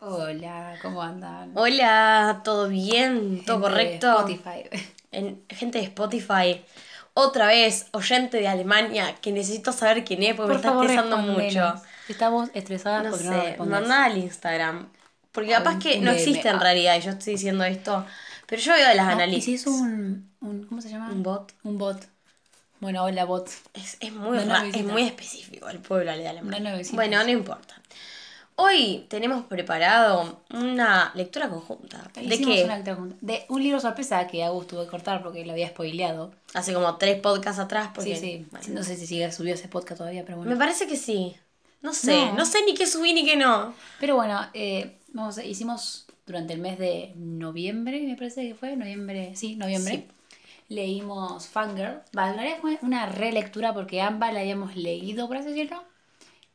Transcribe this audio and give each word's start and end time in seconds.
Hola, 0.00 0.76
¿cómo 0.80 1.02
andan? 1.02 1.50
Hola, 1.56 2.42
¿todo 2.44 2.68
bien? 2.68 3.42
¿Todo 3.44 3.56
Gente 3.60 3.68
de 3.68 3.98
correcto? 3.98 4.10
Spotify. 4.18 4.86
En- 5.10 5.42
gente 5.48 5.78
de 5.78 5.84
Spotify. 5.84 6.64
Otra 7.14 7.46
vez, 7.48 7.86
oyente 7.92 8.36
de 8.38 8.46
Alemania, 8.46 9.16
que 9.20 9.32
necesito 9.32 9.72
saber 9.72 10.04
quién 10.04 10.22
es 10.22 10.34
porque 10.36 10.50
me 10.50 10.56
está 10.56 10.70
estresando 10.72 11.18
mucho. 11.18 11.74
Estamos 12.08 12.48
estresadas 12.54 13.04
No 13.04 13.10
porque 13.10 13.24
no 13.24 13.32
sé, 13.32 13.46
respondes. 13.48 13.80
mandá 13.80 14.04
al 14.04 14.18
Instagram. 14.18 14.88
Porque 15.32 15.50
capaz 15.50 15.74
Un- 15.74 15.78
que 15.80 15.98
un 15.98 16.04
no 16.04 16.12
DM. 16.12 16.18
existe 16.20 16.48
en 16.48 16.56
Ah. 16.56 16.60
realidad 16.60 16.96
y 16.96 17.00
yo 17.00 17.10
estoy 17.10 17.32
diciendo 17.32 17.64
esto. 17.64 18.06
Pero 18.46 18.62
yo 18.62 18.72
veo 18.74 18.88
de 18.88 18.94
las 18.94 19.06
Ah, 19.08 19.10
¿Y 19.10 19.14
análisis. 19.14 19.44
si 19.44 19.54
es 19.54 19.66
un, 19.66 20.30
un- 20.40 20.64
¿Cómo 20.66 20.80
se 20.80 20.90
llama? 20.90 21.10
¿Un 21.10 21.22
bot? 21.24 21.52
Un 21.64 21.76
bot. 21.76 22.00
Bueno, 22.80 23.02
hola 23.04 23.24
bot. 23.24 23.48
Es, 23.74 23.96
es 23.98 24.12
muy, 24.12 24.38
ra- 24.38 24.44
nuevecita. 24.44 24.78
es 24.78 24.84
muy 24.84 25.02
específico 25.02 25.68
el 25.68 25.80
pueblo 25.80 26.12
de 26.16 26.28
Alemania. 26.28 26.84
Bueno, 26.92 27.24
no 27.24 27.30
importa. 27.30 27.74
Hoy 28.60 29.06
tenemos 29.08 29.44
preparado 29.44 30.40
una 30.52 31.12
lectura 31.14 31.48
conjunta. 31.48 32.10
¿De 32.14 32.38
qué? 32.40 32.64
una 32.64 32.74
lectura 32.74 32.96
junta. 32.96 33.16
De 33.20 33.44
un 33.48 33.62
libro 33.62 33.78
sorpresa 33.78 34.26
que 34.26 34.42
Agus 34.42 34.66
tuvo 34.66 34.82
que 34.82 34.88
cortar 34.90 35.22
porque 35.22 35.44
lo 35.46 35.52
había 35.52 35.68
spoileado. 35.68 36.32
Hace 36.54 36.74
como 36.74 36.96
tres 36.96 37.20
podcasts 37.20 37.60
atrás. 37.60 37.90
Porque, 37.94 38.16
sí, 38.16 38.44
sí. 38.60 38.72
No 38.72 38.82
sé 38.82 38.96
si 38.96 39.06
sigue 39.06 39.30
subió 39.30 39.54
ese 39.54 39.68
podcast 39.68 39.98
todavía, 39.98 40.24
pero 40.24 40.38
bueno. 40.38 40.50
Me 40.50 40.56
parece 40.56 40.88
que 40.88 40.96
sí. 40.96 41.36
No 41.82 41.94
sé, 41.94 42.26
No. 42.26 42.34
no, 42.34 42.44
sé 42.44 42.58
ni 42.66 42.74
qué 42.74 42.88
subí 42.88 43.12
ni 43.12 43.24
qué 43.24 43.36
no. 43.36 43.74
Pero 44.00 44.16
bueno, 44.16 44.40
eh, 44.54 44.96
vamos 45.12 45.38
a- 45.38 45.44
hicimos 45.44 46.06
durante 46.26 46.52
el 46.54 46.58
mes 46.58 46.80
de 46.80 47.12
noviembre, 47.14 48.00
me 48.00 48.16
parece 48.16 48.42
que 48.48 48.56
fue, 48.56 48.74
noviembre, 48.74 49.36
sí, 49.36 49.54
noviembre. 49.54 49.92
Sí. 49.94 50.06
Leímos 50.68 51.46
Fangirl. 51.46 52.00
Va, 52.18 52.30
en 52.30 52.34
realidad 52.34 52.56
fue 52.60 52.76
una 52.82 53.06
relectura 53.06 53.72
porque 53.72 54.02
ambas 54.02 54.34
la 54.34 54.40
habíamos 54.40 54.74
leído, 54.74 55.28
por 55.28 55.36
así 55.36 55.50
decirlo, 55.50 55.80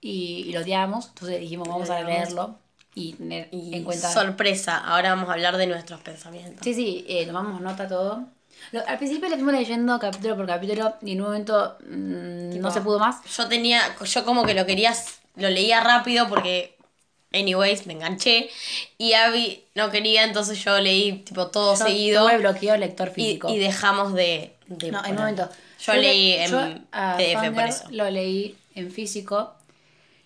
y, 0.04 0.46
y 0.48 0.52
lo 0.52 0.62
odiábamos. 0.62 1.08
Entonces 1.08 1.40
dijimos, 1.40 1.68
vamos 1.68 1.90
a 1.90 1.94
odiamos. 1.96 2.12
leerlo 2.14 2.56
y 2.96 3.14
tener 3.14 3.48
Y 3.52 3.74
en 3.76 3.84
cuenta. 3.84 4.12
sorpresa, 4.12 4.78
ahora 4.78 5.10
vamos 5.16 5.30
a 5.30 5.34
hablar 5.34 5.58
de 5.58 5.66
nuestros 5.68 6.02
pensamientos. 6.02 6.64
Sí, 6.64 6.74
sí, 6.74 7.06
eh, 7.08 7.26
tomamos 7.26 7.60
nota 7.62 7.88
todo. 7.88 8.26
Lo- 8.72 8.88
al 8.88 8.98
principio 8.98 9.30
lo 9.30 9.36
fuimos 9.36 9.54
leyendo 9.54 9.98
capítulo 10.00 10.36
por 10.36 10.46
capítulo 10.48 10.94
y 11.02 11.14
en 11.14 11.22
un 11.22 11.28
momento 11.28 11.78
mm, 11.90 12.52
Tipo, 12.52 12.64
no 12.64 12.72
se 12.72 12.82
pudo 12.82 13.00
más. 13.00 13.18
Yo 13.36 13.48
tenía, 13.48 13.82
yo 14.04 14.26
como 14.26 14.46
que 14.46 14.54
lo 14.54 14.66
quería, 14.66 14.94
lo 15.36 15.50
leía 15.50 15.80
rápido 15.82 16.30
porque, 16.30 16.78
anyways, 17.34 17.88
me 17.88 17.94
enganché. 17.94 18.50
Y 18.98 19.14
Abby 19.14 19.64
no 19.76 19.90
quería, 19.90 20.24
entonces 20.24 20.64
yo 20.64 20.80
leí 20.80 21.14
tipo 21.24 21.48
todo 21.48 21.76
Yo 21.76 21.86
seguido. 21.86 22.26
tuve 22.28 22.38
bloqueo 22.38 22.78
lector 22.78 23.10
Y, 23.10 23.14
físico. 23.14 23.50
y 23.50 23.58
dejamos 23.58 24.14
de... 24.14 24.54
de 24.68 24.92
No, 24.92 25.04
en 25.04 25.12
un 25.12 25.18
momento. 25.18 25.50
Yo, 25.86 25.94
le- 25.94 26.02
leí 26.02 26.32
en 26.34 26.52
yo 26.52 26.58
PDF 27.18 27.34
por 27.34 27.44
Fangirl 27.56 27.70
eso. 27.70 27.84
Lo 27.92 28.10
leí 28.12 28.56
en 28.76 28.92
físico 28.92 29.56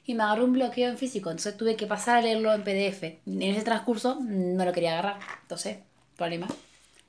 y 0.08 0.16
me 0.16 0.24
agarró 0.24 0.46
un 0.46 0.54
bloqueo 0.54 0.90
en 0.90 0.98
físico. 0.98 1.30
Entonces 1.30 1.56
tuve 1.58 1.76
que 1.76 1.86
pasar 1.86 2.18
a 2.18 2.22
leerlo 2.22 2.52
en 2.54 2.64
PDF. 2.64 3.04
En 3.28 3.42
ese 3.44 3.62
transcurso 3.62 4.18
no 4.22 4.66
lo 4.66 4.72
quería 4.74 4.94
agarrar. 4.94 5.20
Entonces, 5.44 5.78
problema. 6.16 6.48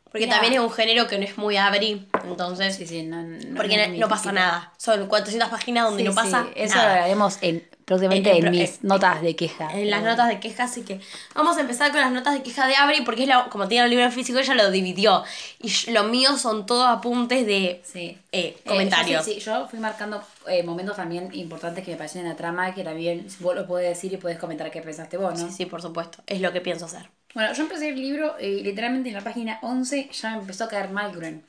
Porque 0.04 0.20
Mira. 0.26 0.36
también 0.36 0.54
es 0.54 0.60
un 0.60 0.70
género 0.70 1.06
que 1.06 1.18
no 1.18 1.24
es 1.24 1.36
muy 1.36 1.56
Abri, 1.58 2.08
entonces... 2.24 2.74
Sí, 2.76 2.86
sí, 2.86 3.02
no, 3.02 3.22
no- 3.22 3.56
porque 3.56 3.88
no 3.98 4.08
pasa 4.08 4.32
nada. 4.32 4.72
Son 4.78 5.06
400 5.06 5.50
páginas 5.50 5.84
donde 5.84 6.02
Sí, 6.02 6.08
no 6.08 6.14
pasa 6.14 6.46
Eso 6.56 6.76
nada. 6.76 6.96
lo 6.96 7.04
haremos 7.04 7.38
en, 7.42 7.67
próximamente 7.88 8.30
En- 8.30 8.36
en, 8.36 8.44
en- 8.46 8.50
mis 8.52 8.70
en- 8.82 8.86
notas 8.88 9.22
de 9.22 9.34
queja. 9.34 9.68
en 9.72 9.90
las 9.90 10.02
notas 10.04 10.28
de 10.28 10.38
queja, 10.38 10.64
así 10.64 10.82
que 10.82 11.00
vamos 11.34 11.56
a 11.56 11.62
empezar 11.62 11.90
con 11.90 12.00
las 12.00 12.12
notas 12.12 12.34
de 12.34 12.42
queja 12.42 12.66
de 12.66 12.76
Abri, 12.76 13.00
porque 13.00 13.22
es 13.22 13.28
la, 13.28 13.46
como 13.48 13.66
tiene 13.66 13.84
el 13.86 13.90
libro 13.90 14.10
físico, 14.12 14.38
ella 14.38 14.54
lo 14.54 14.70
dividió. 14.70 15.24
Y 15.60 15.68
yo- 15.68 15.92
lo 15.92 16.04
mío 16.04 16.36
son 16.36 16.66
todos 16.66 16.86
apuntes 16.86 17.46
de 17.46 17.82
Sí. 17.84 18.16
eh, 18.30 18.40
Eh, 18.40 18.56
comentarios. 18.66 19.26
yo, 19.26 19.32
sí, 19.32 19.40
sí, 19.40 19.46
yo 19.46 19.66
fui 19.68 19.78
marcando 19.80 20.22
eh, 20.46 20.62
momentos 20.62 20.96
también 20.96 21.30
importantes 21.34 21.84
que 21.84 21.90
me 21.90 21.96
parecen 21.96 22.22
en 22.22 22.28
la 22.28 22.36
trama, 22.36 22.74
que 22.74 22.84
también 22.84 23.26
vos 23.40 23.54
lo 23.56 23.66
puedes 23.66 23.88
decir 23.88 24.12
y 24.12 24.16
puedes 24.18 24.38
comentar 24.38 24.70
qué 24.70 24.80
pensaste 24.82 25.16
vos, 25.16 25.38
¿no? 25.38 25.48
sí, 25.48 25.54
sí, 25.54 25.66
por 25.66 25.82
supuesto. 25.82 26.22
Es 26.26 26.40
lo 26.40 26.52
que 26.52 26.60
pienso 26.60 26.84
hacer. 26.86 27.08
Bueno, 27.34 27.52
yo 27.52 27.62
empecé 27.62 27.90
el 27.90 27.96
libro 28.00 28.36
y 28.40 28.62
literalmente 28.62 29.10
en 29.10 29.14
la 29.14 29.20
página 29.22 29.58
11 29.62 30.08
ya 30.12 30.30
me 30.30 30.38
empezó 30.38 30.64
a 30.64 30.68
caer 30.68 30.88
mal 30.90 31.12
Gren. 31.14 31.44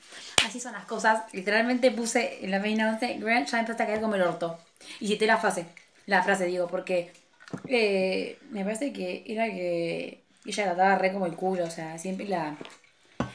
Así 0.46 0.60
son 0.60 0.72
las 0.72 0.84
cosas. 0.84 1.22
Literalmente 1.32 1.90
puse 1.90 2.44
en 2.44 2.50
la 2.50 2.58
página 2.60 2.90
11, 2.90 3.14
Gren 3.18 3.46
ya 3.46 3.52
me 3.56 3.60
empezó 3.60 3.82
a 3.82 3.86
caer 3.86 4.00
como 4.02 4.14
el 4.14 4.22
orto. 4.22 4.58
Y 5.00 5.08
cité 5.08 5.26
la 5.26 5.38
frase, 5.38 5.64
la 6.06 6.22
frase 6.22 6.46
digo, 6.46 6.66
porque 6.66 7.12
eh, 7.68 8.38
me 8.50 8.64
parece 8.64 8.92
que 8.92 9.24
era 9.26 9.46
que 9.46 10.22
ella 10.44 10.66
la 10.66 10.74
trataba 10.74 10.96
re 10.98 11.12
como 11.12 11.26
el 11.26 11.34
culo, 11.34 11.64
o 11.64 11.70
sea, 11.70 11.98
siempre 11.98 12.26
la... 12.26 12.56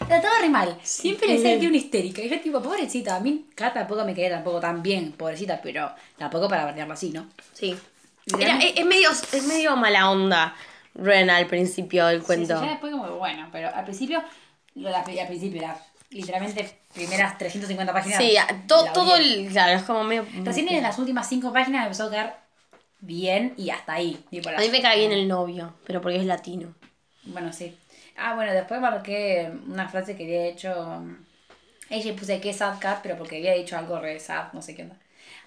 La 0.02 0.22
trataba 0.22 0.40
re 0.42 0.50
mal, 0.50 0.78
siempre 0.84 1.28
le 1.28 1.34
decía 1.36 1.52
que 1.54 1.60
era 1.62 1.68
una 1.70 1.78
histérica. 1.78 2.22
Y 2.22 2.30
yo 2.30 2.40
tipo, 2.40 2.62
pobrecita, 2.62 3.16
a 3.16 3.20
mí 3.20 3.48
Kat 3.56 3.74
tampoco 3.74 4.04
me 4.06 4.14
quedé 4.14 4.30
tampoco 4.30 4.60
tan 4.60 4.84
bien, 4.84 5.12
pobrecita, 5.14 5.60
pero 5.62 5.92
tampoco 6.18 6.48
para 6.48 6.66
bardearla 6.66 6.94
así, 6.94 7.10
¿no? 7.12 7.28
Sí. 7.54 7.76
Era, 8.40 8.58
es, 8.60 8.74
es 8.78 8.86
medio, 8.86 9.10
es 9.12 9.44
medio 9.48 9.76
mala 9.76 10.10
onda 10.10 10.56
Ren 10.96 11.30
al 11.30 11.46
principio 11.48 12.06
del 12.08 12.22
cuento. 12.24 12.58
sí, 12.60 12.66
ya 12.66 12.72
después 12.72 12.92
como, 12.92 13.08
bueno, 13.18 13.50
pero 13.52 13.74
al 13.74 13.84
principio, 13.84 14.24
lo, 14.76 14.90
la- 14.90 15.00
al 15.00 15.28
principio 15.28 15.62
era 15.62 15.78
literalmente 16.10 16.80
primeras 16.94 17.38
350 17.38 17.94
páginas. 17.94 18.18
Sí, 18.18 18.36
to- 18.68 18.86
la 18.86 18.94
todo 18.94 19.16
el. 19.16 19.48
Claro, 19.50 19.74
es 19.74 19.84
como 19.84 20.04
medio. 20.04 20.26
Recién 20.44 20.68
en 20.70 20.84
las 20.84 20.98
últimas 21.00 21.28
5 21.28 21.52
páginas 21.52 21.82
me 21.82 21.86
empezó 21.88 22.06
a 22.06 22.10
quedar 22.12 22.45
bien 23.00 23.54
y 23.58 23.70
hasta 23.70 23.94
ahí. 23.94 24.24
tipo, 24.30 24.50
A 24.50 24.58
mí 24.58 24.70
me 24.70 24.82
cae 24.82 25.00
bien 25.00 25.12
el 25.12 25.28
novio, 25.28 25.74
pero 25.86 26.02
porque 26.02 26.18
es 26.18 26.26
latino. 26.26 26.74
Bueno, 27.24 27.52
sí. 27.54 27.76
Ah, 28.18 28.36
bueno, 28.36 28.54
después 28.54 28.80
marqué 28.80 29.52
una 29.68 29.88
frase 29.90 30.16
que 30.16 30.24
había 30.24 30.46
hecho... 30.46 31.04
Ella 31.90 32.16
puse 32.16 32.42
que 32.42 32.50
es 32.50 32.58
sad 32.58 32.80
cat, 32.80 33.00
pero 33.04 33.18
porque 33.18 33.38
había 33.38 33.54
dicho 33.54 33.78
algo 33.78 34.00
re 34.00 34.20
sad, 34.20 34.54
no 34.54 34.62
sé 34.62 34.76
qué 34.76 34.84
onda. 34.84 34.98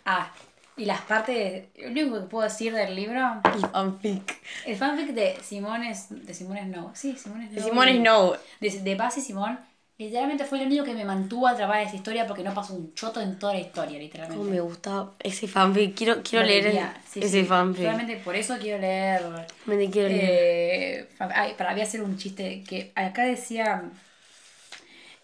Ah, 0.04 0.32
y 0.76 0.84
las 0.84 1.00
partes... 1.03 1.66
Lo 1.76 1.88
único 1.88 2.20
que 2.20 2.26
puedo 2.26 2.44
decir 2.44 2.72
del 2.72 2.94
libro... 2.94 3.41
Y 3.58 3.60
fanfic. 3.60 4.37
El 4.66 4.76
fanfic 4.76 5.08
de 5.08 5.37
Simón 5.42 5.82
es... 5.82 6.06
De 6.10 6.34
Simón 6.34 6.58
Snow. 6.58 6.91
Sí, 6.94 7.16
Simón 7.16 7.42
Snow. 7.48 7.54
De 7.54 7.62
Simone 7.62 7.97
Snow. 7.97 8.37
de, 8.60 8.70
de 8.70 8.97
Paz 8.97 9.19
y 9.19 9.22
Simón, 9.22 9.58
literalmente 9.98 10.44
fue 10.44 10.59
lo 10.59 10.64
único 10.64 10.84
que 10.84 10.94
me 10.94 11.04
mantuvo 11.04 11.48
atrapada 11.48 11.82
en 11.82 11.88
esa 11.88 11.97
historia 11.97 12.26
porque 12.26 12.44
no 12.44 12.54
pasó 12.54 12.75
un 12.75 12.94
choto 12.94 13.20
en 13.20 13.38
toda 13.38 13.54
la 13.54 13.60
historia, 13.60 13.98
literalmente. 13.98 14.50
me 14.50 14.60
gusta 14.60 15.10
ese 15.19 15.48
fanfic. 15.48 15.97
Quiero, 15.97 16.22
quiero 16.22 16.47
leer 16.47 16.72
sí, 17.06 17.19
ese 17.20 17.42
sí. 17.42 17.44
fanfic. 17.44 17.84
Solamente 17.84 18.16
por 18.16 18.37
eso 18.37 18.56
quiero 18.60 18.78
leer. 18.78 19.22
Me 19.66 19.91
quiero 19.91 20.08
leer. 20.08 21.00
Eh, 21.00 21.08
fan- 21.16 21.32
ay, 21.34 21.54
para, 21.58 21.72
voy 21.72 21.81
a 21.81 21.84
hacer 21.84 22.00
un 22.03 22.16
chiste 22.16 22.62
que 22.62 22.92
acá 22.94 23.25
decía. 23.25 23.91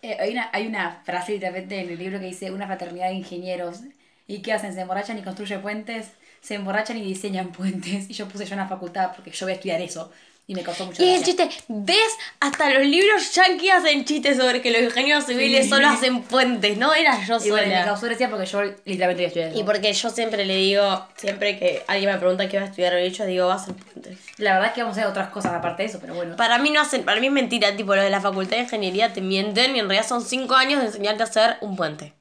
eh, 0.02 0.16
hay, 0.20 0.32
una, 0.32 0.50
hay 0.52 0.66
una 0.66 1.00
frase 1.04 1.32
literalmente 1.32 1.80
en 1.80 1.90
el 1.90 1.98
libro 1.98 2.18
que 2.18 2.26
dice: 2.26 2.50
Una 2.50 2.66
fraternidad 2.66 3.08
de 3.08 3.14
ingenieros. 3.14 3.80
¿Y 4.26 4.42
qué 4.42 4.52
hacen? 4.54 4.74
¿Se 4.74 4.80
emborrachan 4.80 5.18
y 5.18 5.22
construyen 5.22 5.62
puentes? 5.62 6.08
Se 6.40 6.54
emborrachan 6.56 6.96
y 6.98 7.02
diseñan 7.02 7.52
puentes. 7.52 8.10
Y 8.10 8.14
yo 8.14 8.26
puse 8.26 8.44
yo 8.44 8.54
en 8.54 8.60
la 8.60 8.68
facultad 8.68 9.12
porque 9.14 9.30
yo 9.30 9.46
voy 9.46 9.52
a 9.52 9.54
estudiar 9.56 9.80
eso. 9.80 10.10
Y 10.46 10.54
me 10.54 10.62
costó 10.62 10.84
mucho. 10.84 11.02
Y 11.02 11.06
el 11.08 11.22
gracia. 11.22 11.48
chiste, 11.48 11.64
¿ves? 11.68 11.98
Hasta 12.38 12.68
los 12.68 12.86
libros 12.86 13.32
yankee 13.32 13.70
hacen 13.70 14.04
chistes 14.04 14.36
sobre 14.36 14.60
que 14.60 14.70
los 14.70 14.82
ingenieros 14.82 15.24
civiles 15.24 15.70
solo 15.70 15.88
hacen 15.88 16.22
puentes, 16.22 16.76
no 16.76 16.92
era 16.92 17.18
yo 17.24 17.38
Y 17.42 17.50
bueno, 17.50 17.68
me 17.68 17.74
sola. 17.74 17.84
causó 17.86 18.06
gracia 18.06 18.28
porque 18.28 18.44
yo 18.44 18.62
literalmente 18.84 19.24
estudiar 19.24 19.48
eso. 19.50 19.58
Y 19.60 19.64
porque 19.64 19.92
yo 19.94 20.10
siempre 20.10 20.44
le 20.44 20.56
digo, 20.56 21.06
siempre 21.16 21.58
que 21.58 21.82
alguien 21.86 22.10
me 22.12 22.18
pregunta 22.18 22.46
qué 22.46 22.58
va 22.58 22.64
a 22.64 22.66
estudiar 22.66 22.92
derecho, 22.92 23.24
digo, 23.24 23.46
va 23.46 23.54
a 23.54 23.56
hacer 23.56 23.74
puentes. 23.74 24.18
La 24.36 24.52
verdad 24.52 24.68
es 24.68 24.74
que 24.74 24.82
vamos 24.82 24.98
a 24.98 25.00
hacer 25.00 25.10
otras 25.10 25.30
cosas 25.30 25.52
aparte 25.54 25.82
de 25.84 25.88
eso, 25.88 25.98
pero 25.98 26.12
bueno. 26.14 26.36
Para 26.36 26.58
mí 26.58 26.68
no 26.70 26.80
hacen, 26.82 27.04
para 27.04 27.20
mí 27.20 27.28
es 27.28 27.32
mentira, 27.32 27.74
tipo 27.74 27.94
los 27.94 28.04
de 28.04 28.10
la 28.10 28.20
facultad 28.20 28.56
de 28.58 28.64
ingeniería 28.64 29.14
te 29.14 29.22
mienten 29.22 29.74
y 29.76 29.78
en 29.80 29.88
realidad 29.88 30.06
son 30.06 30.20
cinco 30.22 30.56
años 30.56 30.80
de 30.80 30.88
enseñarte 30.88 31.22
a 31.22 31.26
hacer 31.26 31.56
un 31.62 31.74
puente. 31.74 32.12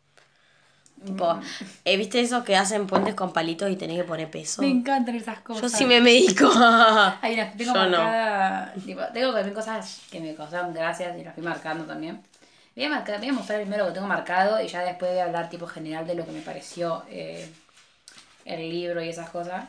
Tipo, 1.06 1.40
eh, 1.84 1.98
¿viste 1.98 2.22
esos 2.22 2.44
que 2.44 2.56
hacen 2.56 2.88
puentes 2.88 3.14
con 3.14 3.34
palitos 3.34 3.70
y 3.70 3.76
tenés 3.76 3.98
que 3.98 4.04
poner 4.06 4.30
peso? 4.32 4.62
Me 4.62 4.70
encantan 4.70 5.16
esas 5.16 5.40
cosas. 5.40 5.64
Yo 5.64 5.78
sí 5.78 5.86
me 5.86 6.00
medico. 6.00 6.50
Tengo 7.58 7.74
Yo 7.74 7.90
no. 7.90 8.72
tipo, 8.86 9.02
tengo 9.14 9.34
también 9.34 9.54
cosas 9.54 10.02
que 10.10 10.20
me 10.20 10.34
causaron 10.36 10.74
gracias 10.74 11.18
y 11.20 11.24
las 11.24 11.34
fui 11.34 11.44
marcando 11.44 11.84
también. 11.86 12.22
Voy 12.76 12.86
a, 12.86 12.90
marcar, 12.90 13.20
voy 13.20 13.30
a 13.30 13.34
mostrar 13.34 13.62
primero 13.62 13.84
lo 13.84 13.90
que 13.90 13.96
tengo 13.96 14.08
marcado 14.08 14.62
y 14.62 14.68
ya 14.68 14.82
después 14.82 15.12
voy 15.12 15.20
a 15.20 15.26
hablar 15.26 15.50
tipo 15.50 15.68
general 15.68 16.08
de 16.08 16.16
lo 16.16 16.26
que 16.26 16.32
me 16.32 16.42
pareció 16.42 17.04
eh, 17.10 17.48
el 18.46 18.70
libro 18.70 19.04
y 19.04 19.10
esas 19.10 19.30
cosas. 19.30 19.66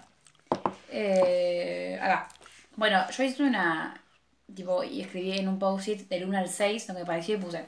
Eh, 0.91 1.99
acá. 2.00 2.28
Bueno, 2.77 3.05
yo 3.11 3.23
hice 3.23 3.43
una, 3.43 4.00
tipo, 4.55 4.82
y 4.82 5.03
escribí 5.03 5.32
en 5.32 5.49
un 5.49 5.59
post-it 5.59 6.09
del 6.09 6.25
1 6.25 6.38
al 6.38 6.49
6 6.49 6.88
lo 6.88 6.94
que 6.94 7.00
me 7.00 7.06
pareció 7.06 7.37
y 7.37 7.38
puse. 7.38 7.64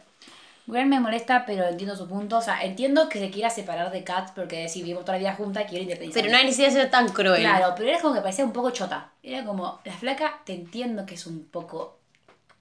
Gwen 0.66 0.88
me 0.88 0.98
molesta, 0.98 1.44
pero 1.46 1.64
entiendo 1.64 1.94
su 1.96 2.08
punto. 2.08 2.38
O 2.38 2.42
sea, 2.42 2.62
entiendo 2.62 3.08
que 3.08 3.20
se 3.20 3.30
quiera 3.30 3.50
separar 3.50 3.92
de 3.92 4.02
Kat 4.02 4.32
porque 4.34 4.68
si 4.68 4.82
vivimos 4.82 5.04
toda 5.04 5.18
la 5.18 5.20
vida 5.20 5.34
juntas, 5.34 5.64
quiere 5.68 5.84
independizarse. 5.84 6.28
Pero 6.28 6.36
no 6.36 6.42
necesidad 6.42 6.68
de 6.68 6.74
ser 6.74 6.90
tan 6.90 7.08
cruel. 7.08 7.40
Claro, 7.40 7.74
pero 7.76 7.88
era 7.88 8.00
como 8.00 8.14
que 8.14 8.20
parecía 8.20 8.44
un 8.44 8.52
poco 8.52 8.70
chota. 8.70 9.12
Era 9.22 9.44
como, 9.44 9.80
la 9.84 9.92
flaca, 9.92 10.40
te 10.44 10.54
entiendo 10.54 11.06
que 11.06 11.14
es 11.14 11.26
un 11.26 11.44
poco 11.44 11.98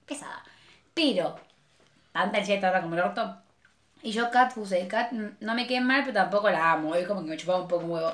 pesada. 0.06 0.44
Pero, 0.94 1.36
tanta 2.12 2.38
ansiedad 2.38 2.60
trata 2.60 2.82
como 2.82 2.94
el 2.94 3.00
orto. 3.00 3.36
Y 4.02 4.12
yo 4.12 4.30
Kat 4.30 4.54
puse, 4.54 4.86
Kat 4.86 5.10
no 5.12 5.54
me 5.54 5.66
quede 5.66 5.80
mal, 5.80 6.02
pero 6.02 6.14
tampoco 6.14 6.48
la 6.48 6.72
amo. 6.72 6.94
Es 6.94 7.08
como 7.08 7.24
que 7.24 7.30
me 7.30 7.36
chupaba 7.36 7.62
un 7.62 7.68
poco 7.68 7.84
un 7.84 7.90
huevo. 7.90 8.12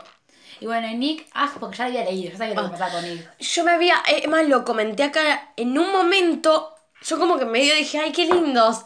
Y 0.61 0.67
bueno, 0.67 0.89
y 0.89 0.95
Nick, 0.95 1.27
ah, 1.35 1.51
porque 1.59 1.77
ya 1.77 1.87
había 1.87 2.05
leído, 2.05 2.31
ya 2.31 2.39
sabía 2.39 2.55
lo 2.55 2.65
que 2.65 2.71
pasaba 2.71 2.93
con 2.93 3.05
Nick. 3.05 3.39
Yo 3.39 3.65
me 3.65 3.73
había, 3.73 3.97
es 4.09 4.29
más, 4.29 4.47
lo 4.47 4.65
comenté 4.65 5.03
acá, 5.03 5.53
en 5.57 5.77
un 5.77 5.93
momento 5.93 6.72
Yo 7.05 7.19
como 7.19 7.39
que 7.39 7.45
medio 7.45 7.75
dije, 7.75 7.99
ay, 7.99 8.13
qué 8.13 8.27
lindos. 8.27 8.85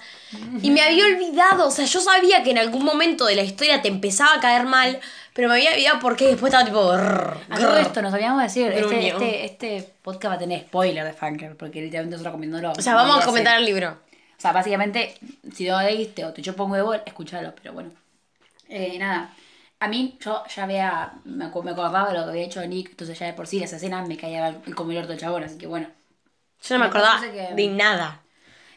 Y 0.63 0.71
me 0.71 0.81
había 0.83 1.05
olvidado, 1.07 1.69
o 1.69 1.71
sea, 1.71 1.85
yo 1.85 2.01
sabía 2.01 2.43
que 2.43 2.51
en 2.51 2.59
algún 2.59 2.85
momento 2.85 3.27
de 3.27 3.37
la 3.37 3.43
historia 3.43 3.83
te 3.83 3.89
empezaba 3.89 4.35
a 4.35 4.41
caer 4.41 4.65
mal, 4.65 4.99
pero 5.33 5.49
me 5.49 5.55
había 5.55 5.73
olvidado 5.73 5.99
por 6.01 6.17
qué 6.17 6.29
después 6.29 6.53
estaba 6.53 6.69
tipo... 6.69 6.89
grrr, 6.89 7.39
A 7.51 7.57
todo 7.57 7.73
grrr. 7.73 7.81
esto 7.81 8.03
nos 8.03 8.15
habíamos 8.15 8.43
decir, 8.43 8.73
este, 8.73 9.09
este, 9.09 9.45
este 9.45 9.95
podcast 10.03 10.33
va 10.33 10.37
a 10.37 10.39
tener 10.39 10.61
spoiler 10.61 11.05
de 11.05 11.13
Funker, 11.13 11.57
porque 11.57 11.83
literalmente 11.83 12.17
nosotros 12.17 12.33
comiéndolo. 12.33 12.73
O 12.73 12.83
sea, 12.83 12.95
vamos 12.95 13.23
a 13.23 13.27
comentar 13.27 13.59
el 13.59 13.65
libro. 13.65 13.91
O 13.91 14.41
sea, 14.41 14.53
básicamente, 14.53 15.15
si 15.55 15.67
no 15.67 15.81
lo 15.81 15.87
leíste 15.87 16.25
o 16.25 16.33
te 16.33 16.43
chupo 16.43 16.65
un 16.65 16.73
huevo, 16.73 16.95
escúchalo, 16.95 17.55
pero 17.55 17.73
bueno. 17.73 17.91
Eh, 18.69 18.99
nada, 18.99 19.35
a 19.79 19.89
mí 19.89 20.19
yo 20.21 20.43
ya 20.55 20.65
había, 20.65 21.13
me, 21.25 21.45
acordaba 21.45 22.09
de 22.09 22.19
lo 22.19 22.25
que 22.25 22.31
había 22.31 22.45
hecho 22.45 22.67
Nick, 22.67 22.91
entonces 22.91 23.19
ya 23.19 23.27
de 23.27 23.33
por 23.35 23.47
sí 23.47 23.61
las 23.61 23.73
escenas 23.73 24.09
me 24.09 24.17
caía 24.17 24.49
el, 24.49 24.57
el 24.67 24.75
comedor 24.75 25.07
del 25.07 25.19
chabón, 25.19 25.45
así 25.45 25.59
que 25.59 25.67
bueno. 25.67 25.89
Yo 26.63 26.75
no 26.77 26.85
me 26.85 26.87
acordaba 26.87 27.21
que- 27.21 27.55
de 27.55 27.69
nada. 27.69 28.21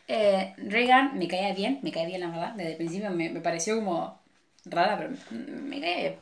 Eh, 0.08 0.54
Reagan 0.58 1.18
me 1.18 1.28
caía 1.28 1.54
bien, 1.54 1.80
me 1.84 1.92
caía 1.92 2.08
bien 2.08 2.22
la 2.22 2.28
verdad, 2.30 2.54
desde 2.56 2.72
el 2.72 2.78
principio 2.78 3.12
me, 3.12 3.30
me 3.30 3.42
pareció 3.42 3.76
como 3.76 4.20
rara, 4.66 4.98
pero 4.98 5.12
me, 5.30 5.38
me 5.40 5.82
caía 5.82 5.98
bien. 5.98 6.16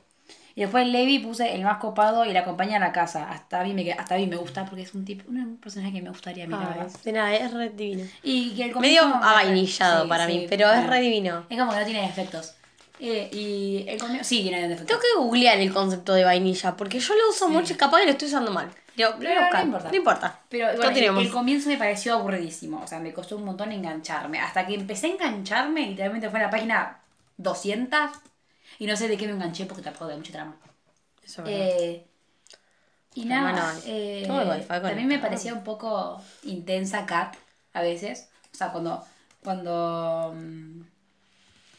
Y 0.55 0.61
después 0.61 0.87
Levi 0.87 1.19
puse 1.19 1.53
el 1.53 1.61
más 1.61 1.77
copado 1.77 2.25
y 2.25 2.33
la 2.33 2.39
acompaña 2.39 2.77
a 2.77 2.79
la 2.79 2.91
casa. 2.91 3.29
Hasta 3.29 3.61
a 3.61 3.63
mí 3.63 3.73
me, 3.75 3.91
hasta 3.93 4.15
a 4.15 4.17
mí 4.17 4.25
me 4.25 4.37
gusta 4.37 4.65
porque 4.65 4.81
es 4.81 4.93
un 4.95 5.05
tipo, 5.05 5.29
un 5.29 5.57
personaje 5.57 5.93
que 5.93 6.01
me 6.01 6.09
gustaría 6.09 6.45
a 6.45 6.47
mí, 6.47 6.55
la 6.55 6.69
verdad. 6.69 6.87
de 7.03 7.11
nada, 7.11 7.35
es 7.35 7.53
re 7.53 7.69
divino. 7.69 8.03
Y 8.23 8.55
que 8.55 8.63
el 8.65 8.75
Medio 8.75 9.03
avainillado 9.03 10.03
sí, 10.03 10.09
para 10.09 10.25
sí, 10.25 10.33
mí, 10.33 10.45
pero 10.49 10.71
es 10.71 10.85
re 10.87 10.99
divino. 10.99 11.45
Es 11.47 11.59
como 11.59 11.71
que 11.71 11.79
no 11.79 11.85
tiene 11.85 12.01
defectos. 12.01 12.55
Eh, 12.99 13.29
y 13.31 13.85
el 13.87 13.99
comienzo, 13.99 14.23
sí 14.27 14.41
tiene 14.41 14.67
defectos. 14.67 14.87
Tengo 14.87 14.99
que 15.01 15.19
googlear 15.19 15.59
el 15.59 15.71
concepto 15.71 16.13
de 16.15 16.23
vainilla, 16.23 16.75
porque 16.75 16.99
yo 16.99 17.13
lo 17.13 17.29
uso 17.29 17.47
mucho 17.49 17.73
y 17.73 17.77
capaz 17.77 17.99
que 17.99 18.05
lo 18.05 18.11
estoy 18.13 18.27
usando 18.27 18.51
mal. 18.51 18.71
A 19.03 19.17
Pero 19.17 19.41
no 19.41 19.61
importa. 19.61 19.89
No 19.89 19.95
importa. 19.95 20.39
Pero 20.49 20.75
bueno, 20.77 21.19
el, 21.19 21.31
comienzo 21.31 21.69
me 21.69 21.77
pareció 21.77 22.15
aburridísimo. 22.15 22.81
O 22.83 22.87
sea, 22.87 22.99
me 22.99 23.13
costó 23.13 23.35
un 23.35 23.45
montón 23.45 23.71
engancharme. 23.71 24.39
Hasta 24.39 24.65
que 24.65 24.75
empecé 24.75 25.07
a 25.07 25.09
engancharme, 25.11 25.87
literalmente 25.87 26.29
fue 26.29 26.39
a 26.39 26.43
la 26.43 26.49
página 26.49 26.99
200. 27.37 27.99
Y 28.79 28.87
no 28.87 28.95
sé 28.95 29.07
de 29.07 29.17
qué 29.17 29.27
me 29.27 29.33
enganché 29.33 29.65
porque 29.65 29.83
tampoco 29.83 30.07
de 30.07 30.17
mucha 30.17 30.33
trama. 30.33 30.55
Eso 31.23 31.43
es 31.43 31.47
verdad. 31.47 31.67
Eh, 31.79 32.07
y 33.15 33.25
nada, 33.25 33.51
bueno, 33.51 33.81
eh, 33.87 34.25
también 34.67 35.07
me 35.07 35.17
parecía 35.17 35.53
un 35.53 35.63
poco 35.63 36.21
intensa 36.43 37.05
Kat 37.05 37.35
a 37.73 37.81
veces. 37.81 38.29
O 38.53 38.55
sea, 38.55 38.71
cuando, 38.71 39.03
cuando 39.43 40.35
mm, 40.35 40.81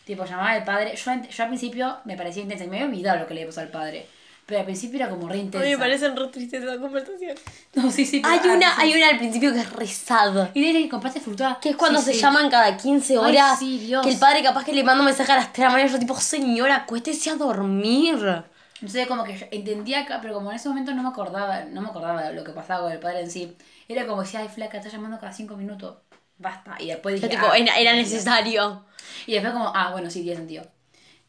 tipo 0.05 0.25
llamaba 0.25 0.51
al 0.51 0.65
padre, 0.65 0.97
yo, 0.97 1.13
yo 1.15 1.43
al 1.45 1.49
principio 1.49 1.99
me 2.05 2.17
parecía 2.17 2.43
intensa, 2.43 2.65
y 2.65 2.69
me 2.69 2.79
había 2.79 2.89
olvidado 2.89 3.21
lo 3.21 3.27
que 3.29 3.35
le 3.35 3.47
pasó 3.47 3.61
al 3.61 3.69
padre. 3.69 4.09
Pero 4.49 4.61
al 4.61 4.65
principio 4.65 4.97
era 4.97 5.11
como 5.11 5.29
re 5.29 5.35
A 5.35 5.39
intensa. 5.43 5.67
mí 5.67 5.73
me 5.73 5.79
parecen 5.79 6.17
re 6.17 6.27
tristes 6.29 6.63
esa 6.63 6.79
conversación. 6.81 7.37
No, 7.75 7.91
sí, 7.91 8.07
sí. 8.07 8.23
Hay 8.25 8.41
una, 8.49 8.79
hay 8.79 8.95
una 8.95 9.11
al 9.11 9.19
principio 9.19 9.53
que 9.53 9.61
es 9.61 9.71
rezada. 9.75 10.51
Y 10.55 10.63
dice 10.63 10.83
que 10.85 10.89
compraste 10.89 11.21
fruta. 11.21 11.59
Que 11.61 11.69
es 11.69 11.77
cuando 11.77 11.99
Sí, 11.99 12.07
se 12.07 12.15
sí. 12.15 12.21
llaman 12.21 12.49
cada 12.49 12.75
15 12.75 13.13
Ay, 13.13 13.19
horas. 13.19 13.59
sí, 13.59 13.79
Dios. 13.79 14.03
Que 14.03 14.11
el 14.13 14.19
padre 14.19 14.43
capaz 14.43 14.65
que 14.65 14.73
le 14.73 14.83
manda 14.83 15.01
un 15.01 15.05
mensaje 15.05 15.31
a 15.33 15.37
las 15.37 15.53
3 15.53 15.57
de 15.57 15.63
la 15.65 15.71
mañana 15.73 15.91
y 15.91 15.93
yo 15.93 15.99
tipo, 15.99 16.19
señora, 16.19 16.77
acuéstese 16.77 17.29
a 17.29 17.35
dormir. 17.37 18.43
Entonces 18.77 19.07
como 19.07 19.23
que 19.25 19.37
yo 19.37 19.45
entendía 19.51 20.01
acá, 20.01 20.21
pero 20.23 20.33
como 20.33 20.51
en 20.51 20.57
ese 20.57 20.69
momento 20.71 20.95
no 20.95 21.03
me 21.03 21.11
acordaba, 21.11 21.65
no 21.65 21.83
me 21.83 21.89
acordaba 21.89 22.23
de 22.23 22.33
lo 22.33 22.43
que 22.43 22.53
pasaba 22.53 22.85
con 22.85 22.93
el 22.93 23.01
padre 23.01 23.21
en 23.21 23.31
sí. 23.31 23.55
Era 23.87 24.07
como 24.07 24.23
decía, 24.23 24.41
ay 24.41 24.49
flaca, 24.49 24.79
está 24.79 24.89
llamando 24.89 25.19
cada 25.19 25.33
cinco 25.35 25.57
minutos. 25.59 25.97
Basta. 26.39 26.75
Y 26.79 26.87
después 26.87 27.21
Yo 27.21 27.27
dije, 27.29 27.39
tipo, 27.39 27.51
ah, 27.53 27.59
era, 27.59 27.75
era 27.77 27.93
necesario. 27.93 28.87
Y 29.27 29.33
después 29.33 29.53
como, 29.53 29.71
ah, 29.75 29.91
bueno, 29.93 30.09
sí, 30.11 30.23
tiene 30.23 30.37
sentido. 30.39 30.65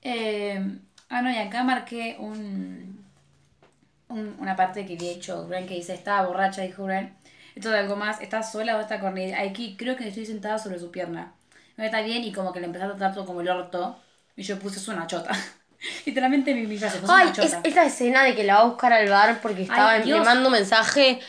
Eh, 0.04 0.64
ah, 1.10 1.22
no, 1.22 1.32
y 1.32 1.38
acá 1.38 1.64
marqué 1.64 2.16
un, 2.20 2.99
un- 4.10 4.36
una 4.40 4.56
parte 4.56 4.86
que 4.86 4.94
había 4.96 5.12
hecho 5.12 5.48
Gran 5.48 5.66
que 5.68 5.76
dice, 5.76 5.94
estaba 5.94 6.28
borracha, 6.28 6.62
dijo 6.64 6.84
Gran. 6.86 7.16
Esto 7.56 7.70
de 7.72 7.80
algo 7.80 7.96
más, 7.96 8.22
¿está 8.22 8.44
sola 8.44 8.78
o 8.78 8.82
está 8.82 9.00
con 9.00 9.18
él? 9.18 9.34
Aquí 9.34 9.76
creo 9.78 9.96
que 9.96 10.08
estoy 10.08 10.26
sentada 10.26 10.58
sobre 10.60 10.80
su 10.80 10.92
pierna. 10.92 11.34
No 11.78 11.84
está 11.84 12.02
bien 12.02 12.24
y 12.24 12.32
como 12.32 12.52
que 12.54 12.60
le 12.60 12.66
empezó 12.68 12.86
a 12.86 12.90
tratar 12.90 13.14
todo 13.14 13.26
como 13.26 13.42
el 13.42 13.50
orto. 13.50 13.98
Y 14.36 14.44
yo 14.44 14.58
puse, 14.60 14.80
es 14.80 14.88
una 14.88 15.08
chota. 15.08 15.32
Literalmente 16.06 16.54
mi, 16.54 16.68
mi 16.68 16.78
frase, 16.78 17.00
Ay, 17.08 17.28
una 17.28 17.34
chota. 17.34 17.48
es, 17.64 17.72
esa 17.72 17.86
escena 17.86 18.24
de 18.24 18.36
que 18.36 18.44
la 18.44 18.56
va 18.56 18.62
a 18.62 18.66
buscar 18.66 18.92
al 18.94 19.08
bar 19.10 19.40
porque 19.42 19.64
estaba 19.64 19.92
Ay, 19.92 20.04
le 20.06 20.20
mando 20.22 20.50
mensaje. 20.50 21.20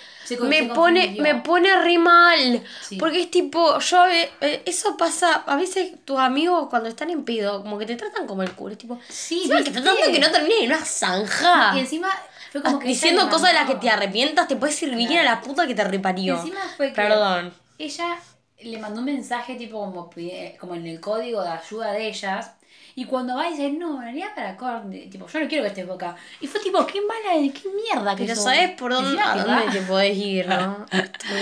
Me 0.43 0.65
pone, 0.65 1.17
me 1.19 1.35
pone 1.37 1.75
re 1.83 1.99
mal. 1.99 2.63
Sí. 2.83 2.97
Porque 2.97 3.23
es 3.23 3.31
tipo, 3.33 3.79
yo 3.81 4.07
eh, 4.07 4.63
eso 4.65 4.97
pasa, 4.97 5.33
a 5.47 5.57
veces 5.57 6.05
tus 6.05 6.19
amigos 6.21 6.69
cuando 6.71 6.89
están 6.89 7.11
en 7.11 7.25
pedo, 7.25 7.63
como 7.63 7.79
que 7.79 7.87
te 7.87 7.97
tratan 7.97 8.29
como 8.29 8.43
el 8.45 8.53
culo. 8.53 8.73
Es 8.73 8.79
tipo, 8.79 9.01
Sí, 9.09 9.39
encima 9.43 9.57
que 9.59 9.63
¿viste? 9.71 9.81
tratando 9.81 10.13
que 10.13 10.19
no 10.21 10.31
termine 10.31 10.65
en 10.65 10.73
una 10.73 10.85
zanja. 10.85 11.73
Y 11.77 11.81
encima 11.81 12.09
fue 12.51 12.63
como 12.63 12.79
que 12.79 12.89
Diciendo 12.89 13.29
cosas 13.29 13.49
de 13.51 13.55
las 13.55 13.69
que 13.69 13.77
te 13.77 13.91
arrepientas, 13.91 14.49
te 14.49 14.57
puedes 14.57 14.81
ir 14.83 14.95
bien 14.95 15.11
Claro. 15.11 15.29
a 15.29 15.35
la 15.35 15.41
puta 15.41 15.67
que 15.67 15.75
te 15.75 15.85
reparió. 15.85 16.37
Encima 16.37 16.61
fue 16.77 16.89
que 16.89 16.95
Perdón. 16.95 17.53
ella 17.79 18.17
le 18.63 18.79
mandó 18.79 19.01
un 19.01 19.07
mensaje 19.07 19.55
tipo 19.55 19.81
como, 19.81 20.11
como 20.59 20.75
en 20.75 20.87
el 20.87 21.01
código 21.01 21.43
de 21.43 21.51
ayuda 21.51 21.93
de 21.93 22.09
ellas. 22.09 22.53
Y 22.97 23.05
cuando 23.05 23.37
va 23.37 23.49
y 23.49 23.53
dice, 23.53 23.71
no, 23.71 23.99
venía 23.99 24.35
para 24.35 24.57
Corny. 24.57 25.07
Tipo, 25.07 25.27
yo 25.27 25.41
no 25.41 25.49
quiero 25.49 25.63
que 25.63 25.69
estés 25.69 25.87
boca. 25.87 26.17
Y 26.41 26.47
fue 26.47 26.61
tipo, 26.61 26.85
qué 26.87 27.01
mala, 27.01 27.53
qué 27.53 27.69
mierda 27.69 28.17
que 28.17 28.25
Pero 28.25 28.35
sos. 28.35 28.45
sabes 28.45 28.71
por 28.73 28.93
dónde, 28.93 29.21
a 29.23 29.35
que 29.35 29.41
dónde 29.41 29.73
te 29.73 29.81
podés 29.83 30.19
ir, 30.19 30.49
¿no? 30.49 30.85
Estoy 30.91 31.41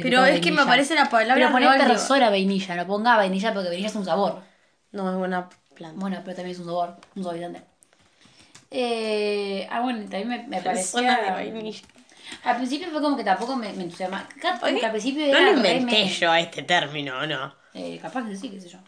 Pero 0.00 0.24
es 0.24 0.40
que 0.40 0.52
me 0.52 0.62
aparece 0.62 0.94
la 0.94 1.10
palabra 1.10 1.50
Pero 1.52 1.72
digo, 1.72 1.86
persona 1.86 2.30
vainilla, 2.30 2.76
no 2.76 2.86
ponga 2.86 3.16
vainilla 3.16 3.52
porque 3.52 3.68
vainilla 3.68 3.88
es 3.88 3.96
un 3.96 4.04
sabor. 4.04 4.40
No, 4.92 5.10
es 5.10 5.16
buena 5.16 5.48
planta. 5.74 6.00
Bueno, 6.00 6.18
pero 6.24 6.36
también 6.36 6.54
es 6.54 6.60
un 6.60 6.66
sabor, 6.66 6.96
un 7.16 7.22
suavizante. 7.22 7.62
Eh, 8.70 9.66
ah, 9.70 9.80
bueno, 9.80 10.00
también 10.02 10.28
me, 10.28 10.42
me 10.46 10.62
parecía... 10.62 11.16
Al 12.44 12.56
principio 12.56 12.90
fue 12.90 13.00
como 13.00 13.16
que 13.16 13.24
tampoco 13.24 13.56
me, 13.56 13.72
me 13.72 13.84
entusiasmaba. 13.84 14.28
Kat, 14.40 14.60
como 14.60 14.78
que 14.78 14.84
al 14.84 14.92
principio 14.92 15.22
No 15.24 15.38
era 15.38 15.52
lo 15.52 15.62
re 15.62 15.76
inventé 15.76 16.04
me- 16.04 16.10
yo 16.10 16.34
este 16.34 16.62
término, 16.62 17.26
¿no? 17.26 17.54
Eh, 17.74 17.98
capaz 18.02 18.28
que 18.28 18.36
sí, 18.36 18.50
qué 18.50 18.60
sé 18.60 18.68
yo. 18.68 18.78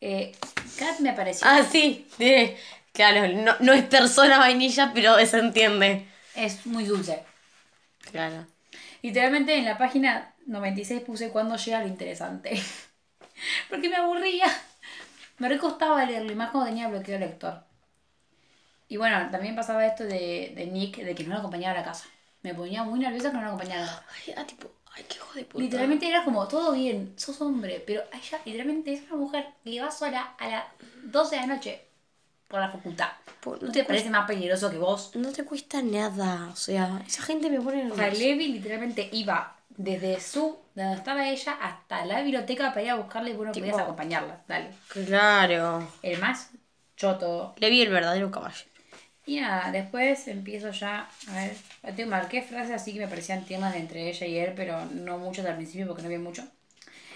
Eh, 0.00 0.32
Kat 0.78 0.98
me 1.00 1.12
pareció. 1.12 1.46
Ah, 1.48 1.62
sí, 1.62 2.06
diré. 2.18 2.56
Claro, 2.92 3.28
no, 3.32 3.54
no 3.60 3.72
es 3.72 3.84
persona 3.84 4.38
vainilla, 4.38 4.90
pero 4.92 5.24
se 5.24 5.38
entiende. 5.38 6.08
Es 6.34 6.66
muy 6.66 6.84
dulce. 6.84 7.22
Claro. 8.10 8.46
Literalmente 9.02 9.56
en 9.56 9.64
la 9.64 9.78
página 9.78 10.34
96 10.46 11.02
puse 11.02 11.30
cuando 11.30 11.56
llega 11.56 11.80
lo 11.82 11.86
interesante. 11.88 12.60
Porque 13.70 13.88
me 13.88 13.96
aburría. 13.96 14.46
Me 15.38 15.48
recostaba 15.48 16.04
leerlo, 16.04 16.32
y 16.32 16.34
más 16.34 16.50
cuando 16.50 16.68
tenía 16.70 16.88
bloqueo 16.88 17.18
lector. 17.18 17.62
Y 18.88 18.96
bueno, 18.96 19.28
también 19.30 19.54
pasaba 19.54 19.86
esto 19.86 20.04
de, 20.04 20.52
de 20.56 20.66
Nick, 20.66 20.96
de 20.98 21.14
que 21.14 21.24
no 21.24 21.34
lo 21.34 21.38
acompañaba 21.40 21.74
a 21.74 21.78
la 21.80 21.84
casa. 21.84 22.06
Me 22.42 22.54
ponía 22.54 22.82
muy 22.84 22.98
nerviosa 22.98 23.30
que 23.30 23.36
no 23.36 23.42
lo 23.42 23.48
acompañara 23.48 23.82
a 23.82 23.86
la 23.86 23.92
casa. 23.92 24.04
Ay, 24.26 24.34
ah, 24.36 24.46
tipo, 24.46 24.70
ay, 24.96 25.04
qué 25.08 25.16
hijo 25.16 25.34
de 25.34 25.44
puta. 25.44 25.62
Literalmente 25.62 26.08
era 26.08 26.24
como, 26.24 26.48
todo 26.48 26.72
bien, 26.72 27.12
sos 27.16 27.40
hombre, 27.40 27.82
pero 27.86 28.02
ella 28.12 28.40
literalmente 28.44 28.92
es 28.92 29.02
una 29.10 29.16
mujer 29.16 29.46
que 29.64 29.80
va 29.80 29.90
sola 29.90 30.34
a 30.38 30.48
las 30.48 30.64
12 31.04 31.34
de 31.36 31.40
la 31.42 31.46
noche 31.54 31.84
por 32.48 32.60
la 32.60 32.70
facultad. 32.70 33.08
¿No 33.60 33.70
te 33.72 33.84
parece 33.84 34.10
más 34.10 34.26
peligroso 34.26 34.70
que 34.70 34.78
vos? 34.78 35.14
No 35.14 35.30
te 35.32 35.44
cuesta 35.44 35.80
nada. 35.82 36.48
O 36.52 36.56
sea, 36.56 37.02
esa 37.06 37.22
gente 37.22 37.50
me 37.50 37.60
pone 37.60 37.90
O 37.90 37.94
sea, 37.94 38.04
nerviosa. 38.06 38.24
Levi 38.24 38.48
literalmente 38.48 39.08
iba 39.12 39.54
desde 39.70 40.18
su, 40.20 40.58
de 40.74 40.82
donde 40.82 40.98
estaba 40.98 41.28
ella, 41.28 41.52
hasta 41.60 42.04
la 42.04 42.20
biblioteca 42.22 42.70
para 42.70 42.82
ir 42.82 42.90
a 42.90 42.96
buscarle 42.96 43.30
y 43.30 43.34
bueno, 43.34 43.52
Tipo- 43.52 43.66
podías 43.66 43.82
acompañarla. 43.82 44.42
Dale. 44.48 44.70
Claro. 44.88 45.86
El 46.02 46.18
más 46.18 46.50
choto. 46.96 47.54
Le 47.58 47.70
vi 47.70 47.82
el 47.82 47.90
verdadero 47.90 48.30
caballo. 48.30 48.64
Y 49.28 49.40
nada, 49.40 49.70
después 49.70 50.26
empiezo 50.28 50.70
ya, 50.72 51.08
a 51.28 51.34
ver, 51.34 51.94
te 51.96 52.06
marqué 52.06 52.42
frases 52.42 52.74
así 52.74 52.94
que 52.94 53.00
me 53.00 53.08
parecían 53.08 53.44
temas 53.44 53.72
de 53.74 53.80
entre 53.80 54.08
ella 54.08 54.26
y 54.26 54.38
él, 54.38 54.52
pero 54.56 54.86
no 54.86 55.18
muchas 55.18 55.44
al 55.46 55.56
principio 55.56 55.86
porque 55.86 56.02
no 56.02 56.06
había 56.08 56.18
mucho. 56.18 56.42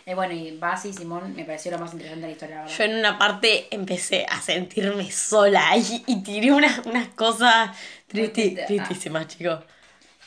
Eh, 0.07 0.15
bueno, 0.15 0.35
y 0.35 0.57
Basi 0.59 0.89
y 0.91 0.93
Simón 0.95 1.35
me 1.37 1.45
pareció 1.45 1.71
lo 1.73 1.79
más 1.79 1.93
interesante 1.93 2.23
de 2.23 2.29
la 2.29 2.33
historia, 2.33 2.57
la 2.57 2.63
verdad. 2.63 2.77
Yo 2.79 2.85
en 2.85 2.95
una 2.99 3.19
parte 3.19 3.69
empecé 3.71 4.27
a 4.29 4.41
sentirme 4.41 5.11
sola 5.11 5.77
y, 5.77 6.05
y 6.07 6.23
tiré 6.23 6.53
unas, 6.53 6.87
unas 6.87 7.09
cosas 7.09 7.71
tristi- 8.11 8.59
ah. 8.61 8.67
tristísimas, 8.67 9.29
chicos. 9.29 9.61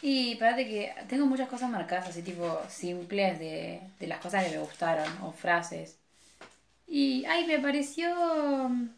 Y 0.01 0.33
espérate 0.33 0.65
que 0.67 0.93
tengo 1.09 1.25
muchas 1.25 1.47
cosas 1.49 1.69
marcadas 1.69 2.09
así 2.09 2.21
tipo 2.21 2.59
simples 2.69 3.39
de, 3.39 3.81
de 3.99 4.07
las 4.07 4.19
cosas 4.19 4.43
que 4.45 4.51
me 4.51 4.59
gustaron 4.59 5.07
o 5.23 5.31
frases. 5.31 5.97
Y 6.87 7.25
ay, 7.25 7.45
me 7.47 7.59
pareció 7.59 8.09
mm, 8.69 8.89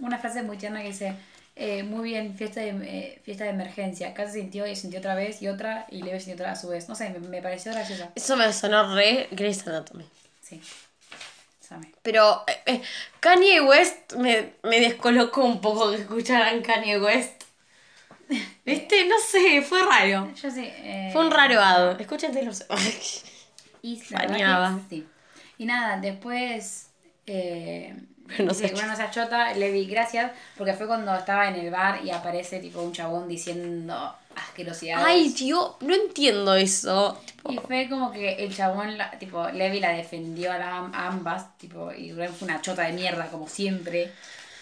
una 0.00 0.18
frase 0.18 0.42
muy 0.42 0.58
tierna 0.58 0.82
que 0.82 0.88
dice, 0.88 1.14
eh, 1.56 1.82
muy 1.82 2.10
bien, 2.10 2.36
fiesta 2.36 2.60
de, 2.60 2.68
eh, 2.68 3.20
fiesta 3.24 3.44
de 3.44 3.50
emergencia. 3.50 4.08
Acá 4.08 4.26
se 4.26 4.34
sintió 4.34 4.66
y 4.66 4.76
sintió 4.76 4.98
otra 4.98 5.14
vez 5.14 5.40
y 5.40 5.48
otra 5.48 5.86
y 5.90 6.02
Leve 6.02 6.20
sintió 6.20 6.34
otra 6.34 6.52
a 6.52 6.56
su 6.56 6.68
vez. 6.68 6.88
No 6.88 6.94
sé, 6.94 7.08
me, 7.08 7.18
me 7.18 7.40
pareció 7.40 7.72
graciosa. 7.72 8.12
Eso 8.14 8.36
me 8.36 8.52
sonó 8.52 8.94
re 8.94 9.28
Grey's 9.30 9.66
Anatomy. 9.66 10.04
Sí. 10.42 10.60
Same. 11.60 11.90
Pero 12.02 12.44
eh, 12.66 12.82
Kanye 13.20 13.62
West 13.62 14.12
me, 14.16 14.52
me 14.62 14.80
descolocó 14.80 15.44
un 15.44 15.60
poco 15.62 15.90
que 15.90 15.96
escucharan 15.96 16.62
Kanye 16.62 17.00
West. 17.00 17.44
¿Viste? 18.64 19.06
No 19.06 19.18
sé, 19.18 19.62
fue 19.62 19.82
raro. 19.82 20.32
Yo 20.42 20.48
eh, 20.56 21.08
Fue 21.12 21.24
un 21.24 21.30
raro 21.30 21.60
ad. 21.60 22.00
Escuchen 22.00 22.32
Taylor 22.32 22.54
Swift. 22.54 23.24
Y 23.80 23.96
sí. 23.96 24.14
Y 25.58 25.64
nada, 25.64 25.98
después. 26.00 26.90
Eh, 27.26 27.94
Pero 28.28 28.44
no 28.44 28.54
seas 28.54 28.72
bueno, 28.72 28.88
no 28.88 28.96
seas 28.96 29.10
chota, 29.10 29.52
le 29.54 29.72
di 29.72 29.86
gracias, 29.86 30.32
porque 30.56 30.74
fue 30.74 30.86
cuando 30.86 31.14
estaba 31.14 31.48
en 31.48 31.56
el 31.56 31.70
bar 31.70 32.04
y 32.04 32.10
aparece 32.10 32.58
tipo 32.58 32.82
un 32.82 32.92
chabón 32.92 33.28
diciendo 33.28 34.14
asquerosidades. 34.34 35.06
Ay, 35.06 35.30
tío, 35.34 35.76
no 35.80 35.94
entiendo 35.94 36.54
eso. 36.54 37.18
Tipo, 37.26 37.52
Y 37.52 37.58
fue 37.58 37.88
como 37.88 38.10
que 38.12 38.34
el 38.44 38.54
chabón, 38.54 38.98
la- 38.98 39.10
tipo, 39.18 39.48
Levi 39.48 39.80
la 39.80 39.90
defendió 39.92 40.52
a, 40.52 40.58
la- 40.58 40.90
a 40.92 41.06
ambas, 41.08 41.56
tipo, 41.58 41.92
y 41.92 42.12
fue 42.12 42.28
una 42.42 42.60
chota 42.60 42.82
de 42.82 42.92
mierda, 42.92 43.28
como 43.28 43.48
siempre, 43.48 44.12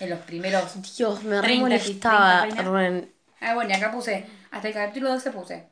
en 0.00 0.10
los 0.10 0.20
primeros... 0.20 0.96
Dios, 0.96 1.22
me 1.24 1.40
re 1.40 1.42
30, 1.42 1.60
molestaba, 1.60 2.40
30 2.40 2.56
páginas. 2.56 2.82
Ren. 2.92 3.14
Ah, 3.40 3.54
bueno, 3.54 3.70
y 3.70 3.72
acá 3.74 3.90
puse, 3.92 4.26
hasta 4.50 4.68
el 4.68 4.74
capítulo 4.74 5.10
12 5.10 5.30
puse. 5.30 5.66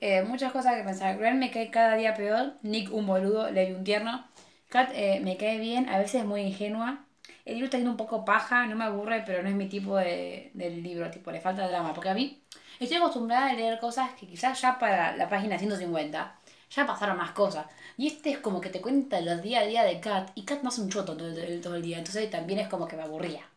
eh, 0.00 0.22
muchas 0.22 0.52
cosas 0.52 0.76
que 0.76 0.82
pensar. 0.84 1.16
Gwen 1.16 1.38
me 1.38 1.50
cae 1.50 1.70
cada 1.70 1.96
día 1.96 2.14
peor, 2.14 2.54
Nick 2.62 2.92
un 2.92 3.06
boludo, 3.06 3.50
Levi 3.50 3.72
un 3.72 3.84
tierno. 3.84 4.26
Kat 4.68 4.90
eh, 4.94 5.20
me 5.22 5.36
cae 5.36 5.58
bien, 5.58 5.88
a 5.88 5.98
veces 5.98 6.16
es 6.22 6.26
muy 6.26 6.42
ingenua. 6.42 7.05
El 7.46 7.54
libro 7.54 7.66
está 7.66 7.78
yendo 7.78 7.92
un 7.92 7.96
poco 7.96 8.24
paja, 8.24 8.66
no 8.66 8.76
me 8.76 8.84
aburre, 8.84 9.22
pero 9.24 9.42
no 9.42 9.48
es 9.48 9.54
mi 9.54 9.68
tipo 9.68 9.96
de, 9.96 10.50
del 10.52 10.82
libro, 10.82 11.10
tipo, 11.10 11.30
le 11.30 11.40
falta 11.40 11.68
drama. 11.68 11.94
Porque 11.94 12.10
a 12.10 12.14
mí 12.14 12.42
estoy 12.80 12.98
acostumbrada 12.98 13.50
a 13.50 13.54
leer 13.54 13.78
cosas 13.78 14.10
que 14.18 14.26
quizás 14.26 14.60
ya 14.60 14.78
para 14.78 15.16
la 15.16 15.28
página 15.28 15.58
150 15.58 16.38
ya 16.70 16.86
pasaron 16.86 17.16
más 17.16 17.30
cosas. 17.32 17.66
Y 17.96 18.08
este 18.08 18.30
es 18.32 18.38
como 18.38 18.60
que 18.60 18.68
te 18.70 18.80
cuenta 18.80 19.20
los 19.20 19.42
día 19.42 19.60
a 19.60 19.66
día 19.66 19.84
de 19.84 20.00
Kat, 20.00 20.30
y 20.34 20.44
Kat 20.44 20.62
no 20.62 20.68
hace 20.70 20.80
un 20.82 20.90
choto 20.90 21.16
todo 21.16 21.28
el, 21.28 21.60
todo 21.60 21.76
el 21.76 21.82
día, 21.82 21.98
entonces 21.98 22.28
también 22.30 22.58
es 22.60 22.68
como 22.68 22.88
que 22.88 22.96
me 22.96 23.02
aburría. 23.04 23.48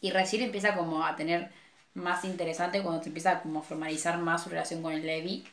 Y 0.00 0.10
recién 0.10 0.42
empieza 0.42 0.74
como 0.76 1.04
a 1.04 1.14
tener 1.16 1.50
más 1.94 2.24
interesante 2.24 2.82
cuando 2.82 3.02
se 3.02 3.10
empieza 3.10 3.42
como 3.42 3.60
a 3.60 3.62
formalizar 3.62 4.18
más 4.18 4.42
su 4.42 4.50
relación 4.50 4.82
con 4.82 4.92
el 4.92 5.06
Levi. 5.06 5.44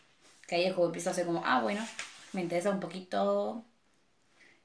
Que 0.48 0.56
ahí 0.56 0.66
es 0.66 0.74
como 0.74 0.88
empieza 0.88 1.12
a 1.12 1.13
ser 1.13 1.25
como, 1.25 1.44
ah, 1.46 1.62
bueno, 1.62 1.86
me 2.34 2.42
interesa 2.42 2.72
un 2.72 2.80
poquito. 2.80 3.63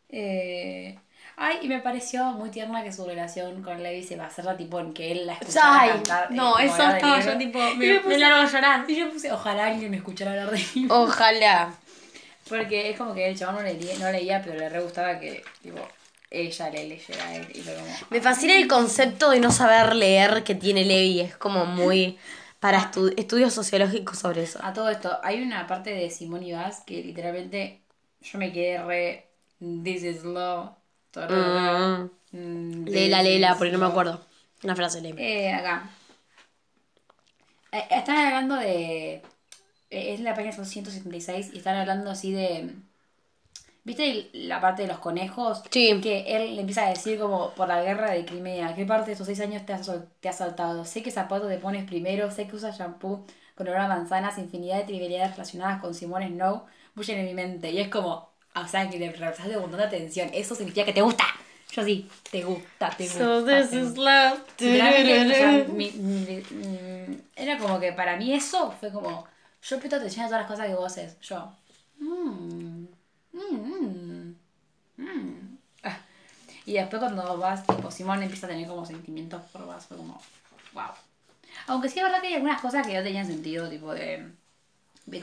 Eh... 0.09 0.99
Ay, 1.37 1.59
y 1.62 1.69
me 1.69 1.81
pareció 1.81 2.25
muy 2.26 2.50
tierna 2.50 2.85
que 2.85 2.93
su 2.93 3.05
relación 3.05 3.61
con 3.62 3.83
Levi 3.83 4.03
se 4.05 4.17
basara 4.17 4.57
tipo 4.57 4.79
en 4.79 4.95
que 4.95 5.11
él 5.12 5.26
la 5.26 5.33
escuchara 5.35 5.81
Ay, 5.81 5.91
cantar. 5.91 6.31
no, 6.31 6.59
eso 6.59 6.83
estaba 6.88 7.21
yo 7.21 7.37
tipo, 7.38 7.59
me, 7.59 7.87
me 7.88 8.00
puse- 8.00 8.19
largo 8.19 8.38
a 8.43 8.47
llorar. 8.50 8.85
Y 8.88 8.97
yo 8.97 9.11
puse, 9.11 9.33
ojalá 9.33 9.67
alguien 9.67 9.91
me 9.91 9.97
escuchara 9.97 10.31
hablar 10.31 10.50
de 10.53 10.64
libro. 10.75 11.00
Ojalá. 11.03 11.75
Porque 12.49 12.91
es 12.91 12.97
como 12.99 13.14
que 13.14 13.29
el 13.29 13.37
chabón 13.38 13.57
no 13.57 13.62
leía, 13.62 13.99
no 13.99 14.11
leía 14.12 14.43
pero 14.43 14.59
le 14.59 14.69
re 14.69 14.81
gustaba 14.81 15.19
que, 15.19 15.43
tipo, 15.62 15.79
ella 16.31 16.71
le 16.71 16.88
leyera 16.88 17.25
a 17.25 17.35
él. 17.37 17.47
Y 17.55 17.61
como, 17.62 17.76
Me 18.11 18.21
fascina 18.21 18.55
el 18.55 18.69
concepto 18.69 19.31
de 19.31 19.41
no 19.41 19.50
saber 19.50 19.97
leer 19.97 20.45
que 20.45 20.55
tiene 20.55 20.85
Levi. 20.85 21.21
Es 21.21 21.37
como 21.37 21.64
muy 21.67 22.19
para 22.61 22.79
estu- 22.93 23.12
estudios 23.17 23.53
sociológicos 23.55 24.19
sobre 24.19 24.43
eso. 24.45 24.59
A 24.62 24.73
todo 24.73 24.88
esto, 24.88 25.19
hay 25.23 25.43
una 25.43 25.67
parte 25.67 25.91
de 25.91 26.11
Simón 26.11 26.43
y 26.43 26.53
Vaz 26.53 26.83
que 26.87 27.03
literalmente 27.03 27.81
yo 28.21 28.38
me 28.38 28.53
quedé 28.53 28.83
re. 28.83 29.29
This 29.83 30.03
is 30.05 30.23
love. 30.25 30.71
Mm. 31.16 32.11
Mm, 32.33 32.85
léela, 32.87 33.50
is 33.52 33.56
porque 33.56 33.73
no 33.73 33.78
me 33.78 33.87
acuerdo. 33.87 34.21
Una 34.62 34.75
frase, 34.75 35.00
Levi. 35.00 35.23
Eh, 35.23 35.52
acá. 35.52 35.90
Eh, 37.73 37.85
están 37.90 38.16
hablando 38.16 38.56
de. 38.56 39.14
eh, 39.14 39.23
es 39.90 40.21
la 40.21 40.35
página 40.35 40.52
176 40.52 41.50
y 41.52 41.59
están 41.59 41.76
hablando 41.76 42.11
así 42.11 42.33
de. 42.33 42.71
¿Viste 43.85 44.30
la 44.33 44.62
parte 44.62 44.83
de 44.83 44.88
los 44.88 44.99
conejos? 44.99 45.62
Sí. 45.71 46.00
Que 46.00 46.37
él 46.37 46.54
le 46.54 46.61
empieza 46.62 46.87
a 46.87 46.88
decir 46.88 47.18
como 47.18 47.50
por 47.50 47.68
la 47.68 47.83
guerra 47.83 48.12
de 48.12 48.25
Crimea, 48.25 48.75
¿qué 48.75 48.87
parte 48.87 49.09
de 49.09 49.12
esos 49.12 49.26
seis 49.26 49.40
años 49.40 49.66
te 49.66 49.75
has, 49.75 49.90
te 50.21 50.28
has 50.30 50.38
saltado? 50.38 50.87
Sé 50.87 51.02
que 51.02 51.11
zapato 51.11 51.49
te 51.49 51.59
pones 51.59 51.85
primero, 51.85 52.30
sé 52.30 52.47
que 52.49 52.56
usas 52.56 52.78
shampoo 52.78 53.26
con 53.54 53.68
olor 53.68 53.80
a 53.80 53.88
manzanas, 53.88 54.38
infinidad 54.38 54.78
de 54.78 54.85
trivialidades 54.85 55.33
relacionadas 55.33 55.80
con 55.83 55.94
Simone 55.94 56.28
Snow 56.28 56.64
bullen 56.94 57.18
en 57.18 57.26
mi 57.26 57.35
mente. 57.35 57.71
Y 57.73 57.78
es 57.80 57.88
como, 57.88 58.30
o 58.55 58.67
sea, 58.69 58.89
que 58.89 58.99
le 58.99 59.11
prestaste 59.11 59.55
un 59.57 59.63
montón 59.63 59.81
de 59.81 59.87
atención. 59.87 60.31
Eso 60.33 60.55
significa 60.55 60.85
que 60.85 60.93
te 60.93 61.03
gusta. 61.03 61.25
Yo 61.73 61.83
sí, 61.83 62.09
te 62.31 62.43
gusta, 62.43 62.91
te 62.91 63.05
gusta. 63.05 63.19
So 63.19 63.45
this 63.45 63.71
te 63.71 63.77
is 63.79 63.97
love. 63.97 64.41
Mi- 65.69 65.91
mi- 65.91 66.43
mm, 66.51 67.21
era 67.37 67.59
como 67.59 67.81
que 67.81 67.93
para 67.93 68.17
mí 68.17 68.33
eso 68.33 68.71
fue 68.79 68.93
como, 68.93 69.27
yo 69.63 69.79
presto 69.79 69.97
atención 69.97 70.25
a 70.25 70.29
todas 70.29 70.43
las 70.43 70.51
cosas 70.51 70.67
que 70.69 70.75
vos 70.75 70.87
haces. 70.93 71.19
Yo, 71.21 71.53
mm, 71.99 72.87
mm, 73.33 73.55
mm, 73.57 74.35
mm. 74.99 75.59
Ah. 75.83 75.99
Y 76.65 76.75
después 76.75 77.01
cuando 77.01 77.37
vas, 77.39 77.67
tipo, 77.67 77.91
Simón 77.91 78.23
empieza 78.23 78.47
a 78.47 78.51
tener 78.51 78.69
como 78.69 78.87
sentimientos 78.87 79.43
por 79.53 79.67
vas, 79.67 79.87
fue 79.87 79.97
como, 79.97 80.21
wow. 80.73 80.91
Aunque 81.67 81.89
sí 81.89 81.99
es 81.99 82.05
verdad 82.05 82.21
que 82.21 82.29
hay 82.29 82.35
algunas 82.35 82.61
cosas 82.61 82.87
que 82.87 82.95
no 82.95 83.03
tenían 83.03 83.27
sentido, 83.27 83.69
tipo 83.69 83.93
de 83.93 84.31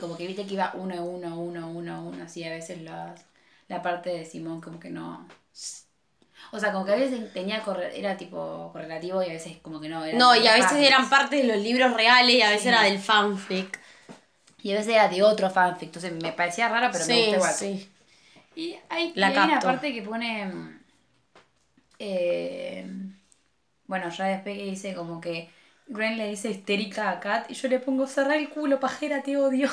como 0.00 0.16
que 0.16 0.26
viste 0.26 0.46
que 0.46 0.54
iba 0.54 0.70
uno, 0.74 1.04
uno, 1.04 1.38
uno, 1.38 1.68
uno, 1.70 2.02
uno, 2.04 2.24
así 2.24 2.44
a 2.44 2.50
veces 2.50 2.80
las, 2.82 3.24
la 3.68 3.82
parte 3.82 4.10
de 4.10 4.24
Simón 4.24 4.60
como 4.60 4.78
que 4.80 4.90
no... 4.90 5.26
O 6.52 6.58
sea, 6.60 6.72
como 6.72 6.84
que 6.84 6.92
a 6.92 6.96
veces 6.96 7.32
tenía 7.32 7.62
corre- 7.62 7.98
era 7.98 8.16
tipo 8.16 8.70
correlativo 8.72 9.22
y 9.22 9.26
a 9.26 9.32
veces 9.32 9.56
como 9.62 9.80
que 9.80 9.88
no. 9.88 10.04
eran 10.04 10.18
No, 10.18 10.34
y 10.36 10.46
a 10.46 10.52
veces 10.54 10.70
fanfics. 10.72 10.88
eran 10.88 11.08
parte 11.08 11.36
de 11.36 11.44
los 11.44 11.56
libros 11.58 11.94
reales 11.94 12.34
y 12.34 12.42
a 12.42 12.48
veces 12.50 12.62
Sí. 12.62 12.68
era 12.68 12.82
del 12.82 12.98
fanfic. 12.98 13.80
Y 14.62 14.72
a 14.72 14.74
veces 14.76 14.92
era 14.94 15.08
de 15.08 15.22
otro 15.22 15.48
fanfic. 15.50 15.84
Entonces 15.88 16.12
me 16.12 16.32
parecía 16.32 16.68
raro, 16.68 16.90
pero 16.92 17.06
me 17.06 17.16
gusta 17.16 17.36
igual. 17.36 17.54
sí. 17.54 17.88
Y 18.54 18.76
hay, 18.90 19.12
La 19.14 19.30
y 19.30 19.36
hay 19.36 19.48
una 19.48 19.60
parte 19.60 19.94
que 19.94 20.02
pone. 20.02 20.52
eh, 21.98 22.86
bueno, 23.86 24.08
ya 24.10 24.24
después 24.26 24.56
que 24.58 24.64
dice 24.64 24.94
como 24.94 25.20
que 25.20 25.48
Gwen 25.92 26.16
le 26.16 26.28
dice 26.28 26.50
histérica 26.50 27.10
a 27.10 27.20
Kat 27.20 27.50
y 27.50 27.54
yo 27.54 27.68
le 27.68 27.78
pongo 27.78 28.06
cerrar 28.06 28.36
el 28.38 28.48
culo, 28.48 28.80
pajera, 28.80 29.22
te 29.22 29.36
odio. 29.36 29.68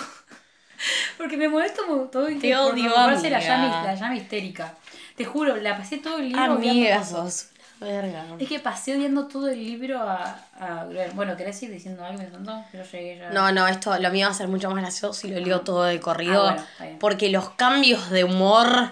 Porque 1.17 1.37
me 1.37 1.47
molesta 1.47 1.81
como 1.87 2.03
todo 2.03 2.27
el 2.27 2.39
Te 2.39 2.55
odio, 2.55 2.93
ponerse 2.93 3.29
la 3.29 3.37
amiga. 3.37 3.55
llama, 3.55 3.83
la 3.83 3.95
llama 3.95 4.15
histérica. 4.15 4.73
Te 5.15 5.25
juro, 5.25 5.55
la 5.57 5.77
pasé 5.77 5.97
todo 5.97 6.17
el 6.17 6.29
libro 6.29 6.43
Amiga, 6.43 7.03
sos 7.03 7.49
verga. 7.79 8.25
Es 8.37 8.47
que 8.47 8.59
pasé 8.59 8.95
odiando 8.95 9.27
todo 9.27 9.47
el 9.49 9.63
libro 9.63 9.99
a, 10.01 10.37
a. 10.59 10.85
Bueno, 11.13 11.35
¿querés 11.37 11.61
ir 11.63 11.71
diciendo 11.71 12.03
algo? 12.03 12.21
Que 12.71 12.77
yo 12.77 12.83
llegué 12.83 13.17
ya. 13.17 13.29
No, 13.29 13.51
no, 13.51 13.67
esto 13.67 13.97
lo 13.97 14.09
mío 14.11 14.27
va 14.27 14.31
a 14.31 14.35
ser 14.35 14.47
mucho 14.47 14.69
más 14.69 14.81
gracioso 14.81 15.13
si 15.13 15.29
lo 15.29 15.39
leo 15.39 15.61
todo 15.61 15.83
de 15.83 15.99
corrido. 15.99 16.47
Ah, 16.47 16.65
bueno, 16.79 16.97
porque 16.99 17.29
los 17.29 17.49
cambios 17.51 18.09
de 18.09 18.23
humor 18.23 18.91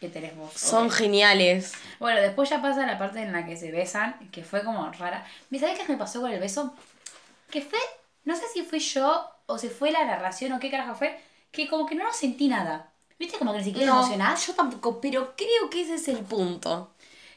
¿Qué 0.00 0.08
tenés 0.08 0.36
vos? 0.36 0.52
son 0.54 0.90
geniales. 0.90 1.72
Bueno, 1.98 2.20
después 2.20 2.48
ya 2.50 2.60
pasa 2.62 2.86
la 2.86 2.98
parte 2.98 3.20
en 3.22 3.32
la 3.32 3.44
que 3.46 3.56
se 3.56 3.70
besan, 3.70 4.30
que 4.30 4.44
fue 4.44 4.62
como 4.64 4.90
rara. 4.92 5.26
¿Me 5.50 5.58
sabés 5.58 5.78
qué 5.78 5.84
me 5.88 5.96
pasó 5.98 6.20
con 6.20 6.30
el 6.30 6.40
beso? 6.40 6.74
Que 7.50 7.62
fue, 7.62 7.78
no 8.24 8.34
sé 8.36 8.42
si 8.52 8.62
fui 8.62 8.78
yo 8.80 9.30
o 9.46 9.58
si 9.58 9.68
fue 9.68 9.90
la 9.92 10.04
narración 10.04 10.52
o 10.52 10.60
qué 10.60 10.70
carajo 10.70 10.94
fue, 10.94 11.18
que 11.50 11.68
como 11.68 11.86
que 11.86 11.94
no 11.94 12.12
sentí 12.12 12.48
nada. 12.48 12.90
¿Viste? 13.18 13.38
Como 13.38 13.52
que 13.52 13.58
ni 13.58 13.64
siquiera 13.64 13.86
No, 13.92 13.98
emocionás. 14.00 14.46
yo 14.46 14.54
tampoco, 14.54 15.00
pero 15.00 15.34
creo 15.36 15.70
que 15.70 15.80
ese 15.82 15.94
es 15.94 16.08
el 16.08 16.18
punto. 16.18 16.92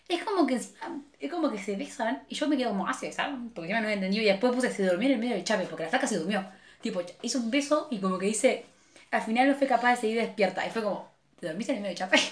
Es 0.10 0.24
como 0.24 0.46
que 0.48 0.56
es 0.56 1.32
como 1.32 1.52
que 1.52 1.60
se 1.60 1.76
besan 1.76 2.24
y 2.28 2.36
yo 2.36 2.48
me 2.48 2.58
quedo 2.58 2.70
como, 2.72 2.88
ah, 2.88 2.94
se 2.94 3.08
besaron, 3.08 3.52
porque 3.52 3.70
yo 3.70 3.76
no 3.76 3.82
había 3.84 3.94
entendido 3.94 4.24
y 4.24 4.26
después 4.28 4.54
puse 4.54 4.72
se 4.72 4.84
durmió 4.86 5.08
en 5.08 5.14
el 5.14 5.20
medio 5.20 5.36
del 5.36 5.44
chape, 5.44 5.66
porque 5.68 5.84
la 5.84 5.90
flaca 5.90 6.08
se 6.08 6.18
durmió. 6.18 6.44
Tipo, 6.82 7.02
hizo 7.22 7.38
un 7.40 7.52
beso 7.52 7.88
y 7.92 8.00
como 8.00 8.18
que 8.18 8.26
dice, 8.26 8.66
al 9.12 9.22
final 9.22 9.48
no 9.48 9.56
fue 9.56 9.68
capaz 9.68 9.92
de 9.92 9.98
seguir 9.98 10.18
despierta. 10.20 10.66
Y 10.66 10.72
fue 10.72 10.82
como, 10.84 11.08
¿te 11.19 11.19
dormiste 11.48 11.72
en 11.72 11.78
el 11.78 11.82
medio 11.84 11.96
del 11.96 11.98
chape? 11.98 12.18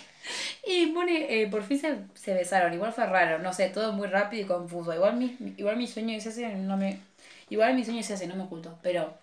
Y 0.66 0.88
pone, 0.88 1.42
eh, 1.42 1.48
por 1.48 1.64
fin 1.64 1.80
se, 1.80 1.96
se 2.14 2.34
besaron, 2.34 2.74
igual 2.74 2.92
fue 2.92 3.06
raro, 3.06 3.40
no 3.40 3.54
sé, 3.54 3.70
todo 3.70 3.94
muy 3.94 4.08
rápido 4.08 4.44
y 4.44 4.46
confuso. 4.46 4.94
Igual 4.94 5.16
mi, 5.16 5.38
igual 5.56 5.78
mi 5.78 5.88
sueño 5.88 6.18
es 6.18 6.26
ese, 6.26 6.50
no 6.56 6.76
me... 6.76 7.00
Igual 7.50 7.74
mi 7.76 7.86
sueño 7.86 8.02
es 8.02 8.10
ese, 8.10 8.28
no 8.28 8.36
me 8.36 8.44
oculto, 8.44 8.78
pero... 8.82 9.14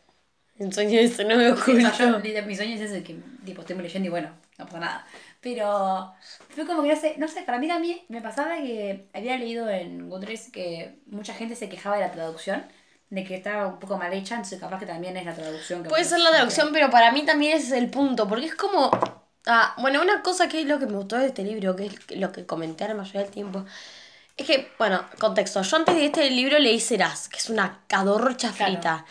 El 0.59 0.73
sueño 0.73 0.99
ese 0.99 1.25
no 1.25 1.37
me 1.37 1.45
yo, 1.45 1.53
oculto. 1.53 1.73
literal, 1.73 2.47
mi 2.47 2.57
sueño 2.57 2.77
es 2.77 2.81
ese 2.81 3.03
que 3.03 3.17
tipo 3.45 3.61
estoy 3.61 3.77
leyendo 3.77 4.07
y 4.07 4.11
bueno, 4.11 4.31
no 4.57 4.65
pasa 4.65 4.81
nada. 4.81 5.07
Pero 5.43 6.15
fue 6.49 6.65
como 6.65 6.83
que 6.83 6.89
no 6.89 6.97
sé, 6.97 7.17
no 7.19 7.29
sé, 7.29 7.43
para 7.43 7.59
mí 7.59 7.69
también 7.69 7.99
me 8.09 8.23
pasaba 8.23 8.57
que 8.57 9.09
había 9.13 9.37
leído 9.37 9.69
en 9.69 10.09
Goodreads 10.09 10.51
que 10.51 10.95
mucha 11.07 11.35
gente 11.35 11.57
se 11.57 11.69
quejaba 11.69 11.97
de 11.97 12.03
la 12.03 12.13
traducción, 12.13 12.65
de 13.11 13.25
que 13.25 13.35
estaba 13.35 13.67
un 13.67 13.79
poco 13.79 13.99
mal 13.99 14.13
hecha, 14.15 14.37
entonces 14.37 14.59
capaz 14.59 14.79
que 14.79 14.87
también 14.87 15.17
es 15.19 15.27
la 15.27 15.35
traducción. 15.35 15.83
Que 15.83 15.91
Puede 15.91 16.05
ser 16.05 16.21
la 16.21 16.31
traducción, 16.31 16.71
pero 16.73 16.89
para 16.89 17.13
mí 17.13 17.27
también 17.27 17.59
ese 17.59 17.67
es 17.67 17.73
el 17.73 17.91
punto, 17.91 18.27
porque 18.27 18.47
es 18.47 18.55
como... 18.55 18.91
Ah, 19.47 19.75
bueno, 19.79 20.01
una 20.01 20.23
cosa 20.23 20.49
que 20.49 20.61
es 20.61 20.67
lo 20.67 20.79
que 20.79 20.87
me 20.87 20.95
gustó 20.97 21.17
de 21.19 21.27
este 21.27 21.43
libro, 21.43 21.77
que 21.77 21.87
es 21.87 22.17
lo 22.19 22.33
que 22.33 22.47
comenté 22.47 22.89
la 22.89 22.95
mayoría 22.95 23.23
del 23.23 23.31
tiempo, 23.31 23.65
es 24.37 24.47
que, 24.47 24.73
bueno, 24.79 25.05
contexto, 25.19 25.61
yo 25.63 25.77
antes 25.77 25.95
de 25.95 26.07
este 26.07 26.31
libro 26.31 26.59
leí 26.59 26.81
Serás, 26.81 27.29
que 27.29 27.37
es 27.39 27.51
una 27.51 27.81
cadorcha 27.87 28.53
Claro. 28.53 28.73
frita. 28.73 29.05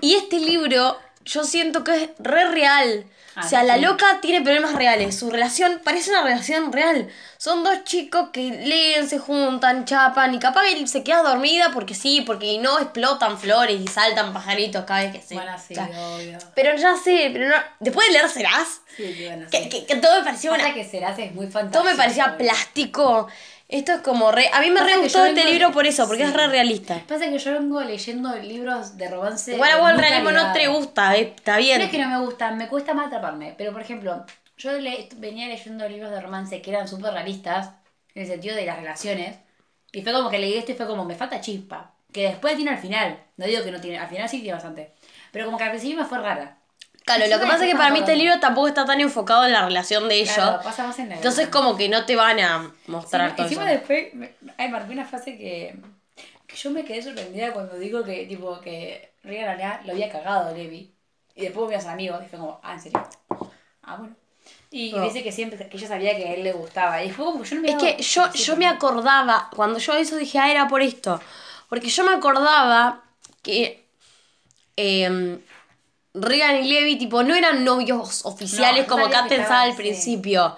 Y 0.00 0.14
este 0.14 0.40
libro, 0.40 0.98
yo 1.24 1.44
siento 1.44 1.84
que 1.84 2.04
es 2.04 2.10
re 2.18 2.50
real. 2.50 3.06
Ah, 3.38 3.42
o 3.44 3.48
sea, 3.48 3.62
la 3.62 3.74
sí. 3.74 3.82
loca 3.82 4.18
tiene 4.22 4.40
problemas 4.40 4.72
reales. 4.74 5.14
Su 5.18 5.30
relación 5.30 5.80
parece 5.84 6.10
una 6.10 6.22
relación 6.22 6.72
real. 6.72 7.08
Son 7.36 7.62
dos 7.62 7.84
chicos 7.84 8.30
que 8.32 8.40
leen, 8.50 9.06
se 9.08 9.18
juntan, 9.18 9.84
chapan 9.84 10.34
y 10.34 10.38
capaz 10.38 10.62
que 10.62 10.86
se 10.86 11.04
queda 11.04 11.22
dormida 11.22 11.70
porque 11.74 11.94
sí, 11.94 12.22
porque 12.26 12.56
no 12.58 12.78
explotan 12.78 13.38
flores 13.38 13.78
y 13.78 13.86
saltan 13.88 14.32
pajaritos 14.32 14.84
cada 14.86 15.02
vez 15.02 15.12
que 15.12 15.20
se. 15.20 15.34
Bueno, 15.34 15.52
sí, 15.58 15.74
o 15.74 15.76
sea, 15.76 15.90
obvio. 16.14 16.38
pero 16.54 16.74
ya 16.76 16.96
sé, 16.96 17.28
pero 17.30 17.48
no. 17.50 17.56
Después 17.78 18.06
de 18.06 18.14
leer 18.14 18.28
Serás, 18.30 18.80
Sí, 18.96 19.12
sí, 19.14 19.26
bueno, 19.26 19.46
que, 19.50 19.62
sí. 19.64 19.68
que- 19.68 19.84
que 19.84 19.96
todo 19.96 20.16
me 20.18 20.24
pareció 20.24 20.50
Pasa 20.52 20.64
una. 20.64 20.74
que 20.74 20.84
Serás 20.88 21.18
es 21.18 21.34
muy 21.34 21.46
fantástico. 21.48 21.82
Todo 21.82 21.92
me 21.92 21.96
parecía 21.96 22.38
plástico. 22.38 23.28
Esto 23.68 23.92
es 23.94 24.00
como 24.00 24.30
re. 24.30 24.48
A 24.52 24.60
mí 24.60 24.68
me 24.70 24.74
Pasa 24.80 24.86
re 24.86 24.92
que 24.94 24.98
gustó 25.02 25.18
yo 25.18 25.24
este 25.26 25.40
vengo- 25.40 25.50
libro 25.52 25.72
por 25.72 25.86
eso, 25.86 26.06
porque 26.06 26.22
sí. 26.22 26.28
es 26.30 26.36
re 26.36 26.46
realista. 26.46 27.02
Pasa 27.08 27.28
que 27.28 27.38
yo 27.38 27.52
vengo 27.52 27.80
leyendo 27.82 28.36
libros 28.36 28.96
de 28.96 29.08
romance. 29.10 29.54
Igual 29.54 29.70
a 29.72 29.76
vos 29.78 29.88
el 29.90 29.94
muy 29.96 30.02
realismo 30.04 30.30
no 30.30 30.36
calidad. 30.42 30.52
te 30.54 30.66
gusta, 30.68 31.16
eh, 31.16 31.34
está 31.36 31.52
No 31.54 31.58
bien. 31.58 31.80
es 31.80 31.90
que 31.90 31.98
no 31.98 32.08
me 32.08 32.24
gustan, 32.24 32.56
me 32.58 32.68
cuesta 32.68 32.94
más 32.94 33.08
atraparme. 33.08 33.54
Pero, 33.58 33.72
por 33.72 33.82
ejemplo, 33.82 34.24
yo 34.56 34.72
le- 34.72 35.08
venía 35.16 35.48
leyendo 35.48 35.88
libros 35.88 36.10
de 36.12 36.20
romance 36.20 36.62
que 36.62 36.70
eran 36.70 36.86
súper 36.86 37.12
realistas, 37.12 37.70
en 38.14 38.22
el 38.22 38.28
sentido 38.28 38.54
de 38.54 38.66
las 38.66 38.76
relaciones. 38.78 39.36
Y 39.92 40.02
fue 40.02 40.12
como 40.12 40.30
que 40.30 40.38
leí 40.38 40.54
esto 40.54 40.72
y 40.72 40.74
fue 40.76 40.86
como, 40.86 41.04
me 41.04 41.14
falta 41.16 41.40
chispa. 41.40 41.92
Que 42.12 42.28
después 42.28 42.54
tiene 42.54 42.70
al 42.70 42.78
final. 42.78 43.18
No 43.36 43.46
digo 43.46 43.64
que 43.64 43.72
no 43.72 43.80
tiene, 43.80 43.98
al 43.98 44.08
final 44.08 44.28
sí 44.28 44.38
tiene 44.38 44.54
bastante. 44.54 44.92
Pero 45.32 45.44
como 45.44 45.58
que 45.58 45.64
al 45.64 45.70
principio 45.70 45.98
me 45.98 46.04
fue 46.04 46.18
rara. 46.18 46.58
Claro, 47.06 47.24
lo 47.28 47.38
que 47.38 47.46
pasa 47.46 47.64
es 47.64 47.70
que 47.70 47.76
para 47.78 47.90
mí 47.92 48.00
este 48.00 48.16
libro 48.16 48.40
tampoco 48.40 48.66
está 48.66 48.84
tan 48.84 49.00
enfocado 49.00 49.46
en 49.46 49.52
la 49.52 49.64
relación 49.64 50.08
de 50.08 50.16
ellos. 50.16 50.34
Claro, 50.34 50.60
pasa 50.62 50.84
más 50.88 50.98
en 50.98 51.08
la 51.08 51.14
Entonces 51.14 51.46
como 51.48 51.76
que 51.76 51.88
no 51.88 52.04
te 52.04 52.16
van 52.16 52.40
a 52.40 52.68
mostrar 52.88 53.30
Sí, 53.30 53.36
todo 53.36 53.46
encima 53.46 53.62
eso. 53.70 53.72
después, 53.78 54.32
ay, 54.58 54.68
marqué 54.68 54.92
una 54.92 55.04
frase 55.04 55.38
que, 55.38 55.76
que 56.48 56.56
yo 56.56 56.70
me 56.72 56.84
quedé 56.84 57.00
sorprendida 57.02 57.52
cuando 57.52 57.78
digo 57.78 58.02
que, 58.02 58.26
tipo, 58.26 58.60
que 58.60 59.12
Narea 59.22 59.80
lo 59.84 59.92
había 59.92 60.10
cagado 60.10 60.52
Levi. 60.54 60.92
Y 61.36 61.42
después 61.42 61.68
vi 61.68 61.76
a 61.76 61.80
sus 61.80 61.90
amigos 61.90 62.20
y 62.24 62.28
fue 62.28 62.40
como, 62.40 62.58
ah, 62.64 62.72
¿en 62.72 62.80
serio? 62.80 63.08
Ah, 63.84 63.96
bueno. 63.96 64.16
Y 64.72 64.92
No. 64.92 65.04
dice 65.04 65.22
que 65.22 65.30
siempre, 65.30 65.68
que 65.68 65.76
ella 65.76 65.86
sabía 65.86 66.16
que 66.16 66.26
a 66.28 66.34
él 66.34 66.42
le 66.42 66.52
gustaba. 66.54 67.04
Y 67.04 67.10
fue 67.12 67.24
como 67.24 67.40
que 67.40 67.48
yo 67.48 67.54
no 67.54 67.62
me 67.62 67.68
Es 67.70 67.76
que 67.76 68.02
yo, 68.02 68.32
yo 68.32 68.56
me 68.56 68.66
acordaba, 68.66 69.48
cuando 69.54 69.78
yo 69.78 69.94
eso 69.94 70.16
dije, 70.16 70.40
ah, 70.40 70.50
era 70.50 70.66
por 70.66 70.82
esto. 70.82 71.20
Porque 71.68 71.88
yo 71.88 72.02
me 72.04 72.14
acordaba 72.14 73.02
que 73.42 73.86
eh, 74.76 75.38
Regan 76.18 76.64
y 76.64 76.68
Levi, 76.68 76.96
tipo, 76.96 77.22
no 77.22 77.34
eran 77.34 77.64
novios 77.64 78.24
oficiales 78.24 78.86
como 78.86 79.08
que 79.08 79.16
pensaba 79.28 79.62
al 79.62 79.72
sí. 79.72 79.76
principio. 79.78 80.56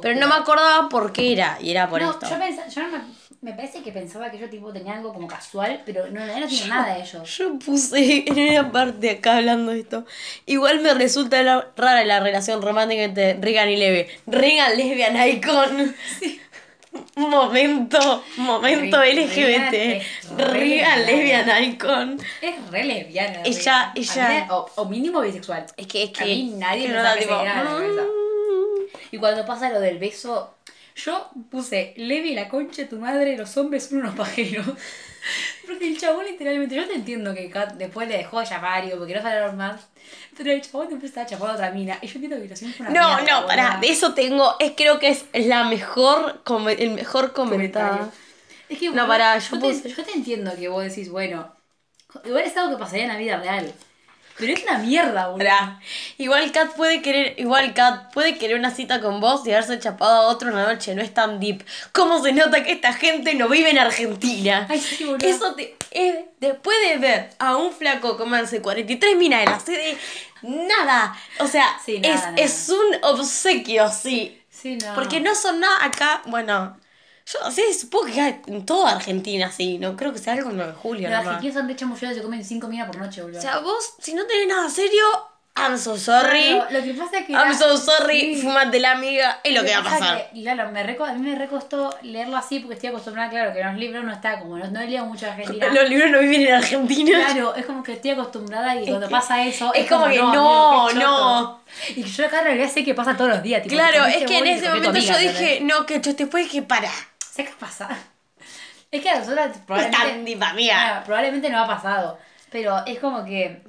Pero 0.00 0.18
no 0.20 0.28
me 0.28 0.34
acordaba 0.34 0.88
por 0.88 1.12
qué 1.12 1.32
era, 1.32 1.58
y 1.60 1.70
era 1.70 1.88
por 1.88 2.00
no, 2.00 2.10
esto. 2.10 2.28
yo 2.28 2.38
pensaba, 2.38 2.68
yo 2.68 2.82
no 2.82 2.88
me, 2.90 2.98
me 3.42 3.52
parece 3.54 3.82
que 3.82 3.90
pensaba 3.92 4.30
que 4.30 4.38
yo 4.38 4.48
tipo 4.48 4.72
tenía 4.72 4.94
algo 4.94 5.12
como 5.12 5.26
casual, 5.26 5.82
pero 5.84 6.06
no, 6.10 6.24
no, 6.24 6.46
tiene 6.46 6.68
nada 6.68 6.94
de 6.94 7.02
ellos. 7.02 7.36
Yo 7.36 7.58
puse 7.58 8.24
en 8.26 8.50
una 8.50 8.70
parte 8.72 9.10
acá 9.10 9.38
hablando 9.38 9.72
de 9.72 9.80
esto. 9.80 10.04
Igual 10.46 10.80
me 10.80 10.94
resulta 10.94 11.42
la- 11.42 11.68
rara 11.76 12.04
la 12.04 12.20
relación 12.20 12.62
romántica 12.62 13.02
entre 13.02 13.34
Regan 13.34 13.68
y 13.68 13.76
Levi. 13.76 14.06
Regan 14.26 14.76
lesbian 14.76 15.28
icon. 15.28 15.94
Momento, 17.16 18.22
momento 18.36 18.98
Re- 19.00 19.14
LGBT. 19.14 20.02
Regan 20.38 21.06
lesbiana. 21.06 21.06
lesbian 21.06 21.64
icon. 21.64 22.20
Es 22.40 22.70
re 22.70 22.84
lesbiana. 22.84 23.42
Ella- 23.44 23.92
Riga. 23.94 24.38
ella- 24.38 24.46
O, 24.50 24.70
o 24.76 24.84
mínimo 24.86 25.20
bisexual. 25.20 25.66
Es 25.76 25.86
que, 25.86 26.04
es 26.04 26.10
que. 26.10 26.22
A 26.22 26.26
mí 26.26 26.54
nadie 26.56 26.88
me 26.88 26.94
da, 26.94 27.16
tipo, 27.16 27.32
la 27.42 27.64
mm. 27.64 28.86
Y 29.12 29.18
cuando 29.18 29.44
pasa 29.46 29.70
lo 29.70 29.80
del 29.80 29.98
beso, 29.98 30.54
yo 30.96 31.30
puse, 31.50 31.94
Levi, 31.96 32.34
la 32.34 32.48
concha 32.48 32.82
de 32.82 32.88
tu 32.88 32.98
madre, 32.98 33.36
los 33.36 33.56
hombres 33.56 33.86
son 33.88 33.98
unos 33.98 34.14
pajeros. 34.14 34.66
Porque 35.66 35.88
el 35.88 35.98
chabón 35.98 36.24
literalmente, 36.26 36.74
yo 36.74 36.86
te 36.86 36.94
entiendo 36.94 37.34
que 37.34 37.50
Kat 37.50 37.74
después 37.74 38.08
le 38.08 38.18
dejó 38.18 38.40
de 38.40 38.46
llamar, 38.46 38.84
digo, 38.84 38.98
porque 38.98 39.14
no 39.14 39.22
sabía 39.22 39.52
más. 39.52 39.88
Pero 40.36 40.50
el 40.52 40.60
chabón 40.62 40.88
después 40.88 41.10
estaba 41.10 41.26
chapando 41.26 41.52
a 41.52 41.54
otra 41.54 41.70
mina. 41.70 41.98
Y 42.02 42.06
yo 42.06 42.14
entiendo 42.14 42.36
que 42.42 42.48
lo 42.48 42.56
siento 42.56 42.82
una 42.82 42.90
No, 42.92 43.16
mierda, 43.16 43.40
no, 43.40 43.46
pará, 43.46 43.78
de 43.80 43.88
eso 43.90 44.14
tengo, 44.14 44.56
es 44.58 44.72
creo 44.76 44.98
que 44.98 45.08
es 45.08 45.24
la 45.46 45.64
mejor, 45.64 46.42
el 46.78 46.90
mejor 46.90 47.32
comentario. 47.32 48.08
Es 48.68 48.78
que, 48.78 48.90
No, 48.90 49.06
pará, 49.06 49.38
yo, 49.38 49.56
yo 49.56 49.60
te, 49.82 49.88
yo 49.88 50.04
te 50.04 50.12
entiendo 50.12 50.54
que 50.56 50.68
vos 50.68 50.84
decís, 50.84 51.10
bueno, 51.10 51.54
igual 52.24 52.44
es 52.44 52.56
algo 52.56 52.76
que 52.76 52.80
pasaría 52.80 53.04
en 53.04 53.08
la 53.12 53.18
vida 53.18 53.38
real. 53.38 53.72
Pero 54.38 54.52
es 54.54 54.62
una 54.62 54.78
mierda, 54.78 55.28
boludo. 55.28 55.48
Igual 56.18 56.50
Kat 56.52 56.72
puede 56.74 57.02
querer, 57.02 57.34
igual 57.38 57.74
Kat 57.74 58.12
puede 58.12 58.38
querer 58.38 58.58
una 58.58 58.70
cita 58.70 59.00
con 59.00 59.20
vos 59.20 59.46
y 59.46 59.52
haberse 59.52 59.78
chapado 59.78 60.12
a 60.22 60.26
otro 60.28 60.50
una 60.50 60.66
noche, 60.72 60.94
no 60.94 61.02
es 61.02 61.12
tan 61.14 61.38
deep. 61.38 61.62
¿Cómo 61.92 62.22
se 62.22 62.32
nota 62.32 62.62
que 62.62 62.72
esta 62.72 62.92
gente 62.92 63.34
no 63.34 63.48
vive 63.48 63.70
en 63.70 63.78
Argentina? 63.78 64.66
Ay, 64.68 64.80
sí, 64.80 65.04
boludo. 65.04 65.26
Eso 65.26 65.54
te, 65.54 65.76
es- 65.90 66.16
después 66.40 66.76
de 66.88 66.96
ver 66.98 67.30
a 67.38 67.56
un 67.56 67.72
flaco 67.72 68.16
comerse 68.16 68.60
43 68.62 69.16
minas 69.16 69.40
de 69.40 69.46
la 69.46 69.60
sede, 69.60 69.98
nada. 70.42 71.16
O 71.38 71.46
sea, 71.46 71.78
Sí, 71.84 71.98
nada, 72.00 72.14
es, 72.14 72.20
nada. 72.22 72.34
es 72.38 72.68
un 72.68 73.04
obsequio, 73.04 73.88
sí. 73.90 74.38
Sí, 74.50 74.76
no. 74.76 74.94
Porque 74.94 75.20
no 75.20 75.34
son 75.34 75.60
nada 75.60 75.84
acá, 75.84 76.22
bueno, 76.26 76.76
yo 77.26 77.50
sí, 77.50 77.62
supongo 77.78 78.06
que 78.06 78.40
en 78.46 78.66
toda 78.66 78.92
Argentina, 78.92 79.50
sí, 79.50 79.78
no 79.78 79.96
creo 79.96 80.12
que 80.12 80.18
sea 80.18 80.32
algo 80.34 80.50
en 80.50 80.56
9 80.56 80.72
de 80.72 80.78
julio. 80.78 81.08
Los 81.10 81.18
argentinos 81.26 81.54
son 81.54 81.66
de 81.68 81.76
chamulleros 81.76 82.12
y 82.12 82.16
se 82.16 82.22
comen 82.22 82.44
5 82.44 82.68
minas 82.68 82.86
por 82.86 82.96
noche, 82.98 83.22
boludo. 83.22 83.38
O 83.38 83.42
sea, 83.42 83.58
vos, 83.58 83.94
si 84.00 84.14
no 84.14 84.24
tenés 84.26 84.48
nada 84.48 84.68
serio, 84.68 85.04
I'm 85.54 85.76
so 85.76 85.98
sorry. 85.98 86.44
Claro, 86.54 86.66
lo 86.70 86.82
que 86.82 86.94
pasa 86.94 87.18
es 87.18 87.26
que. 87.26 87.32
I'm 87.34 87.50
la- 87.50 87.54
so 87.54 87.76
sorry, 87.76 88.36
Sí. 88.36 88.40
fumate 88.40 88.80
la 88.80 88.92
amiga, 88.92 89.38
es 89.44 89.52
lo 89.54 89.62
que 89.62 89.70
va 89.72 89.80
a 89.80 89.82
pasa 89.84 89.98
pasar. 89.98 90.30
que, 90.32 90.40
claro, 90.42 90.70
me 90.72 90.82
reco- 90.82 91.06
a 91.06 91.12
mí 91.12 91.28
me 91.28 91.36
recostó 91.36 91.94
leerlo 92.00 92.38
así 92.38 92.60
porque 92.60 92.76
estoy 92.76 92.88
acostumbrada, 92.88 93.28
claro, 93.28 93.52
que 93.52 93.60
en 93.60 93.66
los 93.66 93.76
libros 93.76 94.02
no 94.02 94.12
está 94.12 94.38
como, 94.40 94.56
no, 94.56 94.66
no 94.70 94.80
he 94.80 94.86
leído 94.86 95.04
mucho 95.04 95.26
Argentina. 95.26 95.68
Los 95.68 95.90
libros 95.90 96.10
no 96.10 96.20
viven 96.20 96.46
en 96.46 96.54
Argentina. 96.54 97.18
Claro, 97.26 97.54
es 97.54 97.66
como 97.66 97.82
que 97.82 97.92
estoy 97.92 98.12
acostumbrada 98.12 98.76
y 98.76 98.86
cuando 98.86 99.08
que- 99.08 99.12
pasa 99.12 99.44
eso. 99.44 99.74
es 99.74 99.86
como 99.90 100.06
que 100.06 100.16
no, 100.16 100.90
no. 100.92 101.60
Y 101.96 102.02
yo 102.02 102.24
acá 102.26 102.38
en 102.38 102.44
realidad 102.46 102.70
sé 102.72 102.82
que 102.82 102.94
pasa 102.94 103.14
todos 103.14 103.28
los 103.28 103.42
días. 103.42 103.62
Tipo, 103.62 103.74
Claro, 103.74 104.06
es 104.06 104.24
que 104.24 104.38
en 104.38 104.46
ese 104.46 104.68
momento 104.68 104.94
yo 105.00 105.18
dije, 105.18 105.60
no, 105.62 105.84
que 105.84 105.98
después 105.98 106.44
dije, 106.44 106.62
para, 106.62 106.90
Sé 107.32 107.44
qué 107.44 107.52
pasa. 107.58 107.88
Es 108.90 109.00
que 109.02 109.08
a 109.08 109.20
nosotras 109.20 109.46
no 109.48 109.54
es 109.54 109.60
probablemente. 109.86 110.24
diva, 110.30 110.50
amiga. 110.50 110.98
Ah, 110.98 111.02
probablemente 111.04 111.48
no 111.48 111.60
ha 111.62 111.66
pasado. 111.66 112.18
Pero 112.50 112.84
es 112.84 112.98
como 112.98 113.24
que 113.24 113.62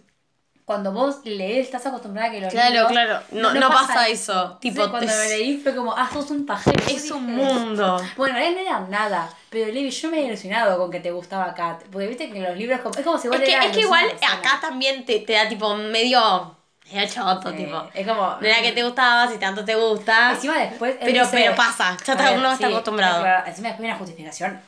cuando 0.66 0.92
vos 0.92 1.22
lees, 1.24 1.66
estás 1.68 1.86
acostumbrada 1.86 2.28
a 2.28 2.32
que 2.34 2.42
los 2.42 2.52
Claro, 2.52 2.72
libros- 2.74 2.92
claro. 2.92 3.20
No- 3.32 3.54
no 3.54 3.70
pasa 3.70 4.10
eso. 4.10 4.58
Tipo, 4.60 4.90
cuando 4.90 5.08
te- 5.10 5.18
lo 5.18 5.24
leí 5.30 5.58
fue 5.60 5.74
como, 5.74 5.96
ah, 5.96 6.10
sos 6.12 6.30
un 6.32 6.46
pajero. 6.46 6.76
Es 6.90 7.10
un 7.10 7.26
mundo. 7.26 8.04
Bueno, 8.18 8.38
él 8.38 8.54
no 8.54 8.60
era 8.60 8.82
nada. 8.82 9.30
Pero 9.50 9.72
Levi, 9.72 9.90
yo 9.92 10.10
me 10.10 10.20
he 10.20 10.26
ilusionado 10.26 10.78
con 10.78 10.92
que 10.92 11.00
te 11.00 11.12
gustaba 11.12 11.54
Kat. 11.54 11.84
Porque 11.90 12.08
viste 12.08 12.30
que 12.30 12.42
los 12.42 12.58
libros 12.58 12.82
como- 12.82 12.96
es 12.98 13.04
como 13.06 13.18
si 13.18 13.30
vos 13.30 13.38
Es 13.38 13.44
que, 13.44 13.56
es 13.66 13.72
que 13.72 13.80
igual 13.80 14.06
acá 14.30 14.60
también 14.60 15.06
te, 15.06 15.20
te 15.20 15.34
da 15.34 15.48
tipo 15.48 15.74
medio, 15.78 16.58
medio 16.92 17.08
choto, 17.08 17.50
Eh, 17.50 17.54
tipo. 17.54 17.90
Es 17.94 18.08
como. 18.08 18.22
No 18.40 18.42
era 18.48 18.62
que 18.62 18.72
te 18.72 18.84
gustaba, 18.84 19.28
si 19.32 19.38
tanto 19.38 19.64
te 19.66 19.76
gusta. 19.76 20.32
Encima 20.32 20.58
después. 20.60 20.96
Pero, 21.00 21.12
dice- 21.12 21.30
pero 21.32 21.56
pasa, 21.56 21.98
ya 22.06 22.14
está, 22.14 22.30
ver, 22.30 22.38
uno 22.40 22.52
está 22.52 22.68
sí, 22.68 22.74
acostumbrado. 22.74 23.22
claro, 23.22 23.48
encima 23.48 23.68
después 23.70 23.86
hay 23.86 23.92
una 23.92 24.00
justificación. 24.00 24.62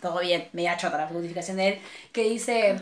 Todo 0.00 0.20
bien, 0.20 0.48
media 0.52 0.76
chota 0.76 0.96
la 0.98 1.06
justificación 1.06 1.56
de 1.58 1.68
él. 1.68 1.82
Que 2.12 2.22
dice. 2.24 2.80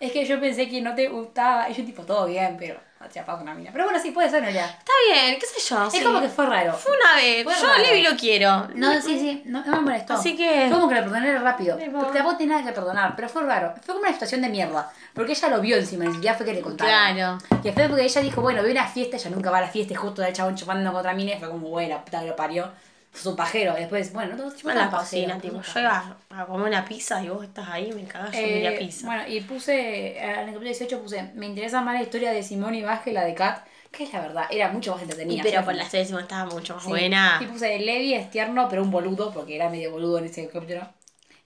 Es 0.00 0.12
que 0.12 0.24
yo 0.24 0.38
pensé 0.40 0.68
que 0.68 0.80
no 0.80 0.94
te 0.94 1.08
gustaba. 1.08 1.68
Y 1.68 1.74
yo, 1.74 1.84
tipo, 1.84 2.02
todo 2.04 2.26
bien, 2.26 2.56
pero. 2.58 2.78
Te 3.06 3.24
con 3.24 3.40
una 3.42 3.54
mina. 3.54 3.70
Pero 3.72 3.84
bueno, 3.84 4.00
sí, 4.00 4.10
puede 4.10 4.28
ser, 4.28 4.38
en 4.38 4.44
realidad. 4.46 4.70
Está 4.78 4.92
bien, 5.08 5.38
qué 5.38 5.46
sé 5.46 5.60
yo. 5.68 5.86
Es 5.86 5.92
sí. 5.92 6.02
como 6.02 6.20
que 6.20 6.28
fue 6.28 6.46
raro. 6.46 6.72
Fue 6.72 6.92
una 6.96 7.14
vez. 7.14 7.44
Fue 7.44 7.54
yo 7.54 7.72
a. 7.72 7.78
Levi 7.78 8.02
lo 8.02 8.16
quiero. 8.16 8.68
No, 8.74 9.00
sí, 9.00 9.18
sí, 9.18 9.42
no, 9.46 9.64
no 9.64 9.76
me 9.76 9.80
molestó. 9.82 10.14
Así 10.14 10.36
que- 10.36 10.66
Fue 10.68 10.76
como 10.76 10.88
que 10.88 10.96
lo 10.96 11.02
perdoné 11.02 11.38
rápido. 11.38 11.78
Porque 11.78 12.18
tampoco 12.18 12.36
tiene 12.36 12.54
nada 12.54 12.66
que 12.66 12.72
perdonar, 12.72 13.14
pero 13.14 13.28
fue 13.28 13.42
raro. 13.44 13.74
Fue 13.82 13.94
como 13.94 14.00
una 14.00 14.12
situación 14.12 14.42
de 14.42 14.48
mierda. 14.48 14.90
Porque 15.14 15.32
ella 15.32 15.48
lo 15.48 15.60
vio 15.60 15.76
encima, 15.76 16.04
ni 16.04 16.12
siquiera 16.14 16.36
fue 16.36 16.44
que 16.44 16.54
le 16.54 16.60
contaron. 16.60 17.14
Claro. 17.14 17.38
Y 17.62 17.62
después 17.62 17.88
porque 17.88 18.04
ella 18.04 18.20
dijo, 18.20 18.40
bueno, 18.42 18.62
vi 18.62 18.72
una 18.72 18.86
fiesta, 18.86 19.16
ella 19.16 19.30
nunca 19.30 19.50
va 19.50 19.58
a 19.58 19.62
la 19.62 19.68
fiesta 19.68 19.92
y 19.92 19.96
justo 19.96 20.22
el 20.22 20.32
chabón 20.32 20.56
chupando 20.56 20.90
con 20.90 21.00
otra 21.00 21.14
mina 21.14 21.32
y 21.32 21.38
fue 21.38 21.48
como, 21.48 21.68
bueno, 21.68 22.04
puta 22.04 22.20
que 22.20 22.26
lo 22.26 22.36
parió. 22.36 22.70
Fue 23.12 23.32
un 23.32 23.36
pajero. 23.36 23.76
Y 23.76 23.80
después, 23.80 24.12
bueno, 24.12 24.36
no 24.36 24.44
Encima 24.44 24.72
en 24.72 24.78
la 24.78 24.90
cocina, 24.90 25.38
tipo, 25.40 25.60
yo 25.62 25.80
iba 25.80 26.16
a 26.30 26.46
comer 26.46 26.68
una 26.68 26.84
pizza 26.84 27.22
y 27.22 27.28
vos 27.28 27.42
estás 27.44 27.68
ahí, 27.68 27.92
me 27.92 28.04
cagas, 28.04 28.32
yo 28.32 28.38
Eh, 28.40 28.76
pizza. 28.78 29.06
Bueno, 29.06 29.22
y 29.26 29.40
puse, 29.40 30.18
en 30.18 30.30
el 30.30 30.36
capítulo 30.46 30.64
18 30.66 31.00
puse, 31.02 31.22
me 31.34 31.46
interesa 31.46 31.80
más 31.80 31.94
la 31.94 32.02
historia 32.02 32.30
de 32.32 32.42
Simón 32.42 32.74
y 32.74 32.82
Vázquez, 32.82 33.14
la 33.14 33.24
de 33.24 33.34
Kat, 33.34 33.66
que 33.90 34.04
es 34.04 34.12
la 34.12 34.20
verdad, 34.20 34.44
era 34.50 34.68
mucho 34.70 34.92
más 34.92 35.00
Y 35.00 35.04
entretenida. 35.04 35.42
pero 35.42 35.60
¿sí? 35.60 35.64
por 35.64 35.74
la 35.74 35.88
décima 35.88 36.20
estaba 36.20 36.50
mucho 36.50 36.74
más 36.74 36.84
Sí. 36.84 36.90
buena. 36.90 37.38
Y 37.40 37.46
puse, 37.46 37.78
Levi 37.78 38.14
es 38.14 38.30
tierno, 38.30 38.68
pero 38.68 38.82
un 38.82 38.90
boludo, 38.90 39.32
porque 39.32 39.56
era 39.56 39.68
medio 39.70 39.90
boludo 39.90 40.18
en 40.18 40.26
ese 40.26 40.46
capítulo. 40.48 40.86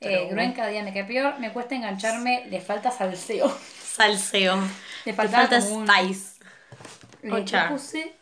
Eh, 0.01 0.27
Gruen 0.31 0.53
cada 0.53 0.69
día 0.69 0.83
me 0.83 0.93
cae 0.93 1.05
peor, 1.05 1.39
me 1.39 1.53
cuesta 1.53 1.77
engancharme, 1.77 2.47
le 2.51 2.61
falta 2.61 2.91
salseo. 2.91 3.57
Salseo. 3.95 4.57
Le 4.57 4.63
Le 5.05 5.13
falta 5.13 5.49
como 5.49 5.77
un- 5.77 5.87
spice. 5.87 6.33
Le 7.23 7.43
puse... 7.69 8.13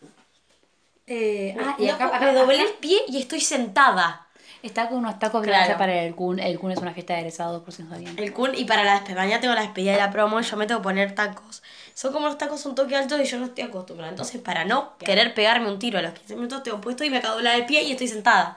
Eh, 1.12 1.56
ah, 1.60 1.74
y 1.76 1.88
acá, 1.88 2.06
acá- 2.06 2.20
me 2.20 2.32
doblé 2.32 2.62
el 2.62 2.72
pie 2.74 3.00
y 3.08 3.18
estoy 3.18 3.40
sentada. 3.40 4.26
está 4.62 4.88
con 4.90 4.98
unos 4.98 5.18
tacos 5.18 5.42
Claro. 5.42 5.78
para 5.78 6.02
el 6.02 6.14
Kun. 6.14 6.38
El 6.38 6.58
Kun 6.58 6.70
es 6.70 6.78
una 6.78 6.92
fiesta 6.92 7.14
de 7.14 7.20
egresados, 7.20 7.62
por 7.62 7.72
si 7.72 7.82
no 7.82 7.88
sabían. 7.90 8.18
El 8.18 8.32
kun, 8.34 8.50
y 8.54 8.64
para 8.66 8.84
la 8.84 8.92
despedida, 8.92 9.22
mañana 9.22 9.40
tengo 9.40 9.54
la 9.54 9.62
despedida 9.62 9.92
de 9.92 9.98
la 9.98 10.10
promo 10.10 10.38
y 10.38 10.42
yo 10.42 10.56
me 10.58 10.66
tengo 10.66 10.80
que 10.80 10.84
poner 10.84 11.14
tacos. 11.14 11.62
Son 11.94 12.12
como 12.12 12.26
los 12.26 12.36
tacos 12.36 12.64
un 12.66 12.74
toque 12.74 12.94
altos 12.94 13.18
y 13.20 13.24
yo 13.24 13.38
no 13.38 13.46
estoy 13.46 13.64
acostumbrada. 13.64 14.10
Entonces, 14.10 14.38
para 14.40 14.66
no 14.66 14.98
querer 14.98 15.32
pegarme 15.32 15.66
un 15.68 15.78
tiro 15.78 15.98
a 15.98 16.02
los 16.02 16.12
15 16.12 16.36
minutos, 16.36 16.62
tengo 16.62 16.78
puesto 16.80 17.02
y 17.04 17.10
me 17.10 17.16
acabo 17.18 17.36
de 17.36 17.38
doblar 17.38 17.58
el 17.58 17.64
pie 17.66 17.82
y 17.84 17.92
estoy 17.92 18.08
sentada. 18.08 18.56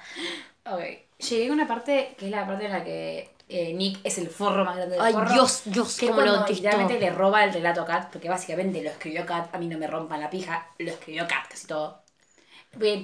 Ok, 0.69 0.81
llegué 1.19 1.49
a 1.49 1.53
una 1.53 1.67
parte 1.67 2.15
que 2.17 2.25
es 2.25 2.31
la 2.31 2.45
parte 2.45 2.65
en 2.65 2.71
la 2.73 2.83
que 2.83 3.33
eh, 3.47 3.73
Nick 3.73 3.99
es 4.03 4.17
el 4.17 4.27
forro 4.29 4.65
más 4.65 4.75
grande 4.75 4.95
del 4.95 5.05
Ay, 5.05 5.13
forro. 5.13 5.31
Dios, 5.31 5.61
Dios, 5.65 5.97
Que 5.97 6.07
es 6.07 6.11
cómo 6.11 6.21
lo 6.25 6.45
literalmente 6.45 6.99
le 6.99 7.09
roba 7.11 7.45
el 7.45 7.53
relato 7.53 7.81
a 7.81 7.85
Kat, 7.85 8.11
porque 8.11 8.27
básicamente 8.27 8.81
lo 8.83 8.89
escribió 8.89 9.25
Kat, 9.25 9.55
a 9.55 9.57
mí 9.57 9.67
no 9.67 9.77
me 9.77 9.87
rompan 9.87 10.19
la 10.19 10.29
pija, 10.29 10.67
lo 10.79 10.91
escribió 10.91 11.25
Kat 11.27 11.47
casi 11.49 11.65
todo. 11.65 12.02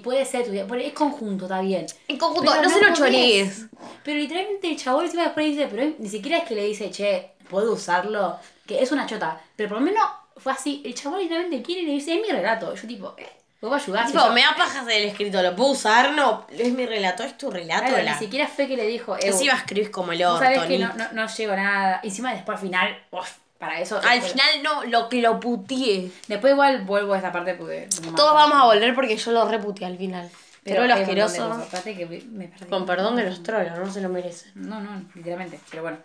Puede 0.03 0.25
ser, 0.25 0.45
tu- 0.45 0.75
es 0.75 0.93
conjunto, 0.93 1.45
está 1.45 1.61
bien. 1.61 1.85
En 2.07 2.17
conjunto, 2.17 2.51
Pero 2.51 2.63
no, 2.63 2.69
se 2.69 2.81
lo 2.81 2.93
chorees. 2.93 3.65
Pero 4.03 4.17
literalmente 4.17 4.69
el 4.69 4.77
chabón 4.77 5.05
encima 5.05 5.23
después 5.23 5.45
dice, 5.45 5.67
pero 5.69 5.93
ni 5.99 6.09
siquiera 6.09 6.39
es 6.39 6.45
que 6.45 6.55
le 6.55 6.65
dice, 6.65 6.89
che, 6.89 7.31
¿puedo 7.49 7.73
usarlo? 7.73 8.39
Que 8.65 8.81
es 8.81 8.91
una 8.91 9.05
chota. 9.05 9.39
Pero 9.55 9.69
por 9.69 9.79
lo 9.79 9.85
menos 9.85 10.03
fue 10.37 10.53
así, 10.53 10.81
el 10.85 10.95
chabón 10.95 11.19
literalmente 11.19 11.61
quiere 11.61 11.81
y 11.81 11.85
le 11.85 11.91
dice, 11.93 12.15
es 12.15 12.21
mi 12.21 12.29
relato. 12.29 12.73
Yo 12.73 12.87
tipo, 12.87 13.13
eh, 13.17 13.29
¿puedo 13.59 13.75
ayudar? 13.75 14.07
Tipo, 14.07 14.29
me 14.31 14.41
da 14.41 14.55
pajas 14.55 14.85
del 14.87 15.03
escrito, 15.03 15.41
¿lo 15.43 15.55
puedo 15.55 15.71
usar? 15.71 16.13
No, 16.13 16.47
es 16.49 16.73
mi 16.73 16.85
relato, 16.87 17.23
es 17.23 17.37
tu 17.37 17.51
relato. 17.51 17.87
Claro, 17.87 18.03
la... 18.03 18.13
ni 18.13 18.19
siquiera 18.19 18.47
fue 18.47 18.67
que 18.67 18.75
le 18.75 18.87
dijo, 18.87 19.15
eh, 19.17 19.19
Encima 19.23 19.53
escribís 19.53 19.89
como 19.89 20.11
el 20.13 20.23
vos 20.25 20.39
que 20.67 20.79
no, 20.79 20.93
no, 20.95 21.11
no 21.13 21.27
llego 21.27 21.53
a 21.53 21.57
nada. 21.57 21.99
Encima 22.03 22.33
después 22.33 22.57
al 22.57 22.61
final, 22.63 22.97
uf, 23.11 23.29
para 23.59 23.79
eso. 23.79 23.97
Al 23.97 24.21
después- 24.21 24.31
final 24.31 24.63
no, 24.63 24.83
lo 24.85 25.09
que 25.09 25.21
lo 25.21 25.39
puteé. 25.39 26.11
Después 26.27 26.53
igual 26.53 26.83
vuelvo 26.85 27.13
a 27.13 27.19
esa 27.19 27.31
parte 27.31 27.55
no 27.55 27.65
me 27.65 28.17
Todos 28.17 28.33
vamos 28.33 28.57
a 28.59 28.65
volver 28.65 28.95
porque 28.95 29.15
yo 29.17 29.31
lo 29.31 29.47
reputeé 29.47 29.85
al 29.85 29.97
final. 29.97 30.29
Pero, 30.63 30.83
de 30.83 30.93
asqueroso. 30.93 31.47
cosas. 31.49 31.63
Espérate 31.63 31.95
que 31.95 32.05
me 32.27 32.47
perdí. 32.47 32.65
Con 32.65 32.85
perdón 32.85 33.15
de 33.15 33.23
los 33.23 33.43
trolos, 33.43 33.77
no 33.77 33.91
se 33.91 34.01
lo 34.01 34.09
merecen. 34.09 34.51
No, 34.55 34.79
no, 34.79 35.03
literalmente. 35.13 35.59
Pero 35.69 35.83
bueno. 35.83 35.97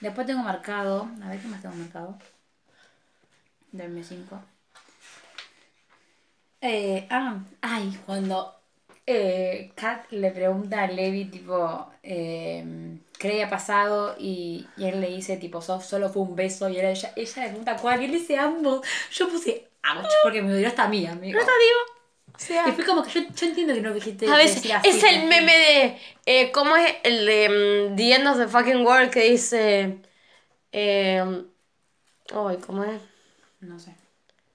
Después 0.00 0.26
tengo 0.26 0.42
marcado. 0.42 1.08
A 1.24 1.28
ver 1.30 1.40
qué 1.40 1.48
más 1.48 1.62
tengo 1.62 1.74
marcado. 1.74 2.18
Del 3.72 3.90
mes 3.90 4.06
5. 4.08 4.40
Eh, 6.60 7.06
ah, 7.10 7.38
ay, 7.62 7.98
cuando 8.04 8.54
eh, 9.06 9.72
Kat 9.74 10.10
le 10.10 10.30
pregunta 10.30 10.82
a 10.82 10.86
Levi, 10.88 11.26
tipo, 11.26 11.90
eh, 12.02 12.98
¿qué 13.18 13.28
le 13.28 13.34
había 13.34 13.50
pasado? 13.50 14.14
Y, 14.18 14.66
y 14.76 14.84
él 14.86 15.00
le 15.00 15.08
dice, 15.08 15.36
tipo, 15.36 15.60
"So- 15.60 15.80
solo 15.80 16.08
fue 16.10 16.22
un 16.22 16.36
beso. 16.36 16.68
Y 16.68 16.78
él- 16.78 16.86
ella, 16.86 17.12
ella 17.16 17.42
le 17.42 17.48
pregunta 17.48 17.76
cuál. 17.76 18.00
Y 18.02 18.04
él 18.06 18.12
dice 18.12 18.36
ambos. 18.38 18.86
Yo 19.12 19.28
puse, 19.28 19.68
ouch, 19.96 20.06
porque 20.22 20.42
me 20.42 20.52
dolió 20.52 20.68
hasta 20.68 20.84
a 20.84 20.88
mí, 20.88 21.06
amigo. 21.06 21.38
No 21.38 21.44
te 21.44 21.52
digo. 21.52 21.98
O 22.34 22.38
sea, 22.40 22.68
Y 22.68 22.72
fue 22.72 22.84
como 22.84 23.02
que 23.02 23.10
yo, 23.10 23.20
yo 23.34 23.46
entiendo 23.48 23.74
que 23.74 23.80
no 23.80 23.92
dijiste 23.92 24.28
a 24.30 24.36
veces 24.36 24.70
así, 24.72 24.88
es 24.88 25.02
el 25.02 25.24
meme 25.26 25.52
de. 25.58 25.98
Eh, 26.26 26.50
¿Cómo 26.52 26.76
es 26.76 26.94
el 27.02 27.26
de 27.26 27.88
mm, 27.90 27.96
The 27.96 28.14
End 28.14 28.28
of 28.28 28.38
the 28.38 28.46
Fucking 28.46 28.86
World 28.86 29.10
que 29.10 29.30
dice. 29.30 29.98
Eh, 30.72 31.42
ay, 32.32 32.56
¿cómo 32.64 32.84
es? 32.84 33.00
No 33.60 33.78
sé. 33.80 33.94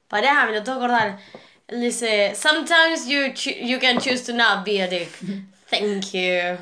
Pará, 0.08 0.46
me 0.46 0.54
lo 0.54 0.64
tengo 0.64 0.80
que 0.80 0.86
acordar. 0.86 1.20
Él 1.68 1.82
dice, 1.82 2.36
sometimes 2.36 3.08
you, 3.08 3.34
you 3.66 3.80
can 3.80 3.98
choose 4.00 4.24
to 4.26 4.34
not 4.34 4.64
be 4.64 4.82
a 4.82 4.88
dick. 4.88 5.10
Thank 5.70 6.12
you. 6.14 6.58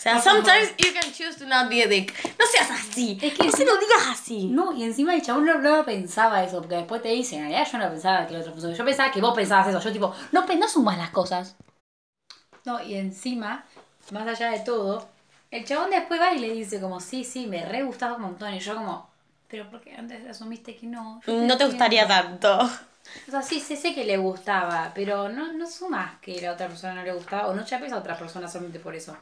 O 0.00 0.02
sea, 0.02 0.18
sometimes 0.18 0.70
you 0.78 0.94
can 0.94 1.12
choose 1.12 1.36
to 1.36 1.44
not 1.44 1.68
be 1.68 1.82
a 1.82 1.86
dick. 1.86 2.14
No 2.38 2.46
seas 2.46 2.70
así. 2.70 3.18
Es 3.20 3.34
que 3.34 3.44
no 3.44 3.52
se 3.52 3.66
lo 3.66 3.76
digas 3.76 4.06
así. 4.10 4.46
No, 4.46 4.72
y 4.72 4.84
encima 4.84 5.14
el 5.14 5.20
chabón 5.20 5.44
no, 5.44 5.58
no 5.58 5.84
pensaba 5.84 6.42
eso, 6.42 6.60
porque 6.62 6.76
después 6.76 7.02
te 7.02 7.08
dice, 7.10 7.36
en 7.36 7.42
realidad 7.42 7.68
yo 7.70 7.76
no 7.76 7.90
pensaba 7.90 8.26
que 8.26 8.34
el 8.34 8.40
otro 8.40 8.52
funcionaba. 8.52 8.78
Yo 8.78 8.84
pensaba 8.86 9.10
que 9.12 9.20
vos 9.20 9.34
pensabas 9.34 9.68
eso. 9.68 9.78
Yo 9.78 9.92
tipo, 9.92 10.14
no, 10.32 10.46
no 10.46 10.68
sumas 10.68 10.96
las 10.96 11.10
cosas. 11.10 11.54
No, 12.64 12.82
y 12.82 12.94
encima, 12.94 13.66
más 14.10 14.26
allá 14.26 14.52
de 14.52 14.60
todo, 14.60 15.06
el 15.50 15.66
chabón 15.66 15.90
después 15.90 16.18
va 16.18 16.32
y 16.32 16.38
le 16.38 16.50
dice 16.54 16.80
como, 16.80 16.98
sí, 17.00 17.22
sí, 17.22 17.46
me 17.46 17.66
re 17.66 17.82
gustaba 17.82 18.16
un 18.16 18.22
montón. 18.22 18.54
Y 18.54 18.60
yo 18.60 18.74
como, 18.74 19.06
pero 19.48 19.68
¿por 19.70 19.82
qué 19.82 19.94
antes 19.96 20.26
asumiste 20.26 20.76
que 20.76 20.86
no? 20.86 21.20
Yo 21.26 21.34
No 21.42 21.58
te 21.58 21.66
gustaría 21.66 22.04
entiendo". 22.04 22.38
tanto. 22.38 22.70
O 23.28 23.30
sea, 23.30 23.42
sí, 23.42 23.60
sí 23.60 23.76
sé 23.76 23.94
que 23.94 24.06
le 24.06 24.16
gustaba, 24.16 24.92
pero 24.94 25.28
no, 25.28 25.52
no 25.52 25.66
sumas 25.68 26.18
que 26.20 26.40
la 26.40 26.52
otra 26.52 26.68
persona 26.68 26.94
no 26.94 27.02
le 27.02 27.12
gustaba 27.12 27.48
o 27.48 27.54
no 27.54 27.66
chapes 27.66 27.92
a 27.92 27.98
otra 27.98 28.16
persona 28.16 28.48
solamente 28.48 28.78
por 28.80 28.94
eso. 28.94 29.14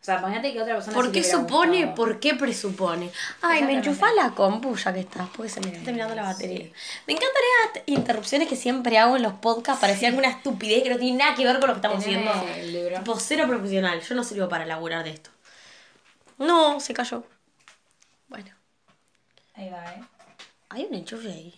O 0.00 0.04
sea, 0.04 0.18
imagínate 0.18 0.52
que 0.54 0.62
otra 0.62 0.74
persona 0.74 0.94
¿Por 0.94 1.06
sí 1.06 1.12
qué 1.12 1.22
supone? 1.24 1.76
gustado. 1.78 1.94
¿Por 1.94 2.20
qué 2.20 2.34
presupone? 2.34 3.10
Ay, 3.42 3.64
me 3.64 3.74
enchufás 3.74 4.14
la 4.14 4.30
compu 4.30 4.74
ya 4.74 4.94
que 4.94 5.00
estás, 5.00 5.28
porque 5.36 5.50
se 5.50 5.60
me 5.60 5.68
está 5.68 5.84
terminando 5.84 6.14
la 6.14 6.22
Sí. 6.22 6.32
batería. 6.32 6.70
Me 7.06 7.12
encantan 7.12 7.42
las 7.74 7.82
interrupciones 7.86 8.48
que 8.48 8.56
siempre 8.56 8.96
hago 8.96 9.16
en 9.16 9.22
los 9.22 9.34
podcasts. 9.34 9.78
Parecía 9.80 10.08
alguna 10.08 10.28
estupidez 10.30 10.82
que 10.82 10.88
no 10.90 10.96
tiene 10.96 11.18
nada 11.18 11.34
que 11.34 11.44
ver 11.44 11.60
con 11.60 11.68
lo 11.68 11.74
que 11.74 11.78
estamos 11.78 11.98
haciendo. 11.98 12.32
el 12.56 12.72
libro. 12.72 12.96
Tipo, 12.98 13.20
cero 13.20 13.44
profesional. 13.46 14.00
Yo 14.00 14.14
no 14.14 14.24
sirvo 14.24 14.48
para 14.48 14.64
laburar 14.64 15.04
de 15.04 15.10
esto. 15.10 15.28
No, 16.38 16.80
se 16.80 16.94
cayó. 16.94 17.22
Bueno. 18.28 18.50
Ahí 19.54 19.68
va, 19.68 19.84
¿eh? 19.84 20.02
Hay 20.70 20.86
un 20.86 20.94
enchufe 20.94 21.28
ahí. 21.28 21.54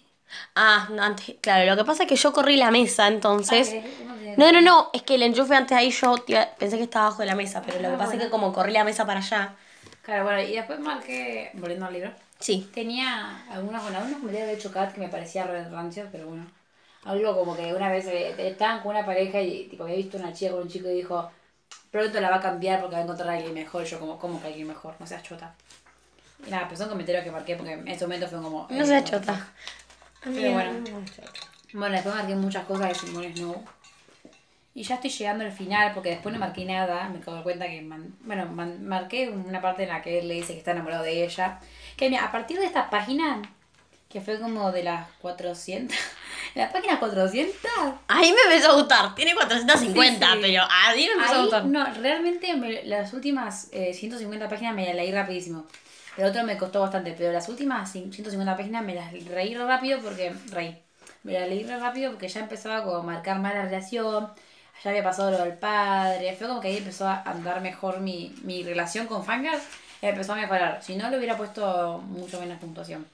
Ah, 0.57 0.89
no, 0.91 1.03
antes, 1.03 1.37
claro, 1.41 1.71
lo 1.71 1.77
que 1.77 1.85
pasa 1.85 2.03
es 2.05 2.09
que 2.09 2.17
yo 2.17 2.33
corrí 2.33 2.57
la 2.57 2.71
mesa, 2.73 3.07
entonces... 3.07 3.73
Ah, 3.73 4.12
No, 4.37 4.53
no, 4.53 4.61
no, 4.61 4.91
es 4.93 5.03
que 5.03 5.15
el 5.17 5.23
enchufe 5.23 5.55
antes 5.55 5.77
ahí 5.77 5.91
yo 5.91 6.17
tía, 6.19 6.55
pensé 6.59 6.77
que 6.77 6.85
estaba 6.85 7.07
abajo 7.07 7.23
de 7.23 7.27
la 7.27 7.35
mesa, 7.35 7.63
pero 7.65 7.81
lo 7.81 7.89
que 7.89 7.95
Ah, 7.95 7.99
pasa 7.99 8.15
es 8.15 8.23
que 8.23 8.31
como 8.31 8.53
corrí 8.53 8.73
la 8.73 8.85
mesa 8.85 9.05
para 9.07 9.21
allá... 9.21 9.55
Claro, 10.03 10.25
bueno, 10.25 10.41
y 10.43 10.53
después 10.57 10.81
marqué, 10.81 11.51
volviendo 11.55 11.87
al 11.87 11.93
libro, 11.93 12.11
Sí. 12.41 12.69
tenía 12.75 13.45
algunos, 13.51 13.83
bueno, 13.83 13.99
algunos 13.99 14.19
comentarios 14.19 14.63
de 14.63 14.71
Kat 14.71 14.93
que 14.93 15.01
me 15.01 15.09
parecía 15.09 15.45
re 15.47 15.69
rancio, 15.69 16.09
pero 16.11 16.27
bueno. 16.27 16.47
Algo 17.05 17.37
como 17.37 17.57
que 17.57 17.73
una 17.75 17.89
vez 17.89 18.07
eh, 18.07 18.35
estaban 18.39 18.81
con 18.81 18.93
una 18.97 19.05
pareja 19.07 19.41
y 19.41 19.69
tipo 19.69 19.85
había 19.85 19.97
visto 19.97 20.17
una 20.19 20.33
chica 20.33 20.53
con 20.53 20.63
un 20.63 20.69
chico 20.69 20.89
y 20.89 20.95
dijo, 20.95 21.31
pronto 21.91 22.21
la 22.21 22.31
va 22.31 22.37
a 22.37 22.41
cambiar 22.41 22.81
porque 22.81 22.95
va 22.97 23.01
a 23.01 23.05
encontrar 23.05 23.29
a 23.29 23.33
alguien 23.35 23.55
mejor. 23.55 23.85
Yo 23.85 23.99
como, 24.01 24.19
¿cómo 24.19 24.41
que 24.41 24.49
alguien 24.49 24.67
mejor? 24.69 24.95
No 24.99 25.07
seas 25.07 25.23
chota. 25.23 25.55
Y 26.47 26.51
nada, 26.51 26.65
pero 26.67 26.79
son 26.79 26.89
comentarios 26.89 27.23
que 27.25 27.31
marqué 27.31 27.57
porque 27.57 27.73
en 27.73 27.87
ese 27.89 28.05
momento 28.05 28.27
fue 28.29 28.41
como... 28.43 28.67
No 28.71 28.83
eh, 28.83 28.87
seas 28.87 29.05
the 29.05 29.11
chota. 29.11 29.49
Pero 30.25 30.53
bueno. 30.53 30.73
Bueno, 31.75 31.95
después 31.95 32.15
marqué 32.15 32.35
muchas 32.35 32.65
cosas 32.67 32.89
de 32.89 32.95
Simone 32.95 33.35
Snow. 33.35 33.65
Y 34.75 34.85
ya 34.85 34.95
estoy 34.95 35.11
llegando 35.11 35.45
al 35.45 35.53
final 35.53 35.93
porque 35.93 36.11
después 36.11 36.33
no 36.33 36.39
marqué 36.39 36.65
nada. 36.65 37.09
Me 37.11 37.19
acabo 37.19 37.33
de 37.33 37.37
dar 37.39 37.43
cuenta 37.45 37.67
que. 37.67 37.83
man- 37.83 38.15
bueno, 38.21 38.47
man- 38.47 38.87
marqué 38.87 39.29
una 39.29 39.61
parte 39.61 39.83
en 39.83 39.91
la 39.91 40.01
que 40.03 40.19
él 40.21 40.29
le 40.29 40.35
dice 40.35 40.53
que 40.55 40.59
está 40.61 40.71
enamorado 40.71 41.03
de 41.05 41.25
ella. 41.25 41.59
Que 41.97 42.09
mira, 42.09 42.25
a 42.25 42.33
partir 42.33 42.59
de 42.59 42.65
esta 42.65 42.89
página, 42.89 43.43
que 44.09 44.21
fue 44.23 44.41
como 44.41 44.73
de 44.73 44.83
las 44.83 45.07
400. 45.21 45.97
la 46.55 46.73
página 46.73 46.99
400. 46.99 47.55
Ahí 48.09 48.33
me 48.33 48.41
empezó 48.55 48.73
a 48.73 48.75
gustar. 48.77 49.15
Tiene 49.15 49.35
450, 49.35 50.27
Sí, 50.27 50.33
sí. 50.33 50.39
pero 50.43 50.63
a 50.63 50.95
mí 50.95 51.07
me 51.07 51.13
empezó 51.13 51.33
a 51.33 51.37
Ahí, 51.37 51.43
gustar. 51.43 51.65
no, 51.67 51.85
realmente 52.01 52.55
me- 52.57 52.83
las 52.85 53.13
últimas 53.13 53.69
eh, 53.73 53.93
150 53.93 54.49
páginas 54.49 54.75
me 54.75 54.87
las 54.87 54.95
leí 54.95 55.13
rapidísimo. 55.13 55.67
El 56.17 56.25
otro 56.25 56.45
me 56.45 56.57
costó 56.59 56.81
bastante, 56.81 57.15
pero 57.17 57.31
las 57.33 57.49
últimas 57.51 57.95
cin- 57.95 58.11
150 58.13 58.57
páginas 58.57 58.83
me 58.85 58.95
las 58.95 59.13
reí 59.13 59.55
re 59.55 59.67
rápido 59.67 60.01
porque. 60.01 60.33
Reí. 60.51 60.79
Me 61.25 61.35
las 61.35 61.49
leí 61.49 61.63
rápido 61.65 62.11
porque 62.13 62.29
ya 62.29 62.41
empezaba 62.41 62.83
como 62.85 62.97
a 62.97 63.03
marcar 63.03 63.39
más 63.39 63.55
la 63.55 63.65
relación. 63.67 64.29
Ya 64.85 64.91
había 64.91 65.03
pasado 65.03 65.31
lo 65.31 65.45
del 65.45 65.55
padre. 65.55 66.35
Fue 66.37 66.49
como 66.49 66.61
que 66.61 66.69
ahí 66.69 66.77
empezó 66.79 67.07
a 67.07 67.23
andar 67.23 67.61
mejor 67.61 68.01
mi, 68.01 68.35
mi 68.43 68.63
relación 68.63 69.07
con 69.07 69.25
Fangirl. 69.25 69.59
Empezó 70.01 70.33
a 70.33 70.37
mejorar. 70.37 70.83
Si 70.83 70.97
no, 70.97 71.09
le 71.11 71.19
hubiera 71.19 71.37
puesto 71.37 71.99
mucho 71.99 72.41
menos 72.41 72.59
puntuación. 72.59 73.07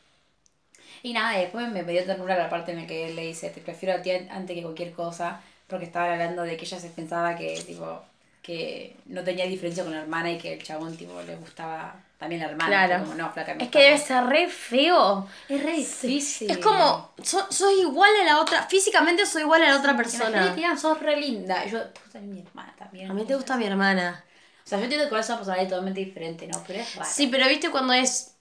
Y 1.02 1.12
nada, 1.12 1.38
después 1.38 1.70
me 1.70 1.84
dio 1.84 2.04
ternura 2.04 2.36
la 2.36 2.50
parte 2.50 2.72
en 2.72 2.78
la 2.78 2.86
que 2.86 3.12
le 3.14 3.26
dice, 3.26 3.50
te 3.50 3.60
prefiero 3.60 3.96
a 3.96 4.02
ti 4.02 4.10
antes 4.10 4.54
que 4.56 4.62
cualquier 4.62 4.92
cosa, 4.92 5.40
porque 5.68 5.84
estaba 5.84 6.12
hablando 6.12 6.42
de 6.42 6.56
que 6.56 6.64
ella 6.64 6.80
se 6.80 6.90
pensaba 6.90 7.36
que, 7.36 7.62
tipo, 7.66 8.02
que 8.42 8.96
no 9.06 9.22
tenía 9.22 9.46
diferencia 9.46 9.84
con 9.84 9.92
la 9.92 10.02
hermana 10.02 10.32
y 10.32 10.38
que 10.38 10.54
el 10.54 10.62
chabón, 10.62 10.96
tipo, 10.96 11.20
le 11.22 11.36
gustaba 11.36 11.94
también 12.18 12.42
la 12.42 12.48
hermana. 12.48 12.68
Claro. 12.86 13.04
Como, 13.04 13.14
no, 13.14 13.32
flaca, 13.32 13.52
Es 13.52 13.68
que 13.68 13.78
debe 13.78 13.94
escapó". 13.94 14.20
ser 14.28 14.30
re 14.30 14.48
feo. 14.48 15.28
Es 15.48 15.62
re 15.62 15.72
difícil. 15.72 16.50
Es 16.50 16.58
como, 16.58 17.12
so- 17.22 17.46
soy 17.50 17.80
igual 17.80 18.10
a 18.22 18.24
la 18.24 18.40
otra, 18.40 18.64
físicamente 18.64 19.24
soy 19.24 19.42
igual 19.42 19.62
a 19.62 19.70
la 19.70 19.76
otra 19.78 19.96
persona. 19.96 20.54
Que 20.54 20.76
sos 20.76 20.98
re 21.00 21.16
linda. 21.16 21.64
Y 21.64 21.70
yo, 21.70 21.80
te 21.84 22.00
gusta 22.02 22.18
mi 22.20 22.40
hermana 22.40 22.74
también. 22.76 23.10
A 23.10 23.14
mí 23.14 23.24
te 23.24 23.34
gusta 23.34 23.56
mi 23.56 23.64
hermana. 23.66 24.24
O 24.64 24.68
sea, 24.68 24.78
yo 24.78 24.84
entiendo 24.84 25.08
que 25.08 25.22
ser 25.22 25.32
una 25.32 25.38
personalidad 25.38 25.68
totalmente 25.70 26.00
diferente, 26.00 26.46
¿no? 26.46 26.62
Pero 26.66 26.80
es 26.80 26.94
raro. 26.94 27.08
Sí, 27.10 27.28
pero 27.28 27.48
viste 27.48 27.70
cuando 27.70 27.94
es, 27.94 28.34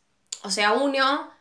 o 0.43 0.51
sea, 0.51 0.73
uno, 0.73 1.31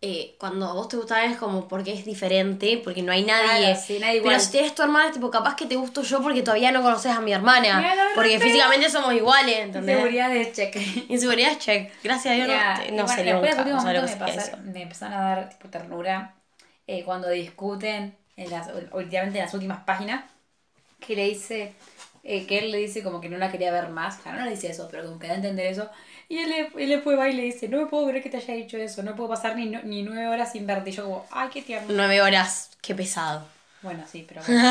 eh, 0.00 0.36
cuando 0.38 0.66
a 0.68 0.74
vos 0.74 0.88
te 0.88 0.96
gusta 0.96 1.24
es 1.24 1.36
como 1.38 1.66
porque 1.66 1.92
es 1.94 2.04
diferente, 2.04 2.78
porque 2.84 3.02
no 3.02 3.10
hay 3.12 3.24
nadie. 3.24 3.66
Claro, 3.68 3.80
sí, 3.80 3.98
nadie 3.98 4.16
igual. 4.16 4.34
Pero 4.34 4.44
si 4.44 4.50
tienes 4.52 4.74
tu 4.74 4.82
hermana, 4.82 5.06
es 5.06 5.12
tipo, 5.14 5.30
capaz 5.30 5.56
que 5.56 5.64
te 5.66 5.76
gusto 5.76 6.02
yo 6.02 6.22
porque 6.22 6.42
todavía 6.42 6.72
no 6.72 6.82
conoces 6.82 7.12
a 7.12 7.20
mi 7.20 7.32
hermana. 7.32 7.78
Mira, 7.78 7.94
no, 7.94 8.04
no, 8.04 8.14
porque 8.14 8.38
físicamente 8.38 8.90
somos 8.90 9.14
iguales, 9.14 9.58
¿entendés? 9.60 9.96
Seguridad 9.96 10.30
de 10.30 10.52
check. 10.52 10.76
Inseguridad, 11.08 11.58
check. 11.58 11.90
Gracias 12.02 12.32
a 12.32 12.34
Dios 12.36 12.48
Ya, 12.48 12.74
no, 12.76 12.84
y 12.84 12.90
no 12.90 12.94
bueno, 12.96 13.08
sería 13.14 13.36
un 13.36 13.42
después 13.42 13.56
caso, 13.56 13.68
en 13.68 13.74
último 13.74 13.80
¿sabes 13.80 14.02
lo 14.02 14.06
momento 14.08 14.24
que 14.24 14.24
me, 14.24 14.34
sería 14.36 14.48
pasa- 14.50 14.56
eso? 14.62 14.72
me 14.72 14.82
empezaron 14.82 15.14
a 15.14 15.20
dar 15.22 15.48
tipo 15.48 15.68
ternura 15.68 16.34
eh, 16.86 17.02
cuando 17.04 17.30
discuten, 17.30 18.14
en 18.36 18.50
las, 18.50 18.68
últimamente 18.92 19.38
en 19.38 19.44
las 19.46 19.54
últimas 19.54 19.84
páginas, 19.84 20.24
que 21.00 21.16
le 21.16 21.24
dice, 21.28 21.72
eh, 22.24 22.46
que 22.46 22.58
él 22.58 22.70
le 22.72 22.78
dice 22.78 23.02
como 23.02 23.20
que 23.20 23.28
no 23.28 23.38
la 23.38 23.50
quería 23.50 23.72
ver 23.72 23.88
más, 23.88 24.18
o 24.20 24.22
sea, 24.22 24.32
no 24.32 24.44
le 24.44 24.50
dice 24.50 24.68
eso, 24.70 24.88
pero 24.90 25.04
como 25.04 25.18
que 25.18 25.26
da 25.28 25.34
a 25.34 25.36
entender 25.36 25.66
eso, 25.66 25.88
y 26.34 26.38
él, 26.40 26.50
le- 26.50 26.82
él 26.84 26.88
después 26.90 27.18
va 27.18 27.28
y 27.28 27.32
le 27.34 27.42
dice, 27.42 27.68
no 27.68 27.78
me 27.78 27.86
puedo 27.86 28.06
creer 28.08 28.22
que 28.22 28.30
te 28.30 28.38
haya 28.38 28.54
dicho 28.54 28.76
eso, 28.76 29.02
no 29.02 29.14
puedo 29.16 29.30
pasar 29.30 29.56
ni, 29.56 29.66
ni 29.66 30.02
nueve 30.02 30.28
horas 30.28 30.52
sin 30.52 30.66
verte, 30.66 30.90
y 30.90 30.92
yo 30.92 31.04
como, 31.04 31.26
ay, 31.30 31.48
qué 31.52 31.62
tierno. 31.62 31.88
Nueve 31.90 32.20
horas, 32.22 32.70
qué 32.82 32.94
pesado. 32.94 33.46
Bueno, 33.82 34.02
sí, 34.10 34.24
pero 34.26 34.40
bueno. 34.46 34.62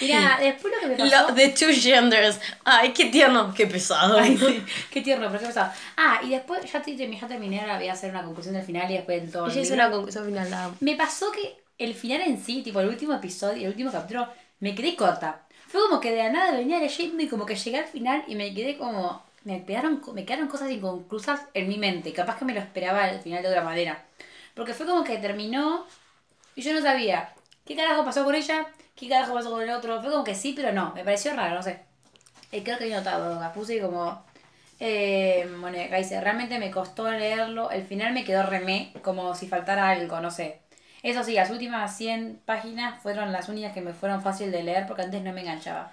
Mira, 0.00 0.36
después 0.40 0.74
lo 0.74 0.80
que 0.80 0.86
me 0.88 0.96
pasó... 0.96 1.28
Lo, 1.28 1.34
the 1.34 1.48
two 1.48 1.72
genders. 1.72 2.38
Ay, 2.64 2.92
qué 2.92 3.06
tierno, 3.06 3.54
qué 3.54 3.66
pesado. 3.66 4.18
Ay, 4.18 4.36
sí, 4.36 4.62
qué 4.90 5.00
tierno, 5.00 5.28
pero 5.28 5.40
qué 5.40 5.46
pasó. 5.46 5.72
Ah, 5.96 6.20
y 6.22 6.30
después 6.30 6.70
ya, 6.70 6.82
te- 6.82 6.94
ya 6.96 7.26
terminé, 7.26 7.60
ahora 7.60 7.78
voy 7.78 7.88
a 7.88 7.94
hacer 7.94 8.10
una 8.10 8.22
conclusión 8.22 8.54
del 8.54 8.62
final 8.64 8.90
y 8.90 8.94
después 8.94 9.22
en 9.22 9.32
todo 9.32 9.46
el 9.46 9.52
Ella 9.52 9.60
hizo 9.62 9.74
una 9.74 9.90
conclusión 9.90 10.26
final, 10.26 10.50
la. 10.50 10.70
Me 10.80 10.94
pasó 10.94 11.32
que 11.32 11.56
el 11.78 11.94
final 11.94 12.20
en 12.20 12.38
sí, 12.44 12.62
tipo 12.62 12.80
el 12.80 12.88
último 12.88 13.14
episodio, 13.14 13.62
el 13.62 13.68
último 13.68 13.90
capítulo, 13.90 14.28
me 14.60 14.74
quedé 14.74 14.94
corta. 14.94 15.40
Fue 15.66 15.80
como 15.80 15.98
que 16.00 16.10
de 16.12 16.18
la 16.18 16.30
nada 16.30 16.52
venía 16.52 16.78
leyendo 16.78 17.22
y 17.22 17.28
como 17.28 17.46
que 17.46 17.56
llegué 17.56 17.78
al 17.78 17.86
final 17.86 18.24
y 18.28 18.34
me 18.34 18.52
quedé 18.54 18.76
como... 18.76 19.24
Me 19.44 19.64
quedaron, 19.64 20.00
me 20.14 20.24
quedaron 20.24 20.48
cosas 20.48 20.70
inconclusas 20.70 21.42
en 21.54 21.68
mi 21.68 21.78
mente. 21.78 22.12
Capaz 22.12 22.38
que 22.38 22.44
me 22.44 22.54
lo 22.54 22.60
esperaba 22.60 23.04
al 23.04 23.20
final 23.20 23.42
de 23.42 23.48
otra 23.48 23.62
manera. 23.62 24.04
Porque 24.54 24.74
fue 24.74 24.86
como 24.86 25.04
que 25.04 25.18
terminó 25.18 25.86
y 26.54 26.62
yo 26.62 26.72
no 26.72 26.80
sabía 26.80 27.34
qué 27.66 27.76
carajo 27.76 28.04
pasó 28.04 28.24
con 28.24 28.34
ella, 28.34 28.66
qué 28.94 29.08
carajo 29.08 29.34
pasó 29.34 29.50
con 29.50 29.62
el 29.62 29.70
otro. 29.70 30.00
Fue 30.00 30.10
como 30.10 30.24
que 30.24 30.34
sí, 30.34 30.52
pero 30.56 30.72
no. 30.72 30.92
Me 30.94 31.04
pareció 31.04 31.34
raro, 31.34 31.56
no 31.56 31.62
sé. 31.62 31.80
Eh, 32.52 32.62
creo 32.62 32.78
que 32.78 32.84
había 32.84 32.98
notado, 32.98 33.40
la 33.40 33.52
puse 33.52 33.80
como... 33.80 34.24
Eh, 34.80 35.48
bueno, 35.60 35.78
dice, 35.96 36.20
realmente 36.20 36.58
me 36.58 36.70
costó 36.70 37.10
leerlo. 37.10 37.70
El 37.70 37.84
final 37.84 38.12
me 38.12 38.24
quedó 38.24 38.44
remé, 38.44 38.92
como 39.02 39.34
si 39.34 39.48
faltara 39.48 39.90
algo, 39.90 40.20
no 40.20 40.30
sé. 40.30 40.60
Eso 41.02 41.22
sí, 41.22 41.34
las 41.34 41.50
últimas 41.50 41.96
100 41.96 42.40
páginas 42.46 43.00
fueron 43.02 43.32
las 43.32 43.48
únicas 43.48 43.72
que 43.72 43.82
me 43.82 43.92
fueron 43.92 44.22
fácil 44.22 44.50
de 44.50 44.62
leer 44.62 44.86
porque 44.86 45.02
antes 45.02 45.22
no 45.22 45.32
me 45.32 45.42
enganchaba. 45.42 45.92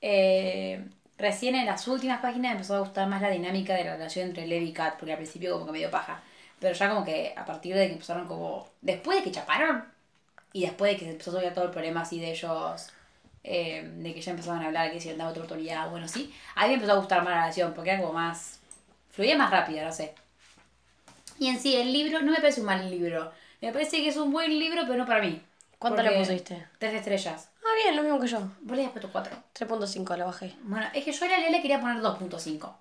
Eh, 0.00 0.84
recién 1.24 1.54
en 1.54 1.64
las 1.64 1.88
últimas 1.88 2.20
páginas 2.20 2.50
me 2.50 2.52
empezó 2.52 2.76
a 2.76 2.80
gustar 2.80 3.08
más 3.08 3.22
la 3.22 3.30
dinámica 3.30 3.74
de 3.74 3.84
la 3.84 3.94
relación 3.94 4.28
entre 4.28 4.46
Levi 4.46 4.68
y 4.68 4.72
Kat, 4.72 4.98
porque 4.98 5.12
al 5.12 5.18
principio 5.18 5.54
como 5.54 5.66
que 5.66 5.72
me 5.72 5.78
dio 5.78 5.90
paja. 5.90 6.20
Pero 6.60 6.74
ya 6.74 6.88
como 6.90 7.02
que 7.04 7.34
a 7.34 7.44
partir 7.46 7.74
de 7.74 7.86
que 7.86 7.94
empezaron 7.94 8.26
como... 8.26 8.68
Después 8.82 9.18
de 9.18 9.24
que 9.24 9.32
chaparon 9.32 9.84
y 10.52 10.62
después 10.62 10.92
de 10.92 10.98
que 10.98 11.04
se 11.06 11.10
empezó 11.12 11.38
a 11.38 11.54
todo 11.54 11.64
el 11.64 11.70
problema 11.70 12.02
así 12.02 12.20
de 12.20 12.30
ellos, 12.30 12.90
eh, 13.42 13.90
de 13.96 14.14
que 14.14 14.20
ya 14.20 14.32
empezaban 14.32 14.62
a 14.62 14.66
hablar, 14.66 14.92
que 14.92 15.00
si 15.00 15.08
les 15.08 15.16
daba 15.16 15.30
otra 15.30 15.44
oportunidad, 15.44 15.88
bueno, 15.90 16.06
sí, 16.08 16.32
a 16.54 16.62
mí 16.62 16.68
me 16.68 16.74
empezó 16.74 16.92
a 16.92 16.96
gustar 16.96 17.24
más 17.24 17.30
la 17.30 17.40
relación 17.40 17.72
porque 17.72 17.90
era 17.90 18.00
como 18.00 18.12
más... 18.12 18.60
Fluía 19.10 19.38
más 19.38 19.50
rápida, 19.50 19.84
no 19.84 19.92
sé. 19.92 20.14
Y 21.38 21.48
en 21.48 21.58
sí, 21.58 21.74
el 21.74 21.92
libro 21.92 22.20
no 22.20 22.32
me 22.32 22.38
parece 22.38 22.60
un 22.60 22.66
mal 22.66 22.90
libro. 22.90 23.32
Me 23.62 23.72
parece 23.72 23.98
que 23.98 24.08
es 24.08 24.16
un 24.16 24.30
buen 24.30 24.58
libro, 24.58 24.82
pero 24.82 24.98
no 24.98 25.06
para 25.06 25.22
mí. 25.22 25.40
¿Cuánto 25.78 26.02
le 26.02 26.18
pusiste? 26.18 26.66
Tres 26.78 26.94
estrellas. 26.94 27.48
Ah, 27.64 27.74
bien, 27.82 27.96
lo 27.96 28.02
mismo 28.02 28.20
que 28.20 28.26
yo. 28.26 28.38
Vos 28.40 28.76
le 28.76 28.82
habías 28.82 28.90
puesto 28.92 29.10
cuatro. 29.10 29.34
3.5 29.58 30.16
lo 30.18 30.26
bajé. 30.26 30.54
Bueno, 30.62 30.86
es 30.92 31.04
que 31.04 31.12
yo 31.12 31.24
a 31.24 31.28
la 31.28 31.48
le 31.50 31.62
quería 31.62 31.80
poner 31.80 32.02
2.5. 32.02 32.72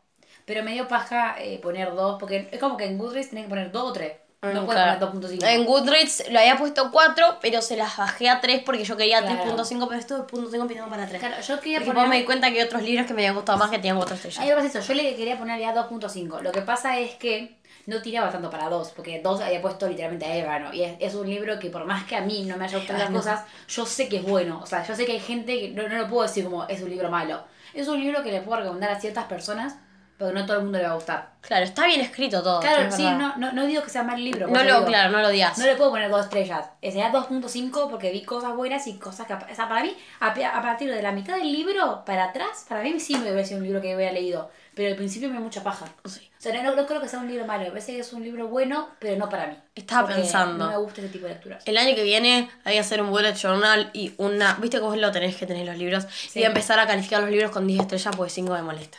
Pero 0.45 0.63
me 0.63 0.73
dio 0.73 0.87
paja 0.89 1.35
eh, 1.39 1.59
poner 1.59 1.93
2, 1.95 2.17
porque 2.19 2.49
es 2.51 2.59
como 2.59 2.75
que 2.75 2.85
en 2.85 2.97
Goodreads 2.97 3.29
tenés 3.29 3.45
que 3.45 3.49
poner 3.49 3.71
2 3.71 3.83
o 3.83 3.93
3. 3.93 4.13
No 4.41 4.65
puedes 4.65 4.81
claro. 4.83 5.11
poner 5.11 5.39
2.5. 5.39 5.47
En 5.47 5.65
Goodreads 5.65 6.29
lo 6.29 6.37
había 6.39 6.57
puesto 6.57 6.91
4, 6.91 7.37
pero 7.41 7.61
se 7.61 7.77
las 7.77 7.95
bajé 7.95 8.27
a 8.29 8.41
3 8.41 8.61
porque 8.65 8.83
yo 8.83 8.97
quería 8.97 9.21
Claro. 9.21 9.55
3.5, 9.55 9.87
pero 9.87 9.99
esto 9.99 10.17
es 10.17 10.23
2.5 10.23 10.67
pintado 10.67 10.89
para 10.89 11.07
3. 11.07 11.19
Claro, 11.21 11.41
yo 11.41 11.59
quería 11.61 11.79
Porque 11.79 11.93
poner... 11.93 12.09
me 12.09 12.17
di 12.17 12.25
cuenta 12.25 12.51
que 12.51 12.59
hay 12.59 12.65
otros 12.65 12.83
libros 12.83 13.07
que 13.07 13.13
me 13.13 13.21
habían 13.21 13.35
gustado 13.35 13.57
más 13.57 13.69
que 13.69 13.77
tenían 13.77 13.95
4 13.95 14.15
Ahí 14.21 14.27
estrellas. 14.27 14.57
va 14.57 14.65
eso, 14.67 14.79
yo 14.81 14.93
le 14.95 15.15
quería 15.15 15.37
poner 15.37 15.61
ya 15.61 15.73
2.5. 15.73 16.41
Lo 16.41 16.51
que 16.51 16.61
pasa 16.61 16.99
es 16.99 17.15
que 17.15 17.55
no 17.85 18.01
tiraba 18.01 18.31
tanto 18.31 18.49
para 18.49 18.69
2, 18.69 18.93
porque 18.95 19.21
2 19.21 19.41
había 19.41 19.61
puesto 19.61 19.87
literalmente 19.87 20.25
a 20.25 20.35
Ébano. 20.35 20.73
Y 20.73 20.83
es, 20.83 20.95
es 20.99 21.15
un 21.15 21.29
libro 21.29 21.59
que 21.59 21.69
por 21.69 21.85
más 21.85 22.05
que 22.05 22.15
a 22.15 22.21
mí 22.21 22.43
no 22.43 22.57
me 22.57 22.65
haya 22.65 22.77
gustado 22.77 22.99
las 22.99 23.09
cosas, 23.09 23.43
yo 23.67 23.85
sé 23.85 24.07
que 24.07 24.17
es 24.17 24.23
bueno. 24.23 24.59
O 24.61 24.65
sea, 24.65 24.83
yo 24.85 24.95
sé 24.95 25.05
que 25.05 25.13
hay 25.13 25.19
gente 25.19 25.59
que 25.59 25.69
no, 25.69 25.87
no 25.87 25.97
lo 25.97 26.07
puedo 26.07 26.23
decir 26.23 26.45
como 26.45 26.65
es 26.67 26.81
un 26.81 26.89
libro 26.89 27.09
malo. 27.09 27.43
Es 27.73 27.87
un 27.87 27.99
libro 27.99 28.23
que 28.23 28.31
le 28.31 28.41
puedo 28.41 28.61
recomendar 28.61 28.91
a 28.91 28.99
ciertas 28.99 29.25
personas, 29.25 29.75
pero 30.17 30.31
no 30.31 30.41
a 30.41 30.45
todo 30.45 30.57
el 30.57 30.63
mundo 30.63 30.77
le 30.77 30.85
va 30.85 30.91
a 30.91 30.95
gustar. 30.95 31.33
Claro, 31.41 31.65
está 31.65 31.85
bien 31.87 31.99
escrito 31.99 32.41
todo. 32.41 32.59
Claro, 32.61 32.89
sí, 32.91 33.03
no, 33.03 33.35
no, 33.35 33.51
no 33.51 33.65
digo 33.65 33.81
que 33.83 33.89
sea 33.89 34.03
mal 34.03 34.23
libro. 34.23 34.47
No 34.47 34.63
lo, 34.63 34.75
digo, 34.75 34.85
claro, 34.85 35.11
no 35.11 35.21
lo 35.21 35.29
digas. 35.29 35.57
No 35.57 35.65
le 35.65 35.75
puedo 35.75 35.89
poner 35.89 36.09
dos 36.09 36.25
estrellas. 36.25 36.67
Sería 36.81 37.11
2.5 37.11 37.89
porque 37.89 38.11
vi 38.11 38.23
cosas 38.23 38.55
buenas 38.55 38.85
y 38.87 38.97
cosas 38.97 39.27
que... 39.27 39.33
O 39.33 39.55
sea, 39.55 39.67
para 39.67 39.83
mí, 39.83 39.93
a, 40.19 40.27
a 40.27 40.61
partir 40.61 40.89
de 40.89 41.01
la 41.01 41.11
mitad 41.11 41.35
del 41.35 41.51
libro 41.51 42.03
para 42.05 42.25
atrás, 42.25 42.65
para 42.69 42.83
mí 42.83 42.97
sí 42.99 43.15
me 43.15 43.23
hubiera 43.23 43.43
sido 43.43 43.57
un 43.57 43.65
libro 43.65 43.81
que 43.81 43.95
hubiera 43.95 44.13
leído. 44.13 44.49
Pero 44.75 44.89
al 44.89 44.95
principio 44.95 45.27
me 45.29 45.33
dio 45.33 45.43
mucha 45.43 45.63
paja. 45.63 45.87
Sí. 46.05 46.29
O 46.43 46.45
sea, 46.45 46.61
no, 46.61 46.75
no 46.75 46.85
creo 46.85 46.99
que 46.99 47.07
sea 47.07 47.19
un 47.19 47.29
libro 47.29 47.45
malo. 47.45 47.63
Me 47.63 47.69
parece 47.69 47.93
que 47.93 47.99
es 47.99 48.11
un 48.11 48.21
libro 48.21 48.49
bueno, 48.49 48.89
pero 48.99 49.15
no 49.17 49.29
para 49.29 49.47
mí. 49.47 49.55
Estaba 49.75 50.09
pensando. 50.09 50.65
No 50.65 50.71
me 50.71 50.77
gusta 50.77 50.99
ese 50.99 51.09
tipo 51.09 51.25
de 51.25 51.35
lecturas. 51.35 51.63
El 51.65 51.77
año 51.77 51.95
que 51.95 52.03
viene 52.03 52.49
hay 52.65 52.73
que 52.73 52.79
hacer 52.81 53.01
un 53.01 53.11
bullet 53.11 53.33
journal 53.33 53.89
y 53.93 54.11
una... 54.17 54.55
¿Viste 54.55 54.79
que 54.79 54.83
vos 54.83 54.97
lo 54.97 55.09
tenés 55.13 55.37
que 55.37 55.45
tener 55.45 55.65
los 55.65 55.77
libros? 55.77 56.05
Y 56.35 56.39
voy 56.39 56.43
a 56.43 56.47
empezar 56.47 56.81
a 56.81 56.85
calificar 56.85 57.21
los 57.21 57.31
libros 57.31 57.49
con 57.49 57.65
10 57.65 57.83
estrellas 57.83 58.13
porque 58.17 58.29
5 58.29 58.51
me 58.51 58.61
molesta. 58.61 58.97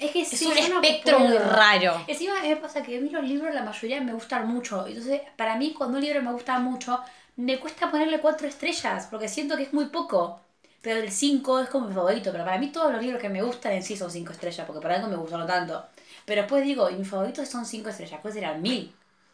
Es 0.00 0.10
que 0.10 0.22
Es 0.22 0.28
sí, 0.28 0.46
un 0.46 0.54
no 0.54 0.80
espectro 0.80 1.18
muy 1.18 1.36
raro. 1.36 2.02
Encima 2.06 2.40
me 2.40 2.56
pasa 2.56 2.82
que 2.82 2.96
a 2.96 3.00
mí 3.02 3.10
los 3.10 3.24
libros 3.24 3.54
la 3.54 3.62
mayoría 3.62 4.00
me 4.00 4.14
gustan 4.14 4.48
mucho. 4.48 4.86
Entonces, 4.86 5.20
para 5.36 5.56
mí 5.56 5.74
cuando 5.74 5.98
un 5.98 6.02
libro 6.02 6.22
me 6.22 6.32
gusta 6.32 6.58
mucho, 6.60 6.98
me 7.36 7.58
cuesta 7.60 7.90
ponerle 7.90 8.20
cuatro 8.20 8.48
estrellas, 8.48 9.06
porque 9.10 9.28
siento 9.28 9.58
que 9.58 9.64
es 9.64 9.74
muy 9.74 9.84
poco. 9.86 10.40
Pero 10.80 11.00
el 11.00 11.12
5 11.12 11.60
es 11.60 11.68
como 11.68 11.88
mi 11.88 11.94
favorito. 11.94 12.32
Pero 12.32 12.44
para 12.46 12.56
mí 12.56 12.68
todos 12.68 12.90
los 12.90 13.02
libros 13.02 13.20
que 13.20 13.28
me 13.28 13.42
gustan 13.42 13.72
en 13.72 13.82
sí 13.82 13.98
son 13.98 14.10
5 14.10 14.32
estrellas, 14.32 14.66
porque 14.66 14.80
para 14.80 14.94
algo 14.94 15.08
me 15.08 15.16
gustaron 15.16 15.46
tanto. 15.46 15.84
Pero 16.26 16.42
después 16.42 16.62
digo, 16.64 16.90
y 16.90 16.94
mis 16.96 17.08
favoritos 17.08 17.48
son 17.48 17.64
5 17.64 17.88
estrellas, 17.88 18.18
pues 18.20 18.34
serán 18.34 18.60
1000. 18.60 18.92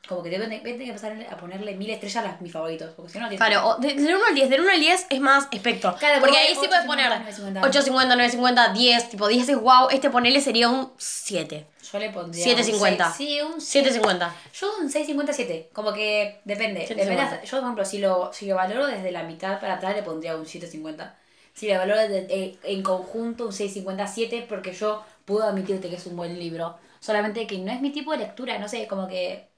Como 0.08 0.20
que 0.22 0.30
tengo 0.30 0.48
que 0.48 0.84
empezar 0.88 1.12
a 1.30 1.36
ponerle 1.36 1.76
1000 1.76 1.90
estrellas 1.90 2.24
a 2.26 2.36
mis 2.40 2.52
favoritos, 2.52 2.90
porque 2.96 3.12
si 3.12 3.18
no, 3.20 3.28
Claro, 3.28 3.68
o 3.68 3.76
de- 3.78 3.94
del 3.94 4.16
1 4.16 4.24
al 4.28 4.34
10, 4.34 4.50
del 4.50 4.60
1 4.60 4.70
al 4.72 4.80
10 4.80 5.06
es 5.08 5.20
más 5.20 5.46
espectro. 5.52 5.94
Claro, 5.96 6.20
porque 6.20 6.36
ahí 6.38 6.48
sí 6.54 6.66
puedes 6.66 6.84
8.50, 6.84 6.86
poner 6.86 7.12
9.50. 7.22 7.60
8.50, 7.62 8.16
9.50, 8.16 8.72
10, 8.72 9.10
tipo 9.10 9.28
10 9.28 9.48
es 9.48 9.56
wow, 9.60 9.88
este 9.92 10.10
ponele 10.10 10.40
sería 10.40 10.68
un 10.68 10.92
7. 10.98 11.66
Yo 11.92 11.98
le 12.00 12.10
pondría. 12.10 12.44
7.50. 12.44 13.06
un 13.06 13.12
seis- 13.12 13.16
Sí, 13.16 13.40
un 13.40 13.60
7.50. 13.60 14.32
Yo 14.54 14.72
un 14.80 14.90
6.57, 14.90 15.68
como 15.72 15.92
que 15.92 16.40
depende. 16.44 16.80
7.50. 16.84 16.94
depende 16.96 17.22
hasta- 17.22 17.44
yo, 17.44 17.50
por 17.58 17.60
ejemplo, 17.60 17.84
si 17.84 17.98
lo, 17.98 18.32
si 18.32 18.46
lo 18.46 18.56
valoro 18.56 18.86
desde 18.88 19.12
la 19.12 19.22
mitad 19.22 19.60
para 19.60 19.74
atrás, 19.74 19.94
le 19.94 20.02
pondría 20.02 20.36
un 20.36 20.44
7.50. 20.46 21.14
Si 21.54 21.68
lo 21.68 21.78
valoro 21.78 22.00
eh, 22.00 22.58
en 22.64 22.82
conjunto, 22.82 23.44
un 23.46 23.52
6.57, 23.52 24.46
porque 24.48 24.72
yo 24.72 25.04
puedo 25.24 25.44
admitirte 25.44 25.88
que 25.88 25.96
es 25.96 26.06
un 26.06 26.16
buen 26.16 26.38
libro. 26.38 26.76
Solamente 27.00 27.46
que 27.46 27.58
no 27.58 27.72
es 27.72 27.80
mi 27.80 27.90
tipo 27.90 28.12
de 28.12 28.18
lectura, 28.18 28.58
no 28.58 28.68
sé, 28.68 28.86
como 28.86 29.08
que. 29.08 29.48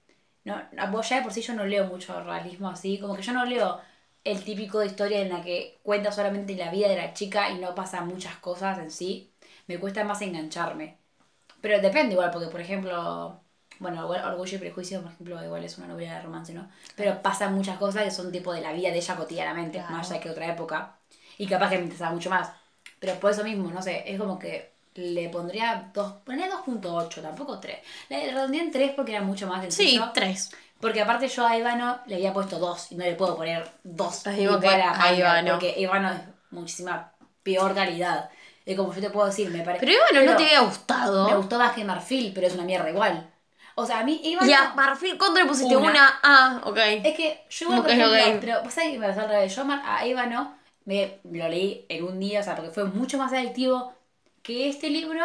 No, 0.45 0.61
vos 0.91 1.09
ya 1.09 1.17
de 1.17 1.23
por 1.23 1.33
sí 1.33 1.41
yo 1.41 1.55
no 1.55 1.65
leo 1.65 1.87
mucho 1.87 2.23
realismo 2.23 2.69
así, 2.69 2.99
como 2.99 3.17
que 3.17 3.23
yo 3.23 3.33
no 3.33 3.47
leo 3.47 3.81
el 4.25 4.43
típico 4.45 4.81
de 4.81 4.87
historia 4.87 5.21
en 5.21 5.31
la 5.31 5.43
que 5.43 5.79
cuenta 5.83 6.13
solamente 6.13 6.55
la 6.57 6.71
vida 6.71 6.89
de 6.89 6.97
la 6.97 7.15
chica 7.15 7.51
y 7.51 7.59
no 7.59 7.75
pasan 7.75 8.09
muchas 8.09 8.37
cosas 8.37 8.79
en 8.79 8.91
sí. 8.91 9.33
Me 9.67 9.79
cuesta 9.79 10.05
más 10.05 10.21
engancharme. 10.23 10.99
Pero 11.63 11.81
depende 11.81 12.13
igual, 12.15 12.31
porque 12.31 12.49
por 12.49 12.61
ejemplo, 12.61 13.41
bueno, 13.79 14.07
Orgullo 14.07 14.57
y 14.57 14.61
Prejuicio, 14.61 15.01
por 15.03 15.13
ejemplo, 15.13 15.43
igual 15.43 15.65
es 15.65 15.79
una 15.79 15.87
novela 15.89 16.17
de 16.17 16.23
romance, 16.23 16.53
¿no? 16.53 16.69
Pero 16.97 17.23
pasan 17.23 17.55
muchas 17.55 17.79
cosas 17.79 18.05
que 18.05 18.11
son 18.11 18.31
tipo 18.31 18.53
de 18.53 18.61
la 18.61 18.73
vida 18.73 18.91
de 18.91 18.99
ella 18.99 19.17
cotidianamente, 19.17 19.79
Claro. 19.79 19.95
más 19.97 20.11
allá 20.11 20.21
que 20.21 20.31
otra 20.31 20.47
época. 20.53 20.99
Y 21.39 21.47
capaz 21.47 21.71
que 21.71 21.77
me 21.79 21.85
interesaba 21.85 22.13
mucho 22.13 22.29
más. 22.31 22.51
Pero 23.01 23.15
por 23.15 23.31
eso 23.31 23.45
mismo, 23.45 23.71
no 23.71 23.81
sé, 23.83 24.05
es 24.07 24.19
como 24.21 24.39
que 24.39 24.74
le 24.95 25.29
pondría 25.29 25.91
dos, 25.93 26.13
ponía 26.25 26.49
2.8, 26.49 27.21
tampoco 27.23 27.59
3. 27.59 27.79
Le 28.09 28.31
redondeé 28.33 28.61
en 28.61 28.71
3 28.71 28.93
porque 28.95 29.13
era 29.13 29.23
mucho 29.23 29.47
más 29.47 29.65
Sí, 29.65 29.71
sencillo. 29.73 30.11
3. 30.15 30.51
Porque 30.81 31.01
aparte 31.03 31.29
yo 31.29 31.47
a 31.47 31.57
Ivano 31.57 32.01
le 32.07 32.17
había 32.17 32.33
puesto 32.33 32.59
2 32.59 32.93
y 32.93 32.95
no 32.97 33.05
le 33.05 33.15
puedo 33.15 33.37
poner 33.37 33.69
2 33.83 34.27
Lo 34.27 34.33
mismo 34.33 34.61
que 34.61 34.67
igual 34.67 34.83
a 34.83 35.13
Ivano. 35.15 35.51
Porque 35.53 35.75
Ivano 35.81 36.11
es 36.13 36.21
muchísima 36.51 37.13
peor 37.43 37.75
calidad. 37.75 38.31
Es 38.67 38.77
como 38.77 38.93
yo 38.95 39.01
te 39.01 39.11
puedo 39.11 39.27
decir, 39.27 39.51
me 39.51 39.63
parece. 39.63 39.85
Pero 39.87 39.99
Ivano 40.11 40.31
no 40.33 40.37
te 40.37 40.45
había 40.45 40.61
gustado. 40.61 41.29
Me 41.29 41.37
gustó 41.37 41.59
más 41.59 41.73
que 41.73 41.85
Marfil, 41.85 42.33
pero 42.35 42.47
es 42.47 42.55
una 42.55 42.65
mierda 42.65 42.89
igual. 42.91 43.31
O 43.77 43.85
sea, 43.87 44.01
a 44.01 44.05
mí 44.05 44.21
Ivano... 44.23 44.49
Y 44.49 44.53
a 44.53 44.73
Marfil, 44.75 45.19
¿cuánto 45.19 45.41
le 45.41 45.47
pusiste? 45.47 45.77
Una. 45.77 45.91
Una. 45.91 46.21
Ah, 46.23 46.61
ok. 46.65 46.79
Es 46.79 47.17
que 47.17 47.45
yo 47.51 47.67
igual, 47.67 47.83
por 47.83 47.91
Ok, 47.91 47.97
ejemplo, 47.97 48.35
ok. 48.35 48.41
pero 48.41 48.63
pasa 48.63 48.83
que 48.83 48.99
me 48.99 49.09
pasó 49.09 49.21
al 49.23 49.29
revés. 49.29 49.55
Yo 49.57 49.65
a 49.69 50.07
Ivano 50.07 50.55
me 50.85 51.19
lo 51.25 51.49
leí 51.49 51.85
en 51.89 52.05
un 52.05 52.21
día, 52.21 52.41
o 52.41 52.43
sea, 52.43 52.55
porque 52.55 52.71
fue 52.71 52.85
mucho 52.85 53.19
más 53.19 53.33
adictivo 53.33 53.93
que 54.45 54.69
este 54.69 54.91
libro, 54.91 55.25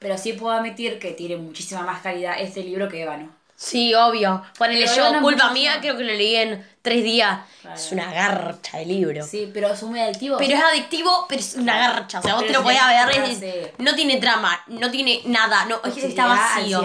pero 0.00 0.18
sí 0.18 0.32
puedo 0.34 0.52
admitir 0.54 0.98
que 0.98 1.12
tiene 1.12 1.36
muchísima 1.36 1.82
más 1.82 2.02
calidad 2.02 2.34
este 2.38 2.62
libro 2.64 2.88
que 2.88 3.00
Ébano. 3.02 3.30
Sí, 3.54 3.94
obvio. 3.94 4.42
Ponele 4.58 4.86
yo, 4.86 4.94
Ivano 4.96 5.22
culpa 5.22 5.50
mía, 5.50 5.78
creo 5.80 5.96
que 5.96 6.02
lo 6.04 6.12
leí 6.12 6.34
en 6.34 6.66
3 6.82 7.02
días. 7.04 7.38
Claro. 7.62 7.76
Es 7.76 7.92
una 7.92 8.12
garcha 8.12 8.78
de 8.78 8.86
libro. 8.86 9.24
Sí, 9.24 9.50
pero 9.54 9.68
es 9.72 9.82
muy 9.84 10.00
adictivo. 10.00 10.36
Pero 10.36 10.54
es 10.54 10.62
adictivo, 10.62 11.26
pero 11.28 11.40
es 11.40 11.54
una 11.54 11.78
garcha. 11.78 12.18
O 12.18 12.22
sea, 12.22 12.34
vos 12.34 12.42
Pero 12.42 12.52
te 12.52 12.58
lo 12.58 12.68
le- 12.68 12.74
ver 12.96 13.72
no 13.78 13.94
tiene 13.94 14.16
trama, 14.18 14.60
no 14.66 14.90
tiene 14.90 15.22
nada, 15.26 15.64
no, 15.66 15.80
es 15.84 15.94
que 15.94 16.06
está 16.08 16.26
vacío. 16.26 16.82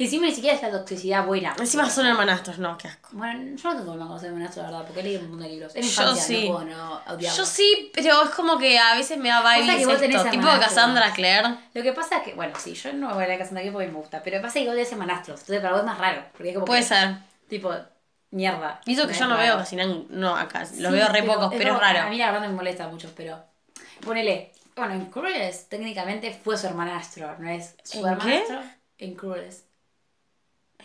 100. 0.00 0.02
Y 0.02 0.04
encima 0.04 0.26
ni 0.26 0.34
siquiera 0.34 0.56
es 0.56 0.62
la 0.62 0.70
toxicidad 0.70 1.26
buena. 1.26 1.54
Encima 1.58 1.88
son 1.90 2.06
hermanastros, 2.06 2.58
no, 2.58 2.76
qué 2.78 2.88
asco. 2.88 3.10
Bueno, 3.12 3.56
yo 3.56 3.68
no 3.68 3.74
tengo 3.74 3.84
problema 3.84 4.08
con 4.08 4.18
ser 4.20 4.28
hermanastro, 4.28 4.62
la 4.62 4.70
verdad, 4.70 4.86
porque 4.86 5.02
leí 5.02 5.16
un 5.16 5.22
montón 5.22 5.40
de 5.40 5.48
libros. 5.48 5.72
Es 5.74 5.84
mi 5.84 5.90
Yo 5.90 6.02
infancia, 6.02 6.22
sí. 6.24 6.48
no 6.48 6.54
puedo 6.54 6.64
no 6.66 6.94
odiarlo. 7.08 7.38
Yo 7.38 7.44
sí, 7.46 7.90
pero 7.94 8.22
es 8.22 8.30
como 8.30 8.58
que 8.58 8.78
a 8.78 8.94
veces 8.96 9.18
me 9.18 9.28
da 9.28 9.42
Pasa 9.42 9.58
vibes 9.60 9.76
que 9.76 9.86
vos 9.86 9.98
tenés 10.00 10.16
esto, 10.16 10.30
tipo 10.30 10.42
hermanastros. 10.46 10.74
Cassandra 10.74 11.12
Clare. 11.12 11.54
Lo 11.74 11.82
que 11.82 11.92
pasa 11.92 12.16
es 12.18 12.22
que, 12.22 12.34
bueno, 12.34 12.54
sí, 12.58 12.74
yo 12.74 12.92
no 12.92 13.14
voy 13.14 13.24
a 13.24 13.28
la 13.28 13.36
de 13.36 13.60
aquí 13.60 13.70
porque 13.70 13.88
me 13.88 13.94
gusta, 13.94 14.22
pero 14.22 14.40
pasa 14.40 14.54
que 14.54 14.64
vos 14.66 14.74
odias 14.74 14.92
manastros, 14.96 15.40
entonces 15.40 15.60
para 15.60 15.72
vos 15.72 15.80
es 15.80 15.86
más 15.86 15.98
raro, 15.98 16.24
porque 16.32 16.48
es 16.48 16.54
como 16.54 16.64
Puede 16.66 16.80
que, 16.82 16.86
ser. 16.88 17.16
tipo, 17.48 17.74
mierda. 18.30 18.80
Y 18.86 18.94
eso 18.94 19.06
que 19.06 19.14
yo 19.14 19.26
no 19.26 19.36
raro. 19.36 19.42
veo 19.42 19.56
casi 19.58 19.76
no 19.76 20.36
acá, 20.36 20.64
Sí, 20.64 20.80
lo 20.80 20.90
veo 20.92 21.08
re 21.08 21.22
pocos, 21.24 21.48
pero 21.50 21.62
es 21.72 21.76
como- 21.78 21.80
A 21.86 21.92
raro. 21.92 22.08
mí 22.10 22.16
la 22.16 22.30
verdad 22.30 22.46
me 22.48 22.54
molesta 22.54 22.88
mucho, 22.88 23.12
pero 23.16 23.42
ponele, 24.04 24.52
bueno, 24.76 24.94
en 24.94 25.06
Crueles 25.06 25.68
técnicamente 25.68 26.32
fue 26.32 26.56
su 26.56 26.66
hermanastro, 26.68 27.36
no 27.38 27.50
es 27.50 27.74
su 27.84 27.98
¿En 27.98 28.18
qué? 28.18 28.36
hermanastro 28.38 28.62
en 28.98 29.14
Crueles. 29.14 29.64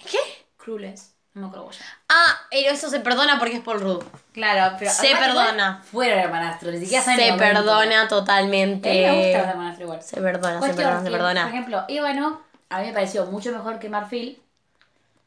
¿Qué? 0.09 0.17
Crueles, 0.57 1.13
no 1.33 1.41
me 1.41 1.47
acuerdo 1.47 1.71
llama. 1.71 1.85
Ah, 2.09 2.39
pero 2.49 2.71
eso 2.71 2.89
se 2.89 2.99
perdona 2.99 3.37
porque 3.39 3.55
es 3.55 3.61
Paul 3.61 3.81
Rudd. 3.81 4.03
Claro, 4.33 4.75
pero 4.79 4.91
Se 4.91 5.13
además 5.13 5.27
perdona. 5.27 5.83
Fueron 5.91 6.19
hermanastros, 6.19 6.73
ni 6.73 6.79
siquiera 6.81 7.03
saben 7.03 7.19
Se 7.19 7.27
el 7.29 7.37
perdona 7.37 7.61
A 7.79 7.83
mí 7.83 7.87
me 7.87 8.01
gusta 8.01 8.07
totalmente. 8.15 9.37
los 9.37 9.47
hermanastros 9.47 9.81
igual. 9.81 10.01
Se 10.03 10.21
perdona, 10.21 10.61
se 10.61 10.73
perdona, 10.73 10.99
se 10.99 11.05
que, 11.05 11.11
perdona. 11.11 11.41
Por 11.43 11.51
ejemplo, 11.51 11.85
Ébano 11.87 12.41
a 12.69 12.79
mí 12.79 12.87
me 12.87 12.93
pareció 12.93 13.25
mucho 13.27 13.51
mejor 13.51 13.79
que 13.79 13.89
Marfil, 13.89 14.41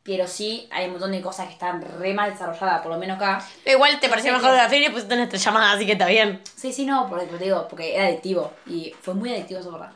pero 0.02 0.26
sí 0.26 0.68
hay 0.72 0.86
un 0.86 0.92
montón 0.92 1.12
de 1.12 1.20
cosas 1.20 1.46
que 1.46 1.52
están 1.52 1.80
re 1.82 2.14
mal 2.14 2.30
desarrolladas, 2.30 2.80
por 2.80 2.92
lo 2.92 2.98
menos 2.98 3.16
acá. 3.16 3.44
Pero 3.62 3.76
igual 3.76 4.00
te 4.00 4.08
pareció 4.08 4.32
mejor 4.32 4.54
la 4.54 4.68
feria 4.68 4.88
y 4.88 4.90
pusiste 4.92 5.14
una 5.14 5.24
estrella 5.24 5.50
más, 5.52 5.76
así 5.76 5.86
que 5.86 5.92
está 5.92 6.06
bien. 6.06 6.42
Sí, 6.56 6.72
sí, 6.72 6.84
no, 6.86 7.06
porque, 7.08 7.26
te 7.26 7.44
digo, 7.44 7.68
porque 7.68 7.94
era 7.94 8.06
adictivo 8.06 8.52
y 8.66 8.94
fue 9.00 9.14
muy 9.14 9.30
adictivo 9.32 9.60
eso, 9.60 9.70
verdad. 9.72 9.92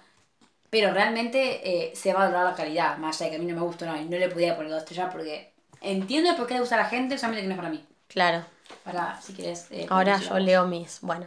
Pero 0.72 0.90
realmente 0.90 1.60
eh, 1.68 1.92
se 1.94 2.14
va 2.14 2.22
a 2.22 2.24
valorar 2.24 2.46
la 2.46 2.54
calidad, 2.56 2.96
más 2.96 3.20
allá 3.20 3.26
de 3.26 3.36
que 3.36 3.42
a 3.42 3.44
mí 3.44 3.52
no 3.52 3.60
me 3.60 3.66
gustó, 3.66 3.84
no, 3.84 3.94
y 3.94 4.06
no 4.06 4.16
le 4.16 4.30
podía 4.30 4.56
poner 4.56 4.70
dos 4.72 4.80
estrellas 4.80 5.10
porque 5.12 5.52
entiendo 5.82 6.30
el 6.30 6.36
por 6.36 6.46
qué 6.46 6.54
le 6.54 6.60
gusta 6.60 6.76
a 6.76 6.78
la 6.78 6.88
gente, 6.88 7.18
solamente 7.18 7.42
que 7.42 7.48
no 7.48 7.54
es 7.54 7.58
para 7.58 7.68
mí. 7.68 7.84
Claro. 8.08 8.42
Para, 8.82 9.20
si 9.20 9.34
quieres. 9.34 9.66
eh, 9.70 9.86
Ahora 9.90 10.18
yo 10.18 10.38
leo 10.38 10.66
mis. 10.66 11.00
Bueno. 11.02 11.26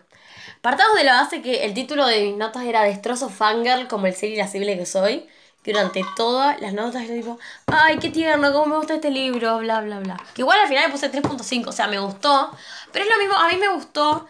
Partamos 0.62 0.96
de 0.98 1.04
la 1.04 1.22
base 1.22 1.44
que 1.44 1.64
el 1.64 1.76
título 1.76 2.08
de 2.08 2.24
mis 2.24 2.36
notas 2.38 2.64
era 2.64 2.82
Destrozo 2.82 3.30
Fangirl 3.30 3.88
como 3.88 4.08
el 4.08 4.16
ser 4.16 4.32
irascible 4.32 4.76
que 4.80 4.88
soy. 4.88 5.28
Que 5.62 5.74
durante 5.74 6.02
todas 6.16 6.60
las 6.60 6.74
notas 6.74 7.04
era 7.04 7.14
tipo, 7.14 7.38
ay, 7.68 8.00
qué 8.00 8.10
tierno, 8.10 8.52
cómo 8.52 8.66
me 8.66 8.78
gusta 8.78 8.96
este 8.96 9.12
libro, 9.12 9.60
bla, 9.60 9.82
bla, 9.82 10.00
bla. 10.00 10.18
Que 10.34 10.42
igual 10.42 10.60
al 10.60 10.68
final 10.68 10.86
le 10.86 10.92
puse 10.92 11.12
3.5, 11.12 11.68
o 11.68 11.72
sea, 11.72 11.88
me 11.88 12.00
gustó. 12.00 12.52
Pero 12.92 13.06
es 13.06 13.12
lo 13.12 13.18
mismo, 13.20 13.36
a 13.36 13.48
mí 13.50 13.58
me 13.58 13.70
gustó, 13.70 14.28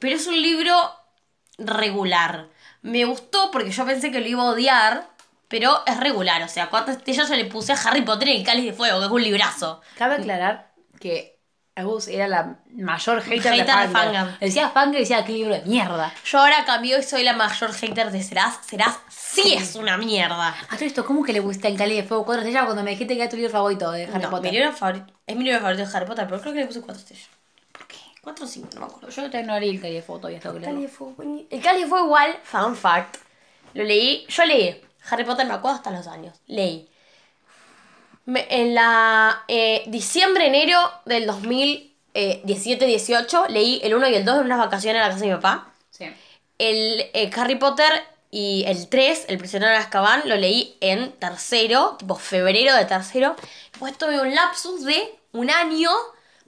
pero 0.00 0.16
es 0.16 0.26
un 0.26 0.40
libro 0.40 0.74
regular. 1.58 2.48
Me 2.86 3.04
gustó 3.04 3.50
porque 3.50 3.70
yo 3.70 3.84
pensé 3.84 4.10
que 4.10 4.20
lo 4.20 4.26
iba 4.26 4.42
a 4.42 4.46
odiar, 4.46 5.08
pero 5.48 5.82
es 5.86 5.98
regular. 5.98 6.42
O 6.42 6.48
sea, 6.48 6.68
cuántas 6.70 6.96
estrellas 6.98 7.28
yo 7.28 7.36
le 7.36 7.44
puse 7.44 7.72
a 7.72 7.76
Harry 7.76 8.02
Potter 8.02 8.28
y 8.28 8.36
el 8.38 8.44
Cáliz 8.44 8.64
de 8.64 8.72
Fuego, 8.72 8.98
que 9.00 9.06
es 9.06 9.10
un 9.10 9.22
librazo. 9.22 9.80
Cabe 9.96 10.14
aclarar 10.14 10.72
que 11.00 11.36
Agus 11.74 12.08
era 12.08 12.26
la 12.26 12.58
mayor 12.72 13.20
hater, 13.20 13.52
Hater 13.52 13.52
de 13.52 13.58
de 13.58 13.88
Fangirl. 13.88 14.14
Fangirl. 14.14 14.38
Decía 14.40 14.70
Fangirl 14.70 14.96
y 14.96 15.00
decía, 15.00 15.24
qué 15.24 15.32
libro 15.32 15.54
de 15.54 15.62
mierda. 15.62 16.12
Yo 16.24 16.38
ahora 16.38 16.64
cambió 16.64 16.98
y 16.98 17.02
soy 17.02 17.22
la 17.22 17.34
mayor 17.34 17.72
hater 17.74 18.10
de 18.10 18.22
Serás. 18.22 18.58
Serás 18.66 18.98
sí 19.10 19.52
es 19.54 19.74
una 19.74 19.98
mierda. 19.98 20.54
A 20.70 20.76
todo 20.76 20.86
esto, 20.86 21.04
¿cómo 21.04 21.22
que 21.22 21.32
le 21.34 21.40
gusta 21.40 21.68
el 21.68 21.76
Cali 21.76 21.96
de 21.96 22.04
Fuego 22.04 22.24
4 22.24 22.42
estrellas 22.42 22.64
cuando 22.64 22.82
me 22.82 22.92
dijiste 22.92 23.14
que 23.14 23.20
era 23.20 23.28
tu 23.30 23.36
libro 23.36 23.50
favorito 23.52 23.90
de 23.90 24.04
Harry 24.04 24.22
No, 24.22 24.30
Potter? 24.30 24.50
mi 24.50 24.56
libro 24.58 24.72
favorito, 24.72 25.12
es 25.26 25.36
mi 25.36 25.44
libro 25.44 25.60
favorito 25.60 25.84
de 25.86 25.96
Harry 25.96 26.06
Potter, 26.06 26.26
pero 26.26 26.40
creo 26.40 26.52
que 26.54 26.60
le 26.60 26.66
puse 26.66 26.80
cuatro 26.80 27.02
estrellas. 27.02 27.28
¿Por 28.26 28.34
qué? 28.34 28.36
Cuatro 28.40 28.44
o 28.44 28.48
cinco, 28.48 28.68
no 28.74 28.80
me 28.80 28.86
acuerdo. 28.86 29.08
Yo 29.08 29.30
te 29.30 29.42
no 29.42 29.58
leí 29.60 29.70
el 29.70 29.80
Cali 29.80 29.94
de 29.94 30.02
Fuego 30.02 30.20
todavía, 30.20 30.40
tengo 30.40 30.54
que 30.54 30.60
leerlo. 30.60 30.78
El 31.50 31.62
Cali 31.62 31.82
de 31.82 31.86
Fuego 31.88 32.04
igual, 32.06 32.36
fun 32.42 32.76
fact. 32.76 33.16
Lo 33.74 33.84
leí, 33.84 34.26
yo 34.28 34.44
leí 34.44 34.80
Harry 35.10 35.24
Potter, 35.24 35.46
me 35.46 35.54
acuerdo 35.54 35.76
hasta 35.76 35.90
los 35.90 36.06
años. 36.06 36.38
Leí. 36.46 36.88
Me- 38.24 38.46
en 38.50 38.74
la 38.74 39.44
eh, 39.46 39.84
diciembre, 39.86 40.46
enero 40.46 40.78
del 41.04 41.28
2017-18, 41.28 43.48
leí 43.48 43.80
el 43.84 43.94
1 43.94 44.08
y 44.08 44.14
el 44.16 44.24
2 44.24 44.38
en 44.40 44.44
unas 44.46 44.58
vacaciones 44.58 45.00
a 45.00 45.04
la 45.06 45.10
casa 45.14 45.24
de 45.24 45.30
mi 45.30 45.36
papá. 45.36 45.72
Sí. 45.90 46.06
El 46.58 47.00
eh, 47.14 47.30
Harry 47.36 47.54
Potter 47.56 47.92
y 48.30 48.64
el 48.66 48.88
3, 48.88 49.26
El 49.28 49.38
prisionero 49.38 49.70
de 49.70 49.78
Azkaban, 49.78 50.22
lo 50.28 50.34
leí 50.36 50.76
en 50.80 51.12
tercero, 51.12 51.96
tipo 51.98 52.16
febrero 52.16 52.74
de 52.74 52.84
tercero. 52.86 53.36
Después 53.70 53.96
tuve 53.96 54.20
un 54.20 54.34
lapsus 54.34 54.84
de 54.84 55.14
un 55.32 55.50
año 55.50 55.90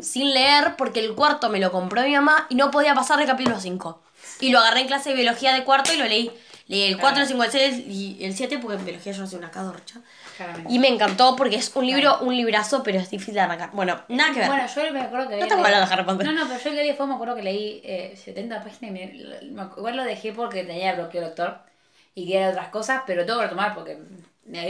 sin 0.00 0.32
leer 0.32 0.76
porque 0.76 1.00
el 1.00 1.14
cuarto 1.14 1.48
me 1.48 1.58
lo 1.58 1.72
compró 1.72 2.02
mi 2.02 2.12
mamá 2.14 2.46
y 2.48 2.54
no 2.54 2.70
podía 2.70 2.94
pasar 2.94 3.18
de 3.18 3.26
capítulo 3.26 3.58
5. 3.60 4.02
Y 4.40 4.50
lo 4.50 4.58
agarré 4.60 4.80
en 4.80 4.86
clase 4.86 5.10
de 5.10 5.16
biología 5.16 5.52
de 5.52 5.64
cuarto 5.64 5.92
y 5.92 5.96
lo 5.96 6.04
leí. 6.04 6.30
Leí 6.68 6.82
el 6.82 6.98
4, 6.98 7.22
el 7.22 7.26
5, 7.28 7.44
el 7.44 7.50
6 7.50 7.84
y 7.88 8.18
el 8.24 8.34
7 8.36 8.58
porque 8.58 8.76
en 8.76 8.84
biología 8.84 9.12
yo 9.12 9.22
no 9.22 9.26
soy 9.26 9.38
una 9.38 9.50
cadorcha. 9.50 10.00
Claramente. 10.36 10.70
Y 10.72 10.78
me 10.78 10.88
encantó 10.88 11.34
porque 11.34 11.56
es 11.56 11.74
un 11.74 11.86
libro, 11.86 12.18
un 12.20 12.36
librazo, 12.36 12.82
pero 12.82 12.98
es 12.98 13.08
difícil 13.10 13.34
de 13.34 13.40
arrancar. 13.40 13.70
Bueno, 13.72 14.02
nada 14.08 14.32
que 14.34 14.40
ver. 14.40 14.48
Bueno, 14.48 14.66
yo 14.66 14.92
me 14.92 15.00
acuerdo 15.00 15.28
que... 15.30 15.36
No 15.38 15.42
estamos 15.44 15.64
hablando 15.64 15.86
de 15.86 15.92
Harry 15.94 16.04
Potter. 16.04 16.26
No, 16.26 16.32
no, 16.32 16.46
pero 16.46 16.60
yo 16.62 16.70
el 16.70 16.76
Cali 16.76 16.88
de 16.88 16.94
Fuego 16.94 17.06
me 17.08 17.14
acuerdo 17.14 17.34
que 17.36 17.42
leí 17.42 17.80
eh, 17.84 18.14
70 18.22 18.62
páginas 18.62 18.82
y 18.82 18.90
me, 18.90 19.06
me- 19.50 19.68
igual 19.78 19.96
lo 19.96 20.04
dejé 20.04 20.32
porque 20.32 20.62
tenía 20.64 20.94
bloqueo 20.94 21.22
lector 21.22 21.58
y 22.14 22.26
quería 22.26 22.50
otras 22.50 22.68
cosas, 22.68 23.02
pero 23.06 23.24
tengo 23.24 23.38
que 23.38 23.44
retomar 23.46 23.74
porque... 23.74 23.96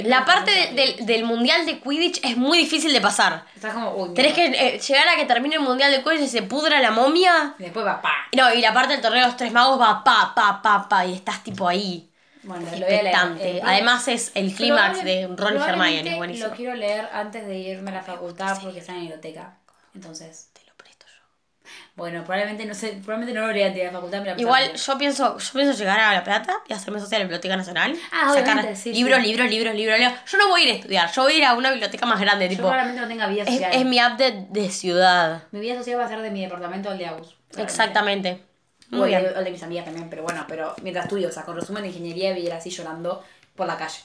la 0.04 0.24
parte 0.24 0.50
de- 0.50 0.72
del, 0.74 1.06
del 1.06 1.24
mundial 1.24 1.64
de 1.66 1.78
Quidditch 1.80 2.20
es 2.24 2.36
muy 2.36 2.58
difícil 2.58 2.92
de 2.92 3.00
pasar. 3.00 3.44
Estás 3.54 3.74
como... 3.74 3.92
Uy, 3.94 4.14
Tenés 4.14 4.32
que 4.34 4.46
eh, 4.46 4.78
llegar 4.80 5.08
a 5.08 5.16
que 5.16 5.24
termine 5.24 5.56
el 5.56 5.62
mundial 5.62 5.90
de 5.92 6.02
Quidditch 6.02 6.22
y 6.22 6.28
se 6.28 6.42
pudra 6.42 6.80
la 6.80 6.90
momia. 6.90 7.54
Y 7.58 7.62
después 7.64 7.86
va, 7.86 8.00
pa. 8.02 8.12
No, 8.36 8.52
y 8.52 8.60
la 8.60 8.72
parte 8.74 8.92
del 8.94 9.02
torneo 9.02 9.20
de 9.20 9.26
los 9.26 9.36
tres 9.36 9.52
magos 9.52 9.80
va 9.80 10.02
pa, 10.02 10.32
pa, 10.34 10.60
pa, 10.62 10.88
pa, 10.88 11.06
y 11.06 11.14
estás 11.14 11.42
tipo 11.44 11.68
ahí. 11.68 12.10
Bueno, 12.42 12.64
lo 12.64 12.86
voy 12.86 12.94
a 12.96 13.02
leer. 13.02 13.16
Eh, 13.40 13.60
Además 13.64 14.08
es 14.08 14.32
el 14.34 14.54
clímax 14.54 15.04
de 15.04 15.28
Ron 15.36 15.54
y 15.56 15.62
Hermione, 15.62 16.10
es 16.10 16.16
buenísimo. 16.16 16.48
Lo 16.48 16.54
quiero 16.54 16.74
leer 16.74 17.08
antes 17.12 17.46
de 17.46 17.58
irme 17.58 17.90
a 17.90 17.94
la 17.94 18.02
facultad 18.02 18.58
porque 18.62 18.78
está 18.78 18.92
en 18.92 18.98
la 18.98 19.02
biblioteca. 19.02 19.58
Entonces, 19.94 20.48
Te 20.54 20.60
lo 20.66 20.74
presto 20.76 21.04
yo. 21.06 21.68
Bueno, 21.98 22.24
probablemente 22.24 22.64
no 22.64 22.72
sé, 22.72 22.98
probablemente 23.04 23.38
no 23.38 23.46
lo 23.46 23.52
antes 23.52 23.74
de 23.74 23.84
la 23.84 23.90
facultad. 23.90 24.20
me 24.22 24.26
la 24.34 24.40
Igual 24.40 24.72
yo 24.72 24.96
pienso, 24.96 25.36
yo 25.36 25.52
pienso 25.52 25.76
llegar 25.78 26.00
a 26.00 26.14
La 26.14 26.24
Plata 26.24 26.54
y 26.66 26.72
hacerme 26.72 26.98
socia 27.00 27.18
de 27.18 27.24
la 27.24 27.26
Biblioteca 27.26 27.56
Nacional. 27.56 27.94
Ah, 28.10 28.32
obviamente, 28.32 28.74
sí, 28.76 28.92
libros, 28.94 29.18
sí. 29.20 29.26
libros, 29.26 29.50
libros, 29.50 29.74
libros, 29.74 29.98
libros. 29.98 30.14
Yo 30.26 30.38
no 30.38 30.48
voy 30.48 30.62
a 30.62 30.64
ir 30.64 30.70
a 30.70 30.74
estudiar, 30.76 31.12
yo 31.12 31.22
voy 31.24 31.32
a 31.34 31.36
ir 31.36 31.44
a 31.44 31.52
una 31.54 31.70
biblioteca 31.70 32.06
más 32.06 32.18
grande, 32.20 32.46
Yo 32.46 32.50
tipo. 32.50 32.62
probablemente 32.62 33.00
no 33.02 33.08
tenga 33.08 33.26
vida 33.26 33.42
Es, 33.42 33.50
social. 33.50 33.72
es 33.74 33.84
mi 33.84 33.96
update 33.98 34.46
de 34.48 34.70
ciudad. 34.70 35.42
Mi 35.50 35.60
vida 35.60 35.76
social 35.76 35.98
va 36.00 36.06
a 36.06 36.08
ser 36.08 36.22
de 36.22 36.30
mi 36.30 36.40
departamento 36.40 36.88
al 36.88 36.96
de 36.96 37.06
Agus. 37.06 37.36
Exactamente. 37.56 38.40
O 38.92 38.96
Muy 38.96 39.12
el 39.14 39.20
bien. 39.20 39.32
de, 39.32 39.36
o 39.36 39.38
el 39.40 39.44
de 39.44 39.50
mis 39.50 39.62
amigas 39.62 39.84
también, 39.84 40.08
pero 40.08 40.22
bueno, 40.22 40.44
pero 40.48 40.74
mientras 40.82 41.04
estudio, 41.04 41.28
o 41.28 41.32
sea, 41.32 41.42
con 41.42 41.56
resumen 41.56 41.82
de 41.82 41.88
ingeniería 41.90 42.38
y 42.38 42.48
así 42.48 42.70
llorando 42.70 43.22
por 43.54 43.66
la 43.66 43.76
calle. 43.76 43.98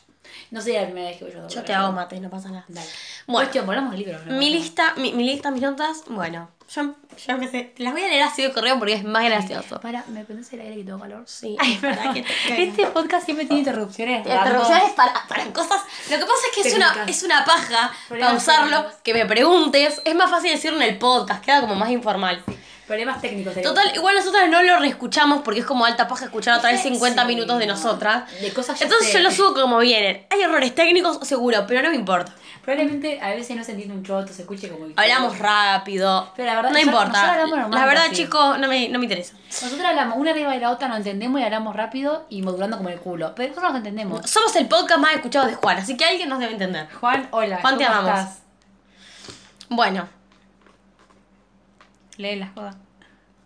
No 0.52 0.62
sé 0.62 0.74
la 0.74 0.86
primera 0.86 1.10
vez 1.10 1.18
que 1.18 1.26
voy 1.26 1.34
yo. 1.34 1.48
Yo 1.48 1.64
te 1.64 1.74
hago 1.74 1.92
mate, 1.92 2.20
no 2.20 2.30
pasa 2.30 2.50
nada. 2.50 2.66
Dale. 2.68 2.88
Bueno. 3.28 3.46
Cuestión, 3.46 3.66
volvamos 3.66 3.94
al 3.94 4.00
libro. 4.00 4.20
¿no? 4.26 4.38
Mi 4.38 4.50
lista, 4.50 4.94
mi, 4.98 5.14
mi 5.14 5.24
lista, 5.24 5.52
mis 5.52 5.62
notas, 5.62 6.04
bueno, 6.08 6.50
yo, 6.74 6.96
yo 7.26 7.34
empecé. 7.34 7.74
Las 7.78 7.94
voy 7.94 8.04
a 8.04 8.08
leer 8.08 8.24
así 8.24 8.42
de 8.42 8.52
correo 8.52 8.80
porque 8.80 8.94
es 8.94 9.04
más 9.04 9.24
gracioso. 9.24 9.80
Para, 9.80 10.04
¿me 10.08 10.24
pones 10.24 10.52
el 10.54 10.62
aire 10.62 10.76
que 10.78 10.84
tengo 10.84 11.00
calor? 11.00 11.24
Sí, 11.28 11.56
Ay, 11.60 11.78
perdón. 11.80 12.14
que 12.14 12.24
te. 12.24 12.64
Este 12.64 12.88
podcast 12.88 13.26
siempre 13.26 13.46
tiene 13.46 13.60
interrupciones. 13.60 14.26
Interrupciones 14.26 14.92
para, 14.94 15.14
para 15.28 15.46
cosas. 15.54 15.82
Lo 16.10 16.18
que 16.18 16.24
pasa 16.26 16.48
es 16.50 16.56
que 16.56 16.70
es 16.70 16.76
una, 16.76 17.06
es 17.08 17.24
una 17.24 17.46
paja 17.46 17.92
Problemas 18.08 18.32
pausarlo, 18.34 18.86
que 19.04 19.14
me 19.14 19.26
preguntes. 19.26 20.02
Es 20.04 20.16
más 20.16 20.30
fácil 20.30 20.52
decirlo 20.52 20.78
en 20.82 20.90
el 20.90 20.98
podcast, 20.98 21.44
queda 21.44 21.62
como 21.62 21.76
más 21.76 21.92
informal. 21.92 22.44
Problemas 22.88 23.22
técnicos. 23.22 23.54
Total, 23.62 23.96
igual 23.96 24.16
nosotras 24.16 24.50
no 24.50 24.62
lo 24.62 24.78
reescuchamos 24.80 25.42
porque 25.44 25.62
es 25.62 25.66
como 25.66 25.86
alta 25.86 26.08
paja 26.08 26.26
escuchar 26.26 26.58
otra 26.58 26.72
vez 26.72 26.82
Sí, 26.82 26.90
50 26.90 27.22
sí, 27.22 27.28
minutos 27.28 27.58
de 27.60 27.66
no. 27.66 27.74
nosotras. 27.76 28.30
De 28.42 28.52
cosas 28.52 28.78
ya 28.78 28.86
Entonces 28.86 29.08
sé. 29.08 29.14
yo 29.18 29.24
lo 29.24 29.32
subo 29.32 29.54
como 29.54 29.80
vienen. 29.80 30.26
Hay 30.30 30.42
errores 30.42 30.76
técnicos, 30.76 31.26
seguro, 31.26 31.64
pero 31.66 31.82
no 31.82 31.90
me 31.90 31.96
importa. 31.96 32.34
Probablemente 32.62 33.20
a 33.22 33.30
veces 33.30 33.56
no 33.58 33.64
se 33.64 33.72
entiende 33.72 33.94
un 33.96 34.04
choto, 34.04 34.32
se 34.34 34.42
escuche 34.44 34.70
como... 34.70 34.86
Hablamos 34.96 35.38
rápido. 35.40 36.32
Pero 36.36 36.48
la 36.48 36.56
verdad, 36.56 36.72
no 36.72 36.78
yo- 36.80 36.86
importa. 36.86 37.46
normal, 37.46 37.72
la 37.72 37.86
verdad, 37.86 38.06
así. 38.08 38.16
chicos, 38.24 38.58
no 38.60 38.68
me, 38.68 38.88
no 38.90 39.00
me 39.00 39.06
interesa. 39.06 39.34
Nosotros 39.48 39.82
hablamos 39.86 40.18
una 40.18 40.32
arriba 40.32 40.52
de 40.52 40.60
la 40.60 40.72
otra, 40.72 40.88
nos 40.88 40.98
entendemos 40.98 41.40
y 41.42 41.44
hablamos 41.44 41.76
rápido 41.76 42.26
y 42.30 42.42
modulando 42.42 42.78
como 42.78 42.90
el 42.90 43.00
culo. 43.00 43.34
Pero 43.36 43.50
nosotros 43.50 43.72
nos 43.72 43.78
entendemos. 43.80 44.30
Somos 44.30 44.56
el 44.56 44.68
podcast 44.68 45.00
más 45.00 45.14
escuchado 45.16 45.48
de 45.48 45.56
Juan, 45.56 45.78
así 45.78 45.96
que 45.98 46.06
alguien 46.06 46.30
nos 46.30 46.40
debe 46.40 46.52
entender. 46.54 46.88
Juan, 47.00 47.28
hola. 47.32 47.60
Juan, 47.62 47.78
te 47.78 47.86
¿cómo 47.86 47.98
amamos. 47.98 48.20
estás? 48.20 48.40
Bueno, 49.70 50.08
Lee 52.18 52.36
las 52.36 52.52
cosas. 52.52 52.76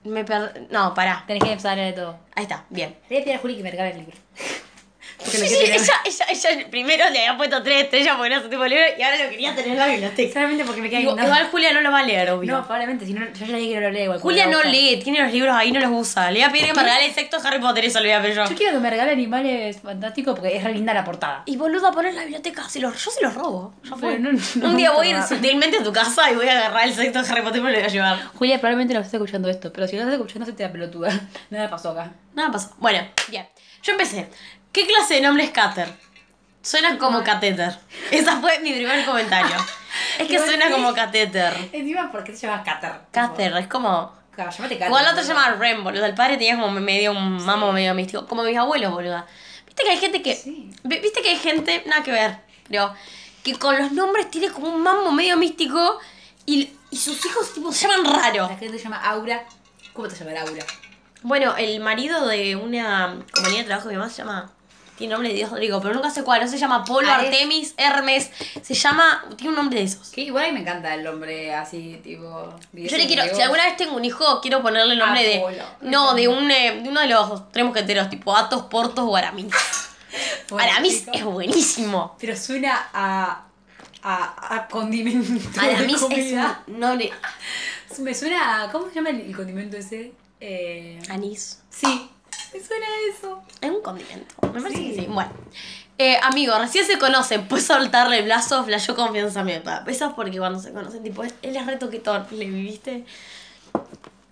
me 0.03 0.23
per... 0.23 0.67
No, 0.71 0.93
pará. 0.93 1.23
Tenés 1.27 1.43
que 1.43 1.67
a 1.67 1.75
leer 1.75 1.95
todo. 1.95 2.19
Ahí 2.36 2.43
está, 2.43 2.65
bien. 2.69 2.97
Le 3.10 3.15
voy 3.15 3.17
a 3.17 3.23
pedir 3.23 3.36
a 3.36 3.39
Juli 3.39 3.58
que 3.58 3.63
me 3.63 3.71
regale 3.71 3.91
el 3.91 3.97
libro. 3.97 4.17
Sí, 5.25 5.38
leer. 5.39 5.71
ella, 5.82 5.93
ella, 6.06 6.25
ella 6.30 6.67
primero 6.69 7.10
le 7.10 7.19
había 7.25 7.38
puesto 7.38 7.63
tres 7.63 7.86
estrellas 7.86 8.15
porque 8.17 8.34
era 8.34 8.41
su 8.43 8.49
tipo 8.49 8.62
de 8.63 8.69
libro 8.69 8.84
y 8.97 9.01
ahora 9.01 9.23
lo 9.23 9.30
quería 9.32 9.56
tener 9.56 9.71
en 9.71 9.77
la 9.80 9.88
biblioteca. 9.88 10.34
Solamente 10.34 10.63
porque 10.63 10.82
me 10.82 10.89
queda 10.89 10.99
Igual, 10.99 11.47
Julia 11.51 11.73
no 11.73 11.82
lo 11.82 11.91
va 11.91 11.99
a 11.99 12.03
leer, 12.03 12.30
obvio. 12.32 12.51
No, 12.53 12.62
probablemente, 12.63 13.06
si 13.06 13.13
no, 13.13 13.25
yo 13.25 13.45
ya 13.45 13.58
dije 13.58 13.73
que 13.73 13.80
no 13.80 13.88
lo 13.88 13.91
leo 13.91 14.03
igual. 14.06 14.19
Julia 14.19 14.45
no 14.45 14.62
lee, 14.63 14.99
tiene 15.03 15.21
los 15.23 15.32
libros 15.34 15.56
ahí, 15.56 15.71
no 15.71 15.80
los 15.80 15.89
usa. 15.91 16.30
Le 16.32 16.39
voy 16.39 16.43
a 16.47 16.51
pedir 16.51 16.65
que 16.67 16.73
me 16.73 16.84
regale 16.84 17.12
sexto 17.13 17.38
Harry 17.43 17.60
Potter, 17.60 17.86
eso 17.86 17.99
le 17.99 18.10
voy 18.10 18.13
a 18.15 18.21
pedir 18.21 18.36
yo. 18.36 18.45
Yo 18.47 18.56
quiero 18.56 18.73
que 18.73 18.80
me 18.80 18.89
regale 18.89 19.12
animales 19.12 19.80
fantásticos 19.82 20.36
porque 20.39 20.56
es 20.56 20.63
re 20.63 20.73
linda 20.73 20.93
la 20.93 21.03
portada. 21.03 21.41
Y 21.45 21.58
boluda, 21.58 21.91
poner 21.91 22.12
en 22.12 22.15
la 22.17 22.21
biblioteca, 22.21 22.69
se 22.69 22.80
los, 22.80 23.03
yo 23.03 23.10
se 23.12 23.21
los 23.21 23.34
robo. 23.34 23.73
Ya 23.84 23.95
fue. 23.95 24.10
Pero 24.17 24.19
no- 24.32 24.39
no 24.56 24.67
Un 24.69 24.77
día 24.77 24.91
voy 24.91 25.08
a 25.08 25.10
ir 25.17 25.23
sutilmente 25.23 25.77
a 25.77 25.84
tu 25.84 25.91
casa 25.91 26.32
y 26.32 26.36
voy 26.36 26.47
a 26.47 26.51
agarrar 26.51 26.88
el 26.88 26.93
sexto 26.93 27.19
Harry 27.19 27.41
Potter 27.41 27.58
y 27.60 27.63
me 27.63 27.71
lo 27.71 27.77
voy 27.77 27.86
a 27.86 27.89
llevar. 27.89 28.19
Julia 28.36 28.60
probablemente 28.60 28.93
no 28.93 28.99
esté 28.99 29.17
escuchando 29.17 29.49
esto, 29.49 29.73
pero 29.73 29.88
si 29.88 29.95
no 29.95 30.03
estás 30.03 30.13
escuchando, 30.13 30.45
se 30.45 30.53
te 30.53 30.62
da 30.63 30.71
pelotuda. 30.71 31.10
Nada 31.49 31.69
pasó 31.69 31.89
acá. 31.89 32.12
Nada 32.36 32.51
pasó. 32.51 32.75
Bueno, 32.77 32.99
bien. 33.30 33.47
Yo 33.84 33.91
empecé. 33.93 34.27
¿Qué 34.71 34.86
clase 34.86 35.15
de 35.15 35.21
nombre 35.21 35.43
es 35.43 35.51
Cater? 35.51 35.93
Suena 36.62 36.97
como 36.97 37.23
catéter. 37.23 37.77
Ese 38.12 38.30
fue 38.41 38.60
mi 38.60 38.73
primer 38.73 39.06
comentario. 39.06 39.56
Es 40.19 40.27
que 40.27 40.38
suena 40.38 40.69
como 40.69 40.93
catéter. 40.93 41.53
Encima, 41.71 42.12
¿por 42.12 42.23
qué 42.23 42.32
te 42.34 42.39
llamas 42.39 42.65
Cater? 42.65 42.91
Cater, 43.12 43.56
es 43.58 43.67
como. 43.67 44.13
Claro, 44.32 44.51
llámate 44.51 44.75
Cater. 44.75 44.88
Igual 44.88 45.06
el 45.06 45.12
otro 45.12 45.23
se 45.23 45.30
llamaba 45.30 45.56
Ren, 45.56 45.84
boludo. 45.84 46.06
El 46.06 46.13
padre 46.13 46.38
tenía 46.38 46.56
como 46.60 46.71
medio 46.71 47.12
un 47.12 47.43
mamo 47.45 47.71
medio 47.71 47.93
místico. 47.93 48.27
Como 48.27 48.43
mis 48.43 48.58
abuelos, 48.58 48.91
boluda. 48.91 49.25
Viste 49.65 49.84
que 49.84 49.89
hay 49.89 49.97
gente 49.97 50.21
que. 50.21 50.36
Sí. 50.36 50.69
Viste 50.84 51.21
que 51.21 51.30
hay 51.30 51.38
gente, 51.38 51.84
nada 51.86 52.03
que 52.03 52.12
ver, 52.12 52.38
pero 52.67 52.93
que 53.43 53.58
con 53.58 53.77
los 53.77 53.91
nombres 53.91 54.30
tiene 54.30 54.49
como 54.49 54.67
un 54.67 54.82
mamo 54.82 55.12
medio 55.12 55.38
místico 55.38 55.99
y, 56.45 56.69
y 56.91 56.97
sus 56.97 57.25
hijos 57.25 57.53
tipo 57.53 57.71
se 57.71 57.88
llaman 57.88 58.06
raro. 58.06 58.49
La 58.49 58.58
gente 58.58 58.77
se 58.77 58.84
llama 58.84 58.97
Aura. 58.97 59.45
¿Cómo 59.93 60.08
te 60.08 60.15
llamará 60.15 60.41
Aura? 60.41 60.65
Bueno, 61.23 61.56
el 61.58 61.80
marido 61.80 62.27
de 62.27 62.56
una 62.56 63.17
compañía 63.32 63.60
de 63.60 63.65
trabajo 63.65 63.88
que 63.88 63.95
mi 63.95 63.99
mamá 63.99 64.12
se 64.12 64.17
llama. 64.17 64.51
Tiene 64.98 65.14
nombre 65.14 65.30
de 65.30 65.36
Dios 65.36 65.52
Rodrigo, 65.52 65.80
pero 65.80 65.94
nunca 65.94 66.10
sé 66.10 66.24
cuál. 66.24 66.42
No 66.42 66.48
se 66.48 66.58
llama 66.58 66.84
Polo, 66.84 67.08
Ares. 67.08 67.28
Artemis, 67.28 67.76
Hermes. 67.78 68.32
Se 68.64 68.74
llama. 68.74 69.24
Tiene 69.38 69.50
un 69.52 69.56
nombre 69.56 69.78
de 69.80 69.86
esos. 69.86 70.10
Que 70.10 70.22
igual 70.22 70.46
a 70.46 70.48
mí 70.48 70.54
me 70.56 70.62
encanta 70.62 70.94
el 70.96 71.04
nombre 71.04 71.54
así, 71.54 72.00
tipo. 72.04 72.56
Yo 72.74 72.98
le 72.98 73.06
quiero, 73.06 73.24
si 73.36 73.42
alguna 73.42 73.66
vez 73.66 73.78
tengo 73.78 73.96
un 73.96 74.04
hijo, 74.04 74.42
quiero 74.42 74.64
ponerle 74.64 74.94
el 74.94 75.00
nombre 75.00 75.24
de. 75.24 75.38
Apolo. 75.38 75.64
No, 75.82 76.16
de 76.16 76.28
un 76.28 76.50
eh, 76.50 76.82
de 76.82 76.90
uno 76.90 77.02
de 77.02 77.08
los 77.08 77.52
tres 77.52 77.64
mosqueteros, 77.64 78.10
tipo 78.10 78.36
Atos, 78.36 78.64
Portos 78.64 79.06
o 79.08 79.16
Aramis. 79.16 79.54
Aramis 80.58 81.06
es 81.14 81.24
buenísimo. 81.24 82.16
Pero 82.20 82.36
suena 82.36 82.90
a. 82.92 83.44
a. 84.02 84.56
a 84.56 84.68
condimento. 84.68 85.62
de 85.62 85.76
Aramis 85.76 85.96
es 85.96 86.02
comida. 86.02 86.64
un 86.66 86.80
nombre. 86.80 87.12
Me 88.00 88.14
suena 88.16 88.64
a. 88.64 88.72
¿Cómo 88.72 88.90
se 88.90 88.96
llama 88.96 89.12
el, 89.12 89.22
el 89.22 89.36
condimento 89.36 89.78
ese? 89.78 90.14
Eh. 90.40 91.00
Anís. 91.10 91.62
Sí. 91.70 92.10
Me 92.54 92.60
suena 92.60 92.86
a 92.86 93.16
eso. 93.18 93.44
Es 93.62 93.70
un 93.70 93.82
condimento. 93.82 94.36
Me 94.54 94.62
parece 94.62 94.78
Sí. 94.78 94.90
que 94.96 95.02
sí. 95.02 95.08
Bueno. 95.10 95.32
Eh, 96.00 96.18
amigo, 96.22 96.58
recién 96.60 96.86
se 96.86 96.98
conocen. 97.00 97.48
Puedes 97.48 97.66
soltarle 97.66 98.20
el 98.20 98.26
brazo, 98.26 98.64
flashó 98.64 98.96
confianza 98.96 99.40
a 99.40 99.44
mi 99.44 99.58
papá. 99.60 99.84
Eso 99.90 100.06
es 100.08 100.14
porque 100.14 100.38
cuando 100.38 100.60
se 100.60 100.72
conocen, 100.72 101.02
tipo, 101.04 101.24
él 101.24 101.32
es 101.42 101.66
re 101.66 101.78
toquetón. 101.78 102.26
¿Le 102.32 102.46
viviste? 102.46 103.04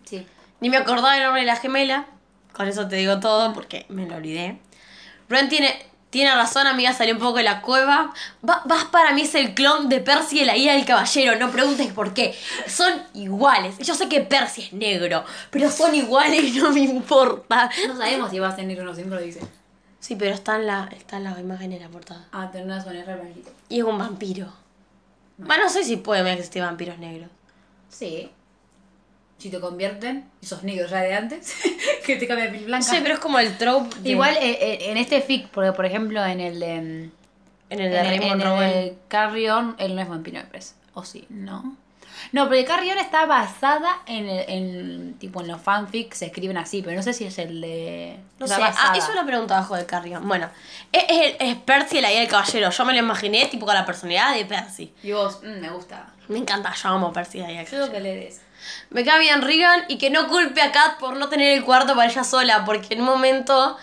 Sí. 0.05 0.25
Ni 0.59 0.69
me 0.69 0.77
acordaba 0.77 1.17
el 1.17 1.23
nombre 1.23 1.41
de 1.41 1.47
la 1.47 1.55
gemela. 1.55 2.05
Con 2.53 2.67
eso 2.67 2.87
te 2.87 2.95
digo 2.97 3.19
todo 3.19 3.51
porque 3.53 3.85
me 3.89 4.05
lo 4.07 4.15
olvidé. 4.15 4.59
Ron 5.27 5.49
tiene, 5.49 5.75
tiene 6.15 6.33
razón, 6.33 6.65
amiga, 6.65 6.93
salió 6.93 7.13
un 7.13 7.19
poco 7.19 7.39
de 7.39 7.43
la 7.43 7.59
cueva. 7.61 8.13
Va- 8.47 8.61
Vas 8.63 8.85
para 8.85 9.11
mí 9.11 9.23
es 9.23 9.35
el 9.35 9.53
clon 9.53 9.89
de 9.89 9.99
Percy 9.99 10.39
de 10.39 10.45
la 10.45 10.55
ira 10.55 10.71
del 10.73 10.85
caballero. 10.85 11.35
No 11.37 11.51
preguntes 11.51 11.91
por 11.91 12.13
qué. 12.13 12.33
Son 12.67 12.89
iguales. 13.13 13.77
Yo 13.79 13.95
sé 13.95 14.07
que 14.07 14.21
Percy 14.21 14.61
es 14.61 14.71
negro, 14.71 15.25
pero 15.51 15.69
son 15.69 15.93
iguales 15.93 16.41
y 16.41 16.51
no 16.57 16.71
me 16.71 16.79
importa. 16.79 17.69
No 17.85 17.97
sabemos 17.97 18.29
si 18.31 18.39
va 18.39 18.47
a 18.47 18.55
ser 18.55 18.63
negro 18.63 18.83
o 18.83 18.85
no, 18.85 18.95
siempre 18.95 19.19
lo 19.19 19.25
dice. 19.25 19.41
Sí, 19.99 20.15
pero 20.15 20.33
está 20.33 20.55
en 20.55 20.67
la, 20.67 20.89
está 20.97 21.17
en 21.17 21.25
la 21.25 21.37
imagen 21.37 21.73
en 21.73 21.81
la 21.81 21.89
portada. 21.89 22.25
Ah, 22.31 22.49
pero 22.49 22.63
no 22.65 22.81
son 22.81 22.93
blanquito. 22.93 23.51
Y 23.67 23.79
es 23.79 23.83
un 23.83 23.97
vampiro. 23.97 24.53
Bueno, 25.37 25.65
no 25.65 25.69
sé 25.69 25.83
si 25.83 25.97
puede 25.97 26.31
existir 26.31 26.61
vampiros 26.61 26.97
negros. 26.97 27.29
Sí. 27.89 28.31
si 29.37 29.49
te 29.49 29.59
convierten 29.59 30.29
y 30.39 30.45
sos 30.45 30.63
negro 30.63 30.87
ya 30.87 31.01
de 31.01 31.13
antes, 31.13 31.53
que 32.05 32.15
te 32.15 32.27
cambia 32.27 32.49
piel 32.51 32.67
No 32.69 32.81
sé, 32.81 33.01
pero 33.01 33.15
es 33.15 33.19
como 33.19 33.39
el 33.39 33.57
trope. 33.57 33.99
de- 33.99 34.09
Igual 34.11 34.35
eh, 34.37 34.57
eh, 34.61 34.77
en 34.91 34.97
este 34.97 35.21
fic, 35.21 35.47
porque 35.49 35.71
por 35.73 35.85
ejemplo 35.85 36.23
en 36.25 36.39
el 36.39 36.59
de. 36.59 36.75
mm, 36.81 37.11
En 37.71 37.79
el 37.79 37.91
de 37.91 37.97
en, 37.99 38.05
Raymond 38.05 38.41
en 38.41 38.47
Rowell. 38.47 38.71
el 38.71 38.93
Carrion, 39.07 39.75
él 39.79 39.95
no 39.95 40.01
es 40.01 40.07
vampiro, 40.07 40.37
me 40.37 40.45
parece. 40.45 40.75
O 40.93 41.03
sí, 41.03 41.25
no. 41.29 41.75
No, 42.31 42.45
porque 42.45 42.65
Carrion 42.65 42.97
está 42.97 43.25
basada 43.25 44.01
en, 44.07 44.27
el- 44.29 44.45
en 44.49 45.13
tipo 45.19 45.41
en 45.41 45.47
los 45.47 45.61
fanfics 45.61 46.17
se 46.17 46.25
escriben 46.27 46.57
así, 46.57 46.81
pero 46.81 46.95
no 46.97 47.03
sé 47.03 47.13
si 47.13 47.25
es 47.25 47.37
el 47.39 47.61
de. 47.61 48.19
No 48.39 48.47
sé, 48.47 48.55
ah, 48.59 48.93
eso 48.95 49.07
es 49.07 49.13
una 49.13 49.25
pregunta 49.25 49.57
abajo 49.57 49.75
de 49.75 49.85
Carrion. 49.85 50.27
Bueno, 50.27 50.49
es, 50.91 51.03
es, 51.07 51.35
es 51.39 51.55
Percy 51.57 52.01
la 52.01 52.09
idea 52.11 52.21
del 52.21 52.29
caballero. 52.29 52.69
Yo 52.69 52.85
me 52.85 52.93
lo 52.93 52.99
imaginé 52.99 53.45
tipo 53.47 53.65
con 53.65 53.75
la 53.75 53.85
personalidad 53.85 54.33
de 54.35 54.45
Percy. 54.45 54.93
Y 55.03 55.11
vos, 55.11 55.39
mm, 55.43 55.59
me 55.61 55.69
gusta. 55.69 56.07
Me 56.27 56.37
encanta, 56.39 56.73
yo 56.73 56.89
amo 56.89 57.13
Percy 57.13 57.39
la 57.39 57.51
idea 57.51 57.61
del 57.63 57.71
Yo 57.71 57.77
caballero. 57.87 58.03
que 58.03 58.27
eso. 58.27 58.41
Me 58.89 59.05
cae 59.05 59.19
bien 59.19 59.41
Regan 59.43 59.85
y 59.87 59.97
que 59.99 60.09
no 60.09 60.27
culpe 60.27 60.61
a 60.61 60.71
Kat 60.71 60.97
por 60.97 61.17
no 61.17 61.29
tener 61.29 61.55
el 61.57 61.63
cuarto 61.63 61.95
para 61.95 62.09
ella 62.09 62.23
sola, 62.23 62.65
porque 62.65 62.95
en 62.95 63.01
un 63.01 63.05
momento 63.05 63.77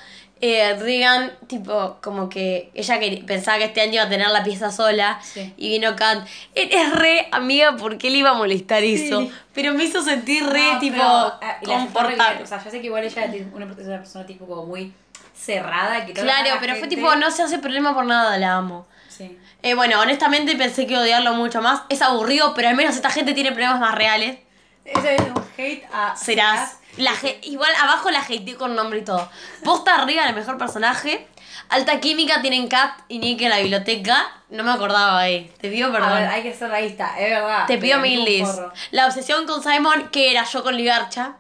eh, 0.45 0.77
Regan, 0.79 1.31
tipo, 1.47 1.99
como 2.03 2.29
que 2.29 2.71
ella 2.75 2.99
quería- 2.99 3.25
pensaba 3.25 3.59
que 3.59 3.65
este 3.65 3.81
año 3.81 3.95
iba 3.95 4.03
a 4.03 4.09
tener 4.09 4.29
la 4.29 4.43
pieza 4.43 4.73
sola 4.73 5.21
Sí. 5.23 5.55
y 5.57 5.69
vino 5.71 5.95
Kat. 5.95 6.27
Eres 6.55 6.93
re 6.95 7.29
amiga, 7.31 7.77
¿por 7.77 7.97
qué 7.97 8.11
le 8.11 8.19
iba 8.19 8.31
a 8.31 8.35
molestar 8.35 8.83
eso? 8.83 9.31
Pero 9.55 9.73
me 9.73 9.85
hizo 9.85 10.03
sentir 10.03 10.45
re, 10.45 10.73
No, 10.73 10.79
tipo, 10.81 10.97
pero, 10.97 11.09
ah, 11.41 11.57
confortable. 11.65 12.43
O 12.43 12.47
sea, 12.47 12.63
yo 12.63 12.71
sé 12.73 12.81
que 12.81 12.87
igual 12.89 13.05
ella 13.05 13.25
es 13.25 13.47
una, 13.55 13.67
persona 13.73 14.27
tipo 14.27 14.47
como 14.47 14.67
muy 14.67 14.93
cerrada. 15.35 16.05
Que 16.07 16.13
Claro, 16.13 16.55
la 16.55 16.61
pero 16.61 16.75
fue 16.77 16.89
tipo, 16.89 17.15
no 17.15 17.31
se 17.31 17.43
hace 17.45 17.59
problema 17.59 17.95
por 17.95 18.05
nada, 18.05 18.37
la 18.39 18.57
amo. 18.57 18.87
Sí. 19.09 19.39
Eh, 19.63 19.75
bueno, 19.75 20.01
honestamente 20.01 20.57
pensé 20.57 20.87
que 20.89 20.97
odiarlo 20.97 21.35
mucho 21.35 21.63
más. 21.63 21.83
Es 21.89 22.03
aburrido, 22.03 22.53
pero 22.55 22.69
al 22.69 22.75
menos 22.75 22.97
esta 22.97 23.11
gente 23.11 23.33
tiene 23.33 23.53
problemas 23.53 23.79
más 23.79 23.95
reales. 23.95 24.39
Ese 24.85 25.15
es 25.15 25.21
un 25.21 25.45
hate 25.57 25.85
a. 25.93 26.17
Serás. 26.17 26.79
La 26.97 27.13
igual 27.43 27.71
abajo 27.81 28.11
la 28.11 28.21
hateé 28.21 28.55
con 28.57 28.75
nombre 28.75 29.01
y 29.01 29.05
todo. 29.05 29.31
Posta 29.65 29.95
arriba, 29.97 30.27
el 30.27 30.35
mejor 30.35 30.59
personaje. 30.59 31.27
Alta 31.69 32.01
química 32.01 32.43
tienen 32.43 32.69
Kat 32.69 32.93
y 33.09 33.19
Nick 33.19 33.41
en 33.43 33.51
la 33.51 33.59
biblioteca. 33.59 34.31
No 34.51 34.63
me 34.63 34.73
acordaba 34.73 35.19
ahí. 35.21 35.51
Te 35.61 35.71
pido 35.71 35.89
A 35.89 35.93
perdón. 35.93 36.15
ver, 36.15 36.27
hay 36.29 36.43
que 36.43 36.55
ser 36.55 36.69
realista, 36.69 37.19
es 37.19 37.31
verdad. 37.31 37.67
Te 37.67 37.79
pido 37.79 37.99
mil. 38.01 38.45
La 38.91 39.07
obsesión 39.07 39.47
con 39.47 39.63
Simon, 39.63 40.11
que 40.11 40.31
era 40.31 40.45
yo 40.45 40.63
con 40.63 40.77
Ligarcha. 40.77 41.37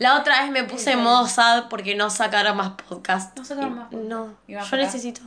La 0.00 0.16
otra 0.18 0.40
vez 0.40 0.50
me 0.50 0.64
puse 0.64 0.92
en 0.92 1.02
modo 1.02 1.28
sad 1.28 1.68
porque 1.68 1.94
no 1.94 2.08
sacaron 2.08 2.56
más 2.56 2.70
podcast. 2.70 3.36
No 3.36 3.44
sacaron 3.44 3.76
más 3.76 3.88
podcast. 3.90 4.08
No, 4.08 4.34
¿Y 4.48 4.54
van 4.54 4.64
a 4.64 4.70
yo 4.70 4.76
necesito. 4.78 5.20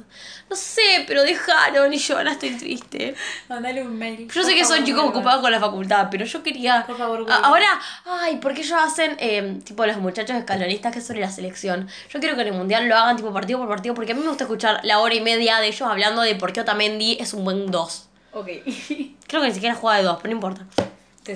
No 0.49 0.55
sé, 0.55 1.05
pero 1.05 1.21
dejaron 1.21 1.93
y 1.93 1.99
yo 1.99 2.17
ahora 2.17 2.31
estoy 2.31 2.57
triste. 2.57 3.13
Mandale 3.47 3.83
un 3.83 3.95
mail. 3.95 4.27
Yo 4.31 4.43
sé 4.43 4.55
que 4.55 4.65
son 4.65 4.83
chicos 4.83 5.03
ocupados 5.03 5.41
con 5.41 5.51
la 5.51 5.59
facultad, 5.59 6.07
pero 6.09 6.25
yo 6.25 6.41
quería. 6.41 6.85
Por 6.87 6.97
favor, 6.97 7.19
Google. 7.19 7.35
Ahora, 7.43 7.79
ay, 8.03 8.37
¿por 8.37 8.55
qué 8.55 8.61
ellos 8.61 8.79
hacen, 8.81 9.15
eh, 9.19 9.59
tipo, 9.63 9.85
los 9.85 9.97
muchachos 9.97 10.35
escalonistas 10.35 10.91
que 10.91 10.97
es 10.97 11.05
sobre 11.05 11.19
la 11.19 11.29
selección? 11.29 11.87
Yo 12.09 12.19
quiero 12.19 12.35
que 12.35 12.41
en 12.41 12.47
el 12.47 12.53
mundial 12.55 12.89
lo 12.89 12.97
hagan, 12.97 13.15
tipo, 13.15 13.31
partido 13.31 13.59
por 13.59 13.67
partido, 13.67 13.93
porque 13.93 14.13
a 14.13 14.15
mí 14.15 14.21
me 14.21 14.29
gusta 14.29 14.45
escuchar 14.45 14.79
la 14.81 14.97
hora 14.97 15.13
y 15.13 15.21
media 15.21 15.59
de 15.59 15.67
ellos 15.67 15.87
hablando 15.87 16.23
de 16.23 16.33
por 16.33 16.51
qué 16.51 16.61
Otamendi 16.61 17.17
es 17.19 17.35
un 17.35 17.43
buen 17.43 17.69
2. 17.69 18.09
Ok. 18.33 18.47
Creo 19.27 19.41
que 19.43 19.49
ni 19.49 19.53
siquiera 19.53 19.75
juega 19.75 19.97
de 19.97 20.03
2, 20.05 20.17
pero 20.19 20.29
no 20.29 20.35
importa. 20.35 20.65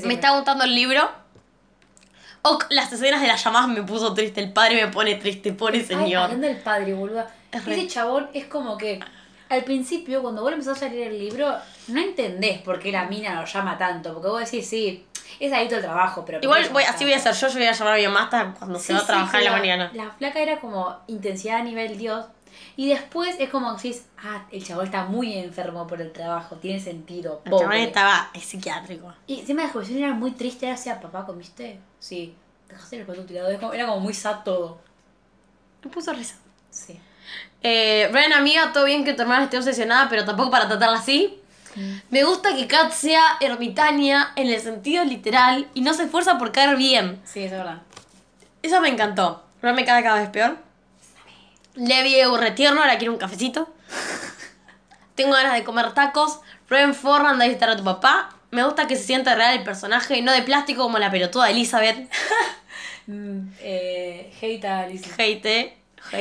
Me 0.04 0.16
está 0.16 0.36
gustando 0.36 0.64
el 0.64 0.74
libro. 0.74 1.27
Las 2.70 2.92
escenas 2.94 3.22
de 3.22 3.28
las 3.28 3.44
llamadas 3.44 3.70
me 3.70 3.84
puso 3.84 4.14
triste. 4.14 4.42
El 4.42 4.54
padre 4.54 4.86
me 4.86 4.92
pone 4.92 5.16
triste, 5.16 5.54
pobre 5.54 5.80
Ay, 5.80 5.86
señor. 5.86 6.24
hablando 6.24 6.48
del 6.48 6.58
padre, 6.58 6.94
boluda. 6.94 7.28
Es 7.52 7.66
re- 7.66 7.74
Ese 7.76 7.88
chabón 7.88 8.30
es 8.34 8.46
como 8.46 8.78
que. 8.78 9.00
Al 9.50 9.64
principio, 9.64 10.22
cuando 10.22 10.42
vos 10.42 10.52
empezás 10.52 10.82
a 10.84 10.90
leer 10.90 11.14
el 11.14 11.20
libro, 11.20 11.56
no 11.88 12.02
entendés 12.02 12.60
por 12.60 12.80
qué 12.80 12.92
la 12.92 13.06
mina 13.06 13.40
lo 13.40 13.46
llama 13.48 13.78
tanto. 13.78 14.14
Porque 14.14 14.28
vos 14.28 14.40
decís, 14.42 14.68
sí, 14.68 15.06
es 15.40 15.54
adicto 15.54 15.76
al 15.78 15.82
trabajo, 15.82 16.26
pero. 16.26 16.40
¿por 16.40 16.44
Igual 16.44 16.70
voy, 16.74 16.84
así 16.84 17.06
voy 17.06 17.14
a 17.14 17.18
hacer 17.18 17.34
yo, 17.34 17.48
yo 17.48 17.54
voy 17.54 17.66
a 17.68 17.72
llamar 17.72 17.94
a 17.94 17.98
mi 17.98 18.04
mamá 18.08 18.24
hasta 18.24 18.54
cuando 18.60 18.78
se 18.78 18.88
Sí, 18.88 18.94
va 18.94 18.98
a 19.00 19.02
sí, 19.02 19.08
trabajar 19.08 19.40
en 19.42 19.46
la 19.46 19.52
mañana. 19.58 19.92
La 19.94 20.12
flaca 20.12 20.40
era 20.42 20.60
como 20.60 20.98
intensidad 21.08 21.60
a 21.60 21.64
nivel 21.64 21.98
Dios. 21.98 22.26
Y 22.76 22.90
después 22.90 23.36
es 23.40 23.50
como 23.50 23.76
que 23.76 23.90
decís, 23.90 24.06
ah, 24.24 24.46
el 24.52 24.64
chabón 24.64 24.86
está 24.86 25.06
muy 25.06 25.34
enfermo 25.38 25.88
por 25.88 26.00
el 26.02 26.12
trabajo, 26.12 26.56
tiene 26.58 26.80
sentido. 26.80 27.42
El 27.46 27.52
chabón 27.52 27.74
estaba 27.74 28.30
es 28.34 28.44
psiquiátrico. 28.44 29.14
Y 29.26 29.40
encima 29.40 29.62
la 29.64 29.68
expresión 29.70 29.98
era 30.00 30.14
muy 30.14 30.32
triste, 30.32 30.66
era 30.68 30.76
así, 30.76 30.90
papá, 31.02 31.26
¿comiste? 31.26 31.80
Sí. 32.00 32.36
Dejaste 32.70 32.98
el 33.00 33.06
plato 33.06 33.24
tirado, 33.26 33.50
era 33.50 33.86
como- 33.88 34.00
muy 34.00 34.14
sad 34.14 34.44
todo. 34.44 34.80
Me 35.84 35.90
puso 35.90 36.14
risa. 36.14 36.36
Sí. 36.70 37.00
Eh, 37.64 38.10
Ren, 38.12 38.34
amiga, 38.34 38.72
todo 38.74 38.86
bien 38.86 39.04
que 39.04 39.14
tu 39.14 39.22
hermana 39.24 39.46
esté 39.46 39.58
obsesionada, 39.58 40.10
pero 40.10 40.26
tampoco 40.26 40.52
para 40.52 40.68
tratarla 40.68 41.00
así. 41.00 41.40
Me 42.10 42.24
gusta 42.24 42.56
que 42.56 42.68
Kat 42.68 42.92
sea 42.92 43.38
ermitaña 43.40 44.32
en 44.36 44.48
el 44.48 44.60
sentido 44.60 45.04
literal 45.06 45.68
y 45.76 45.82
no 45.82 45.94
se 45.94 46.04
esfuerza 46.04 46.38
por 46.40 46.52
caer 46.52 46.76
bien. 46.76 47.22
Sí, 47.24 47.44
es 47.44 47.52
verdad. 47.52 47.82
Eso 48.64 48.82
me 48.82 48.90
encantó. 48.90 49.44
Ren 49.62 49.76
me 49.76 49.86
cae 49.86 50.02
cada 50.04 50.20
vez 50.20 50.30
peor. 50.30 50.58
Levi 51.78 52.16
retierno, 52.38 52.82
ahora 52.82 52.98
quiero 52.98 53.14
un 53.14 53.20
cafecito. 53.20 53.70
Tengo 55.16 55.34
ganas 55.34 55.54
de 55.54 55.64
comer 55.64 55.94
tacos. 55.94 56.40
Ren 56.70 56.94
forra, 56.94 57.30
anda 57.30 57.46
a 57.46 57.48
visitar 57.48 57.70
a 57.70 57.78
tu 57.78 57.84
papá. 57.84 58.30
Me 58.52 58.64
gusta 58.64 58.88
que 58.88 58.96
se 58.96 59.04
sienta 59.04 59.36
real 59.36 59.58
el 59.58 59.64
personaje 59.64 60.18
y 60.18 60.22
no 60.22 60.32
de 60.32 60.42
plástico 60.42 60.84
como 60.84 60.98
la 61.00 61.12
pelotuda 61.12 61.50
Elizabeth. 61.50 62.10
Mm, 63.10 63.54
eh, 63.62 64.34
hate 64.42 64.66
a 64.66 64.86
Lizzie. 64.86 65.14
Hate. 65.14 65.77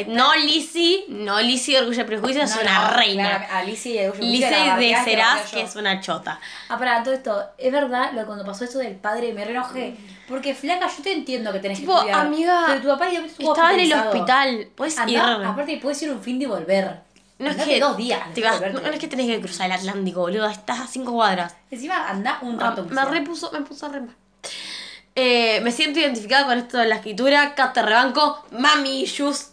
No 0.08 0.34
Lizzie, 0.34 1.04
no 1.08 1.40
Lizzie 1.40 1.74
de 1.76 1.80
Orgullo 1.82 2.00
y 2.02 2.04
Prejuicio, 2.04 2.42
es 2.42 2.56
una 2.60 2.88
no, 2.90 2.96
reina. 2.96 3.28
claro, 3.28 3.46
A 3.54 3.62
Lizzie 3.64 4.00
de 4.02 4.08
Orgullo 4.10 4.26
y 4.28 4.32
Lizzie 4.32 4.50
la 4.66 4.76
de 4.76 4.96
Serás, 5.04 5.50
que 5.52 5.62
es 5.62 5.76
una 5.76 6.00
chota. 6.00 6.40
Ah, 6.68 6.78
para 6.78 7.02
todo 7.02 7.14
esto, 7.14 7.44
es 7.58 7.72
verdad 7.72 8.10
lo 8.12 8.20
de 8.20 8.26
cuando 8.26 8.44
pasó 8.44 8.64
eso 8.64 8.78
del 8.78 8.96
padre, 8.96 9.32
me 9.32 9.44
re 9.44 9.52
enojé. 9.52 9.96
Porque 10.28 10.54
flaca, 10.54 10.88
yo 10.88 11.02
te 11.02 11.12
entiendo 11.12 11.52
que 11.52 11.60
tenés 11.60 11.78
Tipo, 11.78 11.92
que 11.94 11.98
estudiar. 12.10 12.26
amiga, 12.26 12.64
Pero 12.66 12.80
tu 12.82 12.88
papá 12.88 13.04
literalmente 13.04 13.32
estuvo 13.32 13.52
Estaba 13.54 13.74
en 13.74 13.80
el 13.80 13.92
hospital. 13.92 14.68
Puedes 14.74 14.96
ir. 15.06 15.18
Aparte 15.20 15.78
puedes 15.80 16.02
ir 16.02 16.10
un 16.10 16.20
fin 16.22 16.38
de 16.38 16.46
volver. 16.46 17.00
No 17.38 17.50
es 17.50 17.56
que. 17.56 17.78
dos 17.78 17.96
días. 17.96 18.20
te 18.34 18.40
vas- 18.40 18.60
no, 18.72 18.80
es 18.80 18.98
que 18.98 19.08
tenés 19.08 19.26
que 19.26 19.40
cruzar 19.40 19.66
el 19.66 19.72
Atlántico, 19.72 20.20
boludo. 20.20 20.48
Estás 20.48 20.80
a 20.80 20.86
cinco 20.86 21.12
cuadras. 21.12 21.54
Encima 21.70 22.08
anda 22.08 22.38
un 22.42 22.56
Ah, 22.60 22.70
rato. 22.70 22.84
me 22.90 23.04
repuso, 23.04 23.52
me 23.52 23.60
puso 23.60 23.88
re 23.88 24.00
mal. 24.00 24.16
Eh, 25.14 25.60
me 25.62 25.70
siento 25.72 25.98
identificada 25.98 26.44
con 26.46 26.58
esto 26.58 26.78
de 26.78 26.86
la 26.86 26.96
escritura. 26.96 27.54
Te 27.54 27.82
rebanco. 27.82 28.44
Mami 28.50 29.02
issues. 29.02 29.52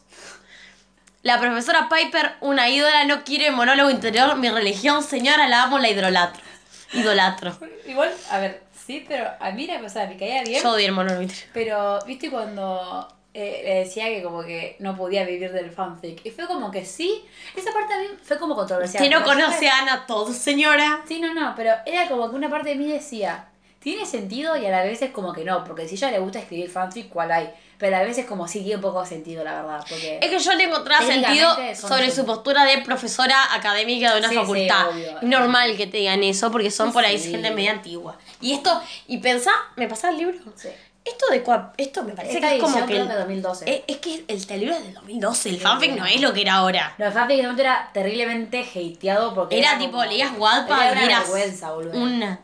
La 1.23 1.39
profesora 1.39 1.87
Piper, 1.87 2.33
una 2.41 2.67
ídola, 2.67 3.05
no 3.05 3.23
quiere 3.23 3.49
monólogo 3.49 3.89
interior. 3.89 4.35
Mi 4.35 4.49
religión, 4.49 5.01
señora, 5.01 5.47
la 5.47 5.63
amo, 5.63 5.79
la 5.79 5.89
idolatro. 5.89 6.43
Idolatro. 6.91 7.57
Igual, 7.87 8.11
a 8.29 8.39
ver, 8.39 8.61
sí, 8.85 9.05
pero 9.07 9.29
a 9.39 9.51
mí 9.51 9.65
la 9.65 9.79
cosa 9.79 10.05
me 10.05 10.17
caía 10.17 10.43
bien. 10.43 10.61
Yo 10.61 10.71
odio 10.71 10.85
el 10.85 10.91
monólogo 10.91 11.21
interior. 11.21 11.47
Pero, 11.53 11.99
viste, 12.05 12.29
cuando 12.29 13.07
eh, 13.33 13.61
le 13.63 13.75
decía 13.75 14.09
que 14.09 14.21
como 14.21 14.43
que 14.43 14.75
no 14.79 14.97
podía 14.97 15.23
vivir 15.23 15.53
del 15.53 15.71
fanfic. 15.71 16.25
Y 16.25 16.29
fue 16.29 16.45
como 16.45 16.69
que 16.71 16.83
sí. 16.83 17.23
Esa 17.55 17.71
parte 17.71 17.93
a 17.93 17.99
mí 17.99 18.07
fue 18.21 18.37
como 18.37 18.53
controversial. 18.53 19.01
Usted 19.01 19.17
no 19.17 19.23
conoce 19.23 19.69
a 19.69 19.77
Ana 19.77 20.05
todo, 20.05 20.33
señora. 20.33 21.03
Sí, 21.07 21.21
no, 21.21 21.33
no, 21.33 21.53
pero 21.55 21.71
era 21.85 22.09
como 22.09 22.29
que 22.29 22.35
una 22.35 22.49
parte 22.49 22.69
de 22.69 22.75
mí 22.75 22.91
decía, 22.91 23.47
tiene 23.83 24.05
sentido 24.05 24.55
y 24.57 24.65
a 24.65 24.71
la 24.71 24.81
vez 24.83 25.01
es 25.01 25.11
como 25.11 25.33
que 25.33 25.43
no, 25.43 25.63
porque 25.63 25.87
si 25.87 25.95
a 25.95 25.97
ella 25.97 26.11
le 26.11 26.19
gusta 26.19 26.39
escribir 26.39 26.69
fanfic, 26.69 27.09
¿cuál 27.09 27.31
hay? 27.31 27.49
Pero 27.77 27.95
a 27.95 27.99
la 27.99 28.05
vez 28.05 28.17
es 28.17 28.25
como 28.25 28.47
sí 28.47 28.59
tiene 28.61 28.75
un 28.77 28.81
poco 28.81 29.01
de 29.01 29.07
sentido, 29.07 29.43
la 29.43 29.55
verdad, 29.61 29.83
porque... 29.89 30.19
Es 30.21 30.29
que 30.29 30.39
yo 30.39 30.53
le 30.53 30.63
encontraba 30.63 31.05
sentido 31.05 31.49
sobre 31.75 32.09
su 32.11 32.25
postura 32.25 32.63
de 32.63 32.77
profesora 32.79 33.53
académica 33.53 34.13
de 34.13 34.19
una 34.19 34.29
Sí, 34.29 34.35
sí, 34.35 34.39
facultad. 34.41 34.89
obvio. 34.89 35.17
Es 35.17 35.23
normal 35.23 35.75
que 35.75 35.87
te 35.87 35.97
digan 35.97 36.23
eso 36.23 36.49
porque 36.49 36.71
son 36.71 36.93
por 36.93 37.03
ahí 37.03 37.19
Sí. 37.19 37.31
gente 37.31 37.51
media 37.51 37.71
antigua. 37.71 38.17
Y 38.39 38.53
esto, 38.53 38.81
y 39.07 39.17
pensá, 39.17 39.51
me 39.75 39.87
pasa 39.89 40.09
el 40.11 40.17
libro. 40.17 40.37
Sí. 40.55 40.69
Esto 41.03 41.25
de 41.31 41.43
cua- 41.43 41.73
esto 41.75 42.01
me 42.03 42.13
parece 42.13 42.35
Esta 42.35 42.47
que 42.49 42.55
es 42.55 42.61
como 42.63 42.85
que. 42.85 42.95
el- 42.97 43.07
que 43.09 43.13
2012. 43.13 43.65
Es, 43.69 43.81
es 43.87 43.97
que 43.97 44.23
el 44.53 44.59
libro 44.61 44.75
es 44.75 44.83
del 44.85 44.93
2012, 44.93 45.49
el 45.49 45.55
Sí, 45.57 45.61
fanfic 45.61 45.91
no 45.97 46.05
es 46.05 46.21
lo 46.21 46.31
que 46.31 46.41
era 46.43 46.53
ahora. 46.53 46.95
No, 46.97 47.05
el 47.07 47.11
fanfic 47.11 47.35
en 47.39 47.41
momento 47.43 47.61
era 47.63 47.89
terriblemente 47.93 48.61
hateado 48.61 49.33
porque... 49.35 49.59
Era 49.59 49.77
tipo, 49.77 50.01
leías 50.05 50.31
Wattpad 50.37 50.77
Era 50.81 50.89
y 50.89 50.91
una 50.93 51.05
eras 51.05 51.19
vergüenza, 51.23 51.71
boludo. 51.73 51.97
una. 51.97 52.39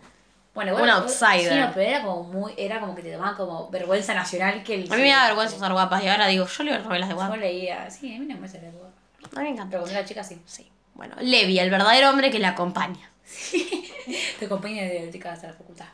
Bueno, 0.65 0.83
un 0.83 0.89
outsider. 0.89 1.53
Sí, 1.53 1.59
no, 1.59 1.71
pero 1.73 1.81
era 1.89 2.01
como 2.03 2.23
muy... 2.23 2.53
Era 2.57 2.79
como 2.79 2.95
que 2.95 3.01
te 3.01 3.11
tomaban 3.11 3.35
como 3.35 3.69
vergüenza 3.69 4.13
nacional 4.13 4.63
que... 4.63 4.75
el- 4.75 4.91
A 4.91 4.95
mí 4.95 5.01
me 5.03 5.09
da 5.09 5.25
vergüenza 5.27 5.55
usar 5.55 5.71
guapas 5.71 6.03
y 6.03 6.07
ahora 6.07 6.27
digo, 6.27 6.45
yo 6.47 6.63
leo 6.63 6.79
novelas 6.79 7.09
de 7.09 7.15
Yo 7.15 7.19
Wattpad. 7.21 7.39
leía... 7.39 7.89
Sí, 7.89 8.15
a 8.15 8.19
mí 8.19 8.25
no 8.25 8.37
me 8.37 8.47
sale 8.47 8.69
guapa. 8.71 8.93
A 9.35 9.39
mí 9.39 9.43
me 9.45 9.49
encanta. 9.49 9.71
Pero 9.71 9.81
cuando 9.83 9.97
era 9.99 10.07
chica 10.07 10.23
sí. 10.23 10.39
Sí. 10.45 10.69
Bueno, 10.93 11.15
Levi, 11.21 11.59
el 11.59 11.69
verdadero 11.69 12.09
hombre 12.09 12.29
que 12.31 12.39
la 12.39 12.49
acompaña. 12.49 13.09
Te 14.39 14.45
acompañé 14.45 14.87
de 14.87 15.09
chicas 15.11 15.33
hasta 15.35 15.47
la 15.47 15.53
facultad. 15.53 15.85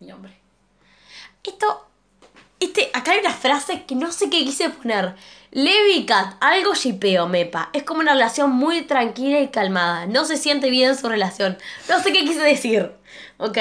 Mi 0.00 0.06
nombre. 0.08 0.32
Esto. 1.44 1.84
Este, 2.60 2.90
acá 2.92 3.12
hay 3.12 3.20
una 3.20 3.32
frase 3.32 3.84
que 3.84 3.94
no 3.94 4.10
sé 4.10 4.30
qué 4.30 4.38
quise 4.44 4.70
poner. 4.70 5.14
Levi 5.52 5.92
y 5.98 6.06
Kat, 6.06 6.34
algo 6.40 6.74
shipeo, 6.74 7.28
mepa. 7.28 7.70
Es 7.72 7.84
como 7.84 8.00
una 8.00 8.12
relación 8.14 8.50
muy 8.50 8.82
tranquila 8.82 9.38
y 9.40 9.48
calmada. 9.48 10.06
No 10.06 10.24
se 10.24 10.36
siente 10.36 10.68
bien 10.70 10.96
su 10.96 11.08
relación. 11.08 11.56
No 11.88 12.00
sé 12.02 12.12
qué 12.12 12.20
quise 12.24 12.40
decir. 12.40 12.92
¿Ok? 13.38 13.56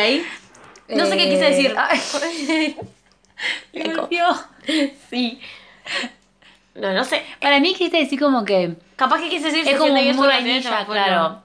No 0.90 1.06
sé 1.06 1.18
qué 1.18 1.30
quise 1.30 1.48
Eh, 1.48 1.50
decir. 1.52 1.76
ay. 1.78 2.78
Me 3.74 3.82
Eco. 3.82 4.02
golpeó. 4.02 4.28
Sí. 5.10 5.40
No, 6.76 6.94
no 6.94 7.04
sé. 7.04 7.24
Para 7.42 7.60
mí 7.60 7.74
quisiste 7.74 7.98
decir 7.98 8.20
como 8.20 8.46
que 8.46 8.76
Capaz 8.96 9.20
que 9.22 9.30
quise 9.30 9.46
decir 9.52 9.68
es 9.68 9.78
como 9.78 9.94
muy 9.94 10.28
vainilla, 10.28 10.86
claro. 10.86 11.44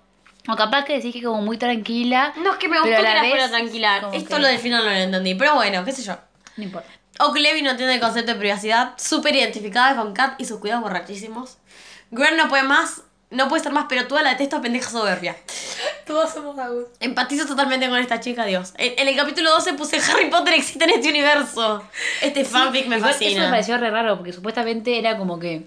O 0.49 0.57
capaz 0.57 0.85
que 0.85 0.95
decís 0.95 1.13
que 1.15 1.23
como 1.23 1.41
muy 1.43 1.57
tranquila. 1.57 2.33
No, 2.37 2.53
es 2.53 2.59
que 2.59 2.69
me 2.69 2.81
gustó 2.81 2.97
que 2.97 3.03
la 3.03 3.25
fuera 3.25 3.49
tranquila. 3.49 4.09
Esto 4.13 4.37
que- 4.37 4.43
lo 4.43 4.49
del 4.49 4.59
final 4.59 4.85
no 4.85 4.91
lo 4.91 4.97
entendí. 4.97 5.35
Pero 5.37 5.55
bueno, 5.55 5.85
qué 5.85 5.93
sé 5.93 6.03
yo. 6.03 6.17
No 6.57 6.65
importa. 6.65 6.89
Oak 7.21 7.37
Levy 7.37 7.63
no 7.63 7.71
entiende 7.71 7.95
el 7.95 8.01
concepto 8.01 8.33
de 8.33 8.39
privacidad. 8.39 8.95
Súper 8.97 9.37
identificada 9.37 9.95
con 9.97 10.13
Kat 10.15 10.41
y 10.41 10.45
sus 10.47 10.59
cuidados 10.59 10.83
borrachísimos. 10.83 11.59
Gwen 12.11 12.37
no 12.37 12.49
puede 12.49 12.65
más, 12.65 13.03
no 13.33 13.49
puede 13.49 13.63
ser 13.63 13.73
más 13.73 13.87
pelotuda, 13.87 14.23
la 14.23 14.31
detesto 14.31 14.61
pendeja 14.61 14.91
soberbia. 14.91 15.37
Todos 16.07 16.33
somos 16.33 16.59
Agus. 16.59 16.87
Empatizo 17.01 17.47
totalmente 17.47 17.89
con 17.89 17.99
esta 17.99 18.21
chica, 18.21 18.45
Dios. 18.45 18.73
En, 18.77 18.99
en 18.99 19.09
el 19.09 19.17
capítulo 19.17 19.51
12 19.51 19.75
puse 19.75 19.99
Harry 19.99 20.31
Potter 20.31 20.55
existe 20.55 20.85
en 20.85 20.91
este 20.91 21.09
universo. 21.09 21.83
Este 22.21 22.45
fanfic 22.45 22.87
me 22.87 23.01
fascina. 23.01 23.31
Eso 23.31 23.41
me 23.41 23.49
pareció 23.49 23.79
re 23.79 23.91
raro 23.91 24.17
porque 24.17 24.33
supuestamente 24.33 24.99
era 24.99 25.17
como 25.17 25.39
que. 25.39 25.63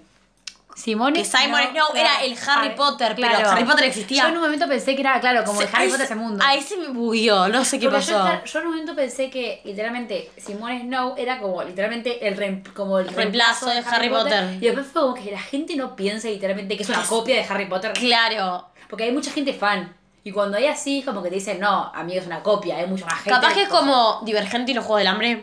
Simone. 0.76 1.18
Que 1.18 1.24
Simon 1.24 1.60
Snow 1.70 1.86
era 1.94 2.22
el 2.22 2.36
Harry 2.46 2.74
Potter, 2.76 3.14
pero 3.16 3.48
Harry 3.48 3.64
Potter 3.64 3.84
existía. 3.86 4.24
Yo 4.24 4.28
en 4.28 4.34
un 4.36 4.42
momento 4.42 4.68
pensé 4.68 4.94
que 4.94 5.00
era, 5.00 5.18
claro, 5.20 5.42
como 5.42 5.62
el 5.62 5.68
Harry 5.72 5.86
Potter 5.86 5.98
se- 6.06 6.12
ese 6.12 6.14
mundo. 6.16 6.44
Ahí 6.46 6.60
se 6.62 6.76
me 6.76 6.88
bugueó, 6.88 7.48
no 7.48 7.64
sé 7.64 7.78
qué 7.78 7.88
Porque 7.88 8.04
yo, 8.04 8.12
pasó. 8.18 8.24
claro, 8.26 8.44
yo 8.44 8.58
en 8.60 8.66
un 8.66 8.72
momento 8.72 8.94
pensé 8.94 9.30
que 9.30 9.62
literalmente 9.64 10.30
Simone 10.36 10.82
Snow 10.82 11.14
era 11.16 11.38
como 11.40 11.62
literalmente 11.62 12.28
el, 12.28 12.62
como 12.74 12.98
el 12.98 13.08
Reemplazo 13.08 13.66
de 13.70 13.78
Harry 13.78 14.10
Potter. 14.10 14.54
Y 14.60 14.66
después 14.66 14.86
fue 14.86 15.00
como 15.02 15.14
que 15.14 15.30
la 15.30 15.40
gente 15.40 15.74
no 15.76 15.96
piensa 15.96 16.28
literalmente 16.28 16.76
que 16.76 16.82
es 16.82 16.88
una 16.90 17.02
copia 17.02 17.36
de 17.36 17.44
Harry 17.48 17.66
Potter. 17.66 17.94
Claro. 17.94 18.68
Porque 18.90 19.04
hay 19.04 19.12
mucha 19.12 19.30
gente 19.32 19.54
fan. 19.54 19.96
Y 20.24 20.32
cuando 20.32 20.58
hay 20.58 20.66
así, 20.66 21.02
como 21.02 21.22
que 21.22 21.30
te 21.30 21.36
dicen, 21.36 21.58
no, 21.58 21.90
amigo, 21.94 22.20
es 22.20 22.26
una 22.26 22.42
copia, 22.42 22.76
hay 22.76 22.86
mucha 22.86 23.06
más 23.06 23.14
gente. 23.14 23.30
Capaz 23.30 23.54
que 23.54 23.62
es 23.62 23.68
como 23.68 24.20
Divergente 24.24 24.72
y 24.72 24.74
los 24.74 24.84
Juegos 24.84 24.98
del 25.00 25.06
Hambre, 25.06 25.36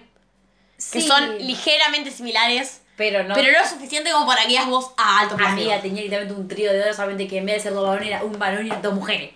que 0.77 1.01
Sí, 1.01 1.07
son 1.07 1.37
ligeramente 1.39 2.11
similares, 2.11 2.82
Pero 2.95 3.23
no. 3.23 3.33
pero 3.33 3.51
no 3.51 3.59
lo 3.59 3.67
suficiente 3.67 4.11
como 4.11 4.27
para 4.27 4.43
que 4.43 4.49
digas 4.49 4.67
vos 4.67 4.91
a 4.97 5.19
alto 5.21 5.35
plano. 5.35 5.53
Amiga 5.53 5.81
tenía 5.81 6.03
literalmente 6.03 6.39
un 6.39 6.47
trío 6.47 6.71
de 6.71 6.85
dos, 6.85 6.95
solamente 6.95 7.27
que 7.27 7.37
en 7.39 7.45
vez 7.45 7.55
de 7.55 7.61
ser 7.61 7.73
dos 7.73 7.87
varones 7.87 8.07
era 8.09 8.23
un 8.23 8.37
varón 8.37 8.67
y 8.67 8.69
dos 8.81 8.93
mujeres. 8.93 9.31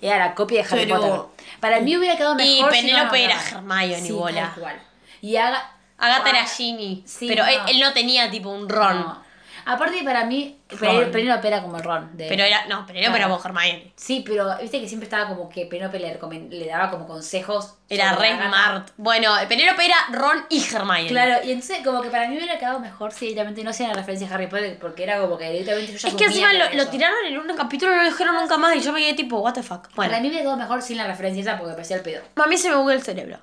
Era 0.00 0.18
la 0.18 0.34
copia 0.34 0.62
de 0.62 0.68
Harry 0.68 0.86
Pero- 0.86 1.00
Potter. 1.00 1.46
Para 1.60 1.80
mí 1.80 1.96
hubiera 1.96 2.16
quedado 2.16 2.34
Y 2.38 2.56
mejor. 2.56 2.72
si 2.74 2.80
Penélope 2.80 3.04
no, 3.04 3.10
no, 3.10 3.16
era. 3.16 3.40
Hermione, 3.50 4.00
sí, 4.00 4.12
bola. 4.12 4.50
tal 4.52 4.60
cual. 4.62 4.82
Y 5.22 5.36
Aga- 5.36 5.70
Agatha 5.98 6.28
era 6.30 6.40
Aga- 6.40 6.48
Ginny, 6.48 7.02
Sí, 7.06 7.28
pero 7.28 7.44
no. 7.44 7.48
él, 7.50 7.60
él 7.68 7.80
no 7.80 7.92
tenía 7.92 8.30
tipo 8.30 8.50
un 8.50 8.68
Ron. 8.68 9.00
No. 9.00 9.25
Aparte, 9.68 10.04
para 10.04 10.24
mí, 10.24 10.56
Ron. 10.70 11.10
Penélope 11.10 11.48
era 11.48 11.60
como 11.60 11.76
el 11.76 11.82
Ron. 11.82 12.16
de- 12.16 12.28
Pero 12.28 12.44
era, 12.44 12.66
no, 12.66 12.86
Penélope 12.86 13.16
era 13.18 13.26
vos 13.26 13.44
Hermione. 13.44 13.92
Sí, 13.96 14.22
pero 14.24 14.56
viste 14.60 14.80
que 14.80 14.86
siempre 14.86 15.06
estaba 15.06 15.28
como 15.28 15.48
que 15.48 15.66
Penélope 15.66 15.98
le, 15.98 16.66
daba 16.66 16.88
como 16.88 17.08
consejos. 17.08 17.74
Era 17.88 18.14
re 18.14 18.36
smart. 18.36 18.90
Bueno, 18.96 19.34
Penélope 19.48 19.84
era 19.84 19.96
Ron 20.12 20.46
y 20.50 20.64
Hermione. 20.64 21.08
Claro, 21.08 21.44
y 21.44 21.50
entonces 21.50 21.78
como 21.84 22.00
que 22.00 22.10
para 22.10 22.28
mí 22.28 22.36
hubiera 22.36 22.60
quedado 22.60 22.78
mejor 22.78 23.12
si 23.12 23.26
directamente 23.26 23.64
no 23.64 23.70
hacía 23.70 23.88
la 23.88 23.94
referencia 23.94 24.28
a 24.28 24.34
Harry 24.34 24.46
Potter, 24.46 24.78
porque 24.80 25.02
era 25.02 25.18
como 25.20 25.36
que 25.36 25.50
directamente 25.50 25.92
yo 25.94 25.98
ya 25.98 26.08
Es 26.08 26.14
que 26.14 26.24
encima 26.26 26.52
lo, 26.52 26.88
tiraron 26.88 27.18
en 27.26 27.36
un 27.36 27.56
capítulo 27.56 27.92
y 27.92 27.96
no 27.96 28.02
lo 28.04 28.08
dijeron 28.08 28.36
nunca 28.36 28.56
más 28.58 28.76
y 28.76 28.80
yo 28.80 28.92
me 28.92 29.00
quedé 29.00 29.14
tipo, 29.14 29.38
what 29.40 29.54
the 29.54 29.64
fuck. 29.64 29.88
Bueno, 29.96 30.12
Para 30.12 30.22
mí 30.22 30.28
hubiera 30.28 30.42
quedado 30.44 30.58
mejor 30.58 30.80
sin 30.80 30.96
la 30.96 31.08
referencia 31.08 31.42
esa 31.42 31.58
porque 31.58 31.72
parecía 31.72 31.96
el 31.96 32.02
pedo. 32.02 32.22
a 32.36 32.46
mí 32.46 32.56
se 32.56 32.70
me 32.70 32.76
bugueó 32.76 32.96
el 32.96 33.02
cerebro. 33.02 33.40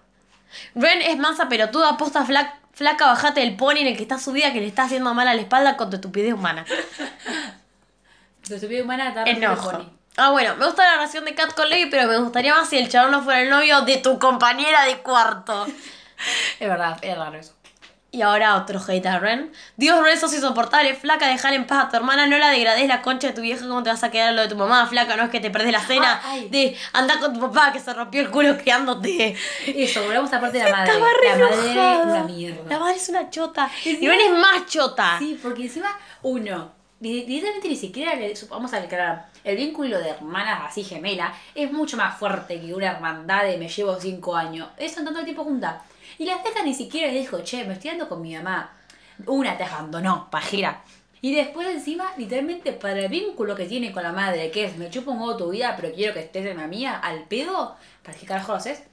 Ren 0.76 1.02
es 1.02 1.18
mansa 1.18 1.50
pelotuda, 1.50 1.98
posta 1.98 2.24
flaca, 2.26 2.60
flaca, 2.74 3.06
bajate 3.08 3.40
del 3.42 3.56
pony 3.56 3.78
en 3.78 3.88
el 3.88 3.96
que 3.98 4.04
está 4.04 4.20
subida 4.20 4.52
que 4.54 4.60
le 4.60 4.68
está 4.68 4.84
haciendo 4.84 5.14
mal 5.14 5.28
a 5.28 5.34
la 5.34 5.42
espalda 5.42 5.78
con 5.78 5.90
tu 5.90 5.96
estupidez 5.98 6.34
humana. 6.34 6.66
Tu 8.48 8.56
estupidez 8.56 8.84
humana 8.84 9.08
está 9.08 9.24
re 9.24 9.32
Enojo. 9.32 9.72
funny. 9.72 9.90
Ah, 10.18 10.32
bueno, 10.32 10.56
me 10.58 10.66
gusta 10.66 10.84
la 10.84 10.96
relación 10.96 11.24
de 11.26 11.34
Kat 11.34 11.54
con 11.54 11.70
Levi, 11.70 11.90
pero 11.90 12.08
me 12.10 12.18
gustaría 12.18 12.54
más 12.54 12.70
si 12.70 12.78
el 12.78 12.90
chabón 12.90 13.12
no 13.12 13.24
fuera 13.24 13.42
el 13.42 13.50
novio 13.50 13.82
de 13.82 13.98
tu 13.98 14.20
compañera 14.20 14.84
de 14.86 14.98
cuarto. 14.98 15.66
Es 16.60 16.70
verdad, 16.70 16.98
era 17.02 17.16
raro 17.16 17.38
eso. 17.38 17.54
Y 18.14 18.22
ahora 18.22 18.58
otro 18.58 18.80
hate 18.88 19.08
a 19.08 19.18
Ren. 19.18 19.52
Dios, 19.76 20.00
Ren, 20.04 20.20
sos 20.20 20.32
insoportable. 20.36 20.94
Flaca, 20.94 21.28
dejar 21.28 21.54
en 21.54 21.66
paz 21.66 21.86
a 21.86 21.90
tu 21.90 21.96
hermana. 21.98 22.28
No 22.28 22.38
la 22.38 22.50
degrades 22.52 22.88
la 22.88 23.02
concha 23.02 23.30
de 23.30 23.34
tu 23.34 23.42
vieja. 23.42 23.68
¿Cómo 23.68 23.82
te 23.82 23.90
vas 23.90 24.04
a 24.04 24.12
quedar 24.12 24.34
lo 24.36 24.44
de 24.44 24.50
tu 24.50 24.56
mamá? 24.56 24.86
Flaca, 24.86 25.16
no 25.18 25.24
es 25.24 25.30
que 25.32 25.40
te 25.40 25.50
perdés 25.50 25.72
la 25.72 25.80
cena. 25.82 26.22
Ah, 26.24 26.30
ay. 26.34 26.48
De 26.50 26.78
anda 26.94 27.20
con 27.20 27.34
tu 27.34 27.40
papá 27.40 27.74
que 27.74 27.80
se 27.80 27.92
rompió 27.92 28.22
el 28.22 28.30
culo 28.30 28.56
criándote. 28.56 29.36
Eso, 29.66 30.04
volvamos 30.06 30.32
a 30.32 30.40
parte 30.40 30.60
de 30.60 30.64
la 30.66 30.70
madre. 30.78 30.94
La 30.94 31.00
madre 31.00 31.58
es 31.72 32.06
una 32.06 32.24
mierda. 32.24 32.62
La 32.70 32.78
madre 32.80 32.96
es 32.98 33.10
una 33.10 33.30
chota. 33.32 33.72
Y 33.84 34.08
Ren 34.08 34.20
es 34.22 34.32
más 34.32 34.68
chota. 34.68 35.16
Sí, 35.18 35.40
porque 35.42 35.64
encima, 35.64 35.98
uno, 36.22 36.72
di- 37.00 37.24
directamente 37.24 37.68
ni 37.68 37.76
siquiera, 37.76 38.14
le- 38.14 38.36
vamos 38.48 38.72
a 38.74 38.78
aclarar, 38.78 39.26
el 39.44 39.58
vínculo 39.58 39.98
de 39.98 40.10
hermanas 40.10 40.62
así 40.70 40.84
gemela 40.84 41.34
es 41.56 41.72
mucho 41.72 41.98
más 41.98 42.16
fuerte 42.20 42.62
que 42.62 42.76
una 42.76 42.92
hermandad 42.92 43.42
de 43.44 43.58
me 43.58 43.68
llevo 43.68 44.00
cinco 44.00 44.36
años. 44.36 44.68
Eso 44.78 45.00
en 45.00 45.06
tanto 45.06 45.20
el 45.20 45.26
tiempo 45.26 45.44
junta. 45.44 45.82
Y 46.18 46.26
la 46.26 46.38
deja 46.38 46.64
ni 46.64 46.74
siquiera 46.74 47.12
le 47.12 47.20
dijo, 47.20 47.40
che, 47.44 47.64
me 47.66 47.74
estoy 47.74 47.92
dando 47.92 48.10
con 48.10 48.22
mi 48.22 48.36
mamá. 48.36 48.72
Una 49.28 49.58
te 49.58 49.64
abandonó, 49.64 50.30
pajera. 50.32 50.84
Y 51.22 51.34
después 51.34 51.68
encima, 51.70 52.14
literalmente, 52.18 52.74
para 52.74 53.00
el 53.00 53.08
vínculo 53.10 53.56
que 53.56 53.66
tiene 53.66 53.92
con 53.94 54.04
la 54.04 54.12
madre, 54.12 54.52
que 54.52 54.66
es, 54.66 54.76
me 54.78 54.90
chupo 54.90 55.12
un 55.12 55.20
huevo 55.22 55.38
tu 55.38 55.50
vida, 55.52 55.74
pero 55.80 55.94
quiero 55.94 56.14
que 56.14 56.20
estés 56.20 56.46
en 56.46 56.58
la 56.58 56.68
mía, 56.68 56.98
al 57.00 57.24
pedo, 57.26 57.76
¿para 58.04 58.18
qué 58.18 58.26
carajo 58.26 58.52
lo 58.52 58.58
haces? 58.58 58.84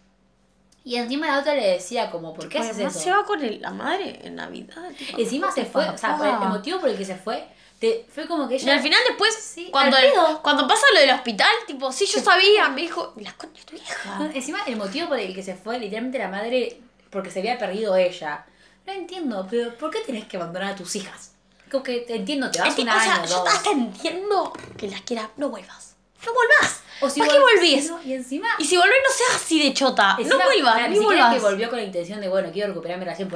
Y 0.85 0.97
encima 0.97 1.27
la 1.27 1.41
otra 1.41 1.55
le 1.55 1.67
decía 1.73 2.11
como, 2.11 2.33
¿por 2.33 2.49
qué 2.49 2.59
haces 2.59 2.79
eso? 2.79 2.99
se 2.99 3.11
va 3.11 3.25
con 3.25 3.43
el- 3.45 3.61
la 3.61 3.71
madre 3.71 4.21
en 4.23 4.37
Navidad. 4.37 4.91
tipo, 4.97 5.19
Encima 5.19 5.51
se 5.53 5.65
fue, 5.65 5.89
o 5.89 5.99
sea, 5.99 6.17
el 6.43 6.49
motivo 6.49 6.81
por 6.81 6.89
el 6.89 6.97
que 6.97 7.05
se 7.05 7.17
fue, 7.17 7.45
te, 7.81 8.07
fue 8.09 8.27
como 8.27 8.49
que 8.49 8.55
Y 8.55 8.59
ella... 8.59 8.75
al 8.75 8.81
final 8.81 9.01
después, 9.09 9.35
Sí, 9.35 9.69
cuando, 9.71 9.97
cuando 10.43 10.69
pasa 10.69 10.87
lo 10.95 11.01
del 11.01 11.11
hospital, 11.11 11.51
tipo, 11.67 11.91
sí, 11.93 12.07
yo 12.07 12.21
sabía, 12.21 12.69
me 12.69 12.83
dijo, 12.83 13.13
la 13.17 13.33
concha 13.33 13.63
tu 13.67 13.75
hija. 13.77 14.31
Encima 14.33 14.61
el 14.67 14.77
motivo 14.77 15.09
por 15.09 15.19
el 15.19 15.35
que 15.35 15.43
se 15.43 15.55
fue, 15.55 15.79
literalmente 15.79 16.19
la 16.19 16.29
madre, 16.29 16.81
porque 17.11 17.31
se 17.31 17.41
había 17.41 17.59
perdido 17.59 17.97
ella. 17.97 18.47
No 18.87 18.93
entiendo, 18.93 19.47
pero 19.51 19.75
¿por 19.77 19.91
qué 19.91 20.01
tenés 20.01 20.25
que 20.27 20.37
abandonar 20.37 20.73
a 20.73 20.77
tus 20.77 20.97
hijas? 20.97 21.33
Como 21.71 21.83
que 21.85 21.99
te 22.01 22.17
entiendo, 22.17 22.51
te 22.51 22.59
vas 22.61 22.77
Enti- 22.77 22.83
un 22.83 22.89
o 22.89 22.93
sea, 22.93 23.15
año, 23.17 23.27
yo 23.29 23.47
hasta 23.47 23.71
entiendo 23.71 24.53
que 24.77 24.89
las 24.89 25.03
quiera, 25.03 25.31
no 25.37 25.51
vuelvas. 25.51 25.95
No 26.27 26.33
vuelvas. 26.35 26.81
O 27.03 27.09
si 27.09 27.21
¿Para 27.21 27.33
qué 27.33 27.39
vol- 27.39 27.55
volvís? 27.55 27.89
no, 27.91 28.03
y 28.03 28.13
encima... 28.15 28.49
Y 28.59 28.65
si 28.65 28.77
volvés, 28.77 28.97
no 29.09 29.15
seas 29.15 29.37
así 29.43 29.63
de 29.63 29.73
chota. 29.73 30.17
encima, 30.19 30.37
no 30.39 30.45
vuelvas, 30.45 30.89
ni 30.91 30.99
ni 30.99 31.05
vuelvas. 31.05 31.35
que 31.35 31.41
volvió 31.41 31.69
con 31.71 31.79
la 31.79 31.85
intención 31.85 32.21
de, 32.21 32.29
bueno, 32.29 32.51
quiero 32.53 32.69
recuperar 32.69 32.99
mi 32.99 33.05
relación. 33.05 33.31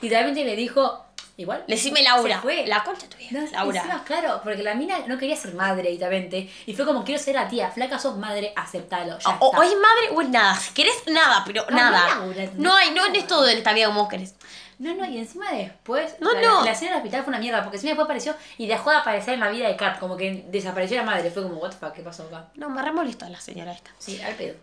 Literalmente 0.00 0.44
le 0.44 0.56
dijo, 0.56 1.05
igual... 1.36 1.64
Decime 1.68 2.02
Laura. 2.02 2.36
Se 2.36 2.40
fue. 2.42 2.66
La 2.66 2.82
concha 2.84 3.06
de 3.06 3.14
tu 3.14 3.34
No. 3.34 3.46
Laura. 3.50 3.80
encima, 3.80 4.04
claro, 4.04 4.40
porque 4.42 4.62
la 4.62 4.74
mina 4.74 4.98
no 5.06 5.18
quería 5.18 5.36
ser 5.36 5.54
madre 5.54 5.82
directamente. 5.82 6.50
Y 6.66 6.74
fue 6.74 6.84
como, 6.84 7.04
quiero 7.04 7.22
ser 7.22 7.34
la 7.34 7.48
tía, 7.48 7.70
flaca 7.70 7.98
sos 7.98 8.16
madre, 8.16 8.52
aceptalo. 8.56 9.18
Ya 9.18 9.36
O, 9.40 9.48
o 9.48 9.62
es 9.62 9.70
madre 9.70 10.10
o 10.14 10.20
es 10.22 10.28
nada. 10.28 10.54
Si 10.56 10.72
querés, 10.72 10.94
nada, 11.08 11.42
pero 11.46 11.64
No, 11.70 11.76
nada. 11.76 12.14
no, 12.16 12.26
Laura, 12.26 12.50
No 12.56 12.74
hay, 12.74 12.90
no 12.92 13.06
en 13.06 13.16
esto 13.16 13.42
de 13.42 13.54
esta 13.54 13.72
vida 13.72 13.86
como 13.86 14.00
vos 14.00 14.08
querés. 14.08 14.34
No, 14.78 14.94
no, 14.94 15.06
y 15.06 15.16
encima 15.18 15.50
después. 15.52 16.16
No, 16.20 16.34
la, 16.34 16.42
no. 16.42 16.64
La 16.64 16.72
escena 16.72 16.90
del 16.92 16.98
hospital 16.98 17.22
fue 17.22 17.30
una 17.30 17.38
mierda, 17.38 17.62
porque 17.62 17.76
encima 17.78 17.92
después 17.92 18.04
apareció 18.04 18.34
y 18.58 18.66
dejó 18.66 18.90
de 18.90 18.96
aparecer 18.96 19.32
en 19.34 19.40
la 19.40 19.48
vida 19.48 19.68
de 19.68 19.76
Kat, 19.76 19.98
como 19.98 20.18
que 20.18 20.44
desapareció 20.48 20.98
la 20.98 21.02
madre. 21.04 21.30
Fue 21.30 21.42
como, 21.42 21.54
what 21.56 21.70
the 21.70 21.76
fuck, 21.78 21.92
¿qué 21.94 22.02
pasó 22.02 22.24
acá? 22.24 22.48
No, 22.56 22.68
me 22.68 22.82
remolestó 22.82 23.26
la 23.28 23.40
señora 23.40 23.72
esta. 23.72 23.90
Sí, 23.98 24.20
al 24.20 24.34
pedo. 24.34 24.54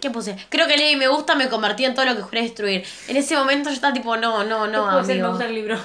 ¿Qué 0.00 0.08
puse? 0.10 0.36
Creo 0.48 0.66
que 0.66 0.76
leí 0.78 0.96
me 0.96 1.08
gusta, 1.08 1.34
me 1.34 1.48
convertí 1.50 1.84
en 1.84 1.92
todo 1.94 2.06
lo 2.06 2.14
que 2.16 2.22
juré 2.22 2.42
destruir. 2.42 2.86
En 3.08 3.16
ese 3.18 3.36
momento 3.36 3.68
yo 3.68 3.74
estaba 3.74 3.92
tipo, 3.92 4.16
no, 4.16 4.42
no, 4.44 4.66
no, 4.68 4.84
puede 4.90 5.04
ser, 5.04 5.06
me 5.06 5.12
amigo. 5.22 5.28
gusta 5.30 5.44
el 5.46 5.54
libro. 5.54 5.78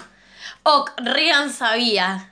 Ok, 0.64 0.92
Rian 0.98 1.52
sabía. 1.52 2.30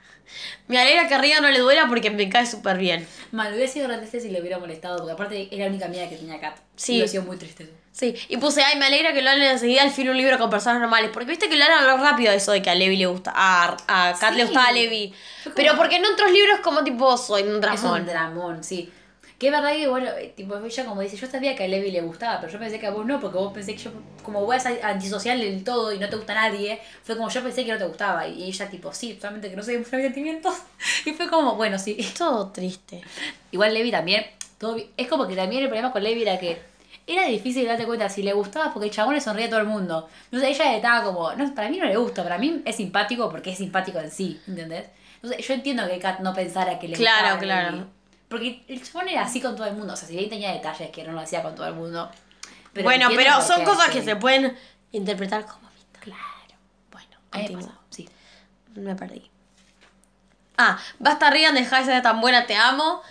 Me 0.66 0.78
alegra 0.80 1.06
que 1.08 1.14
a 1.14 1.18
Rian 1.18 1.42
no 1.42 1.50
le 1.50 1.58
duela 1.58 1.86
porque 1.88 2.10
me 2.10 2.28
cae 2.30 2.46
súper 2.46 2.78
bien. 2.78 3.06
Mal, 3.32 3.52
hubiera 3.52 3.70
sido 3.70 3.88
triste 3.98 4.20
si 4.20 4.30
le 4.30 4.40
hubiera 4.40 4.58
molestado, 4.58 4.96
porque 4.98 5.12
aparte 5.12 5.48
era 5.50 5.64
la 5.64 5.70
única 5.70 5.86
amiga 5.86 6.08
que 6.08 6.16
tenía 6.16 6.40
Kat. 6.40 6.56
Sí. 6.76 6.92
Y 6.92 6.96
hubiera 6.96 7.10
sido 7.10 7.22
muy 7.24 7.36
triste. 7.36 7.70
Sí, 7.92 8.14
y 8.30 8.38
puse, 8.38 8.62
ay, 8.62 8.78
me 8.78 8.86
alegra 8.86 9.12
que 9.12 9.20
lo 9.20 9.28
hagan 9.28 9.42
enseguida 9.42 9.82
al 9.82 9.90
fin 9.90 10.08
un 10.08 10.16
libro 10.16 10.38
con 10.38 10.48
personas 10.48 10.80
normales. 10.80 11.10
Porque 11.12 11.28
viste 11.28 11.50
que 11.50 11.56
lo 11.56 11.64
harán 11.64 11.86
lo 11.86 11.98
rápido 11.98 12.32
eso 12.32 12.52
de 12.52 12.62
que 12.62 12.70
a 12.70 12.74
Levi 12.74 12.96
le 12.96 13.04
gusta. 13.06 13.32
A, 13.34 13.76
a 13.86 14.14
Kat 14.18 14.30
Sí. 14.32 14.38
le 14.38 14.44
gustaba 14.44 14.68
a 14.68 14.72
Levi. 14.72 15.12
Pero 15.54 15.76
porque 15.76 15.96
en 15.96 16.06
otros 16.06 16.30
libros 16.32 16.60
como 16.60 16.82
tipo 16.84 17.18
soy 17.18 17.42
un 17.42 17.48
Es 17.48 17.54
un 17.56 17.60
dramón. 17.60 18.06
dramón, 18.06 18.64
sí. 18.64 18.90
Que 19.42 19.48
es 19.48 19.52
verdad 19.52 19.72
que, 19.72 19.88
bueno, 19.88 20.06
eh, 20.06 20.32
tipo, 20.36 20.56
ella 20.56 20.84
como 20.84 21.00
dice, 21.00 21.16
yo 21.16 21.26
sabía 21.26 21.56
que 21.56 21.64
a 21.64 21.66
Levi 21.66 21.90
le 21.90 22.00
gustaba, 22.00 22.40
pero 22.40 22.52
yo 22.52 22.60
pensé 22.60 22.78
que 22.78 22.86
a 22.86 22.90
vos 22.92 23.04
no, 23.04 23.18
porque 23.18 23.38
vos 23.38 23.52
pensé 23.52 23.72
que 23.72 23.82
yo, 23.82 23.90
como 24.22 24.46
vos 24.46 24.64
eres 24.64 24.84
antisocial 24.84 25.40
del 25.40 25.64
todo 25.64 25.92
y 25.92 25.98
no 25.98 26.08
te 26.08 26.14
gusta 26.14 26.32
nadie, 26.32 26.78
fue 27.02 27.16
como 27.16 27.28
yo 27.28 27.42
pensé 27.42 27.64
que 27.64 27.72
no 27.72 27.78
te 27.78 27.86
gustaba. 27.86 28.28
Y 28.28 28.44
ella, 28.44 28.70
tipo, 28.70 28.92
sí, 28.92 29.18
solamente 29.20 29.50
que 29.50 29.56
no 29.56 29.64
sé 29.64 29.76
mis 29.78 29.88
sentimientos. 29.88 30.54
Y 31.04 31.10
fue 31.10 31.28
como, 31.28 31.56
bueno, 31.56 31.76
sí. 31.76 31.96
Todo 32.16 32.50
triste. 32.52 33.00
Igual 33.50 33.74
Levi 33.74 33.90
también, 33.90 34.24
todo 34.58 34.76
es 34.96 35.08
como 35.08 35.26
que 35.26 35.34
también 35.34 35.64
el 35.64 35.68
problema 35.68 35.90
con 35.90 36.04
Levi 36.04 36.22
era 36.22 36.38
que 36.38 36.60
era 37.04 37.26
difícil 37.26 37.66
darte 37.66 37.84
cuenta 37.84 38.08
si 38.08 38.22
le 38.22 38.32
gustaba 38.34 38.72
porque 38.72 38.86
el 38.90 38.94
chabón 38.94 39.14
le 39.14 39.20
sonreía 39.20 39.48
a 39.48 39.50
todo 39.50 39.60
el 39.60 39.66
mundo. 39.66 40.08
Entonces 40.26 40.50
ella 40.50 40.76
estaba 40.76 41.02
como, 41.04 41.32
no, 41.32 41.52
para 41.52 41.68
mí 41.68 41.78
no 41.78 41.86
le 41.86 41.96
gusta, 41.96 42.22
para 42.22 42.38
mí 42.38 42.62
es 42.64 42.76
simpático 42.76 43.28
porque 43.28 43.50
es 43.50 43.58
simpático 43.58 43.98
en 43.98 44.12
sí, 44.12 44.40
¿entendés? 44.46 44.86
Entonces 45.16 45.44
yo 45.44 45.54
entiendo 45.54 45.88
que 45.88 45.98
Kat 45.98 46.20
no 46.20 46.32
pensara 46.32 46.78
que 46.78 46.86
le 46.86 46.94
Claro, 46.96 47.34
gustaba 47.36 47.38
a 47.38 47.70
claro. 47.70 47.86
Porque 48.32 48.64
el 48.66 48.82
chabón 48.82 49.10
era 49.10 49.22
así 49.22 49.42
con 49.42 49.54
todo 49.54 49.66
el 49.66 49.74
mundo, 49.74 49.92
o 49.92 49.96
sea, 49.96 50.08
si 50.08 50.16
bien 50.16 50.30
tenía 50.30 50.52
detalles 50.52 50.90
que 50.90 51.04
no 51.04 51.12
lo 51.12 51.20
hacía 51.20 51.42
con 51.42 51.54
todo 51.54 51.68
el 51.68 51.74
mundo. 51.74 52.10
pero 52.72 52.84
bueno, 52.84 53.08
pero 53.14 53.42
son 53.42 53.62
cosas 53.62 53.90
que 53.90 54.02
se 54.02 54.16
pueden 54.16 54.56
interpretar 54.90 55.44
como 55.44 55.68
amistad. 55.68 56.00
Claro. 56.00 56.54
Bueno, 56.90 57.16
Continúa. 57.30 57.78
sí. 57.90 58.08
Me 58.74 58.96
perdí. 58.96 59.30
Ah, 60.56 60.78
basta 60.98 61.28
Regan, 61.28 61.54
deja 61.54 61.80
de 61.80 61.84
ser 61.84 62.02
tan 62.02 62.22
buena, 62.22 62.46
te 62.46 62.56
amo. 62.56 63.02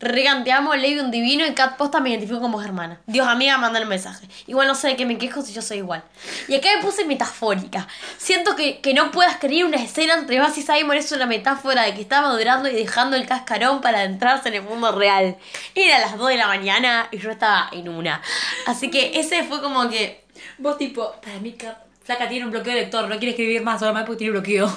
Regan, 0.00 0.44
te 0.44 0.52
amo, 0.52 0.74
Levi 0.74 0.98
un 0.98 1.10
divino 1.10 1.46
y 1.46 1.52
Cat 1.52 1.76
Posta 1.76 2.00
me 2.00 2.08
identifico 2.08 2.40
como 2.40 2.62
hermana. 2.62 3.00
Dios, 3.06 3.28
amiga, 3.28 3.58
manda 3.58 3.78
el 3.78 3.86
mensaje. 3.86 4.26
Igual 4.46 4.66
no 4.66 4.74
sé 4.74 4.88
de 4.88 4.96
qué 4.96 5.04
me 5.04 5.18
quejo 5.18 5.42
si 5.42 5.52
yo 5.52 5.60
soy 5.60 5.78
igual. 5.78 6.02
Y 6.48 6.54
acá 6.54 6.68
me 6.74 6.82
puse 6.82 7.04
metafórica. 7.04 7.86
Siento 8.16 8.56
que, 8.56 8.80
que 8.80 8.94
no 8.94 9.10
puedas 9.10 9.36
creer 9.36 9.66
una 9.66 9.76
escena 9.76 10.14
entre 10.14 10.40
Bass 10.40 10.56
y 10.56 10.62
Simon 10.62 10.96
es 10.96 11.12
una 11.12 11.26
metáfora 11.26 11.82
de 11.82 11.92
que 11.92 12.00
está 12.00 12.22
madurando 12.22 12.70
y 12.70 12.72
dejando 12.72 13.14
el 13.14 13.26
cascarón 13.26 13.82
para 13.82 13.98
adentrarse 13.98 14.48
en 14.48 14.54
el 14.54 14.62
mundo 14.62 14.90
real. 14.90 15.36
Era 15.74 15.98
las 15.98 16.16
2 16.16 16.28
de 16.30 16.36
la 16.38 16.46
mañana 16.46 17.08
y 17.10 17.18
yo 17.18 17.30
estaba 17.30 17.68
en 17.70 17.90
una. 17.90 18.22
Así 18.66 18.90
que 18.90 19.20
ese 19.20 19.44
fue 19.44 19.60
como 19.60 19.86
que... 19.90 20.24
Vos 20.56 20.78
tipo, 20.78 21.12
para 21.20 21.38
mí 21.40 21.52
Kat 21.52 21.76
Flaca 22.02 22.26
tiene 22.26 22.46
un 22.46 22.50
bloqueo 22.50 22.74
de 22.74 22.80
lector, 22.80 23.06
no 23.06 23.18
quiere 23.18 23.32
escribir 23.32 23.62
más, 23.62 23.80
solo 23.80 23.92
más 23.92 24.04
porque 24.04 24.20
tiene 24.20 24.32
bloqueo. 24.32 24.72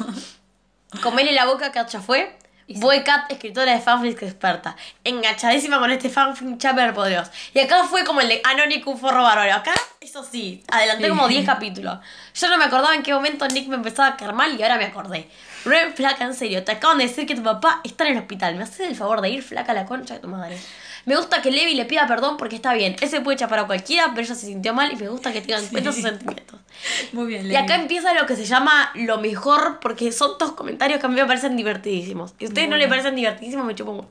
Comele 1.01 1.31
la 1.31 1.45
boca, 1.45 1.71
Kat 1.71 1.89
ya 1.89 2.01
fue. 2.01 2.42
Y 2.67 2.75
sí. 2.75 2.79
Voy 2.81 3.03
Kat, 3.03 3.31
escritora 3.31 3.73
de 3.73 3.79
fanfics 3.81 4.23
experta. 4.23 4.75
Enganchadísima 5.03 5.79
con 5.79 5.91
este 5.91 6.09
fanfic 6.09 6.57
chaper 6.57 6.93
por 6.93 7.07
Dios. 7.07 7.29
Y 7.53 7.59
acá 7.59 7.83
fue 7.85 8.03
como 8.05 8.21
el 8.21 8.29
de 8.29 8.41
Anonic 8.43 8.85
un 8.87 8.97
forro 8.97 9.21
bárbaro. 9.23 9.53
Acá, 9.53 9.73
eso 9.99 10.23
sí, 10.23 10.63
adelanté 10.71 11.03
Sí. 11.05 11.09
como 11.09 11.27
10 11.27 11.45
capítulos. 11.45 11.99
Yo 12.33 12.49
no 12.49 12.57
me 12.57 12.65
acordaba 12.65 12.95
en 12.95 13.03
qué 13.03 13.13
momento 13.13 13.47
Nick 13.47 13.67
me 13.67 13.75
empezaba 13.75 14.09
a 14.09 14.17
caer 14.17 14.33
mal 14.33 14.57
y 14.57 14.63
ahora 14.63 14.77
me 14.77 14.85
acordé. 14.85 15.29
Ren, 15.65 15.93
flaca, 15.93 16.23
en 16.25 16.33
serio, 16.33 16.63
te 16.63 16.73
acaban 16.73 16.97
de 16.97 17.07
decir 17.07 17.25
que 17.25 17.35
tu 17.35 17.43
papá 17.43 17.79
está 17.83 18.05
en 18.05 18.13
el 18.13 18.17
hospital. 18.19 18.55
¿Me 18.55 18.63
haces 18.63 18.81
el 18.81 18.95
favor 18.95 19.21
de 19.21 19.29
ir, 19.29 19.43
flaca, 19.43 19.71
a 19.71 19.75
la 19.75 19.85
concha 19.85 20.15
de 20.15 20.19
tu 20.19 20.27
madre? 20.27 20.57
Me 21.05 21.15
gusta 21.15 21.41
que 21.41 21.51
Levi 21.51 21.73
le 21.73 21.85
pida 21.85 22.07
perdón 22.07 22.37
porque 22.37 22.55
está 22.55 22.73
bien. 22.73 22.95
Ese 23.01 23.21
puede 23.21 23.37
chapar 23.37 23.59
a 23.59 23.67
cualquiera, 23.67 24.09
pero 24.09 24.21
ella 24.21 24.35
se 24.35 24.45
sintió 24.45 24.73
mal 24.73 24.91
y 24.93 24.95
me 24.95 25.09
gusta 25.09 25.33
que 25.33 25.41
tengan 25.41 25.63
en 25.63 25.69
cuenta 25.69 25.91
sus 25.91 26.03
sentimientos. 26.03 26.59
Muy 27.11 27.27
bien, 27.27 27.51
Y 27.51 27.55
acá 27.55 27.75
empieza 27.75 28.13
lo 28.13 28.25
que 28.25 28.35
se 28.35 28.45
llama 28.45 28.91
lo 28.95 29.19
mejor, 29.19 29.79
porque 29.79 30.11
son 30.11 30.37
todos 30.37 30.53
comentarios 30.53 30.99
que 30.99 31.05
a 31.05 31.09
mí 31.09 31.15
me 31.15 31.25
parecen 31.25 31.55
divertidísimos. 31.57 32.33
Y 32.39 32.45
a 32.45 32.47
ustedes 32.47 32.69
no 32.69 32.77
les 32.77 32.87
parecen 32.87 33.15
divertidísimos, 33.15 33.65
me 33.65 33.75
chupo 33.75 33.91
un. 33.91 34.07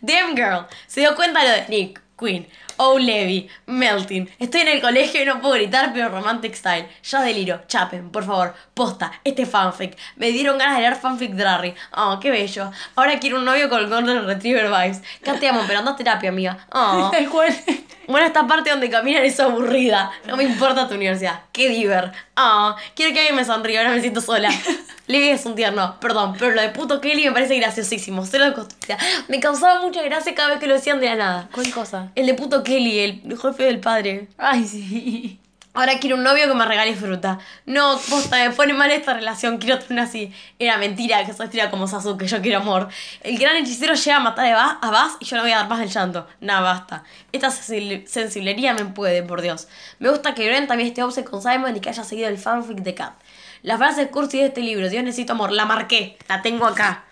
Damn 0.00 0.34
girl, 0.34 0.66
se 0.86 1.00
dio 1.00 1.14
cuenta 1.14 1.44
lo 1.44 1.50
de 1.50 1.66
Nick, 1.68 2.00
Queen, 2.18 2.48
Oh 2.76 2.98
Levy, 2.98 3.48
Melting. 3.66 4.30
Estoy 4.38 4.62
en 4.62 4.68
el 4.68 4.80
colegio 4.80 5.22
y 5.22 5.24
no 5.24 5.40
puedo 5.40 5.54
gritar, 5.54 5.92
pero 5.92 6.08
romantic 6.08 6.54
style. 6.54 6.88
Ya 7.02 7.22
deliro, 7.22 7.62
chapen, 7.66 8.10
por 8.10 8.24
favor, 8.24 8.54
posta, 8.74 9.12
este 9.24 9.46
fanfic. 9.46 9.96
Me 10.16 10.30
dieron 10.30 10.58
ganas 10.58 10.76
de 10.76 10.82
leer 10.82 10.96
fanfic 10.96 11.32
Drarry. 11.32 11.74
Oh, 11.96 12.18
qué 12.20 12.30
bello. 12.30 12.70
Ahora 12.94 13.18
quiero 13.18 13.38
un 13.38 13.44
novio 13.44 13.68
con 13.68 13.88
Golden 13.88 14.26
Retriever 14.26 14.68
Vibes. 14.68 15.02
Kat, 15.22 15.38
te 15.38 15.48
amo, 15.48 15.62
pero 15.66 15.80
anda 15.80 15.92
a 15.92 15.96
terapia, 15.96 16.30
amiga. 16.30 16.66
Oh. 16.72 17.10
Bueno, 18.08 18.26
esta 18.26 18.46
parte 18.46 18.70
donde 18.70 18.90
caminan 18.90 19.24
es 19.24 19.38
aburrida. 19.40 20.10
No 20.26 20.36
me 20.36 20.44
importa 20.44 20.88
tu 20.88 20.94
universidad. 20.94 21.42
Qué 21.52 21.68
diver. 21.68 22.12
Ah, 22.36 22.76
quiero 22.94 23.12
que 23.12 23.20
alguien 23.20 23.36
me 23.36 23.44
sonríe, 23.44 23.78
ahora 23.78 23.90
me 23.90 24.00
siento 24.00 24.20
sola. 24.20 24.50
Levi 25.06 25.28
es 25.28 25.44
un 25.44 25.54
tierno, 25.54 25.98
perdón, 26.00 26.36
pero 26.38 26.52
lo 26.52 26.62
de 26.62 26.70
puto 26.70 27.00
Kelly 27.00 27.24
me 27.24 27.32
parece 27.32 27.56
graciosísimo. 27.56 28.24
Cero 28.24 28.46
de 28.46 28.52
construcción. 28.54 28.98
Me 29.28 29.40
causaba 29.40 29.80
mucha 29.80 30.02
gracia 30.02 30.34
cada 30.34 30.50
vez 30.50 30.60
que 30.60 30.66
lo 30.66 30.74
decían 30.74 31.00
de 31.00 31.06
la 31.06 31.16
nada. 31.16 31.48
¿Cuál 31.52 31.70
cosa? 31.70 32.10
El 32.14 32.26
de 32.26 32.34
puto 32.34 32.62
Kelly, 32.62 32.98
el 33.00 33.38
jefe 33.38 33.64
del 33.64 33.80
padre. 33.80 34.28
Ay, 34.38 34.64
sí. 34.66 35.41
Ahora 35.74 35.98
quiero 35.98 36.16
un 36.16 36.22
novio 36.22 36.46
que 36.48 36.54
me 36.54 36.66
regale 36.66 36.94
fruta. 36.94 37.38
No, 37.64 37.98
posta, 38.10 38.36
me 38.36 38.50
pone 38.50 38.74
mal 38.74 38.90
esta 38.90 39.14
relación, 39.14 39.56
quiero 39.56 39.78
tener 39.78 40.04
así. 40.04 40.30
Era 40.58 40.76
mentira, 40.76 41.24
que 41.24 41.32
soy 41.32 41.48
tira 41.48 41.70
como 41.70 41.88
Sasuke, 41.88 42.26
yo 42.26 42.42
quiero 42.42 42.58
amor. 42.58 42.88
El 43.22 43.38
gran 43.38 43.56
hechicero 43.56 43.94
llega 43.94 44.16
a 44.16 44.20
matar 44.20 44.46
a 44.46 44.54
Bas, 44.54 44.76
a 44.82 44.90
Bas 44.90 45.12
y 45.20 45.24
yo 45.24 45.36
no 45.36 45.42
voy 45.44 45.52
a 45.52 45.56
dar 45.56 45.68
más 45.70 45.78
del 45.78 45.88
llanto. 45.88 46.26
Nada, 46.40 46.60
basta. 46.60 47.04
Esta 47.32 47.50
sensiblería 47.50 48.74
me 48.74 48.84
puede, 48.84 49.22
por 49.22 49.40
Dios. 49.40 49.66
Me 49.98 50.10
gusta 50.10 50.34
que 50.34 50.46
Bren 50.46 50.66
también 50.66 50.88
esté 50.88 51.02
obse 51.02 51.24
con 51.24 51.40
Simon 51.40 51.74
y 51.76 51.80
que 51.80 51.88
haya 51.88 52.04
seguido 52.04 52.28
el 52.28 52.36
fanfic 52.36 52.78
de 52.80 52.94
Kat. 52.94 53.14
La 53.62 53.78
frase 53.78 54.08
cursi 54.08 54.38
de 54.40 54.46
este 54.46 54.60
libro, 54.60 54.90
Dios 54.90 55.02
necesito 55.04 55.32
amor, 55.32 55.52
la 55.52 55.64
marqué, 55.64 56.18
la 56.28 56.42
tengo 56.42 56.66
acá. 56.66 57.04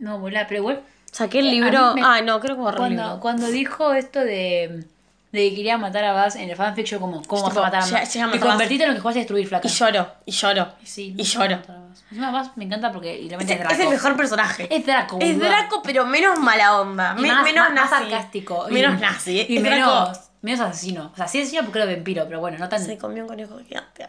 No, 0.00 0.18
bola, 0.18 0.46
pero 0.48 0.60
igual. 0.60 0.82
Saqué 1.12 1.38
el 1.38 1.46
Eh, 1.48 1.50
libro. 1.52 1.94
me- 1.94 2.02
Ah, 2.02 2.20
no, 2.22 2.40
creo 2.40 2.56
que 2.56 2.62
borré 2.62 2.76
el 2.76 2.78
Cuando, 2.80 3.02
libro. 3.02 3.20
cuando 3.20 3.46
dijo 3.48 3.92
esto 3.92 4.18
de, 4.20 4.84
de 5.32 5.48
que 5.50 5.56
quería 5.56 5.78
matar 5.78 6.04
a 6.04 6.24
Buzz 6.24 6.36
en 6.36 6.48
el 6.50 6.56
fanfic, 6.56 6.86
yo 6.86 7.00
como, 7.00 7.22
¿cómo 7.24 7.42
vas 7.44 7.56
a 7.56 7.60
matar 7.62 7.82
a 7.82 7.86
Buzz? 7.86 8.14
Buzz. 8.16 8.40
convertite 8.40 8.84
en 8.84 8.90
lo 8.90 8.94
que 8.96 9.00
juegas 9.00 9.16
a 9.16 9.20
destruir, 9.20 9.48
flaca. 9.48 9.66
Y 9.66 9.70
lloro, 9.70 10.08
y 10.26 10.30
lloro. 10.32 10.68
Sí, 10.84 11.14
y 11.16 11.22
lloro. 11.22 11.58
Encima 12.10 12.30
Buzz 12.30 12.50
me 12.56 12.64
encanta 12.64 12.92
porque 12.92 13.14
literalmente 13.18 13.54
Es, 13.54 13.58
es, 13.58 13.64
Draco. 13.66 13.74
es 13.74 13.80
el 13.80 13.88
mejor 13.88 14.16
personaje. 14.16 14.68
Es 14.76 14.84
Draco, 14.86 15.18
Es. 15.20 15.38
Draco, 15.38 15.80
pero 15.82 16.04
menos 16.06 16.38
mala 16.38 16.80
onda. 16.80 17.14
Menos 17.14 17.72
nazi. 17.72 17.88
sarcástico. 17.88 18.66
Menos 18.70 19.00
nazi. 19.00 19.46
Y 19.48 19.58
menos, 19.60 19.88
Draco. 20.10 20.20
menos 20.42 20.60
asesino. 20.60 21.10
O 21.12 21.16
sea, 21.16 21.26
sí 21.26 21.40
asesino 21.40 21.62
porque 21.64 21.80
era 21.80 21.90
vampiro, 21.90 22.24
pero 22.26 22.40
bueno, 22.40 22.58
no 22.58 22.68
tan... 22.68 22.84
Se 22.84 22.98
comió 22.98 23.22
un 23.22 23.28
conejo 23.28 23.58
gigante. 23.66 24.06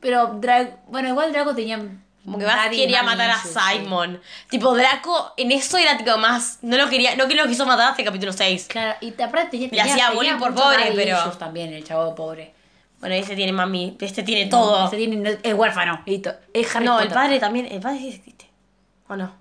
Pero, 0.00 0.40
Dra- 0.40 0.76
bueno, 0.86 1.08
igual 1.08 1.32
Draco 1.32 1.54
tenía... 1.54 1.80
Como 2.26 2.38
que 2.38 2.44
más 2.44 2.68
quería 2.68 3.02
matar 3.02 3.30
a 3.30 3.38
sí. 3.38 3.48
Simon. 3.78 4.20
Tipo, 4.50 4.74
Draco 4.76 5.32
en 5.38 5.52
eso 5.52 5.78
era 5.78 5.96
tipo 5.96 6.18
más. 6.18 6.58
No 6.60 6.76
lo 6.76 6.88
quería. 6.90 7.16
No 7.16 7.26
que 7.28 7.34
lo 7.34 7.46
quiso 7.46 7.64
matar 7.64 7.88
hasta 7.90 8.02
el 8.02 8.06
capítulo 8.08 8.32
6. 8.34 8.66
Claro, 8.68 8.96
y 9.00 9.12
te- 9.12 9.22
aparte 9.22 9.56
tenía, 9.58 9.68
Le 9.84 9.90
hacía 9.90 10.10
bullying 10.10 10.38
por 10.38 10.54
pobre, 10.54 10.92
pero- 10.94 11.30
también, 11.38 11.72
el 11.72 11.82
chavo 11.84 12.14
pobre. 12.14 12.52
Bueno, 13.00 13.14
este 13.14 13.34
tiene 13.36 13.52
mami. 13.52 13.96
Este 14.00 14.22
tiene 14.22 14.46
todo. 14.50 14.84
Este 14.84 14.96
tiene, 14.98 15.38
es 15.42 15.54
huérfano, 15.54 16.02
listo. 16.04 16.34
Es 16.52 16.74
Harry 16.76 16.84
no, 16.84 17.00
el 17.00 17.08
padre 17.08 17.38
también. 17.38 17.66
El 17.70 17.80
padre 17.80 17.98
sí 18.00 18.08
existe. 18.08 18.50
¿O 19.08 19.16
no? 19.16 19.32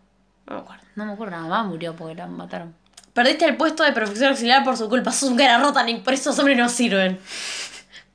No 0.47 0.55
me 0.55 0.59
acuerdo. 0.61 0.83
No 0.95 1.05
me 1.05 1.13
acuerdo, 1.13 1.31
nada 1.37 1.47
más 1.49 1.65
murió 1.65 1.95
porque 1.95 2.15
la 2.15 2.27
mataron. 2.27 2.75
Perdiste 3.13 3.45
el 3.45 3.55
puesto 3.57 3.83
de 3.83 3.93
profesor 3.93 4.27
auxiliar 4.27 4.63
por 4.63 4.77
su 4.77 4.87
culpa. 4.89 5.11
Sos 5.11 5.29
un 5.31 5.37
cara 5.37 5.57
rota, 5.57 5.81
Nick. 5.83 6.03
Por 6.03 6.13
eso 6.13 6.29
esos 6.29 6.39
hombres 6.39 6.57
no 6.57 6.69
sirven. 6.69 7.19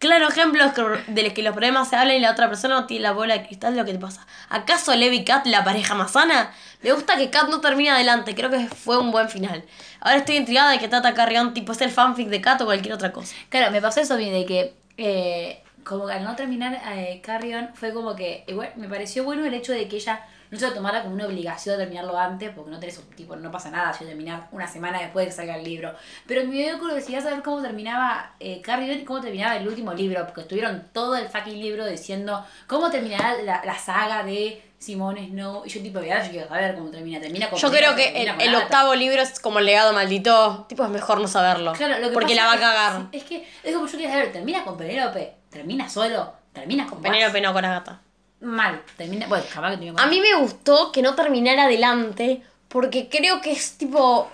Claro 0.00 0.28
ejemplo 0.28 0.64
es 0.64 0.72
que- 0.72 1.12
de 1.12 1.22
los 1.22 1.34
que 1.34 1.42
los 1.42 1.52
problemas 1.52 1.90
se 1.90 1.94
hablan 1.94 2.16
y 2.16 2.20
la 2.20 2.30
otra 2.32 2.48
persona 2.48 2.74
no 2.80 2.86
tiene 2.86 3.02
la 3.02 3.12
bola 3.12 3.34
de 3.34 3.46
cristal 3.46 3.74
de 3.74 3.80
lo 3.80 3.84
que 3.86 3.92
te 3.92 3.98
pasa. 3.98 4.26
¿Acaso 4.48 4.96
Levi 4.96 5.18
y 5.18 5.24
Kat 5.26 5.44
la 5.46 5.62
pareja 5.62 5.94
más 5.94 6.12
sana? 6.12 6.52
Me 6.82 6.90
gusta 6.92 7.18
que 7.18 7.28
Kat 7.28 7.50
no 7.50 7.60
termine 7.60 7.90
adelante, 7.90 8.34
creo 8.34 8.48
que 8.48 8.66
fue 8.66 8.96
un 8.96 9.12
buen 9.12 9.28
final. 9.28 9.62
Ahora 10.00 10.16
estoy 10.16 10.36
intrigada 10.38 10.70
de 10.70 10.78
que 10.78 10.88
Tata 10.88 11.12
Carrión 11.12 11.52
tipo 11.52 11.72
es 11.72 11.82
el 11.82 11.90
fanfic 11.90 12.28
de 12.28 12.40
Kat 12.40 12.62
o 12.62 12.64
cualquier 12.64 12.94
otra 12.94 13.12
cosa. 13.12 13.36
Claro, 13.50 13.70
me 13.72 13.82
pasó 13.82 14.00
eso 14.00 14.16
bien 14.16 14.32
de 14.32 14.46
que, 14.46 14.74
eh, 14.96 15.62
como 15.84 16.06
que 16.06 16.14
al 16.14 16.24
no 16.24 16.34
terminar 16.34 16.80
eh, 16.94 17.20
Carrion, 17.22 17.68
fue 17.74 17.92
como 17.92 18.16
que, 18.16 18.44
igual, 18.46 18.72
me 18.76 18.88
pareció 18.88 19.22
bueno 19.24 19.44
el 19.44 19.52
hecho 19.52 19.72
de 19.72 19.86
que 19.86 19.96
ella 19.96 20.26
no 20.50 20.58
se 20.58 20.66
lo 20.66 20.72
tomara 20.74 21.02
como 21.02 21.14
una 21.14 21.26
obligación 21.26 21.76
de 21.76 21.84
terminarlo 21.84 22.18
antes, 22.18 22.50
porque 22.54 22.70
no 22.70 22.80
tenés 22.80 22.98
un 22.98 23.04
tipo, 23.10 23.36
no 23.36 23.50
pasa 23.50 23.70
nada 23.70 23.92
si 23.92 24.04
lo 24.04 24.08
terminar 24.10 24.48
una 24.52 24.66
semana 24.66 24.98
después 25.00 25.24
de 25.24 25.30
que 25.30 25.36
salga 25.36 25.56
el 25.56 25.64
libro. 25.64 25.94
Pero 26.26 26.44
me 26.46 26.54
dio 26.56 26.78
curiosidad 26.78 27.22
saber 27.22 27.42
cómo 27.42 27.62
terminaba 27.62 28.32
eh, 28.40 28.60
Carrion 28.60 28.98
y 28.98 29.04
cómo 29.04 29.20
terminaba 29.20 29.56
el 29.56 29.66
último 29.68 29.92
libro, 29.94 30.24
porque 30.26 30.40
estuvieron 30.42 30.84
todo 30.92 31.16
el 31.16 31.28
fucking 31.28 31.60
libro 31.60 31.86
diciendo 31.86 32.44
cómo 32.66 32.90
terminará 32.90 33.40
la, 33.42 33.62
la 33.64 33.78
saga 33.78 34.24
de 34.24 34.62
Simone 34.78 35.28
Snow. 35.28 35.62
Y 35.66 35.68
yo 35.68 35.82
tipo, 35.82 36.00
"Verdad, 36.00 36.24
yo 36.24 36.30
quiero 36.30 36.48
saber 36.48 36.74
cómo 36.74 36.90
termina. 36.90 37.20
Termina 37.20 37.50
con 37.50 37.58
Yo 37.58 37.70
creo 37.70 37.94
que 37.94 38.08
el, 38.22 38.28
el 38.28 38.28
Agatha". 38.30 38.58
octavo 38.64 38.94
libro 38.94 39.20
es 39.22 39.38
como 39.38 39.58
el 39.58 39.66
legado 39.66 39.92
maldito. 39.92 40.64
Tipo, 40.68 40.84
es 40.84 40.90
mejor 40.90 41.20
no 41.20 41.28
saberlo. 41.28 41.72
Claro, 41.74 41.98
lo 41.98 42.08
que 42.08 42.14
porque 42.14 42.34
pasa 42.34 42.36
la 42.36 42.46
va 42.46 42.52
a 42.52 42.54
es- 42.54 42.60
cagar. 42.60 43.02
Es 43.12 43.24
que 43.24 43.46
es 43.62 43.74
como 43.74 43.86
yo 43.86 43.92
quería 43.92 44.10
saber, 44.10 44.32
¿termina 44.32 44.64
con 44.64 44.76
Penélope? 44.78 45.34
¿Termina 45.50 45.88
solo? 45.88 46.32
¿Termina 46.54 46.86
con? 46.86 47.02
Penélope 47.02 47.40
no 47.42 47.52
con 47.52 47.64
Agatha. 47.64 48.00
Mal. 48.40 48.82
Termina, 48.96 49.26
bueno, 49.26 49.44
capaz 49.52 49.70
que 49.70 49.76
termina 49.76 49.92
con 49.92 50.02
A 50.02 50.06
mí 50.06 50.20
me 50.20 50.34
gustó 50.40 50.90
que 50.92 51.02
no 51.02 51.14
terminara 51.14 51.64
adelante 51.64 52.42
porque 52.68 53.08
creo 53.08 53.40
que 53.40 53.52
es 53.52 53.76
tipo 53.76 54.30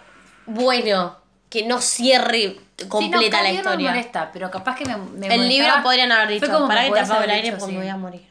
bueno 0.47 1.17
que 1.49 1.67
no 1.67 1.81
cierre 1.81 2.57
completa 2.89 3.19
Sí, 3.19 3.25
no, 3.25 3.31
la 3.31 3.31
Carrion 3.31 3.53
me 3.55 3.59
historia. 3.61 3.91
molesta, 3.91 4.31
pero 4.33 4.51
capaz 4.51 4.77
que 4.77 4.85
me, 4.85 4.97
me 4.97 5.35
el 5.35 5.49
libro 5.49 5.73
podrían 5.83 6.13
haber 6.13 6.29
dicho, 6.41 6.51
como 6.53 6.69
para 6.69 6.91
que 6.91 7.01
apague 7.01 7.25
el 7.25 7.31
aire 7.31 7.51
porque 7.53 7.67
sí. 7.67 7.73
me 7.73 7.79
voy 7.79 7.89
a 7.89 7.97
morir. 7.97 8.23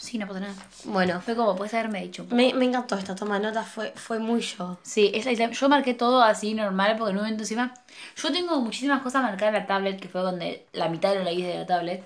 Sí, 0.00 0.16
no 0.16 0.26
pasa 0.26 0.40
nada. 0.40 0.54
Bueno, 0.84 1.20
Fue 1.20 1.36
como, 1.36 1.54
puedes 1.54 1.74
haberme 1.74 2.00
dicho. 2.00 2.26
me, 2.30 2.54
me 2.54 2.64
encantó 2.64 2.96
esta 2.96 3.14
toma 3.14 3.38
de 3.38 3.44
notas, 3.46 3.68
fue, 3.68 3.92
fue 3.94 4.18
muy 4.18 4.40
yo. 4.40 4.78
Sí, 4.82 5.12
esa 5.14 5.30
yo 5.30 5.68
marqué 5.68 5.92
todo 5.92 6.22
así 6.22 6.54
normal 6.54 6.96
porque 6.96 7.10
en 7.10 7.16
un 7.18 7.22
momento 7.24 7.42
encima. 7.42 7.74
Yo 8.16 8.32
tengo 8.32 8.58
muchísimas 8.60 9.02
cosas 9.02 9.22
marcadas 9.22 9.54
en 9.54 9.60
la 9.60 9.66
tablet, 9.66 10.00
que 10.00 10.08
fue 10.08 10.22
donde 10.22 10.64
la 10.72 10.88
mitad 10.88 11.14
lo 11.14 11.22
leí 11.22 11.42
de 11.42 11.58
la 11.58 11.66
tablet. 11.66 12.02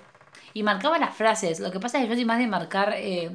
Y 0.55 0.63
marcaba 0.63 0.97
las 0.97 1.13
frases. 1.13 1.59
Lo 1.59 1.69
que 1.69 1.79
pasa 1.79 1.97
es 1.99 2.05
que 2.05 2.09
yo 2.09 2.15
soy 2.15 2.25
más 2.25 2.39
de 2.39 2.47
marcar 2.47 2.93
eh, 2.95 3.29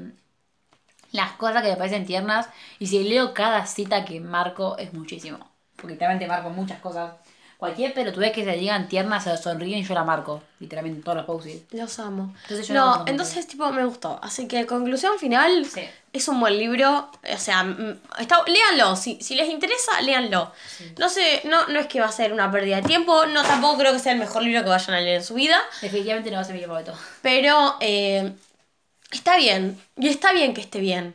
las 1.13 1.33
cosas 1.33 1.63
que 1.63 1.69
me 1.69 1.77
parecen 1.77 2.07
tiernas. 2.07 2.49
Y 2.79 2.87
si 2.87 3.05
leo 3.05 3.35
cada 3.35 3.67
cita 3.67 4.05
que 4.05 4.21
marco 4.21 4.77
es 4.79 4.93
muchísimo. 4.93 5.39
Porque 5.77 5.93
literalmente 5.95 6.27
marco 6.27 6.51
muchas 6.51 6.81
cosas. 6.81 7.13
Cualquier 7.59 7.93
pelotudez 7.93 8.33
que 8.33 8.43
se 8.43 8.53
digan 8.53 8.89
tiernas 8.89 9.25
se 9.25 9.37
sonríen 9.37 9.81
y 9.81 9.85
yo 9.85 9.93
la 9.93 10.03
marco. 10.03 10.43
Literalmente 10.61 10.99
en 10.99 11.03
todos 11.05 11.17
los 11.19 11.27
posts. 11.27 11.73
Los 11.73 11.99
amo. 11.99 12.33
Entonces 12.43 12.67
yo 12.69 12.75
no 12.75 12.97
no, 12.97 13.05
entonces 13.07 13.47
tipo 13.47 13.71
me 13.71 13.85
gustó. 13.85 14.19
Así 14.23 14.49
que 14.49 14.65
conclusión 14.67 15.19
final, 15.19 15.67
Sí. 15.67 15.83
Es 16.13 16.29
un 16.29 16.41
buen 16.41 16.59
libro. 16.59 17.11
O 17.33 17.39
sea, 17.39 17.63
mm, 17.63 18.01
está, 18.19 18.43
léanlo. 18.47 18.97
Si, 18.97 19.21
si 19.21 19.35
les 19.35 19.49
interesa, 19.49 20.01
léanlo. 20.03 20.53
No 20.99 21.09
sé, 21.09 21.43
no, 21.45 21.67
no 21.69 21.79
es 21.81 21.87
que 21.87 22.01
va 22.01 22.07
a 22.07 22.13
ser 22.13 22.33
una 22.33 22.51
pérdida 22.51 22.77
de 22.77 22.83
tiempo. 22.83 23.27
No 23.27 23.43
tampoco 23.43 23.79
creo 23.79 23.93
que 23.93 23.99
sea 23.99 24.13
el 24.13 24.19
mejor 24.19 24.43
libro 24.43 24.63
que 24.63 24.71
vayan 24.71 24.95
a 24.95 25.01
leer 25.01 25.17
en 25.17 25.25
su 25.25 25.35
vida. 25.35 25.61
Definitivamente 25.81 26.31
no 26.31 26.37
va 26.37 26.43
a 26.43 26.45
ser 26.45 26.57
mi 26.57 26.63
favorito. 26.63 26.95
Pero 27.23 27.77
eh, 27.81 28.33
está 29.11 29.37
bien. 29.37 29.81
Y 29.97 30.09
está 30.09 30.33
bien 30.33 30.55
que 30.55 30.61
esté 30.61 30.81
bien. 30.81 31.15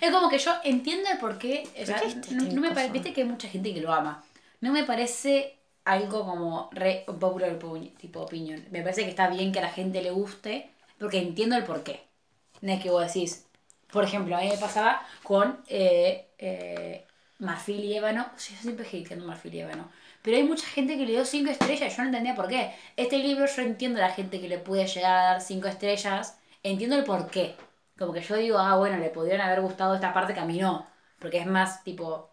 Es 0.00 0.10
como 0.10 0.28
que 0.28 0.38
yo 0.38 0.52
entiendo 0.64 1.10
el 1.10 1.18
porqué. 1.18 1.66
O 1.80 1.86
sea, 1.86 2.00
qué 2.00 2.08
este 2.08 2.34
no, 2.34 2.44
no 2.44 2.60
me 2.60 2.70
parece. 2.70 2.92
Viste 2.92 3.12
que 3.12 3.22
hay 3.22 3.28
mucha 3.28 3.48
gente 3.48 3.72
que 3.72 3.80
lo 3.80 3.92
ama. 3.92 4.22
No 4.60 4.72
me 4.72 4.84
parece 4.84 5.56
algo 5.84 6.24
como 6.24 6.68
re 6.72 7.04
popular 7.18 7.58
tipo 7.98 8.20
opinion. 8.20 8.64
Me 8.70 8.82
parece 8.82 9.04
que 9.04 9.10
está 9.10 9.28
bien 9.28 9.52
que 9.52 9.60
a 9.60 9.62
la 9.62 9.72
gente 9.72 10.02
le 10.02 10.10
guste. 10.10 10.70
Porque 10.98 11.18
entiendo 11.18 11.56
el 11.56 11.64
porqué. 11.64 12.02
No 12.60 12.72
es 12.72 12.82
que 12.82 12.90
vos 12.90 13.06
decís. 13.06 13.44
Por 13.94 14.02
ejemplo, 14.02 14.36
a 14.36 14.40
mí 14.40 14.48
me 14.48 14.58
pasaba 14.58 15.06
con 15.22 15.60
eh, 15.68 16.26
eh, 16.38 17.06
Marfil 17.38 17.84
y 17.84 17.96
Ébano. 17.96 18.26
Yo 18.32 18.56
siempre 18.60 18.86
hateando 18.86 19.24
Marfil 19.24 19.54
y 19.54 19.60
Ébano. 19.60 19.88
Pero 20.20 20.36
hay 20.36 20.42
mucha 20.42 20.66
gente 20.66 20.96
que 20.96 21.06
le 21.06 21.12
dio 21.12 21.24
5 21.24 21.50
estrellas. 21.50 21.92
y 21.92 21.96
Yo 21.96 22.02
no 22.02 22.08
entendía 22.08 22.34
por 22.34 22.48
qué. 22.48 22.74
Este 22.96 23.18
libro 23.18 23.46
yo 23.46 23.62
entiendo 23.62 24.00
a 24.00 24.08
la 24.08 24.12
gente 24.12 24.40
que 24.40 24.48
le 24.48 24.58
puede 24.58 24.86
llegar 24.88 25.12
a 25.12 25.24
dar 25.24 25.40
5 25.40 25.68
estrellas. 25.68 26.36
Entiendo 26.64 26.96
el 26.96 27.04
por 27.04 27.30
qué. 27.30 27.54
Como 27.96 28.12
que 28.12 28.20
yo 28.20 28.34
digo, 28.36 28.58
ah, 28.58 28.76
bueno, 28.76 28.96
le 28.98 29.10
podrían 29.10 29.40
haber 29.40 29.60
gustado 29.60 29.94
esta 29.94 30.12
parte 30.12 30.34
que 30.34 30.40
a 30.40 30.44
mí 30.44 30.58
no. 30.58 30.86
Porque 31.20 31.38
es 31.38 31.46
más, 31.46 31.84
tipo, 31.84 32.30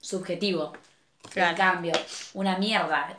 subjetivo. 0.00 0.72
Claro. 1.30 1.50
En 1.50 1.56
cambio, 1.56 1.92
una 2.34 2.58
mierda 2.58 3.16